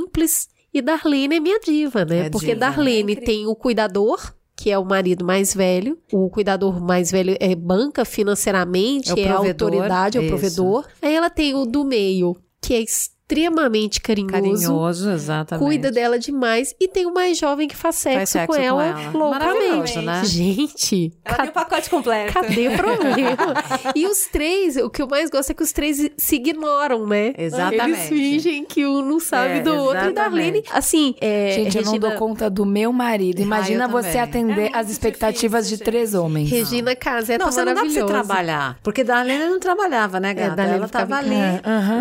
E 0.73 0.81
Darlene 0.81 1.35
é 1.37 1.39
minha 1.39 1.59
diva, 1.59 2.03
né? 2.03 2.25
É 2.25 2.29
Porque 2.29 2.47
diva. 2.47 2.59
Darlene 2.59 3.13
É 3.13 3.15
tem 3.15 3.47
o 3.47 3.55
cuidador, 3.55 4.33
que 4.55 4.69
é 4.69 4.77
o 4.77 4.83
marido 4.85 5.23
mais 5.23 5.53
velho. 5.53 5.97
O 6.11 6.29
cuidador 6.29 6.81
mais 6.81 7.11
velho 7.11 7.35
é 7.39 7.55
banca 7.55 8.03
financeiramente, 8.03 9.09
É 9.11 9.13
o 9.13 9.19
é, 9.19 9.27
a 9.29 9.37
autoridade, 9.37 10.17
é 10.17 10.21
o 10.21 10.23
isso. 10.23 10.29
provedor. 10.29 10.85
Aí 11.01 11.13
ela 11.13 11.29
tem 11.29 11.53
o 11.55 11.65
do 11.65 11.83
meio, 11.85 12.35
que 12.61 12.73
é 12.73 12.81
extremamente 13.27 13.99
carinhoso. 14.01 14.31
Carinhoso, 14.31 15.09
exatamente. 15.11 15.65
Cuida 15.65 15.91
dela 15.91 16.19
demais. 16.19 16.75
E 16.79 16.87
tem 16.87 17.05
o 17.07 17.13
mais 17.13 17.37
jovem 17.37 17.67
que 17.67 17.75
faz 17.75 17.95
sexo, 17.95 18.17
Faz 18.17 18.29
sexo 18.29 18.47
com, 18.47 18.53
com 18.53 18.61
ela, 18.61 18.85
ela. 18.85 19.11
loucamente. 19.11 19.99
Né? 19.99 20.21
Gente, 20.25 21.11
Ela 21.25 21.37
tem 21.37 21.49
o 21.49 21.51
pacote 21.51 21.89
completo. 21.89 22.33
Cadê 22.33 22.67
o 22.67 22.71
problema? 22.77 23.53
e 23.95 24.05
os 24.05 24.27
três, 24.27 24.75
o 24.77 24.89
que 24.91 25.01
eu 25.01 25.07
mais 25.07 25.29
gosto 25.31 25.49
é 25.51 25.53
que 25.55 25.63
os 25.63 25.71
três 25.71 26.07
se 26.17 26.35
ignoram, 26.35 27.07
né? 27.07 27.33
Exatamente. 27.37 27.83
Eles 27.83 27.99
fingem 28.09 28.63
que 28.65 28.85
um 28.85 29.01
não 29.01 29.19
sabe 29.19 29.59
É, 29.59 29.61
do 29.61 29.71
outro. 29.75 29.95
E 29.95 30.11
exatamente. 30.11 30.13
Darlene, 30.15 30.63
assim, 30.71 31.15
é, 31.19 31.51
Gente, 31.55 31.77
eu 31.79 31.83
não 31.83 31.97
dou 31.97 32.11
conta 32.13 32.47
do 32.49 32.65
meu 32.65 32.93
marido. 32.93 33.41
Imagina 33.41 33.85
eu 33.85 33.89
você 33.89 34.09
também. 34.09 34.21
atender 34.21 34.71
É 34.73 34.77
as 34.77 34.89
expectativas 34.91 35.65
difícil, 35.65 35.77
de 35.85 35.91
três 35.91 36.13
homens. 36.13 36.49
Regina 36.49 36.95
Casé 36.95 37.37
Não, 37.39 37.51
você 37.51 37.63
não 37.65 37.73
dá 37.73 37.81
pra 37.81 37.89
você 37.89 38.05
trabalhar. 38.05 38.77
Porque 38.83 39.03
Darlene 39.03 39.45
não 39.45 39.59
trabalhava, 39.59 40.19
né, 40.19 40.33
gata? 40.33 40.55
Darlene 40.55 40.77
ela 40.77 40.87
tava 40.89 41.15
ali, 41.15 41.35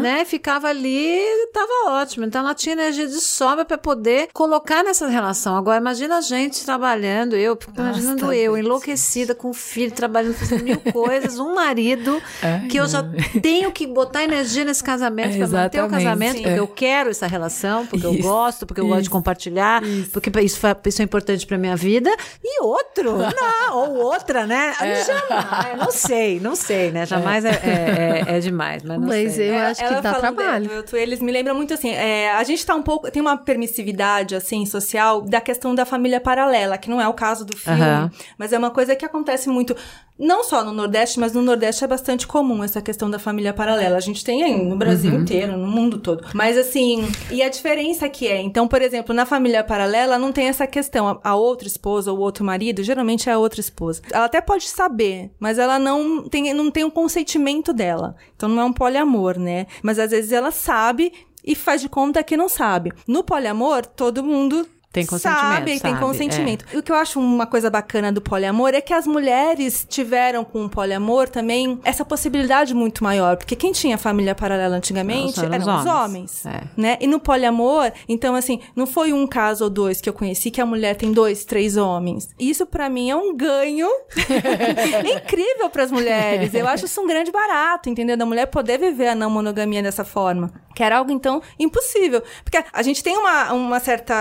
né? 0.02 0.24
Ficava 0.26 0.68
ali 0.68 1.13
tava 1.52 2.00
ótimo. 2.00 2.24
Então 2.26 2.40
ela 2.42 2.54
tinha 2.54 2.72
energia 2.74 3.06
de 3.06 3.20
sobra 3.20 3.64
pra 3.64 3.78
poder 3.78 4.28
colocar 4.32 4.82
nessa 4.82 5.06
relação. 5.08 5.56
Agora, 5.56 5.78
imagina 5.78 6.18
a 6.18 6.20
gente 6.20 6.64
trabalhando, 6.64 7.36
eu, 7.36 7.56
fico 7.56 7.72
imaginando 7.78 8.32
eu, 8.32 8.56
enlouquecida 8.56 9.34
com 9.34 9.50
o 9.50 9.54
filho, 9.54 9.92
trabalhando, 9.92 10.34
fazendo 10.34 10.64
mil 10.64 10.80
coisas, 10.92 11.38
um 11.38 11.54
marido, 11.54 12.20
Ai, 12.42 12.66
que 12.68 12.78
eu 12.78 12.86
já 12.86 13.04
tenho 13.42 13.70
que 13.72 13.86
botar 13.86 14.22
energia 14.24 14.64
nesse 14.64 14.82
casamento 14.82 15.36
pra 15.36 15.46
manter 15.48 15.78
o 15.78 15.86
Exatamente. 15.86 15.90
casamento, 16.04 16.34
porque 16.36 16.48
É. 16.48 16.58
eu 16.58 16.68
quero 16.68 17.10
essa 17.10 17.26
relação, 17.26 17.86
porque 17.86 18.06
eu 18.06 18.14
Isso, 18.14 18.22
gosto, 18.22 18.66
porque 18.66 18.80
eu 18.80 18.86
gosto 18.86 18.98
de 19.00 19.02
isso, 19.04 19.10
compartilhar, 19.10 19.82
porque 20.12 20.30
isso, 20.40 20.60
isso 20.86 21.02
é 21.02 21.04
importante 21.04 21.46
pra 21.46 21.58
minha 21.58 21.76
vida. 21.76 22.10
E 22.42 22.62
outro, 22.62 23.16
não, 23.18 23.76
ou 23.76 23.94
outra, 24.04 24.46
né? 24.46 24.74
Jamais, 25.06 25.78
não 25.78 25.90
sei, 25.90 26.40
não 26.40 26.54
sei, 26.56 26.90
né? 26.90 27.06
Jamais 27.06 27.44
é, 27.44 27.50
é, 27.50 28.24
é- 28.30 28.36
é 28.36 28.40
demais, 28.40 28.82
mas 28.82 28.98
não 29.00 29.06
Mas 29.08 29.34
sei. 29.34 29.50
eu 29.50 29.54
Ela- 29.54 29.68
acho 29.70 29.84
que 29.86 30.00
dá 30.00 30.14
trabalho. 30.14 30.68
do- 30.68 30.82
do- 30.82 30.96
Eles 31.04 31.20
me 31.20 31.30
lembram 31.30 31.54
muito 31.54 31.72
assim, 31.72 31.90
é, 31.90 32.32
a 32.32 32.42
gente 32.42 32.64
tá 32.64 32.74
um 32.74 32.82
pouco, 32.82 33.10
tem 33.10 33.20
uma 33.20 33.36
permissividade, 33.36 34.34
assim, 34.34 34.64
social, 34.66 35.20
da 35.20 35.40
questão 35.40 35.74
da 35.74 35.84
família 35.84 36.20
paralela, 36.20 36.78
que 36.78 36.88
não 36.88 37.00
é 37.00 37.06
o 37.06 37.12
caso 37.12 37.44
do 37.44 37.56
filme, 37.56 37.80
Aham. 37.80 38.10
mas 38.38 38.52
é 38.52 38.58
uma 38.58 38.70
coisa 38.70 38.96
que 38.96 39.04
acontece 39.04 39.48
muito 39.48 39.76
Não 40.16 40.44
só 40.44 40.62
no 40.62 40.72
Nordeste, 40.72 41.18
mas 41.18 41.32
no 41.32 41.42
Nordeste 41.42 41.82
é 41.82 41.86
bastante 41.88 42.24
comum 42.26 42.62
essa 42.62 42.80
questão 42.80 43.10
da 43.10 43.18
família 43.18 43.52
paralela. 43.52 43.96
A 43.96 44.00
gente 44.00 44.24
tem 44.24 44.44
aí 44.44 44.64
no 44.64 44.76
Brasil 44.76 45.12
Uhum. 45.12 45.22
inteiro, 45.22 45.56
no 45.56 45.66
mundo 45.66 45.98
todo. 45.98 46.24
Mas 46.32 46.56
assim, 46.56 47.04
e 47.32 47.42
a 47.42 47.48
diferença 47.48 48.08
que 48.08 48.28
é, 48.28 48.40
então, 48.40 48.68
por 48.68 48.80
exemplo, 48.80 49.12
na 49.12 49.26
família 49.26 49.64
paralela 49.64 50.16
não 50.16 50.30
tem 50.30 50.46
essa 50.46 50.68
questão. 50.68 51.18
A, 51.24 51.34
outra 51.34 51.66
esposa 51.66 52.12
ou 52.12 52.20
outro 52.20 52.44
marido, 52.44 52.82
geralmente 52.84 53.28
é 53.28 53.32
a 53.32 53.38
outra 53.38 53.60
esposa. 53.60 54.02
Ela 54.12 54.26
até 54.26 54.40
pode 54.40 54.68
saber, 54.68 55.32
mas 55.40 55.58
ela 55.58 55.80
não 55.80 56.28
tem, 56.28 56.54
não 56.54 56.70
tem 56.70 56.84
um 56.84 56.90
consentimento 56.90 57.72
dela. 57.72 58.14
Então 58.36 58.48
não 58.48 58.62
é 58.62 58.64
um 58.64 58.72
poliamor, 58.72 59.36
né? 59.36 59.66
Mas 59.82 59.98
às 59.98 60.12
vezes 60.12 60.30
ela 60.30 60.52
sabe 60.52 61.12
e 61.44 61.54
faz 61.56 61.80
de 61.80 61.88
conta 61.88 62.22
que 62.22 62.36
não 62.36 62.48
sabe. 62.48 62.92
No 63.06 63.24
poliamor, 63.24 63.84
todo 63.84 64.22
mundo 64.22 64.66
Tem 64.94 65.04
consentimento, 65.04 65.42
sabe, 65.54 65.64
tem 65.64 65.78
sabe, 65.80 65.98
consentimento. 65.98 66.64
E 66.72 66.76
o 66.78 66.82
que 66.82 66.92
eu 66.92 66.94
acho 66.94 67.18
uma 67.18 67.46
coisa 67.48 67.68
bacana 67.68 68.12
do 68.12 68.20
poliamor 68.20 68.70
é 68.74 68.80
que 68.80 68.94
as 68.94 69.08
mulheres 69.08 69.84
tiveram 69.88 70.44
com 70.44 70.64
o 70.64 70.68
poliamor 70.68 71.28
também 71.28 71.80
essa 71.82 72.04
possibilidade 72.04 72.72
muito 72.72 73.02
maior, 73.02 73.36
porque 73.36 73.56
quem 73.56 73.72
tinha 73.72 73.98
família 73.98 74.36
paralela 74.36 74.76
antigamente 74.76 75.40
Eram 75.40 75.52
eram, 75.52 75.58
os 75.58 75.86
homens. 75.86 76.44
homens, 76.44 76.46
É. 76.46 76.62
né? 76.76 76.96
E 77.00 77.08
no 77.08 77.18
poliamor, 77.18 77.90
então 78.08 78.36
assim, 78.36 78.60
não 78.76 78.86
foi 78.86 79.12
um 79.12 79.26
caso 79.26 79.64
ou 79.64 79.70
dois 79.70 80.00
que 80.00 80.08
eu 80.08 80.12
conheci 80.12 80.48
que 80.48 80.60
a 80.60 80.66
mulher 80.66 80.94
tem 80.94 81.12
dois, 81.12 81.44
três 81.44 81.76
homens. 81.76 82.28
Isso 82.38 82.64
pra 82.64 82.88
mim 82.88 83.10
é 83.10 83.16
um 83.16 83.36
ganho 83.36 83.88
incrível 85.16 85.68
pras 85.70 85.90
mulheres. 85.90 86.54
Eu 86.54 86.68
acho 86.68 86.84
isso 86.86 87.00
um 87.00 87.06
grande 87.06 87.32
barato, 87.32 87.88
entendeu? 87.88 88.16
Da 88.16 88.24
mulher 88.24 88.46
poder 88.46 88.78
viver 88.78 89.08
a 89.08 89.14
não 89.14 89.28
monogamia 89.28 89.82
dessa 89.82 90.04
forma. 90.04 90.52
Que 90.74 90.82
era 90.82 90.98
algo, 90.98 91.12
então, 91.12 91.40
impossível. 91.58 92.22
Porque 92.42 92.62
a 92.72 92.82
gente 92.82 93.02
tem 93.02 93.16
uma, 93.16 93.52
uma 93.52 93.78
certa. 93.80 94.14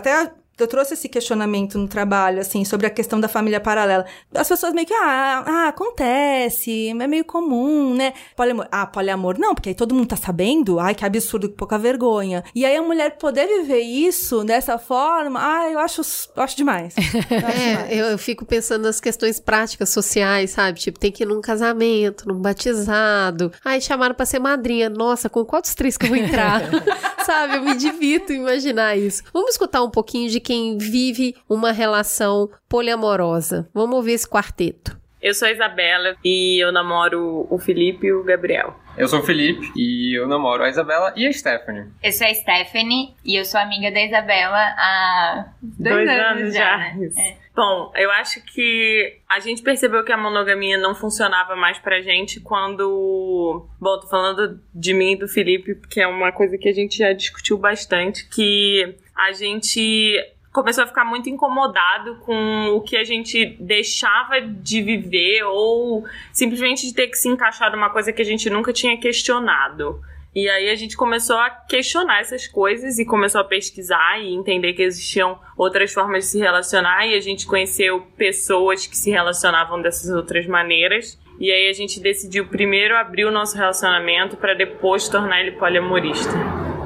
Até. 0.00 0.39
Eu 0.62 0.68
trouxe 0.68 0.94
esse 0.94 1.08
questionamento 1.08 1.78
no 1.78 1.88
trabalho, 1.88 2.40
assim, 2.40 2.64
sobre 2.64 2.86
a 2.86 2.90
questão 2.90 3.20
da 3.20 3.28
família 3.28 3.60
paralela. 3.60 4.04
As 4.34 4.48
pessoas 4.48 4.72
meio 4.72 4.86
que, 4.86 4.94
ah, 4.94 5.44
ah, 5.46 5.68
acontece, 5.68 6.88
é 6.88 7.06
meio 7.06 7.24
comum, 7.24 7.94
né? 7.94 8.12
Poliamor. 8.36 8.68
Ah, 8.70 8.86
poliamor 8.86 9.38
não, 9.38 9.54
porque 9.54 9.70
aí 9.70 9.74
todo 9.74 9.94
mundo 9.94 10.08
tá 10.08 10.16
sabendo. 10.16 10.78
Ai, 10.78 10.94
que 10.94 11.04
absurdo, 11.04 11.48
que 11.48 11.56
pouca 11.56 11.78
vergonha. 11.78 12.44
E 12.54 12.64
aí 12.64 12.76
a 12.76 12.82
mulher 12.82 13.16
poder 13.18 13.46
viver 13.46 13.80
isso 13.80 14.44
dessa 14.44 14.78
forma, 14.78 15.40
ah, 15.42 15.70
eu 15.70 15.78
acho, 15.78 16.02
eu 16.36 16.42
acho 16.42 16.56
demais. 16.56 16.94
Eu 16.96 17.02
acho 17.02 17.28
demais. 17.28 17.90
É, 17.90 17.94
eu, 17.94 18.06
eu 18.06 18.18
fico 18.18 18.44
pensando 18.44 18.82
nas 18.82 19.00
questões 19.00 19.40
práticas 19.40 19.90
sociais, 19.90 20.50
sabe? 20.50 20.78
Tipo, 20.78 20.98
tem 20.98 21.10
que 21.10 21.22
ir 21.22 21.26
num 21.26 21.40
casamento, 21.40 22.28
num 22.28 22.40
batizado. 22.40 23.52
Ai, 23.64 23.80
chamaram 23.80 24.14
pra 24.14 24.26
ser 24.26 24.38
madrinha. 24.38 24.88
Nossa, 24.88 25.28
com 25.28 25.44
quantos 25.44 25.74
três 25.74 25.96
que 25.96 26.06
eu 26.06 26.10
vou 26.10 26.18
entrar? 26.18 26.62
sabe? 27.24 27.56
Eu 27.56 27.62
me 27.62 27.74
divirto 27.76 28.32
em 28.32 28.36
imaginar 28.36 28.96
isso. 28.96 29.22
Vamos 29.32 29.52
escutar 29.52 29.82
um 29.82 29.90
pouquinho 29.90 30.28
de 30.28 30.40
quem 30.50 30.76
vive 30.76 31.36
uma 31.48 31.70
relação 31.70 32.50
poliamorosa. 32.68 33.70
Vamos 33.72 33.94
ouvir 33.94 34.14
esse 34.14 34.28
quarteto. 34.28 34.98
Eu 35.22 35.32
sou 35.32 35.46
a 35.46 35.52
Isabela 35.52 36.16
e 36.24 36.58
eu 36.60 36.72
namoro 36.72 37.46
o 37.48 37.56
Felipe 37.56 38.08
e 38.08 38.12
o 38.12 38.24
Gabriel. 38.24 38.74
Eu 38.98 39.06
sou 39.06 39.20
o 39.20 39.22
Felipe 39.22 39.70
e 39.76 40.18
eu 40.18 40.26
namoro 40.26 40.64
a 40.64 40.68
Isabela 40.68 41.12
e 41.14 41.24
a 41.24 41.32
Stephanie. 41.32 41.84
Eu 42.02 42.10
sou 42.10 42.26
a 42.26 42.34
Stephanie 42.34 43.14
e 43.24 43.36
eu 43.36 43.44
sou 43.44 43.60
amiga 43.60 43.92
da 43.92 44.04
Isabela 44.04 44.58
há 44.76 45.52
dois, 45.62 46.08
anos, 46.08 46.52
já. 46.52 46.78
né? 46.78 47.10
É. 47.16 47.36
Bom, 47.54 47.92
eu 47.94 48.10
acho 48.10 48.44
que 48.44 49.20
a 49.28 49.38
gente 49.38 49.62
percebeu 49.62 50.02
que 50.02 50.10
a 50.10 50.16
monogamia 50.16 50.78
não 50.78 50.96
funcionava 50.96 51.54
mais 51.54 51.78
pra 51.78 52.00
gente 52.00 52.40
quando. 52.40 53.68
Bom, 53.80 54.00
tô 54.00 54.08
falando 54.08 54.60
de 54.74 54.94
mim 54.94 55.12
e 55.12 55.16
do 55.16 55.28
Felipe, 55.28 55.76
porque 55.76 56.00
é 56.00 56.08
uma 56.08 56.32
coisa 56.32 56.58
que 56.58 56.68
a 56.68 56.72
gente 56.72 56.96
já 56.98 57.12
discutiu 57.12 57.56
bastante, 57.56 58.28
que 58.28 58.96
a 59.14 59.32
gente 59.32 60.16
começou 60.52 60.84
a 60.84 60.86
ficar 60.86 61.04
muito 61.04 61.28
incomodado 61.28 62.16
com 62.16 62.74
o 62.74 62.80
que 62.80 62.96
a 62.96 63.04
gente 63.04 63.56
deixava 63.60 64.40
de 64.40 64.82
viver 64.82 65.44
ou 65.44 66.04
simplesmente 66.32 66.86
de 66.86 66.94
ter 66.94 67.06
que 67.08 67.16
se 67.16 67.28
encaixar 67.28 67.70
numa 67.70 67.90
coisa 67.90 68.12
que 68.12 68.22
a 68.22 68.24
gente 68.24 68.50
nunca 68.50 68.72
tinha 68.72 68.98
questionado. 68.98 70.00
E 70.34 70.48
aí 70.48 70.70
a 70.70 70.74
gente 70.76 70.96
começou 70.96 71.36
a 71.36 71.50
questionar 71.50 72.20
essas 72.20 72.46
coisas 72.46 72.98
e 72.98 73.04
começou 73.04 73.40
a 73.40 73.44
pesquisar 73.44 74.20
e 74.20 74.32
entender 74.32 74.74
que 74.74 74.82
existiam 74.82 75.38
outras 75.56 75.92
formas 75.92 76.24
de 76.24 76.30
se 76.30 76.38
relacionar 76.38 77.04
e 77.06 77.14
a 77.14 77.20
gente 77.20 77.46
conheceu 77.46 78.02
pessoas 78.16 78.86
que 78.86 78.96
se 78.96 79.10
relacionavam 79.10 79.82
dessas 79.82 80.08
outras 80.10 80.46
maneiras. 80.46 81.18
E 81.40 81.50
aí 81.50 81.70
a 81.70 81.72
gente 81.72 81.98
decidiu 81.98 82.46
primeiro 82.48 82.94
abrir 82.94 83.24
o 83.24 83.30
nosso 83.30 83.56
relacionamento 83.56 84.36
para 84.36 84.52
depois 84.52 85.08
tornar 85.08 85.40
ele 85.40 85.52
poliamorista. 85.52 86.34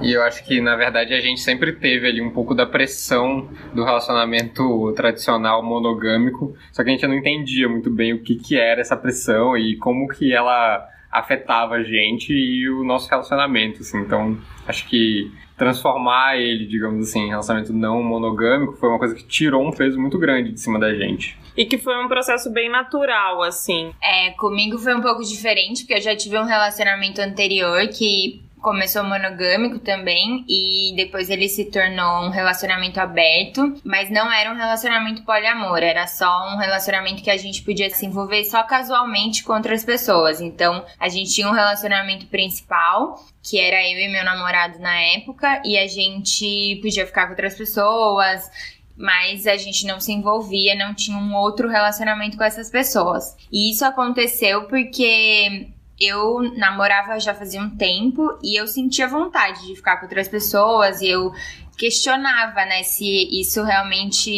E 0.00 0.12
eu 0.12 0.22
acho 0.22 0.44
que, 0.44 0.60
na 0.60 0.76
verdade, 0.76 1.12
a 1.12 1.20
gente 1.20 1.40
sempre 1.40 1.72
teve 1.72 2.06
ali 2.06 2.22
um 2.22 2.30
pouco 2.30 2.54
da 2.54 2.64
pressão 2.64 3.48
do 3.74 3.82
relacionamento 3.82 4.92
tradicional 4.94 5.60
monogâmico, 5.60 6.54
só 6.70 6.84
que 6.84 6.90
a 6.90 6.92
gente 6.92 7.04
não 7.04 7.14
entendia 7.14 7.68
muito 7.68 7.90
bem 7.90 8.12
o 8.12 8.22
que, 8.22 8.36
que 8.36 8.56
era 8.56 8.80
essa 8.80 8.96
pressão 8.96 9.56
e 9.56 9.76
como 9.76 10.06
que 10.06 10.32
ela 10.32 10.88
afetava 11.10 11.74
a 11.74 11.82
gente 11.82 12.32
e 12.32 12.68
o 12.68 12.84
nosso 12.84 13.10
relacionamento, 13.10 13.80
assim. 13.80 13.98
Então, 13.98 14.38
acho 14.68 14.88
que 14.88 15.32
transformar 15.56 16.36
ele, 16.36 16.66
digamos 16.66 17.08
assim, 17.08 17.24
em 17.24 17.28
relacionamento 17.28 17.72
não 17.72 18.02
monogâmico 18.04 18.76
foi 18.76 18.88
uma 18.88 18.98
coisa 18.98 19.16
que 19.16 19.26
tirou 19.26 19.66
um 19.66 19.72
peso 19.72 20.00
muito 20.00 20.16
grande 20.16 20.52
de 20.52 20.60
cima 20.60 20.78
da 20.78 20.94
gente. 20.94 21.42
E 21.56 21.64
que 21.64 21.78
foi 21.78 22.02
um 22.04 22.08
processo 22.08 22.50
bem 22.50 22.68
natural, 22.68 23.42
assim. 23.42 23.94
É, 24.02 24.30
comigo 24.30 24.78
foi 24.78 24.94
um 24.94 25.00
pouco 25.00 25.22
diferente, 25.22 25.82
porque 25.82 25.94
eu 25.94 26.00
já 26.00 26.16
tive 26.16 26.38
um 26.38 26.44
relacionamento 26.44 27.20
anterior 27.20 27.86
que 27.88 28.44
começou 28.64 29.04
monogâmico 29.04 29.78
também 29.78 30.42
e 30.48 30.94
depois 30.96 31.28
ele 31.28 31.50
se 31.50 31.66
tornou 31.66 32.24
um 32.24 32.30
relacionamento 32.30 32.98
aberto, 32.98 33.78
mas 33.84 34.10
não 34.10 34.32
era 34.32 34.50
um 34.50 34.56
relacionamento 34.56 35.22
poliamor, 35.22 35.82
era 35.82 36.06
só 36.06 36.48
um 36.48 36.56
relacionamento 36.56 37.22
que 37.22 37.30
a 37.30 37.36
gente 37.36 37.60
podia 37.62 37.90
se 37.90 38.06
envolver 38.06 38.42
só 38.44 38.62
casualmente 38.62 39.44
com 39.44 39.52
outras 39.52 39.84
pessoas. 39.84 40.40
Então, 40.40 40.82
a 40.98 41.10
gente 41.10 41.34
tinha 41.34 41.46
um 41.46 41.52
relacionamento 41.52 42.24
principal, 42.28 43.22
que 43.42 43.60
era 43.60 43.86
eu 43.86 43.98
e 43.98 44.08
meu 44.10 44.24
namorado 44.24 44.78
na 44.78 44.98
época, 44.98 45.60
e 45.62 45.76
a 45.76 45.86
gente 45.86 46.80
podia 46.80 47.06
ficar 47.06 47.26
com 47.26 47.32
outras 47.32 47.54
pessoas, 47.54 48.50
mas 48.96 49.46
a 49.46 49.56
gente 49.56 49.86
não 49.86 50.00
se 50.00 50.12
envolvia, 50.12 50.74
não 50.74 50.94
tinha 50.94 51.16
um 51.16 51.34
outro 51.34 51.68
relacionamento 51.68 52.36
com 52.36 52.44
essas 52.44 52.70
pessoas. 52.70 53.36
E 53.52 53.72
isso 53.72 53.84
aconteceu 53.84 54.64
porque 54.64 55.68
eu 56.00 56.42
namorava 56.56 57.18
já 57.18 57.34
fazia 57.34 57.60
um 57.60 57.70
tempo 57.76 58.38
e 58.42 58.58
eu 58.58 58.66
sentia 58.66 59.08
vontade 59.08 59.66
de 59.66 59.76
ficar 59.76 59.96
com 59.96 60.06
outras 60.06 60.28
pessoas 60.28 61.00
e 61.00 61.08
eu 61.08 61.32
questionava, 61.76 62.64
né, 62.64 62.82
se 62.84 63.04
isso 63.40 63.62
realmente 63.64 64.30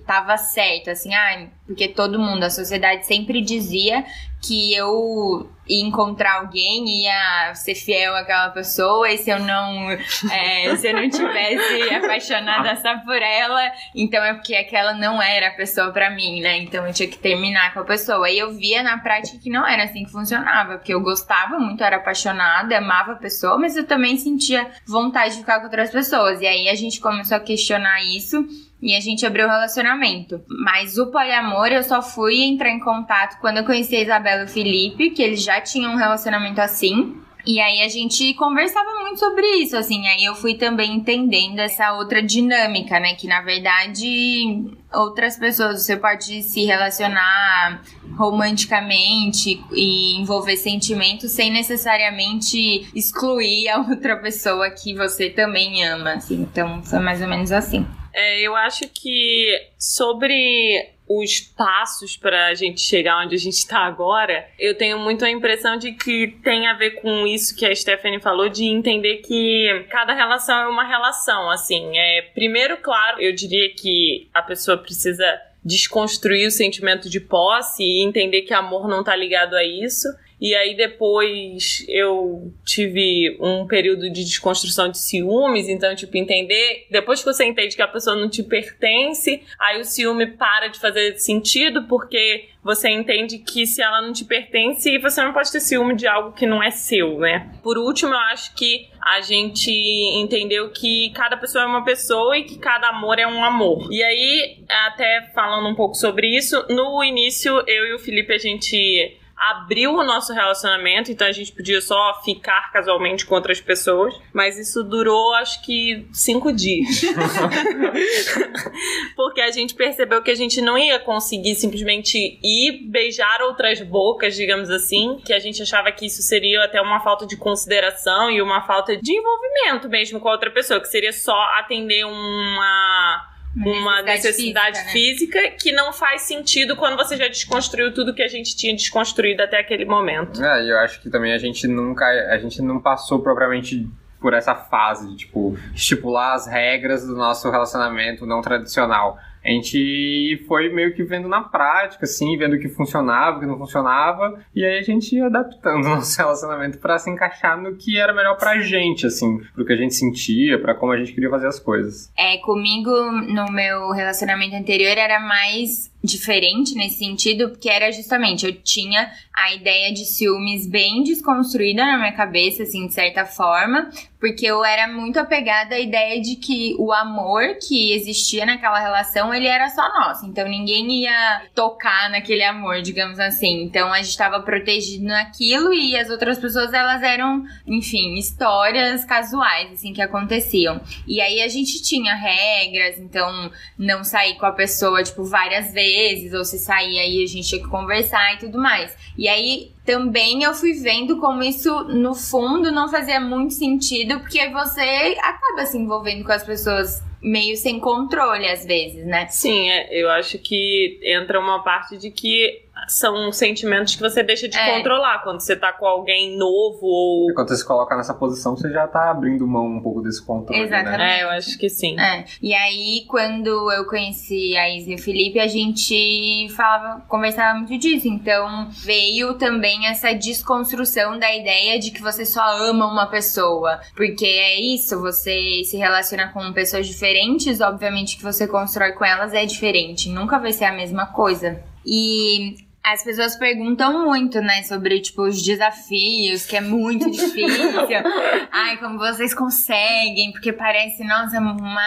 estava 0.00 0.36
certo, 0.36 0.90
assim, 0.90 1.14
ah, 1.14 1.48
porque 1.66 1.88
todo 1.88 2.18
mundo, 2.18 2.44
a 2.44 2.50
sociedade 2.50 3.06
sempre 3.06 3.40
dizia 3.40 4.04
que 4.42 4.74
eu 4.74 5.48
ia 5.68 5.84
encontrar 5.84 6.40
alguém, 6.40 7.02
ia 7.02 7.54
ser 7.54 7.74
fiel 7.74 8.14
àquela 8.14 8.50
pessoa, 8.50 9.10
e 9.10 9.18
se 9.18 9.30
eu 9.30 9.38
não, 9.40 9.90
é, 9.90 10.76
se 10.76 10.88
eu 10.88 10.94
não 10.94 11.08
tivesse 11.08 11.94
apaixonada 11.94 12.76
só 12.76 12.98
por 12.98 13.20
ela, 13.20 13.72
então 13.94 14.22
é 14.22 14.34
porque 14.34 14.54
aquela 14.54 14.94
não 14.94 15.22
era 15.22 15.48
a 15.48 15.52
pessoa 15.52 15.90
pra 15.90 16.10
mim, 16.10 16.40
né? 16.40 16.58
Então 16.58 16.86
eu 16.86 16.92
tinha 16.92 17.08
que 17.08 17.18
terminar 17.18 17.72
com 17.72 17.80
a 17.80 17.84
pessoa. 17.84 18.30
E 18.30 18.38
eu 18.38 18.52
via 18.52 18.82
na 18.82 18.98
prática 18.98 19.38
que 19.38 19.50
não 19.50 19.66
era 19.66 19.84
assim 19.84 20.04
que 20.04 20.10
funcionava, 20.10 20.76
porque 20.76 20.92
eu 20.92 21.00
gostava 21.00 21.58
muito, 21.58 21.82
era 21.82 21.96
apaixonada, 21.96 22.78
amava 22.78 23.12
a 23.12 23.16
pessoa, 23.16 23.58
mas 23.58 23.76
eu 23.76 23.86
também 23.86 24.16
sentia 24.16 24.70
vontade 24.86 25.34
de 25.34 25.40
ficar 25.40 25.58
com 25.58 25.64
outras 25.64 25.90
pessoas. 25.90 26.40
E 26.40 26.46
aí 26.46 26.68
a 26.68 26.74
gente 26.74 27.00
começou 27.00 27.36
a 27.36 27.40
questionar 27.40 28.02
isso 28.02 28.46
e 28.84 28.94
a 28.94 29.00
gente 29.00 29.24
abriu 29.24 29.46
o 29.46 29.50
relacionamento. 29.50 30.42
Mas 30.62 30.98
o 30.98 31.06
poliamor 31.06 31.68
eu 31.68 31.82
só 31.82 32.02
fui 32.02 32.42
entrar 32.42 32.70
em 32.70 32.78
contato 32.78 33.40
quando 33.40 33.56
eu 33.56 33.64
conheci 33.64 33.96
a 33.96 34.02
Isabela 34.02 34.42
e 34.42 34.44
o 34.44 34.48
Felipe, 34.48 35.10
que 35.10 35.22
eles 35.22 35.42
já 35.42 35.58
tinham 35.58 35.94
um 35.94 35.96
relacionamento 35.96 36.60
assim. 36.60 37.16
E 37.46 37.60
aí 37.60 37.82
a 37.82 37.88
gente 37.88 38.32
conversava 38.34 38.88
muito 39.02 39.20
sobre 39.20 39.46
isso, 39.56 39.76
assim, 39.76 40.06
aí 40.06 40.24
eu 40.24 40.34
fui 40.34 40.54
também 40.54 40.94
entendendo 40.94 41.58
essa 41.58 41.92
outra 41.92 42.22
dinâmica, 42.22 42.98
né, 42.98 43.14
que 43.14 43.26
na 43.26 43.42
verdade 43.42 44.64
outras 44.90 45.38
pessoas 45.38 45.82
você 45.82 45.94
pode 45.94 46.42
se 46.42 46.64
relacionar 46.64 47.82
romanticamente 48.16 49.62
e 49.72 50.18
envolver 50.18 50.56
sentimentos 50.56 51.32
sem 51.32 51.50
necessariamente 51.50 52.88
excluir 52.94 53.68
a 53.68 53.78
outra 53.78 54.16
pessoa 54.16 54.70
que 54.70 54.94
você 54.94 55.28
também 55.28 55.84
ama, 55.84 56.14
assim. 56.14 56.40
Então, 56.40 56.82
foi 56.82 56.98
mais 56.98 57.20
ou 57.20 57.28
menos 57.28 57.52
assim. 57.52 57.86
É, 58.14 58.40
eu 58.40 58.54
acho 58.54 58.88
que 58.88 59.50
sobre 59.76 60.94
os 61.08 61.40
passos 61.40 62.16
para 62.16 62.46
a 62.46 62.54
gente 62.54 62.80
chegar 62.80 63.22
onde 63.24 63.34
a 63.34 63.38
gente 63.38 63.58
está 63.58 63.80
agora, 63.80 64.48
eu 64.58 64.74
tenho 64.74 64.98
muito 64.98 65.24
a 65.24 65.30
impressão 65.30 65.76
de 65.76 65.92
que 65.92 66.28
tem 66.42 66.66
a 66.66 66.74
ver 66.74 66.92
com 67.02 67.26
isso 67.26 67.54
que 67.54 67.66
a 67.66 67.74
Stephanie 67.74 68.20
falou, 68.20 68.48
de 68.48 68.64
entender 68.64 69.18
que 69.18 69.86
cada 69.90 70.14
relação 70.14 70.56
é 70.56 70.68
uma 70.68 70.84
relação, 70.84 71.50
assim. 71.50 71.90
É, 71.96 72.22
primeiro, 72.34 72.78
claro, 72.78 73.20
eu 73.20 73.34
diria 73.34 73.74
que 73.74 74.28
a 74.32 74.40
pessoa 74.40 74.78
precisa 74.78 75.26
desconstruir 75.62 76.46
o 76.46 76.50
sentimento 76.50 77.08
de 77.08 77.20
posse 77.20 77.82
e 77.82 78.02
entender 78.02 78.42
que 78.42 78.54
amor 78.54 78.88
não 78.88 79.02
tá 79.02 79.14
ligado 79.16 79.54
a 79.54 79.64
isso. 79.64 80.08
E 80.44 80.54
aí 80.54 80.76
depois 80.76 81.86
eu 81.88 82.52
tive 82.66 83.34
um 83.40 83.66
período 83.66 84.10
de 84.10 84.22
desconstrução 84.22 84.90
de 84.90 84.98
ciúmes, 84.98 85.70
então, 85.70 85.94
tipo, 85.94 86.18
entender. 86.18 86.86
Depois 86.90 87.20
que 87.20 87.24
você 87.24 87.46
entende 87.46 87.74
que 87.74 87.80
a 87.80 87.88
pessoa 87.88 88.14
não 88.14 88.28
te 88.28 88.42
pertence, 88.42 89.42
aí 89.58 89.80
o 89.80 89.84
ciúme 89.84 90.26
para 90.26 90.68
de 90.68 90.78
fazer 90.78 91.16
sentido, 91.16 91.84
porque 91.84 92.50
você 92.62 92.90
entende 92.90 93.38
que 93.38 93.66
se 93.66 93.80
ela 93.80 94.02
não 94.02 94.12
te 94.12 94.26
pertence, 94.26 94.98
você 94.98 95.24
não 95.24 95.32
pode 95.32 95.50
ter 95.50 95.60
ciúme 95.60 95.96
de 95.96 96.06
algo 96.06 96.32
que 96.32 96.44
não 96.44 96.62
é 96.62 96.70
seu, 96.70 97.20
né? 97.20 97.50
Por 97.62 97.78
último, 97.78 98.12
eu 98.12 98.18
acho 98.18 98.54
que 98.54 98.90
a 99.00 99.22
gente 99.22 99.70
entendeu 99.70 100.68
que 100.72 101.10
cada 101.14 101.38
pessoa 101.38 101.64
é 101.64 101.66
uma 101.66 101.86
pessoa 101.86 102.36
e 102.36 102.44
que 102.44 102.58
cada 102.58 102.90
amor 102.90 103.18
é 103.18 103.26
um 103.26 103.42
amor. 103.42 103.88
E 103.90 104.02
aí, 104.02 104.62
até 104.68 105.30
falando 105.34 105.66
um 105.70 105.74
pouco 105.74 105.94
sobre 105.94 106.36
isso, 106.36 106.66
no 106.68 107.02
início 107.02 107.64
eu 107.66 107.86
e 107.86 107.94
o 107.94 107.98
Felipe 107.98 108.34
a 108.34 108.38
gente 108.38 109.16
abriu 109.36 109.92
o 109.92 110.04
nosso 110.04 110.32
relacionamento, 110.32 111.10
então 111.10 111.26
a 111.26 111.32
gente 111.32 111.52
podia 111.52 111.80
só 111.80 112.20
ficar 112.24 112.72
casualmente 112.72 113.26
com 113.26 113.34
outras 113.34 113.60
pessoas, 113.60 114.14
mas 114.32 114.58
isso 114.58 114.82
durou 114.84 115.34
acho 115.34 115.62
que 115.62 116.06
cinco 116.12 116.52
dias. 116.52 117.02
Porque 119.16 119.40
a 119.40 119.50
gente 119.50 119.74
percebeu 119.74 120.22
que 120.22 120.30
a 120.30 120.34
gente 120.34 120.60
não 120.60 120.78
ia 120.78 120.98
conseguir 120.98 121.54
simplesmente 121.56 122.38
ir 122.42 122.88
beijar 122.88 123.42
outras 123.42 123.80
bocas, 123.80 124.34
digamos 124.34 124.70
assim, 124.70 125.20
que 125.24 125.32
a 125.32 125.38
gente 125.38 125.62
achava 125.62 125.90
que 125.90 126.06
isso 126.06 126.22
seria 126.22 126.64
até 126.64 126.80
uma 126.80 127.00
falta 127.00 127.26
de 127.26 127.36
consideração 127.36 128.30
e 128.30 128.40
uma 128.40 128.66
falta 128.66 128.96
de 128.96 129.12
envolvimento 129.12 129.88
mesmo 129.88 130.20
com 130.20 130.28
a 130.28 130.32
outra 130.32 130.50
pessoa, 130.50 130.80
que 130.80 130.88
seria 130.88 131.12
só 131.12 131.38
atender 131.58 132.04
uma 132.04 133.33
uma 133.56 134.02
necessidade, 134.02 134.78
física, 134.90 134.92
física 134.92 135.40
né? 135.40 135.50
que 135.50 135.72
não 135.72 135.92
faz 135.92 136.22
sentido 136.22 136.76
quando 136.76 136.96
você 136.96 137.16
já 137.16 137.28
desconstruiu 137.28 137.92
tudo 137.94 138.14
que 138.14 138.22
a 138.22 138.28
gente 138.28 138.56
tinha 138.56 138.74
desconstruído 138.74 139.42
até 139.42 139.60
aquele 139.60 139.84
momento. 139.84 140.42
É, 140.42 140.70
eu 140.70 140.78
acho 140.78 141.00
que 141.00 141.08
também 141.08 141.32
a 141.32 141.38
gente 141.38 141.66
nunca, 141.68 142.04
a 142.04 142.38
gente 142.38 142.60
não 142.60 142.80
passou 142.80 143.20
propriamente 143.20 143.88
por 144.20 144.32
essa 144.32 144.54
fase 144.54 145.08
de 145.10 145.16
tipo 145.16 145.56
estipular 145.74 146.34
as 146.34 146.46
regras 146.46 147.06
do 147.06 147.14
nosso 147.14 147.50
relacionamento 147.50 148.24
não 148.24 148.40
tradicional 148.40 149.18
a 149.44 149.50
gente 149.50 150.42
foi 150.48 150.72
meio 150.72 150.94
que 150.94 151.04
vendo 151.04 151.28
na 151.28 151.42
prática, 151.42 152.04
assim, 152.04 152.36
vendo 152.36 152.54
o 152.54 152.58
que 152.58 152.68
funcionava, 152.68 153.36
o 153.36 153.40
que 153.40 153.46
não 153.46 153.58
funcionava, 153.58 154.40
e 154.54 154.64
aí 154.64 154.78
a 154.78 154.82
gente 154.82 155.14
ia 155.14 155.26
adaptando 155.26 155.84
o 155.86 155.90
nosso 155.96 156.16
relacionamento 156.16 156.78
para 156.78 156.98
se 156.98 157.10
encaixar 157.10 157.60
no 157.60 157.76
que 157.76 157.98
era 157.98 158.14
melhor 158.14 158.36
pra 158.36 158.58
gente, 158.60 159.06
assim, 159.06 159.38
pro 159.54 159.64
que 159.64 159.72
a 159.72 159.76
gente 159.76 159.94
sentia, 159.94 160.58
para 160.58 160.74
como 160.74 160.92
a 160.92 160.96
gente 160.96 161.12
queria 161.12 161.28
fazer 161.28 161.46
as 161.46 161.60
coisas. 161.60 162.10
É, 162.16 162.38
comigo, 162.38 162.90
no 162.90 163.52
meu 163.52 163.90
relacionamento 163.90 164.56
anterior, 164.56 164.96
era 164.96 165.20
mais 165.20 165.92
diferente 166.04 166.74
nesse 166.74 166.98
sentido, 166.98 167.48
porque 167.48 167.70
era 167.70 167.90
justamente, 167.90 168.44
eu 168.44 168.52
tinha 168.52 169.10
a 169.34 169.54
ideia 169.54 169.92
de 169.92 170.04
ciúmes 170.04 170.66
bem 170.66 171.02
desconstruída 171.02 171.84
na 171.84 171.96
minha 171.96 172.12
cabeça, 172.12 172.62
assim, 172.62 172.86
de 172.86 172.92
certa 172.92 173.24
forma, 173.24 173.90
porque 174.20 174.46
eu 174.46 174.64
era 174.64 174.86
muito 174.86 175.18
apegada 175.18 175.74
à 175.74 175.80
ideia 175.80 176.20
de 176.20 176.36
que 176.36 176.76
o 176.78 176.92
amor 176.92 177.56
que 177.66 177.92
existia 177.92 178.44
naquela 178.46 178.78
relação, 178.78 179.34
ele 179.34 179.46
era 179.46 179.68
só 179.70 179.88
nosso, 179.88 180.26
então 180.26 180.46
ninguém 180.46 181.02
ia 181.02 181.42
tocar 181.54 182.10
naquele 182.10 182.44
amor, 182.44 182.82
digamos 182.82 183.18
assim. 183.18 183.62
Então 183.62 183.92
a 183.92 183.98
gente 183.98 184.10
estava 184.10 184.40
protegido 184.40 185.04
naquilo 185.04 185.72
e 185.72 185.96
as 185.96 186.10
outras 186.10 186.38
pessoas, 186.38 186.72
elas 186.72 187.02
eram, 187.02 187.44
enfim, 187.66 188.14
histórias 188.14 189.04
casuais, 189.04 189.72
assim, 189.72 189.92
que 189.92 190.02
aconteciam. 190.02 190.80
E 191.06 191.20
aí 191.20 191.42
a 191.42 191.48
gente 191.48 191.82
tinha 191.82 192.14
regras, 192.14 192.98
então 192.98 193.50
não 193.78 194.04
sair 194.04 194.36
com 194.36 194.46
a 194.46 194.52
pessoa, 194.52 195.02
tipo, 195.02 195.24
várias 195.24 195.72
vezes, 195.72 195.93
vezes, 195.94 196.32
ou 196.34 196.44
se 196.44 196.58
sair 196.58 196.98
aí 196.98 197.22
a 197.22 197.26
gente 197.26 197.48
tinha 197.48 197.62
que 197.62 197.68
conversar 197.68 198.34
e 198.34 198.38
tudo 198.38 198.58
mais. 198.58 198.96
E 199.16 199.28
aí 199.28 199.72
também 199.84 200.42
eu 200.42 200.52
fui 200.52 200.72
vendo 200.72 201.18
como 201.18 201.42
isso, 201.42 201.84
no 201.84 202.14
fundo, 202.14 202.72
não 202.72 202.88
fazia 202.90 203.20
muito 203.20 203.54
sentido, 203.54 204.18
porque 204.20 204.48
você 204.50 205.16
acaba 205.20 205.66
se 205.66 205.78
envolvendo 205.78 206.24
com 206.24 206.32
as 206.32 206.44
pessoas 206.44 207.02
meio 207.22 207.56
sem 207.56 207.80
controle 207.80 208.46
às 208.46 208.66
vezes, 208.66 209.06
né? 209.06 209.26
Sim, 209.28 209.70
é, 209.70 209.88
eu 209.90 210.10
acho 210.10 210.38
que 210.38 211.00
entra 211.02 211.40
uma 211.40 211.62
parte 211.62 211.96
de 211.96 212.10
que 212.10 212.63
são 212.88 213.32
sentimentos 213.32 213.94
que 213.94 214.00
você 214.00 214.22
deixa 214.22 214.48
de 214.48 214.56
é. 214.56 214.76
controlar 214.76 215.22
quando 215.22 215.40
você 215.40 215.56
tá 215.56 215.72
com 215.72 215.86
alguém 215.86 216.36
novo 216.36 216.80
ou. 216.82 217.30
E 217.30 217.34
quando 217.34 217.48
você 217.48 217.56
se 217.56 217.66
coloca 217.66 217.96
nessa 217.96 218.14
posição, 218.14 218.56
você 218.56 218.70
já 218.70 218.86
tá 218.86 219.10
abrindo 219.10 219.46
mão 219.46 219.66
um 219.66 219.80
pouco 219.80 220.02
desse 220.02 220.24
controle. 220.24 220.60
Né? 220.60 220.66
Exatamente. 220.66 220.98
Né? 220.98 221.20
É, 221.20 221.24
eu 221.24 221.30
acho 221.30 221.58
que 221.58 221.68
sim. 221.68 221.98
É. 221.98 222.24
E 222.42 222.54
aí, 222.54 223.04
quando 223.08 223.70
eu 223.72 223.86
conheci 223.86 224.56
a 224.56 224.68
Isa 224.68 224.90
e 224.90 224.94
o 224.94 224.98
Felipe, 224.98 225.38
a 225.38 225.46
gente 225.46 226.48
falava, 226.54 227.00
conversava 227.08 227.58
muito 227.58 227.76
disso. 227.78 228.08
Então, 228.08 228.68
veio 228.70 229.34
também 229.34 229.86
essa 229.86 230.12
desconstrução 230.12 231.18
da 231.18 231.34
ideia 231.34 231.78
de 231.78 231.90
que 231.90 232.02
você 232.02 232.24
só 232.24 232.42
ama 232.68 232.86
uma 232.86 233.06
pessoa. 233.06 233.80
Porque 233.96 234.26
é 234.26 234.60
isso, 234.60 235.00
você 235.00 235.62
se 235.64 235.76
relaciona 235.76 236.28
com 236.28 236.52
pessoas 236.52 236.86
diferentes, 236.86 237.60
obviamente 237.60 238.16
que 238.16 238.22
você 238.22 238.46
constrói 238.46 238.92
com 238.92 239.04
elas 239.04 239.32
é 239.32 239.44
diferente. 239.44 240.08
Nunca 240.08 240.38
vai 240.38 240.52
ser 240.52 240.64
a 240.64 240.72
mesma 240.72 241.06
coisa. 241.06 241.62
E 241.84 242.56
as 242.84 243.02
pessoas 243.02 243.34
perguntam 243.36 244.04
muito, 244.04 244.42
né, 244.42 244.62
sobre, 244.62 245.00
tipo, 245.00 245.22
os 245.22 245.42
desafios, 245.42 246.44
que 246.44 246.54
é 246.54 246.60
muito 246.60 247.10
difícil. 247.10 247.72
Ai, 248.52 248.76
como 248.76 248.98
vocês 248.98 249.32
conseguem, 249.34 250.32
porque 250.32 250.52
parece, 250.52 251.02
nossa, 251.02 251.38
uma. 251.38 251.80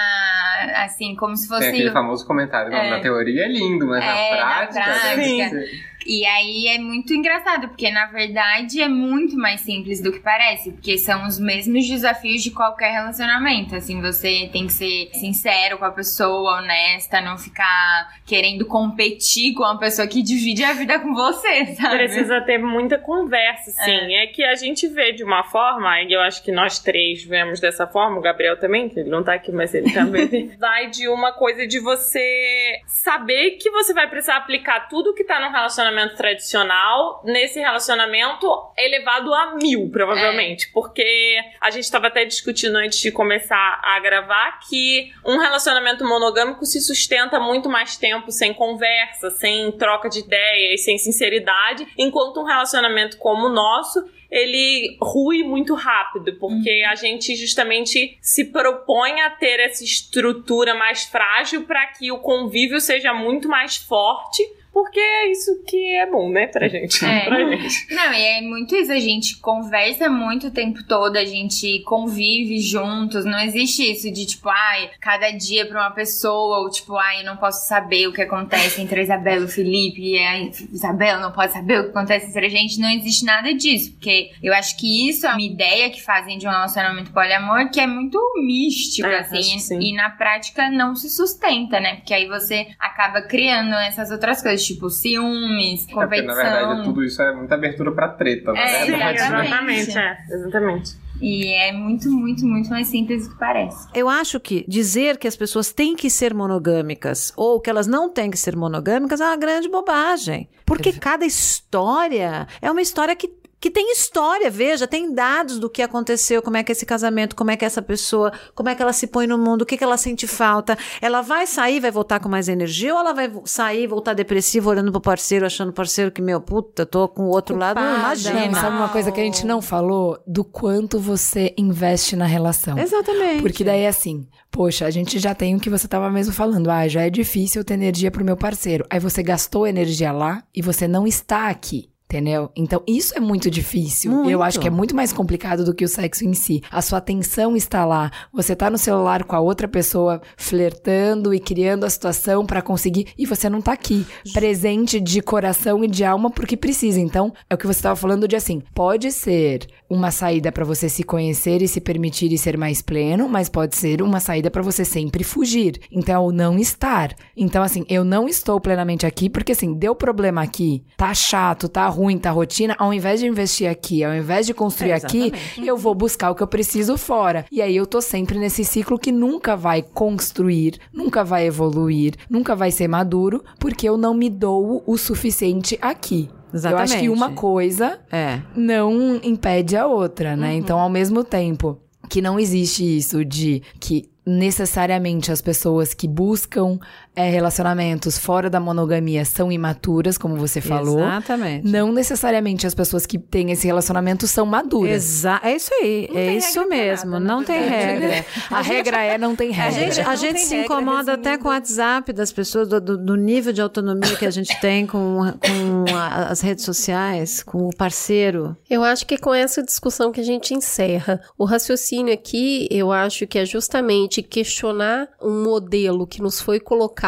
Assim, 0.84 1.16
como 1.16 1.36
se 1.38 1.48
fosse. 1.48 1.62
Tem 1.62 1.70
aquele 1.70 1.92
famoso 1.92 2.26
comentário, 2.26 2.74
é. 2.74 2.90
na 2.90 3.00
teoria 3.00 3.46
é 3.46 3.48
lindo, 3.48 3.86
mas 3.86 4.04
é, 4.04 4.08
na 4.08 4.38
prática. 4.38 4.80
Na 4.80 5.00
prática. 5.14 5.88
E 6.08 6.26
aí 6.26 6.68
é 6.68 6.80
muito 6.80 7.14
engraçado, 7.14 7.68
porque 7.68 7.92
na 7.92 8.06
verdade 8.06 8.82
é 8.82 8.88
muito 8.88 9.38
mais 9.38 9.60
simples 9.60 10.02
do 10.02 10.10
que 10.10 10.20
parece, 10.20 10.72
porque 10.72 10.98
são 10.98 11.28
os 11.28 11.38
mesmos 11.38 11.86
desafios 11.86 12.42
de 12.42 12.52
qualquer 12.52 12.94
relacionamento. 12.94 13.76
Assim, 13.76 14.02
você 14.02 14.50
tem 14.54 14.68
que 14.68 14.74
ser 14.74 15.10
sincero 15.14 15.78
com 15.78 15.84
a 15.84 15.92
pessoa, 15.92 16.60
honesta, 16.60 17.20
não 17.20 17.38
ficar 17.38 18.16
querendo 18.26 18.66
competir 18.66 19.54
com 19.54 19.66
a 19.66 19.78
pessoa 19.78 20.08
que 20.08 20.24
divide 20.24 20.64
a 20.64 20.72
vida 20.72 20.98
com 20.98 21.14
você, 21.14 21.66
sabe? 21.76 21.98
Precisa 21.98 22.40
ter 22.42 22.58
muita 22.58 22.98
conversa, 22.98 23.72
sim. 23.72 23.92
É. 23.92 24.24
é 24.24 24.28
que 24.28 24.46
a 24.46 24.56
gente 24.56 24.88
vê 24.88 25.12
de 25.12 25.26
uma 25.26 25.44
forma, 25.44 26.02
e 26.04 26.14
eu 26.14 26.22
acho 26.22 26.42
que 26.42 26.54
nós 26.54 26.80
três 26.80 27.22
vemos 27.26 27.60
dessa 27.60 27.86
forma, 27.86 28.18
o 28.18 28.22
Gabriel 28.22 28.58
também, 28.58 28.88
que 28.88 29.02
ele 29.02 29.10
não 29.10 29.24
tá 29.24 29.34
aqui, 29.34 29.52
mas 29.52 29.74
ele 29.74 29.92
também 29.92 30.52
vai 30.58 30.90
de 30.90 31.10
uma 31.10 31.34
coisa 31.34 31.68
de 31.68 31.80
você 31.80 32.80
saber 32.86 33.58
que 33.58 33.70
você 33.70 33.94
vai 33.94 34.10
precisar 34.10 34.38
aplicar 34.38 34.88
tudo 34.88 35.14
que 35.14 35.26
tá 35.26 35.42
no 35.42 35.52
relacionamento 35.52 35.97
relacionamento 35.98 36.16
tradicional 36.16 37.22
nesse 37.26 37.60
relacionamento 37.60 38.48
elevado 38.78 39.34
a 39.34 39.56
mil, 39.56 39.90
provavelmente. 39.90 40.68
É. 40.68 40.70
Porque 40.72 41.38
a 41.60 41.72
gente 41.72 41.84
estava 41.84 42.08
até 42.08 42.24
discutindo 42.24 42.76
antes 42.76 43.00
de 43.00 43.12
começar 43.12 43.82
a 43.84 44.00
gravar 44.00 44.60
que 44.70 45.12
um 45.26 45.40
relacionamento 45.40 46.06
monogâmico 46.06 46.66
se 46.66 46.80
sustenta 46.80 47.40
muito 47.40 47.68
mais 47.68 47.98
tempo 47.98 48.32
sem 48.32 48.54
conversa, 48.54 49.32
sem 49.32 49.72
troca 49.74 50.10
de 50.10 50.20
ideias, 50.20 50.84
sem 50.84 50.98
sinceridade, 50.98 51.88
enquanto 51.98 52.40
um 52.40 52.46
relacionamento 52.46 53.18
como 53.18 53.48
o 53.48 53.50
nosso 53.50 54.06
ele 54.30 54.98
rui 55.02 55.42
muito 55.42 55.74
rápido, 55.74 56.34
porque 56.38 56.84
uhum. 56.84 56.92
a 56.92 56.96
gente 56.96 57.34
justamente 57.38 58.18
se 58.22 58.52
propõe 58.52 59.22
a 59.22 59.30
ter 59.30 59.62
essa 59.62 59.86
estrutura 59.86 60.76
mais 60.76 61.04
frágil 61.06 61.64
para 61.64 61.88
que 61.88 62.12
o 62.12 62.20
convívio 62.20 62.82
seja 62.82 63.14
muito 63.14 63.48
mais 63.48 63.78
forte 63.78 64.44
porque 64.78 65.00
é 65.00 65.32
isso 65.32 65.64
que 65.66 65.96
é 65.96 66.06
bom, 66.06 66.30
né, 66.30 66.46
pra 66.46 66.68
gente. 66.68 67.04
É. 67.04 67.22
pra 67.26 67.44
gente. 67.50 67.92
Não, 67.96 68.14
e 68.14 68.22
é 68.22 68.42
muito 68.42 68.76
isso, 68.76 68.92
a 68.92 69.00
gente 69.00 69.40
conversa 69.40 70.08
muito 70.08 70.48
o 70.48 70.52
tempo 70.52 70.84
todo, 70.84 71.18
a 71.18 71.26
gente 71.26 71.80
convive 71.80 72.60
juntos, 72.60 73.26
não 73.26 73.40
existe 73.40 73.92
isso 73.92 74.12
de 74.12 74.28
tipo, 74.28 74.48
ai, 74.48 74.92
cada 75.02 75.32
dia 75.32 75.66
pra 75.66 75.82
uma 75.82 75.90
pessoa, 75.90 76.60
ou 76.60 76.70
tipo, 76.70 76.96
ai, 76.96 77.22
eu 77.22 77.26
não 77.26 77.38
posso 77.38 77.68
saber 77.68 78.06
o 78.06 78.14
que 78.14 78.22
acontece 78.22 78.80
entre 78.80 79.00
a 79.00 79.04
Isabela 79.04 79.42
e 79.42 79.46
o 79.46 79.48
Felipe, 79.48 80.00
e 80.00 80.20
a 80.20 80.42
Isabela 80.72 81.20
não 81.22 81.32
pode 81.32 81.54
saber 81.54 81.80
o 81.80 81.84
que 81.86 81.90
acontece 81.90 82.28
entre 82.28 82.46
a 82.46 82.50
gente, 82.50 82.80
não 82.80 82.92
existe 82.92 83.26
nada 83.26 83.52
disso, 83.56 83.94
porque 83.94 84.30
eu 84.44 84.54
acho 84.54 84.78
que 84.78 85.10
isso 85.10 85.26
é 85.26 85.32
uma 85.32 85.42
ideia 85.42 85.90
que 85.90 86.04
fazem 86.04 86.38
de 86.38 86.46
um 86.46 86.52
relacionamento 86.52 87.12
poliamor 87.12 87.72
que 87.72 87.80
é 87.80 87.88
muito 87.88 88.20
mística, 88.46 89.08
é, 89.08 89.20
assim, 89.22 89.58
e 89.82 89.96
na 89.96 90.12
prática 90.12 90.70
não 90.70 90.96
se 90.96 91.10
sustenta, 91.10 91.80
né, 91.80 91.96
porque 91.96 92.14
aí 92.14 92.28
você 92.28 92.68
acaba 92.80 93.24
criando 93.24 93.74
essas 93.74 94.12
outras 94.12 94.40
coisas, 94.40 94.67
tipo 94.68 94.90
ciúmes, 94.90 95.86
competição. 95.86 96.02
É 96.02 96.08
porque, 96.08 96.22
na 96.22 96.36
verdade, 96.36 96.84
tudo 96.84 97.04
isso 97.04 97.22
é 97.22 97.36
muita 97.36 97.56
abertura 97.56 97.92
pra 97.92 98.10
treta, 98.10 98.54
na 98.54 98.60
é, 98.60 98.86
verdade. 98.86 99.18
Exatamente, 99.18 99.98
é, 99.98 100.18
exatamente. 100.30 101.08
E 101.22 101.48
é 101.48 101.72
muito, 101.72 102.12
muito, 102.12 102.46
muito 102.46 102.70
mais 102.70 102.88
simples 102.88 103.28
do 103.28 103.34
que 103.34 103.40
parece. 103.40 103.88
Eu 103.94 104.08
acho 104.08 104.40
que 104.40 104.64
dizer 104.68 105.18
que 105.18 105.28
as 105.28 105.36
pessoas 105.36 105.74
têm 105.74 105.96
que 105.96 106.10
ser 106.10 106.34
monogâmicas 106.34 107.34
ou 107.36 107.60
que 107.60 107.70
elas 107.70 107.88
não 107.88 108.10
têm 108.10 108.30
que 108.30 108.38
ser 108.38 108.56
monogâmicas 108.56 109.20
é 109.20 109.26
uma 109.26 109.38
grande 109.38 109.68
bobagem. 109.68 110.48
Porque 110.66 110.94
cada 110.94 111.26
história 111.26 112.48
é 112.62 112.70
uma 112.70 112.82
história 112.82 113.16
que 113.16 113.28
que 113.60 113.72
tem 113.72 113.92
história, 113.92 114.50
veja, 114.50 114.88
tem 114.88 115.14
dados 115.14 115.60
do 115.60 115.70
que 115.70 115.82
aconteceu, 115.82 116.42
como 116.42 116.58
é 116.58 116.64
que 116.64 116.72
é 116.72 116.74
esse 116.74 116.86
casamento, 116.86 117.36
como 117.36 117.50
é 117.50 117.58
que 117.58 117.66
é 117.66 117.68
essa 117.68 117.82
pessoa, 117.82 118.32
como 118.54 118.70
é 118.70 118.76
que 118.76 118.82
ela 118.82 118.94
se 118.94 119.08
põe 119.08 119.26
no 119.26 119.38
mundo, 119.38 119.64
o 119.64 119.66
que, 119.66 119.78
que 119.78 119.84
ela 119.84 119.98
sente 119.98 120.28
falta. 120.28 120.78
Ela 121.02 121.22
vai 121.22 121.48
sair, 121.48 121.80
vai 121.80 121.90
voltar 121.90 122.20
com 122.20 122.30
mais 122.30 122.48
energia, 122.48 122.94
ou 122.94 123.00
ela 123.00 123.14
vai 123.14 123.32
sair, 123.46 123.88
voltar 123.88 124.14
depressiva, 124.14 124.70
olhando 124.70 124.92
pro 124.92 125.02
parceiro, 125.02 125.46
achando 125.46 125.70
o 125.70 125.74
parceiro 125.74 126.12
que, 126.12 126.22
meu, 126.22 126.40
puta, 126.40 126.86
tô 126.86 127.08
com 127.08 127.24
o 127.24 127.30
outro 127.30 127.56
lado, 127.56 127.80
não 127.80 127.98
imagina. 127.98 128.46
Não, 128.46 128.54
sabe 128.54 128.78
uma 128.78 128.90
coisa 128.90 129.12
que 129.12 129.20
a 129.20 129.24
gente 129.24 129.46
não 129.46 129.62
falou? 129.62 130.20
Do 130.28 130.44
quanto 130.44 131.00
você 131.00 131.54
investe 131.58 132.16
na 132.16 132.26
relação. 132.26 132.78
Exatamente. 132.78 133.42
Porque 133.42 133.64
daí 133.64 133.82
é 133.82 133.88
assim, 133.88 134.28
poxa, 134.52 134.86
a 134.86 134.92
gente 134.92 135.18
já 135.18 135.34
tem 135.34 135.56
o 135.56 135.60
que 135.60 135.70
você 135.70 135.88
tava 135.88 136.10
mesmo 136.12 136.34
falando. 136.34 136.70
Ah, 136.70 136.88
já 136.88 137.02
é 137.02 137.10
difícil 137.10 137.64
ter 137.64 137.74
energia 137.74 138.12
pro 138.12 138.24
meu 138.24 138.38
parceiro. 138.38 138.86
Aí 138.90 139.00
você 139.00 139.24
gastou 139.24 139.66
energia 139.66 140.12
lá 140.12 140.44
e 140.54 140.62
você 140.62 140.88
não 140.88 141.08
está 141.08 141.50
aqui. 141.50 141.90
Entendeu? 142.10 142.50
Então, 142.56 142.82
isso 142.88 143.14
é 143.18 143.20
muito 143.20 143.52
difícil. 143.52 144.12
Muito. 144.12 144.30
Eu 144.30 144.42
acho 144.42 144.62
que 144.62 144.68
é 144.68 144.72
muito 144.72 144.96
mais 144.96 145.12
complicado 145.12 145.66
do 145.66 145.76
que 145.76 145.84
o 145.84 145.90
sexo 145.90 146.24
em 146.24 146.34
si. 146.34 146.64
A 146.72 146.82
sua 146.82 147.00
atenção 147.00 147.54
está 147.54 147.84
lá. 147.84 148.10
Você 148.32 148.56
tá 148.56 148.70
no 148.70 148.78
celular 148.78 149.26
com 149.26 149.36
a 149.36 149.42
outra 149.42 149.68
pessoa, 149.68 150.22
flertando 150.38 151.34
e 151.34 151.40
criando 151.40 151.84
a 151.84 151.90
situação 151.90 152.46
para 152.46 152.62
conseguir. 152.62 153.08
E 153.18 153.26
você 153.26 153.50
não 153.50 153.62
tá 153.62 153.74
aqui, 153.74 154.08
presente 154.34 155.02
de 155.02 155.22
coração 155.22 155.84
e 155.84 155.88
de 155.88 156.06
alma 156.06 156.32
porque 156.32 156.56
precisa. 156.56 156.98
Então, 156.98 157.34
é 157.50 157.56
o 157.56 157.58
que 157.58 157.68
você 157.68 157.82
tava 157.82 157.98
falando 157.98 158.26
de 158.26 158.38
assim: 158.38 158.64
pode 158.74 159.12
ser 159.12 159.68
uma 159.90 160.12
saída 160.12 160.52
para 160.52 160.66
você 160.66 160.90
se 160.90 161.04
conhecer 161.04 161.62
e 161.62 161.68
se 161.68 161.80
permitir 161.80 162.32
e 162.32 162.38
ser 162.38 162.58
mais 162.58 162.82
pleno, 162.82 163.28
mas 163.30 163.50
pode 163.50 163.76
ser 163.76 164.02
uma 164.02 164.20
saída 164.20 164.52
para 164.52 164.62
você 164.62 164.84
sempre 164.84 165.24
fugir. 165.24 165.80
Então, 165.92 166.16
é 166.16 166.20
o 166.20 166.32
não 166.32 166.58
estar. 166.58 167.16
Então, 167.36 167.64
assim, 167.64 167.86
eu 167.90 168.04
não 168.04 168.28
estou 168.28 168.60
plenamente 168.60 169.06
aqui 169.06 169.30
porque, 169.30 169.52
assim, 169.52 169.74
deu 169.74 169.96
problema 169.96 170.42
aqui, 170.42 170.84
tá 170.96 171.14
chato, 171.14 171.70
tá 171.70 171.88
ruim, 171.88 172.18
tá 172.18 172.32
rotina. 172.32 172.76
Ao 172.78 172.94
invés 172.94 173.20
de 173.20 173.28
investir 173.28 173.70
aqui, 173.70 174.04
ao 174.04 174.14
invés 174.14 174.46
de 174.46 174.54
construir 174.54 174.92
É, 174.92 174.96
aqui, 174.96 175.32
eu 175.64 175.78
vou 175.78 175.94
buscar 175.94 176.32
o 176.32 176.36
que 176.36 176.44
eu 176.44 176.48
preciso 176.48 176.98
fora. 176.98 177.46
E 177.52 177.62
aí 177.62 177.76
eu 177.76 177.86
tô 177.86 178.02
sempre 178.02 178.40
nesse 178.40 178.64
ciclo 178.64 178.98
que 178.98 179.12
nunca 179.12 179.56
vai 179.56 179.82
construir, 179.82 180.80
nunca 180.92 181.24
vai 181.24 181.46
evoluir, 181.46 182.16
nunca 182.30 182.56
vai 182.56 182.72
ser 182.72 182.88
maduro, 182.88 183.44
porque 183.60 183.88
eu 183.88 183.98
não 183.98 184.14
me 184.14 184.30
dou 184.30 184.84
o 184.86 184.98
suficiente 184.98 185.78
aqui. 185.82 186.30
Eu 186.54 186.60
acho 186.78 186.94
que 186.94 187.06
Exatamente. 187.06 187.10
uma 187.10 187.32
coisa 187.32 188.00
É. 188.12 188.42
não 188.56 189.20
impede 189.24 189.76
a 189.76 189.86
outra, 189.86 190.36
né? 190.36 190.54
Então, 190.56 190.80
ao 190.80 190.90
mesmo 190.90 191.24
tempo 191.24 191.78
que 192.10 192.22
não 192.22 192.40
existe 192.40 192.98
isso 192.98 193.26
de 193.26 193.62
que 193.80 194.10
necessariamente 194.26 195.32
as 195.32 195.42
pessoas 195.42 195.94
que 195.94 196.08
buscam 196.08 196.80
é, 197.18 197.30
relacionamentos 197.32 198.16
fora 198.18 198.48
da 198.50 198.60
monogamia 198.60 199.26
são 199.26 199.52
imaturas, 199.52 200.18
como 200.20 200.36
você 200.36 200.62
falou. 200.62 201.00
Exatamente. 201.00 201.68
Não 201.68 201.92
necessariamente 201.92 202.68
as 202.68 202.76
pessoas 202.76 203.08
que 203.08 203.18
têm 203.18 203.52
esse 203.52 203.66
relacionamento 203.66 204.28
são 204.28 204.46
maduras. 204.46 204.92
Exa 204.94 205.40
é 205.44 205.56
isso 205.56 205.72
aí, 205.82 206.08
é 206.14 206.36
isso 206.36 206.64
mesmo, 206.70 207.20
não 207.20 207.44
tem 207.44 207.60
regra. 207.68 208.24
A 208.52 208.62
regra 208.62 209.04
é 209.04 209.18
não 209.18 209.36
tem 209.36 209.50
A 209.50 209.54
regra. 209.54 209.72
gente, 209.92 210.02
a 210.02 210.10
Não 210.12 210.16
gente 210.16 210.40
se 210.42 210.56
incomoda 210.58 211.14
até 211.14 211.38
com 211.40 211.48
o 211.48 211.52
WhatsApp 211.52 212.14
das 212.14 212.32
pessoas, 212.32 212.68
do, 212.70 212.80
do- 212.80 212.98
do 212.98 213.16
nível 213.16 213.52
de 213.52 213.62
autonomia 213.62 214.16
que 214.16 214.26
a 214.26 214.30
gente 214.32 214.56
tem 214.62 214.86
com, 214.86 215.18
com 215.42 215.96
a- 215.96 216.28
as 216.30 216.42
redes 216.42 216.64
sociais, 216.64 217.42
com 217.42 217.68
o 217.68 217.76
parceiro. 217.76 218.56
Eu 218.70 218.84
acho 218.84 219.08
que 219.08 219.18
com 219.18 219.34
essa 219.34 219.64
discussão 219.64 220.12
que 220.12 220.22
a 220.22 220.24
gente 220.24 220.54
encerra, 220.54 221.20
o 221.36 221.46
raciocínio 221.46 222.14
aqui, 222.14 222.68
eu 222.70 222.92
acho 222.92 223.26
que 223.26 223.40
é 223.40 223.46
justamente 223.46 224.22
questionar 224.22 225.08
um 225.20 225.44
modelo 225.44 226.06
que 226.06 226.22
nos 226.22 226.40
foi 226.40 226.60
colocado 226.60 227.07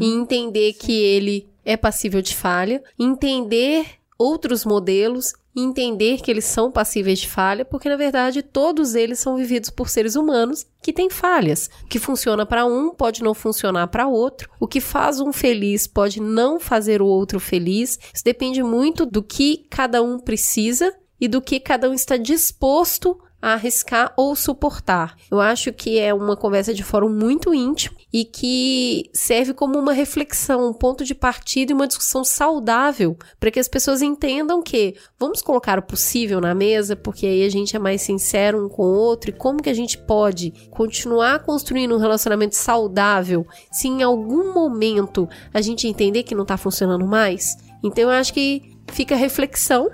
e 0.00 0.06
entender 0.06 0.72
que 0.74 0.92
ele 0.92 1.48
é 1.64 1.76
passível 1.76 2.20
de 2.20 2.34
falha, 2.34 2.82
entender 2.98 3.86
outros 4.18 4.64
modelos, 4.64 5.32
entender 5.54 6.20
que 6.20 6.30
eles 6.30 6.44
são 6.44 6.70
passíveis 6.70 7.18
de 7.18 7.28
falha, 7.28 7.64
porque 7.64 7.88
na 7.88 7.96
verdade 7.96 8.42
todos 8.42 8.94
eles 8.94 9.18
são 9.18 9.36
vividos 9.36 9.68
por 9.70 9.88
seres 9.88 10.16
humanos 10.16 10.66
que 10.80 10.92
têm 10.92 11.10
falhas. 11.10 11.68
O 11.84 11.86
que 11.86 11.98
funciona 11.98 12.46
para 12.46 12.64
um 12.64 12.90
pode 12.90 13.22
não 13.22 13.34
funcionar 13.34 13.88
para 13.88 14.06
outro. 14.06 14.48
O 14.58 14.66
que 14.66 14.80
faz 14.80 15.20
um 15.20 15.32
feliz 15.32 15.86
pode 15.86 16.20
não 16.20 16.58
fazer 16.58 17.02
o 17.02 17.06
outro 17.06 17.38
feliz. 17.38 17.98
Isso 18.14 18.24
depende 18.24 18.62
muito 18.62 19.04
do 19.04 19.22
que 19.22 19.66
cada 19.68 20.02
um 20.02 20.18
precisa 20.18 20.94
e 21.20 21.28
do 21.28 21.42
que 21.42 21.60
cada 21.60 21.88
um 21.90 21.94
está 21.94 22.16
disposto 22.16 23.18
a 23.42 23.54
arriscar 23.54 24.14
ou 24.16 24.36
suportar. 24.36 25.16
Eu 25.28 25.40
acho 25.40 25.72
que 25.72 25.98
é 25.98 26.14
uma 26.14 26.36
conversa 26.36 26.72
de 26.72 26.84
fórum 26.84 27.10
muito 27.10 27.52
íntimo 27.52 27.96
e 28.12 28.24
que 28.24 29.10
serve 29.12 29.52
como 29.52 29.76
uma 29.78 29.92
reflexão, 29.92 30.68
um 30.68 30.72
ponto 30.72 31.04
de 31.04 31.14
partida 31.14 31.72
e 31.72 31.74
uma 31.74 31.88
discussão 31.88 32.24
saudável 32.24 33.16
para 33.40 33.50
que 33.50 33.58
as 33.58 33.66
pessoas 33.66 34.00
entendam 34.00 34.62
que 34.62 34.94
vamos 35.18 35.42
colocar 35.42 35.78
o 35.78 35.82
possível 35.82 36.40
na 36.40 36.54
mesa, 36.54 36.94
porque 36.94 37.26
aí 37.26 37.44
a 37.44 37.50
gente 37.50 37.74
é 37.74 37.78
mais 37.78 38.02
sincero 38.02 38.64
um 38.64 38.68
com 38.68 38.84
o 38.84 38.94
outro 38.94 39.30
e 39.30 39.32
como 39.32 39.62
que 39.62 39.70
a 39.70 39.74
gente 39.74 39.98
pode 39.98 40.52
continuar 40.70 41.40
construindo 41.40 41.96
um 41.96 41.98
relacionamento 41.98 42.54
saudável 42.54 43.44
se 43.72 43.88
em 43.88 44.02
algum 44.02 44.54
momento 44.54 45.28
a 45.52 45.60
gente 45.60 45.88
entender 45.88 46.22
que 46.22 46.34
não 46.34 46.44
tá 46.44 46.56
funcionando 46.56 47.06
mais. 47.06 47.56
Então 47.82 48.04
eu 48.04 48.10
acho 48.10 48.32
que 48.32 48.62
fica 48.92 49.14
a 49.14 49.18
reflexão 49.18 49.88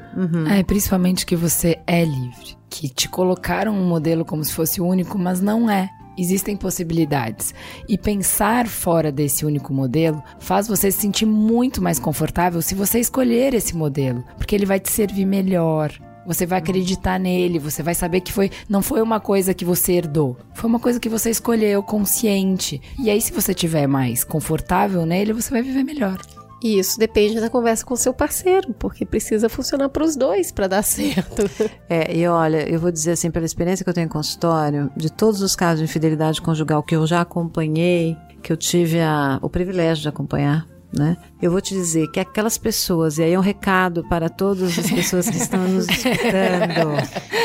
É, 0.59 0.63
principalmente 0.63 1.25
que 1.25 1.37
você 1.37 1.81
é 1.87 2.05
livre. 2.05 2.58
Que 2.71 2.89
te 2.89 3.09
colocaram 3.09 3.73
um 3.73 3.87
modelo 3.87 4.25
como 4.25 4.45
se 4.45 4.53
fosse 4.53 4.81
o 4.81 4.87
único, 4.87 5.19
mas 5.19 5.41
não 5.41 5.71
é. 5.71 5.91
Existem 6.19 6.57
possibilidades. 6.57 7.55
E 7.89 7.97
pensar 7.97 8.67
fora 8.67 9.13
desse 9.13 9.47
único 9.47 9.73
modelo 9.73 10.23
faz 10.41 10.67
você 10.67 10.91
se 10.91 11.01
sentir 11.01 11.27
muito 11.27 11.81
mais 11.81 12.01
confortável 12.01 12.61
se 12.61 12.75
você 12.75 12.99
escolher 12.99 13.55
esse 13.55 13.77
modelo. 13.77 14.25
Porque 14.37 14.55
ele 14.55 14.67
vai 14.67 14.81
te 14.81 14.91
servir 14.91 15.25
melhor. 15.25 15.93
Você 16.27 16.45
vai 16.45 16.59
acreditar 16.59 17.19
nele, 17.19 17.59
você 17.59 17.83
vai 17.83 17.95
saber 17.95 18.21
que 18.21 18.33
foi 18.33 18.51
não 18.69 18.83
foi 18.83 19.01
uma 19.01 19.19
coisa 19.19 19.55
que 19.55 19.65
você 19.65 19.95
herdou, 19.95 20.37
foi 20.53 20.69
uma 20.69 20.79
coisa 20.79 21.01
que 21.01 21.09
você 21.09 21.31
escolheu 21.31 21.83
consciente. 21.83 22.83
E 23.03 23.09
aí 23.09 23.19
se 23.19 23.33
você 23.33 23.55
tiver 23.55 23.87
mais 23.87 24.25
confortável 24.25 25.07
nele, 25.07 25.33
você 25.33 25.51
vai 25.51 25.63
viver 25.63 25.85
melhor. 25.85 26.19
E 26.63 26.79
isso 26.79 26.99
depende 26.99 27.41
da 27.41 27.49
conversa 27.49 27.85
com 27.85 27.95
seu 27.95 28.13
parceiro, 28.13 28.75
porque 28.79 29.07
precisa 29.07 29.49
funcionar 29.49 29.89
para 29.91 30.03
os 30.03 30.17
dois 30.17 30.51
para 30.51 30.67
dar 30.67 30.83
certo. 30.85 31.49
É, 31.89 32.17
e 32.17 32.27
olha, 32.27 32.69
eu 32.69 32.81
vou 32.81 32.91
dizer 32.91 33.13
assim, 33.13 33.31
pela 33.31 33.47
experiência 33.47 33.85
que 33.85 33.91
eu 33.91 33.95
tenho 33.95 34.07
em 34.07 34.09
consultório, 34.09 34.91
de 34.97 35.11
todos 35.13 35.41
os 35.41 35.55
casos 35.55 35.79
de 35.79 35.85
infidelidade 35.85 36.43
conjugal 36.43 36.83
que 36.83 36.97
eu 36.97 37.07
já 37.07 37.21
acompanhei, 37.21 38.17
que 38.43 38.53
eu 38.53 38.57
tive 38.57 39.01
a- 39.01 39.39
o 39.41 39.49
privilégio 39.49 40.03
de 40.03 40.09
acompanhar, 40.09 40.67
né? 40.93 41.17
Eu 41.41 41.51
vou 41.51 41.61
te 41.61 41.75
dizer 41.75 42.11
que 42.11 42.19
aquelas 42.19 42.59
pessoas, 42.59 43.19
e 43.19 43.23
aí 43.23 43.33
é 43.35 43.39
um 43.39 43.43
recado 43.43 44.03
para 44.09 44.29
todas 44.29 44.77
as 44.79 44.91
pessoas 44.91 45.29
que 45.31 45.37
estão 45.37 45.63
nos 45.69 45.87
escutando, 45.91 46.97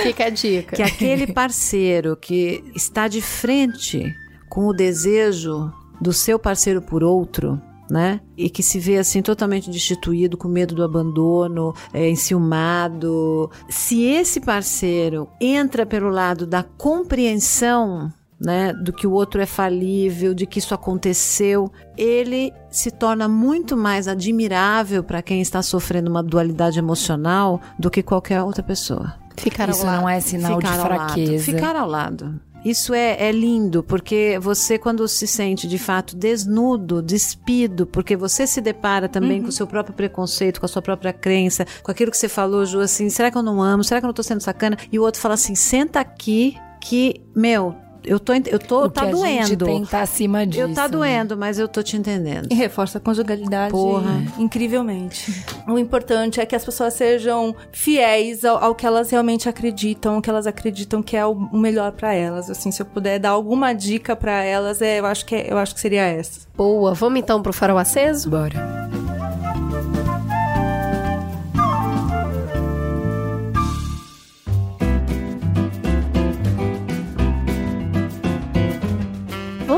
Fica 0.01 0.25
a 0.25 0.29
dica. 0.29 0.75
que 0.75 0.81
aquele 0.81 1.27
parceiro 1.33 2.15
que 2.15 2.63
está 2.75 3.07
de 3.07 3.21
frente 3.21 4.11
com 4.49 4.65
o 4.67 4.73
desejo 4.73 5.71
do 6.01 6.11
seu 6.13 6.39
parceiro 6.39 6.81
por 6.81 7.03
outro, 7.03 7.61
né? 7.93 8.21
E 8.35 8.49
que 8.49 8.63
se 8.63 8.79
vê 8.79 8.97
assim 8.97 9.21
totalmente 9.21 9.69
destituído, 9.69 10.35
com 10.35 10.47
medo 10.47 10.73
do 10.73 10.83
abandono, 10.83 11.75
é, 11.93 12.09
enciumado. 12.09 13.51
Se 13.69 14.01
esse 14.01 14.41
parceiro 14.41 15.29
entra 15.39 15.85
pelo 15.85 16.09
lado 16.09 16.47
da 16.47 16.63
compreensão, 16.63 18.11
né, 18.41 18.73
do 18.73 18.91
que 18.91 19.05
o 19.05 19.11
outro 19.11 19.39
é 19.39 19.45
falível, 19.45 20.33
de 20.33 20.47
que 20.47 20.57
isso 20.57 20.73
aconteceu, 20.73 21.71
ele 21.95 22.51
se 22.67 22.89
torna 22.89 23.27
muito 23.27 23.77
mais 23.77 24.07
admirável 24.07 25.03
para 25.03 25.21
quem 25.21 25.39
está 25.39 25.61
sofrendo 25.61 26.09
uma 26.09 26.23
dualidade 26.23 26.79
emocional 26.79 27.61
do 27.77 27.91
que 27.91 28.01
qualquer 28.01 28.41
outra 28.41 28.63
pessoa. 28.63 29.13
Ficar 29.37 29.69
Isso 29.69 29.85
não 29.85 30.09
é 30.09 30.19
sinal 30.19 30.59
de 30.59 30.67
Ficar 30.67 30.79
ao 30.79 30.89
lado. 30.89 31.13
fraqueza. 31.13 31.43
Ficar 31.43 31.75
ao 31.75 31.87
lado. 31.87 32.39
Isso 32.63 32.93
é, 32.93 33.27
é 33.27 33.31
lindo, 33.31 33.83
porque 33.83 34.39
você, 34.41 34.77
quando 34.77 35.07
se 35.07 35.27
sente 35.27 35.67
de 35.67 35.77
fato 35.77 36.15
desnudo, 36.15 37.01
despido, 37.01 37.85
porque 37.85 38.15
você 38.15 38.47
se 38.47 38.61
depara 38.61 39.09
também 39.09 39.41
com 39.41 39.49
o 39.49 39.51
seu 39.51 39.67
próprio 39.67 39.93
preconceito, 39.93 40.59
com 40.59 40.65
a 40.65 40.69
sua 40.69 40.81
própria 40.81 41.11
crença, 41.11 41.65
com 41.81 41.91
aquilo 41.91 42.09
que 42.09 42.17
você 42.17 42.29
falou, 42.29 42.65
Ju, 42.65 42.79
assim, 42.79 43.09
será 43.09 43.29
que 43.29 43.37
eu 43.37 43.43
não 43.43 43.61
amo? 43.61 43.83
Será 43.83 43.99
que 43.99 44.05
eu 44.05 44.07
não 44.09 44.13
tô 44.13 44.23
sendo 44.23 44.41
sacana? 44.41 44.77
E 44.91 44.97
o 44.97 45.03
outro 45.03 45.19
fala 45.19 45.33
assim, 45.33 45.55
senta 45.55 45.99
aqui 45.99 46.57
que, 46.79 47.21
meu, 47.35 47.75
eu 48.05 48.19
tô, 48.19 48.33
eu 48.33 48.59
tô, 48.59 48.85
o 48.85 48.89
tá 48.89 49.01
que 49.01 49.07
a 49.07 49.15
gente 49.15 49.55
doendo. 49.55 49.65
tem 49.65 49.85
tá 49.85 50.01
acima 50.01 50.45
disso. 50.45 50.61
eu 50.61 50.73
tá 50.73 50.83
né? 50.83 50.87
doendo, 50.89 51.37
mas 51.37 51.59
eu 51.59 51.67
tô 51.67 51.81
te 51.83 51.95
entendendo. 51.97 52.47
E 52.51 52.55
reforça 52.55 52.97
a 52.97 53.01
conjugalidade 53.01 53.71
Porra. 53.71 54.23
incrivelmente. 54.37 55.43
O 55.67 55.77
importante 55.79 56.39
é 56.39 56.45
que 56.45 56.55
as 56.55 56.63
pessoas 56.65 56.93
sejam 56.93 57.55
fiéis 57.71 58.43
ao, 58.45 58.63
ao 58.63 58.75
que 58.75 58.85
elas 58.85 59.09
realmente 59.11 59.47
acreditam, 59.49 60.15
ao 60.15 60.21
que 60.21 60.29
elas 60.29 60.47
acreditam 60.47 61.01
que 61.01 61.15
é 61.17 61.25
o, 61.25 61.31
o 61.31 61.57
melhor 61.57 61.91
pra 61.91 62.13
elas. 62.13 62.49
Assim, 62.49 62.71
se 62.71 62.81
eu 62.81 62.85
puder 62.85 63.19
dar 63.19 63.29
alguma 63.31 63.73
dica 63.73 64.15
pra 64.15 64.43
elas, 64.43 64.81
é, 64.81 64.99
eu 64.99 65.05
acho 65.05 65.25
que 65.25 65.35
é- 65.35 65.51
eu 65.51 65.57
acho 65.57 65.73
que 65.73 65.79
seria 65.81 66.03
essa. 66.03 66.41
Boa, 66.55 66.93
vamos 66.93 67.19
então 67.19 67.41
pro 67.41 67.53
farol 67.53 67.77
aceso? 67.77 68.29
Bora. 68.29 68.83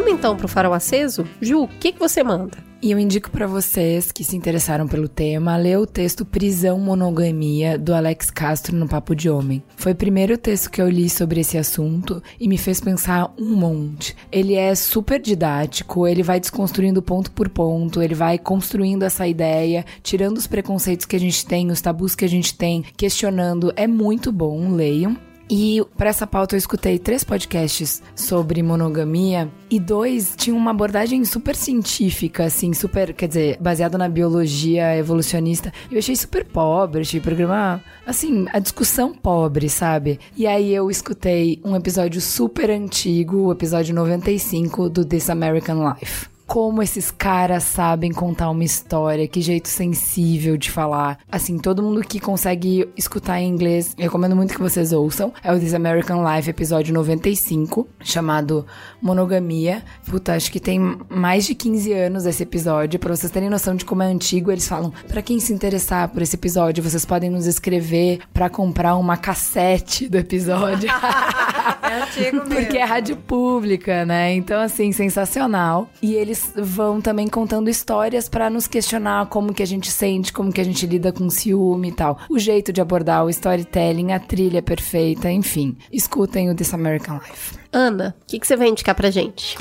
Vamos 0.06 0.20
então 0.20 0.38
pro 0.38 0.48
farol 0.48 0.72
aceso? 0.72 1.26
Ju, 1.42 1.64
o 1.64 1.68
que, 1.68 1.92
que 1.92 1.98
você 1.98 2.24
manda? 2.24 2.60
E 2.80 2.92
eu 2.92 3.00
indico 3.00 3.32
para 3.32 3.48
vocês 3.48 4.12
que 4.12 4.24
se 4.24 4.38
interessaram 4.38 4.88
pelo 4.88 5.08
tema 5.08 5.58
ler 5.58 5.80
o 5.80 5.88
texto 5.88 6.24
Prisão 6.24 6.78
Monogamia 6.78 7.76
do 7.76 7.92
Alex 7.92 8.30
Castro 8.30 8.76
no 8.76 8.88
Papo 8.88 9.16
de 9.16 9.32
Homem. 9.32 9.64
Foi 9.76 9.94
o 9.94 9.96
primeiro 9.96 10.38
texto 10.38 10.70
que 10.70 10.80
eu 10.80 10.88
li 10.88 11.10
sobre 11.10 11.40
esse 11.40 11.58
assunto 11.58 12.22
e 12.40 12.48
me 12.48 12.56
fez 12.56 12.80
pensar 12.80 13.34
um 13.36 13.56
monte. 13.56 14.16
Ele 14.32 14.54
é 14.54 14.76
super 14.76 15.20
didático, 15.20 16.06
ele 16.06 16.22
vai 16.22 16.40
desconstruindo 16.40 17.02
ponto 17.02 17.32
por 17.32 17.50
ponto, 17.50 18.00
ele 18.00 18.14
vai 18.14 18.38
construindo 18.38 19.02
essa 19.02 19.28
ideia, 19.28 19.84
tirando 20.04 20.38
os 20.38 20.46
preconceitos 20.46 21.08
que 21.08 21.16
a 21.16 21.20
gente 21.20 21.44
tem, 21.48 21.72
os 21.72 21.82
tabus 21.82 22.14
que 22.14 22.26
a 22.26 22.30
gente 22.30 22.56
tem, 22.56 22.86
questionando. 22.96 23.74
É 23.76 23.88
muito 23.88 24.32
bom, 24.32 24.70
leiam. 24.70 25.18
E 25.50 25.84
para 25.96 26.10
essa 26.10 26.26
pauta 26.26 26.56
eu 26.56 26.58
escutei 26.58 26.98
três 26.98 27.24
podcasts 27.24 28.02
sobre 28.16 28.64
monogamia 28.64 29.50
e 29.70 29.80
dois 29.80 30.34
tinham 30.36 30.58
uma 30.58 30.72
abordagem 30.72 31.24
super 31.24 31.56
científica, 31.56 32.46
assim, 32.46 32.74
super, 32.74 33.14
quer 33.14 33.28
dizer, 33.28 33.58
baseada 33.60 33.98
na 33.98 34.10
biologia 34.10 34.98
evolucionista. 34.98 35.72
Eu 35.92 36.00
achei 36.00 36.16
super 36.16 36.46
pobre, 36.46 37.02
achei 37.02 37.20
programa, 37.20 37.84
assim, 38.06 38.46
a 38.52 38.60
discussão 38.60 39.14
pobre, 39.14 39.70
sabe? 39.70 40.20
E 40.36 40.48
aí 40.48 40.74
eu 40.74 40.90
escutei 40.90 41.60
um 41.64 41.76
episódio 41.76 42.20
super 42.20 42.72
antigo, 42.72 43.38
o 43.38 43.52
episódio 43.52 43.94
95 43.94 44.90
do 44.90 45.06
This 45.06 45.30
American 45.30 45.94
Life 45.94 46.35
como 46.48 46.82
esses 46.82 47.12
caras 47.12 47.64
sabem 47.64 48.12
contar 48.12 48.50
uma 48.50 48.64
história, 48.64 49.28
que 49.28 49.42
jeito 49.42 49.68
sensível 49.68 50.58
de 50.58 50.70
falar. 50.70 51.18
Assim, 51.32 51.58
todo 51.58 51.82
mundo 51.82 52.02
que 52.02 52.20
consegue 52.20 52.88
escutar 52.96 53.40
em 53.42 53.50
inglês, 53.50 53.96
recomendo 53.98 54.36
muito 54.36 54.54
que 54.54 54.62
vocês 54.62 54.94
ouçam. 54.94 55.34
É 55.44 55.52
o 55.52 55.60
This 55.60 55.74
American 55.74 56.24
Life, 56.24 56.50
episódio 56.50 56.94
95, 56.94 57.88
chamado 58.04 58.66
Monogamia. 59.02 59.84
Puta, 60.08 60.36
acho 60.36 60.52
que 60.52 60.60
tem 60.60 60.98
mais 61.10 61.46
de 61.46 61.56
15 61.56 61.94
anos 61.94 62.26
esse 62.26 62.44
episódio. 62.44 63.00
Pra 63.00 63.16
vocês 63.16 63.32
terem 63.32 63.50
noção 63.50 63.76
de 63.76 63.86
como 63.86 64.04
é 64.04 64.08
antigo, 64.08 64.52
eles 64.52 64.68
falam: 64.68 64.94
para 65.08 65.22
quem 65.22 65.40
se 65.40 65.54
interessar 65.54 66.10
por 66.10 66.22
esse 66.22 66.36
episódio, 66.36 66.84
vocês 66.84 67.06
podem 67.06 67.30
nos 67.30 67.48
escrever 67.48 68.20
para 68.34 68.50
comprar 68.50 68.96
uma 68.96 69.18
cassete 69.18 70.08
do 70.08 70.18
episódio. 70.18 70.90
é 71.82 72.02
antigo 72.02 72.38
mesmo. 72.38 72.56
Porque 72.56 72.78
é 72.78 72.84
rádio 72.84 73.18
pública, 73.18 74.06
né? 74.06 74.34
Então, 74.34 74.62
assim, 74.62 74.92
sensacional. 74.92 75.90
E 76.02 76.14
eles 76.14 76.35
eles 76.36 76.54
vão 76.56 77.00
também 77.00 77.28
contando 77.28 77.70
histórias 77.70 78.28
para 78.28 78.50
nos 78.50 78.68
questionar 78.68 79.28
como 79.28 79.54
que 79.54 79.64
a 79.64 79.68
gente 79.68 79.90
sente, 79.90 80.34
como 80.34 80.52
que 80.52 80.60
a 80.60 80.64
gente 80.64 80.86
lida 80.86 81.12
com 81.12 81.30
ciúme 81.30 81.90
e 81.90 81.92
tal. 81.94 82.20
O 82.30 82.38
jeito 82.38 82.74
de 82.74 82.82
abordar 82.82 83.24
o 83.24 83.30
storytelling, 83.30 84.12
a 84.12 84.20
trilha 84.20 84.62
perfeita, 84.62 85.32
enfim. 85.32 85.78
Escutem 85.92 86.50
o 86.50 86.56
This 86.56 86.74
American 86.74 87.20
Life. 87.20 87.58
Ana, 87.72 88.16
o 88.22 88.26
que, 88.28 88.40
que 88.40 88.48
você 88.48 88.56
vai 88.56 88.68
indicar 88.68 88.96
pra 88.96 89.10
gente? 89.10 89.58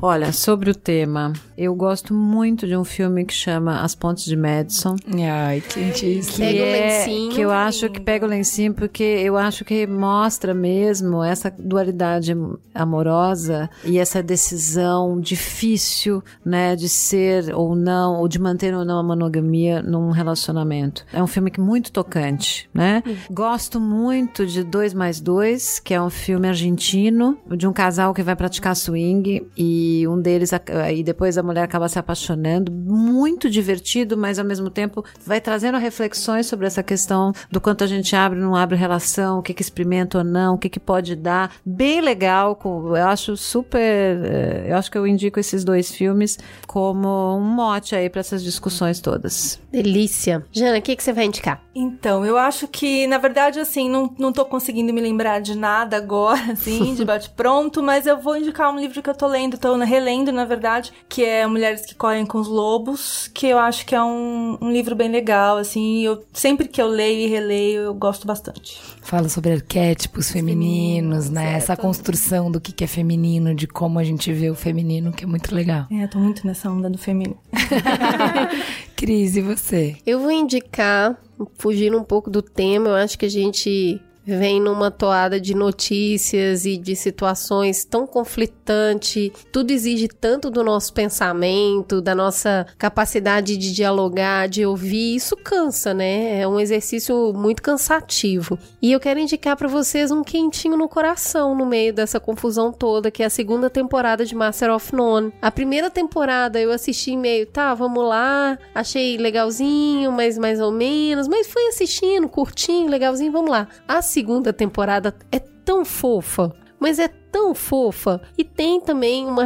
Olha, 0.00 0.32
sobre 0.32 0.70
o 0.70 0.74
tema, 0.74 1.32
eu 1.56 1.74
gosto 1.76 2.12
muito 2.12 2.66
de 2.66 2.76
um 2.76 2.82
filme 2.82 3.24
que 3.24 3.32
chama 3.32 3.82
As 3.82 3.94
Pontes 3.94 4.24
de 4.24 4.36
Madison. 4.36 4.96
Ai. 5.30 5.60
Que, 5.60 6.20
Pega 6.36 6.62
o 6.62 6.66
é, 6.66 6.98
lencinho. 7.06 7.30
que 7.32 7.40
eu 7.40 7.52
acho 7.52 7.88
que 7.88 8.00
pega 8.00 8.26
o 8.26 8.28
lencinho 8.28 8.74
porque 8.74 9.02
eu 9.02 9.36
acho 9.36 9.64
que 9.64 9.86
mostra 9.86 10.52
mesmo 10.52 11.22
essa 11.22 11.54
dualidade 11.56 12.34
amorosa 12.74 13.70
e 13.84 13.98
essa 13.98 14.20
decisão 14.22 15.20
difícil, 15.20 16.22
né, 16.44 16.74
de 16.74 16.88
ser 16.88 17.54
ou 17.54 17.76
não, 17.76 18.18
ou 18.18 18.26
de 18.26 18.40
manter 18.40 18.74
ou 18.74 18.84
não 18.84 18.98
a 18.98 19.02
monogamia 19.04 19.82
num 19.82 20.10
relacionamento. 20.10 21.04
É 21.12 21.22
um 21.22 21.28
filme 21.28 21.50
que 21.50 21.60
é 21.60 21.62
muito 21.62 21.92
tocante, 21.92 22.68
né? 22.74 23.04
Gosto 23.30 23.78
muito 23.78 24.44
de 24.46 24.64
Dois 24.64 24.94
mais 24.94 25.20
Dois, 25.20 25.78
que 25.78 25.94
é 25.94 26.02
um 26.02 26.10
filme 26.10 26.48
argentino 26.48 27.38
de 27.56 27.68
um 27.68 27.72
casal 27.72 28.12
que 28.12 28.22
vai 28.22 28.34
praticar 28.34 28.74
swing 28.74 29.46
e 29.56 29.81
um 30.08 30.20
deles 30.20 30.50
aí 30.84 31.02
depois 31.02 31.38
a 31.38 31.42
mulher 31.42 31.62
acaba 31.62 31.88
se 31.88 31.98
apaixonando, 31.98 32.72
muito 32.72 33.48
divertido, 33.48 34.16
mas 34.16 34.38
ao 34.38 34.44
mesmo 34.44 34.70
tempo 34.70 35.04
vai 35.26 35.40
trazendo 35.40 35.78
reflexões 35.78 36.46
sobre 36.46 36.66
essa 36.66 36.82
questão 36.82 37.32
do 37.50 37.60
quanto 37.60 37.84
a 37.84 37.86
gente 37.86 38.14
abre 38.14 38.38
ou 38.38 38.44
não 38.44 38.56
abre 38.56 38.76
relação, 38.76 39.38
o 39.38 39.42
que 39.42 39.54
que 39.54 39.62
experimenta 39.62 40.18
ou 40.18 40.24
não, 40.24 40.54
o 40.54 40.58
que 40.58 40.68
que 40.68 40.80
pode 40.80 41.14
dar. 41.14 41.52
Bem 41.64 42.00
legal, 42.00 42.58
eu 42.64 43.06
acho 43.06 43.36
super, 43.36 43.80
eh, 43.80 44.66
eu 44.68 44.76
acho 44.76 44.90
que 44.90 44.98
eu 44.98 45.06
indico 45.06 45.38
esses 45.38 45.64
dois 45.64 45.90
filmes 45.90 46.38
como 46.66 47.36
um 47.36 47.40
mote 47.40 47.94
aí 47.94 48.08
para 48.08 48.20
essas 48.20 48.42
discussões 48.42 49.00
todas. 49.00 49.60
Delícia. 49.70 50.44
Jana, 50.52 50.78
o 50.78 50.82
que, 50.82 50.96
que 50.96 51.02
você 51.02 51.12
vai 51.12 51.24
indicar? 51.24 51.62
Então, 51.74 52.24
eu 52.24 52.36
acho 52.36 52.68
que, 52.68 53.06
na 53.06 53.16
verdade, 53.18 53.58
assim, 53.58 53.88
não, 53.88 54.14
não 54.18 54.32
tô 54.32 54.44
conseguindo 54.44 54.92
me 54.92 55.00
lembrar 55.00 55.40
de 55.40 55.56
nada 55.56 55.96
agora, 55.96 56.40
assim, 56.52 56.94
de 56.94 57.04
bate-pronto, 57.04 57.82
mas 57.82 58.06
eu 58.06 58.20
vou 58.20 58.36
indicar 58.36 58.72
um 58.72 58.78
livro 58.78 59.02
que 59.02 59.08
eu 59.08 59.14
tô 59.14 59.26
lendo, 59.26 59.56
tô 59.56 59.74
relendo, 59.76 60.30
na 60.30 60.44
verdade, 60.44 60.92
que 61.08 61.24
é 61.24 61.46
Mulheres 61.46 61.86
que 61.86 61.94
Correm 61.94 62.26
com 62.26 62.38
os 62.38 62.48
Lobos, 62.48 63.30
que 63.32 63.46
eu 63.46 63.58
acho 63.58 63.86
que 63.86 63.94
é 63.94 64.02
um, 64.02 64.58
um 64.60 64.70
livro 64.70 64.94
bem 64.94 65.10
legal, 65.10 65.56
assim, 65.56 66.04
eu 66.04 66.24
sempre 66.32 66.68
que 66.68 66.80
eu 66.80 66.86
leio 66.86 67.26
e 67.26 67.26
releio, 67.26 67.80
eu 67.82 67.94
gosto 67.94 68.26
bastante. 68.26 68.78
Fala 69.00 69.28
sobre 69.28 69.52
arquétipos 69.52 70.30
femininos, 70.30 71.30
né? 71.30 71.54
Essa 71.54 71.76
construção 71.76 72.50
do 72.50 72.60
que 72.60 72.72
que 72.72 72.84
é 72.84 72.86
feminino, 72.86 73.54
de 73.54 73.66
como 73.66 73.98
a 73.98 74.04
gente 74.04 74.32
vê 74.32 74.50
o 74.50 74.54
feminino, 74.54 75.12
que 75.12 75.24
é 75.24 75.26
muito 75.26 75.54
legal. 75.54 75.86
É, 75.90 76.04
eu 76.04 76.08
tô 76.08 76.18
muito 76.18 76.46
nessa 76.46 76.70
onda 76.70 76.88
do 76.88 76.98
feminino. 76.98 77.36
Cris, 79.02 79.34
e 79.34 79.40
você? 79.40 79.96
Eu 80.06 80.20
vou 80.20 80.30
indicar, 80.30 81.20
fugindo 81.58 81.98
um 81.98 82.04
pouco 82.04 82.30
do 82.30 82.40
tema, 82.40 82.88
eu 82.88 82.94
acho 82.94 83.18
que 83.18 83.26
a 83.26 83.28
gente 83.28 84.00
vem 84.24 84.60
numa 84.60 84.90
toada 84.90 85.40
de 85.40 85.54
notícias 85.54 86.64
e 86.64 86.76
de 86.76 86.94
situações 86.94 87.84
tão 87.84 88.06
conflitante, 88.06 89.32
tudo 89.52 89.70
exige 89.70 90.08
tanto 90.08 90.50
do 90.50 90.62
nosso 90.62 90.92
pensamento, 90.92 92.00
da 92.00 92.14
nossa 92.14 92.66
capacidade 92.78 93.56
de 93.56 93.72
dialogar, 93.72 94.48
de 94.48 94.64
ouvir, 94.64 95.16
isso 95.16 95.36
cansa, 95.36 95.92
né? 95.92 96.40
É 96.40 96.48
um 96.48 96.60
exercício 96.60 97.32
muito 97.32 97.62
cansativo. 97.62 98.58
E 98.80 98.92
eu 98.92 99.00
quero 99.00 99.20
indicar 99.20 99.56
para 99.56 99.68
vocês 99.68 100.10
um 100.10 100.22
quentinho 100.22 100.76
no 100.76 100.88
coração 100.88 101.54
no 101.54 101.66
meio 101.66 101.92
dessa 101.92 102.20
confusão 102.20 102.72
toda, 102.72 103.10
que 103.10 103.22
é 103.22 103.26
a 103.26 103.30
segunda 103.30 103.68
temporada 103.68 104.24
de 104.24 104.34
Master 104.34 104.70
of 104.72 104.94
None. 104.94 105.32
A 105.40 105.50
primeira 105.50 105.90
temporada 105.90 106.60
eu 106.60 106.70
assisti 106.70 107.16
meio, 107.16 107.46
tá, 107.46 107.74
vamos 107.74 108.04
lá, 108.04 108.58
achei 108.74 109.16
legalzinho, 109.16 110.12
mas 110.12 110.38
mais 110.38 110.60
ou 110.60 110.70
menos, 110.70 111.26
mas 111.28 111.46
fui 111.46 111.66
assistindo, 111.68 112.28
curtinho, 112.28 112.90
legalzinho, 112.90 113.32
vamos 113.32 113.50
lá. 113.50 113.68
A 113.86 114.02
segunda 114.12 114.52
temporada 114.52 115.14
é 115.30 115.38
tão 115.38 115.86
fofa, 115.86 116.54
mas 116.78 116.98
é 116.98 117.08
tão 117.08 117.54
fofa. 117.54 118.20
E 118.36 118.44
tem 118.44 118.78
também 118.78 119.24
uma, 119.24 119.42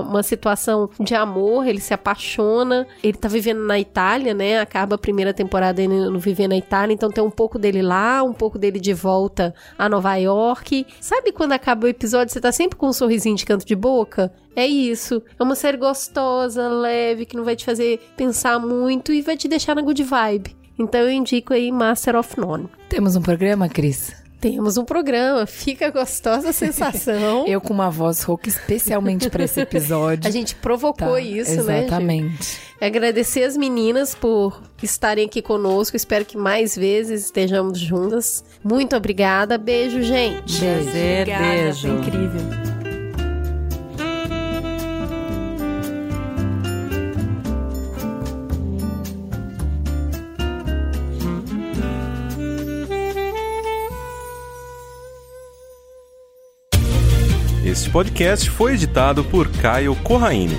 uma 0.00 0.22
situação 0.22 0.90
de 1.00 1.14
amor, 1.14 1.66
ele 1.66 1.80
se 1.80 1.94
apaixona, 1.94 2.86
ele 3.02 3.16
tá 3.16 3.26
vivendo 3.26 3.60
na 3.64 3.80
Itália, 3.80 4.34
né? 4.34 4.60
Acaba 4.60 4.96
a 4.96 4.98
primeira 4.98 5.32
temporada 5.32 5.80
ele 5.80 6.10
não 6.10 6.18
viver 6.18 6.46
na 6.46 6.56
Itália, 6.56 6.92
então 6.92 7.10
tem 7.10 7.24
um 7.24 7.30
pouco 7.30 7.58
dele 7.58 7.80
lá, 7.80 8.22
um 8.22 8.34
pouco 8.34 8.58
dele 8.58 8.78
de 8.78 8.92
volta 8.92 9.54
a 9.78 9.88
Nova 9.88 10.14
York. 10.16 10.86
Sabe 11.00 11.32
quando 11.32 11.52
acaba 11.52 11.86
o 11.86 11.88
episódio, 11.88 12.34
você 12.34 12.40
tá 12.40 12.52
sempre 12.52 12.76
com 12.76 12.88
um 12.88 12.92
sorrisinho 12.92 13.36
de 13.36 13.46
canto 13.46 13.64
de 13.64 13.74
boca? 13.74 14.30
É 14.54 14.66
isso. 14.66 15.22
É 15.38 15.42
uma 15.42 15.54
série 15.54 15.78
gostosa, 15.78 16.68
leve, 16.68 17.24
que 17.24 17.36
não 17.36 17.44
vai 17.44 17.56
te 17.56 17.64
fazer 17.64 17.98
pensar 18.14 18.58
muito 18.58 19.10
e 19.10 19.22
vai 19.22 19.38
te 19.38 19.48
deixar 19.48 19.74
na 19.74 19.80
good 19.80 20.02
vibe. 20.02 20.61
Então 20.78 21.00
eu 21.00 21.10
indico 21.10 21.52
aí 21.52 21.70
Master 21.70 22.16
of 22.16 22.38
None. 22.40 22.68
Temos 22.88 23.14
um 23.16 23.22
programa, 23.22 23.68
Cris? 23.68 24.12
Temos 24.40 24.76
um 24.76 24.84
programa, 24.84 25.46
fica 25.46 25.88
gostosa 25.90 26.48
a 26.48 26.52
sensação. 26.52 27.46
Eu 27.46 27.60
com 27.60 27.72
uma 27.72 27.88
voz 27.88 28.24
rouca 28.24 28.48
especialmente 28.48 29.30
para 29.30 29.44
esse 29.44 29.60
episódio. 29.60 30.26
A 30.26 30.32
gente 30.32 30.56
provocou 30.56 31.12
Tá, 31.12 31.20
isso, 31.20 31.62
né? 31.62 31.82
Exatamente. 31.82 32.58
Agradecer 32.80 33.44
as 33.44 33.56
meninas 33.56 34.16
por 34.16 34.60
estarem 34.82 35.26
aqui 35.26 35.40
conosco. 35.40 35.96
Espero 35.96 36.24
que 36.24 36.36
mais 36.36 36.74
vezes 36.74 37.26
estejamos 37.26 37.78
juntas. 37.78 38.42
Muito 38.64 38.96
obrigada. 38.96 39.56
Beijo, 39.56 40.02
gente. 40.02 40.58
Prazer, 40.58 41.20
Obrigada, 41.20 41.44
beijo. 41.44 41.80
foi 41.88 41.90
incrível. 41.98 42.71
Podcast 57.92 58.48
foi 58.48 58.72
editado 58.72 59.22
por 59.22 59.46
Caio 59.48 59.94
Corraini. 59.96 60.56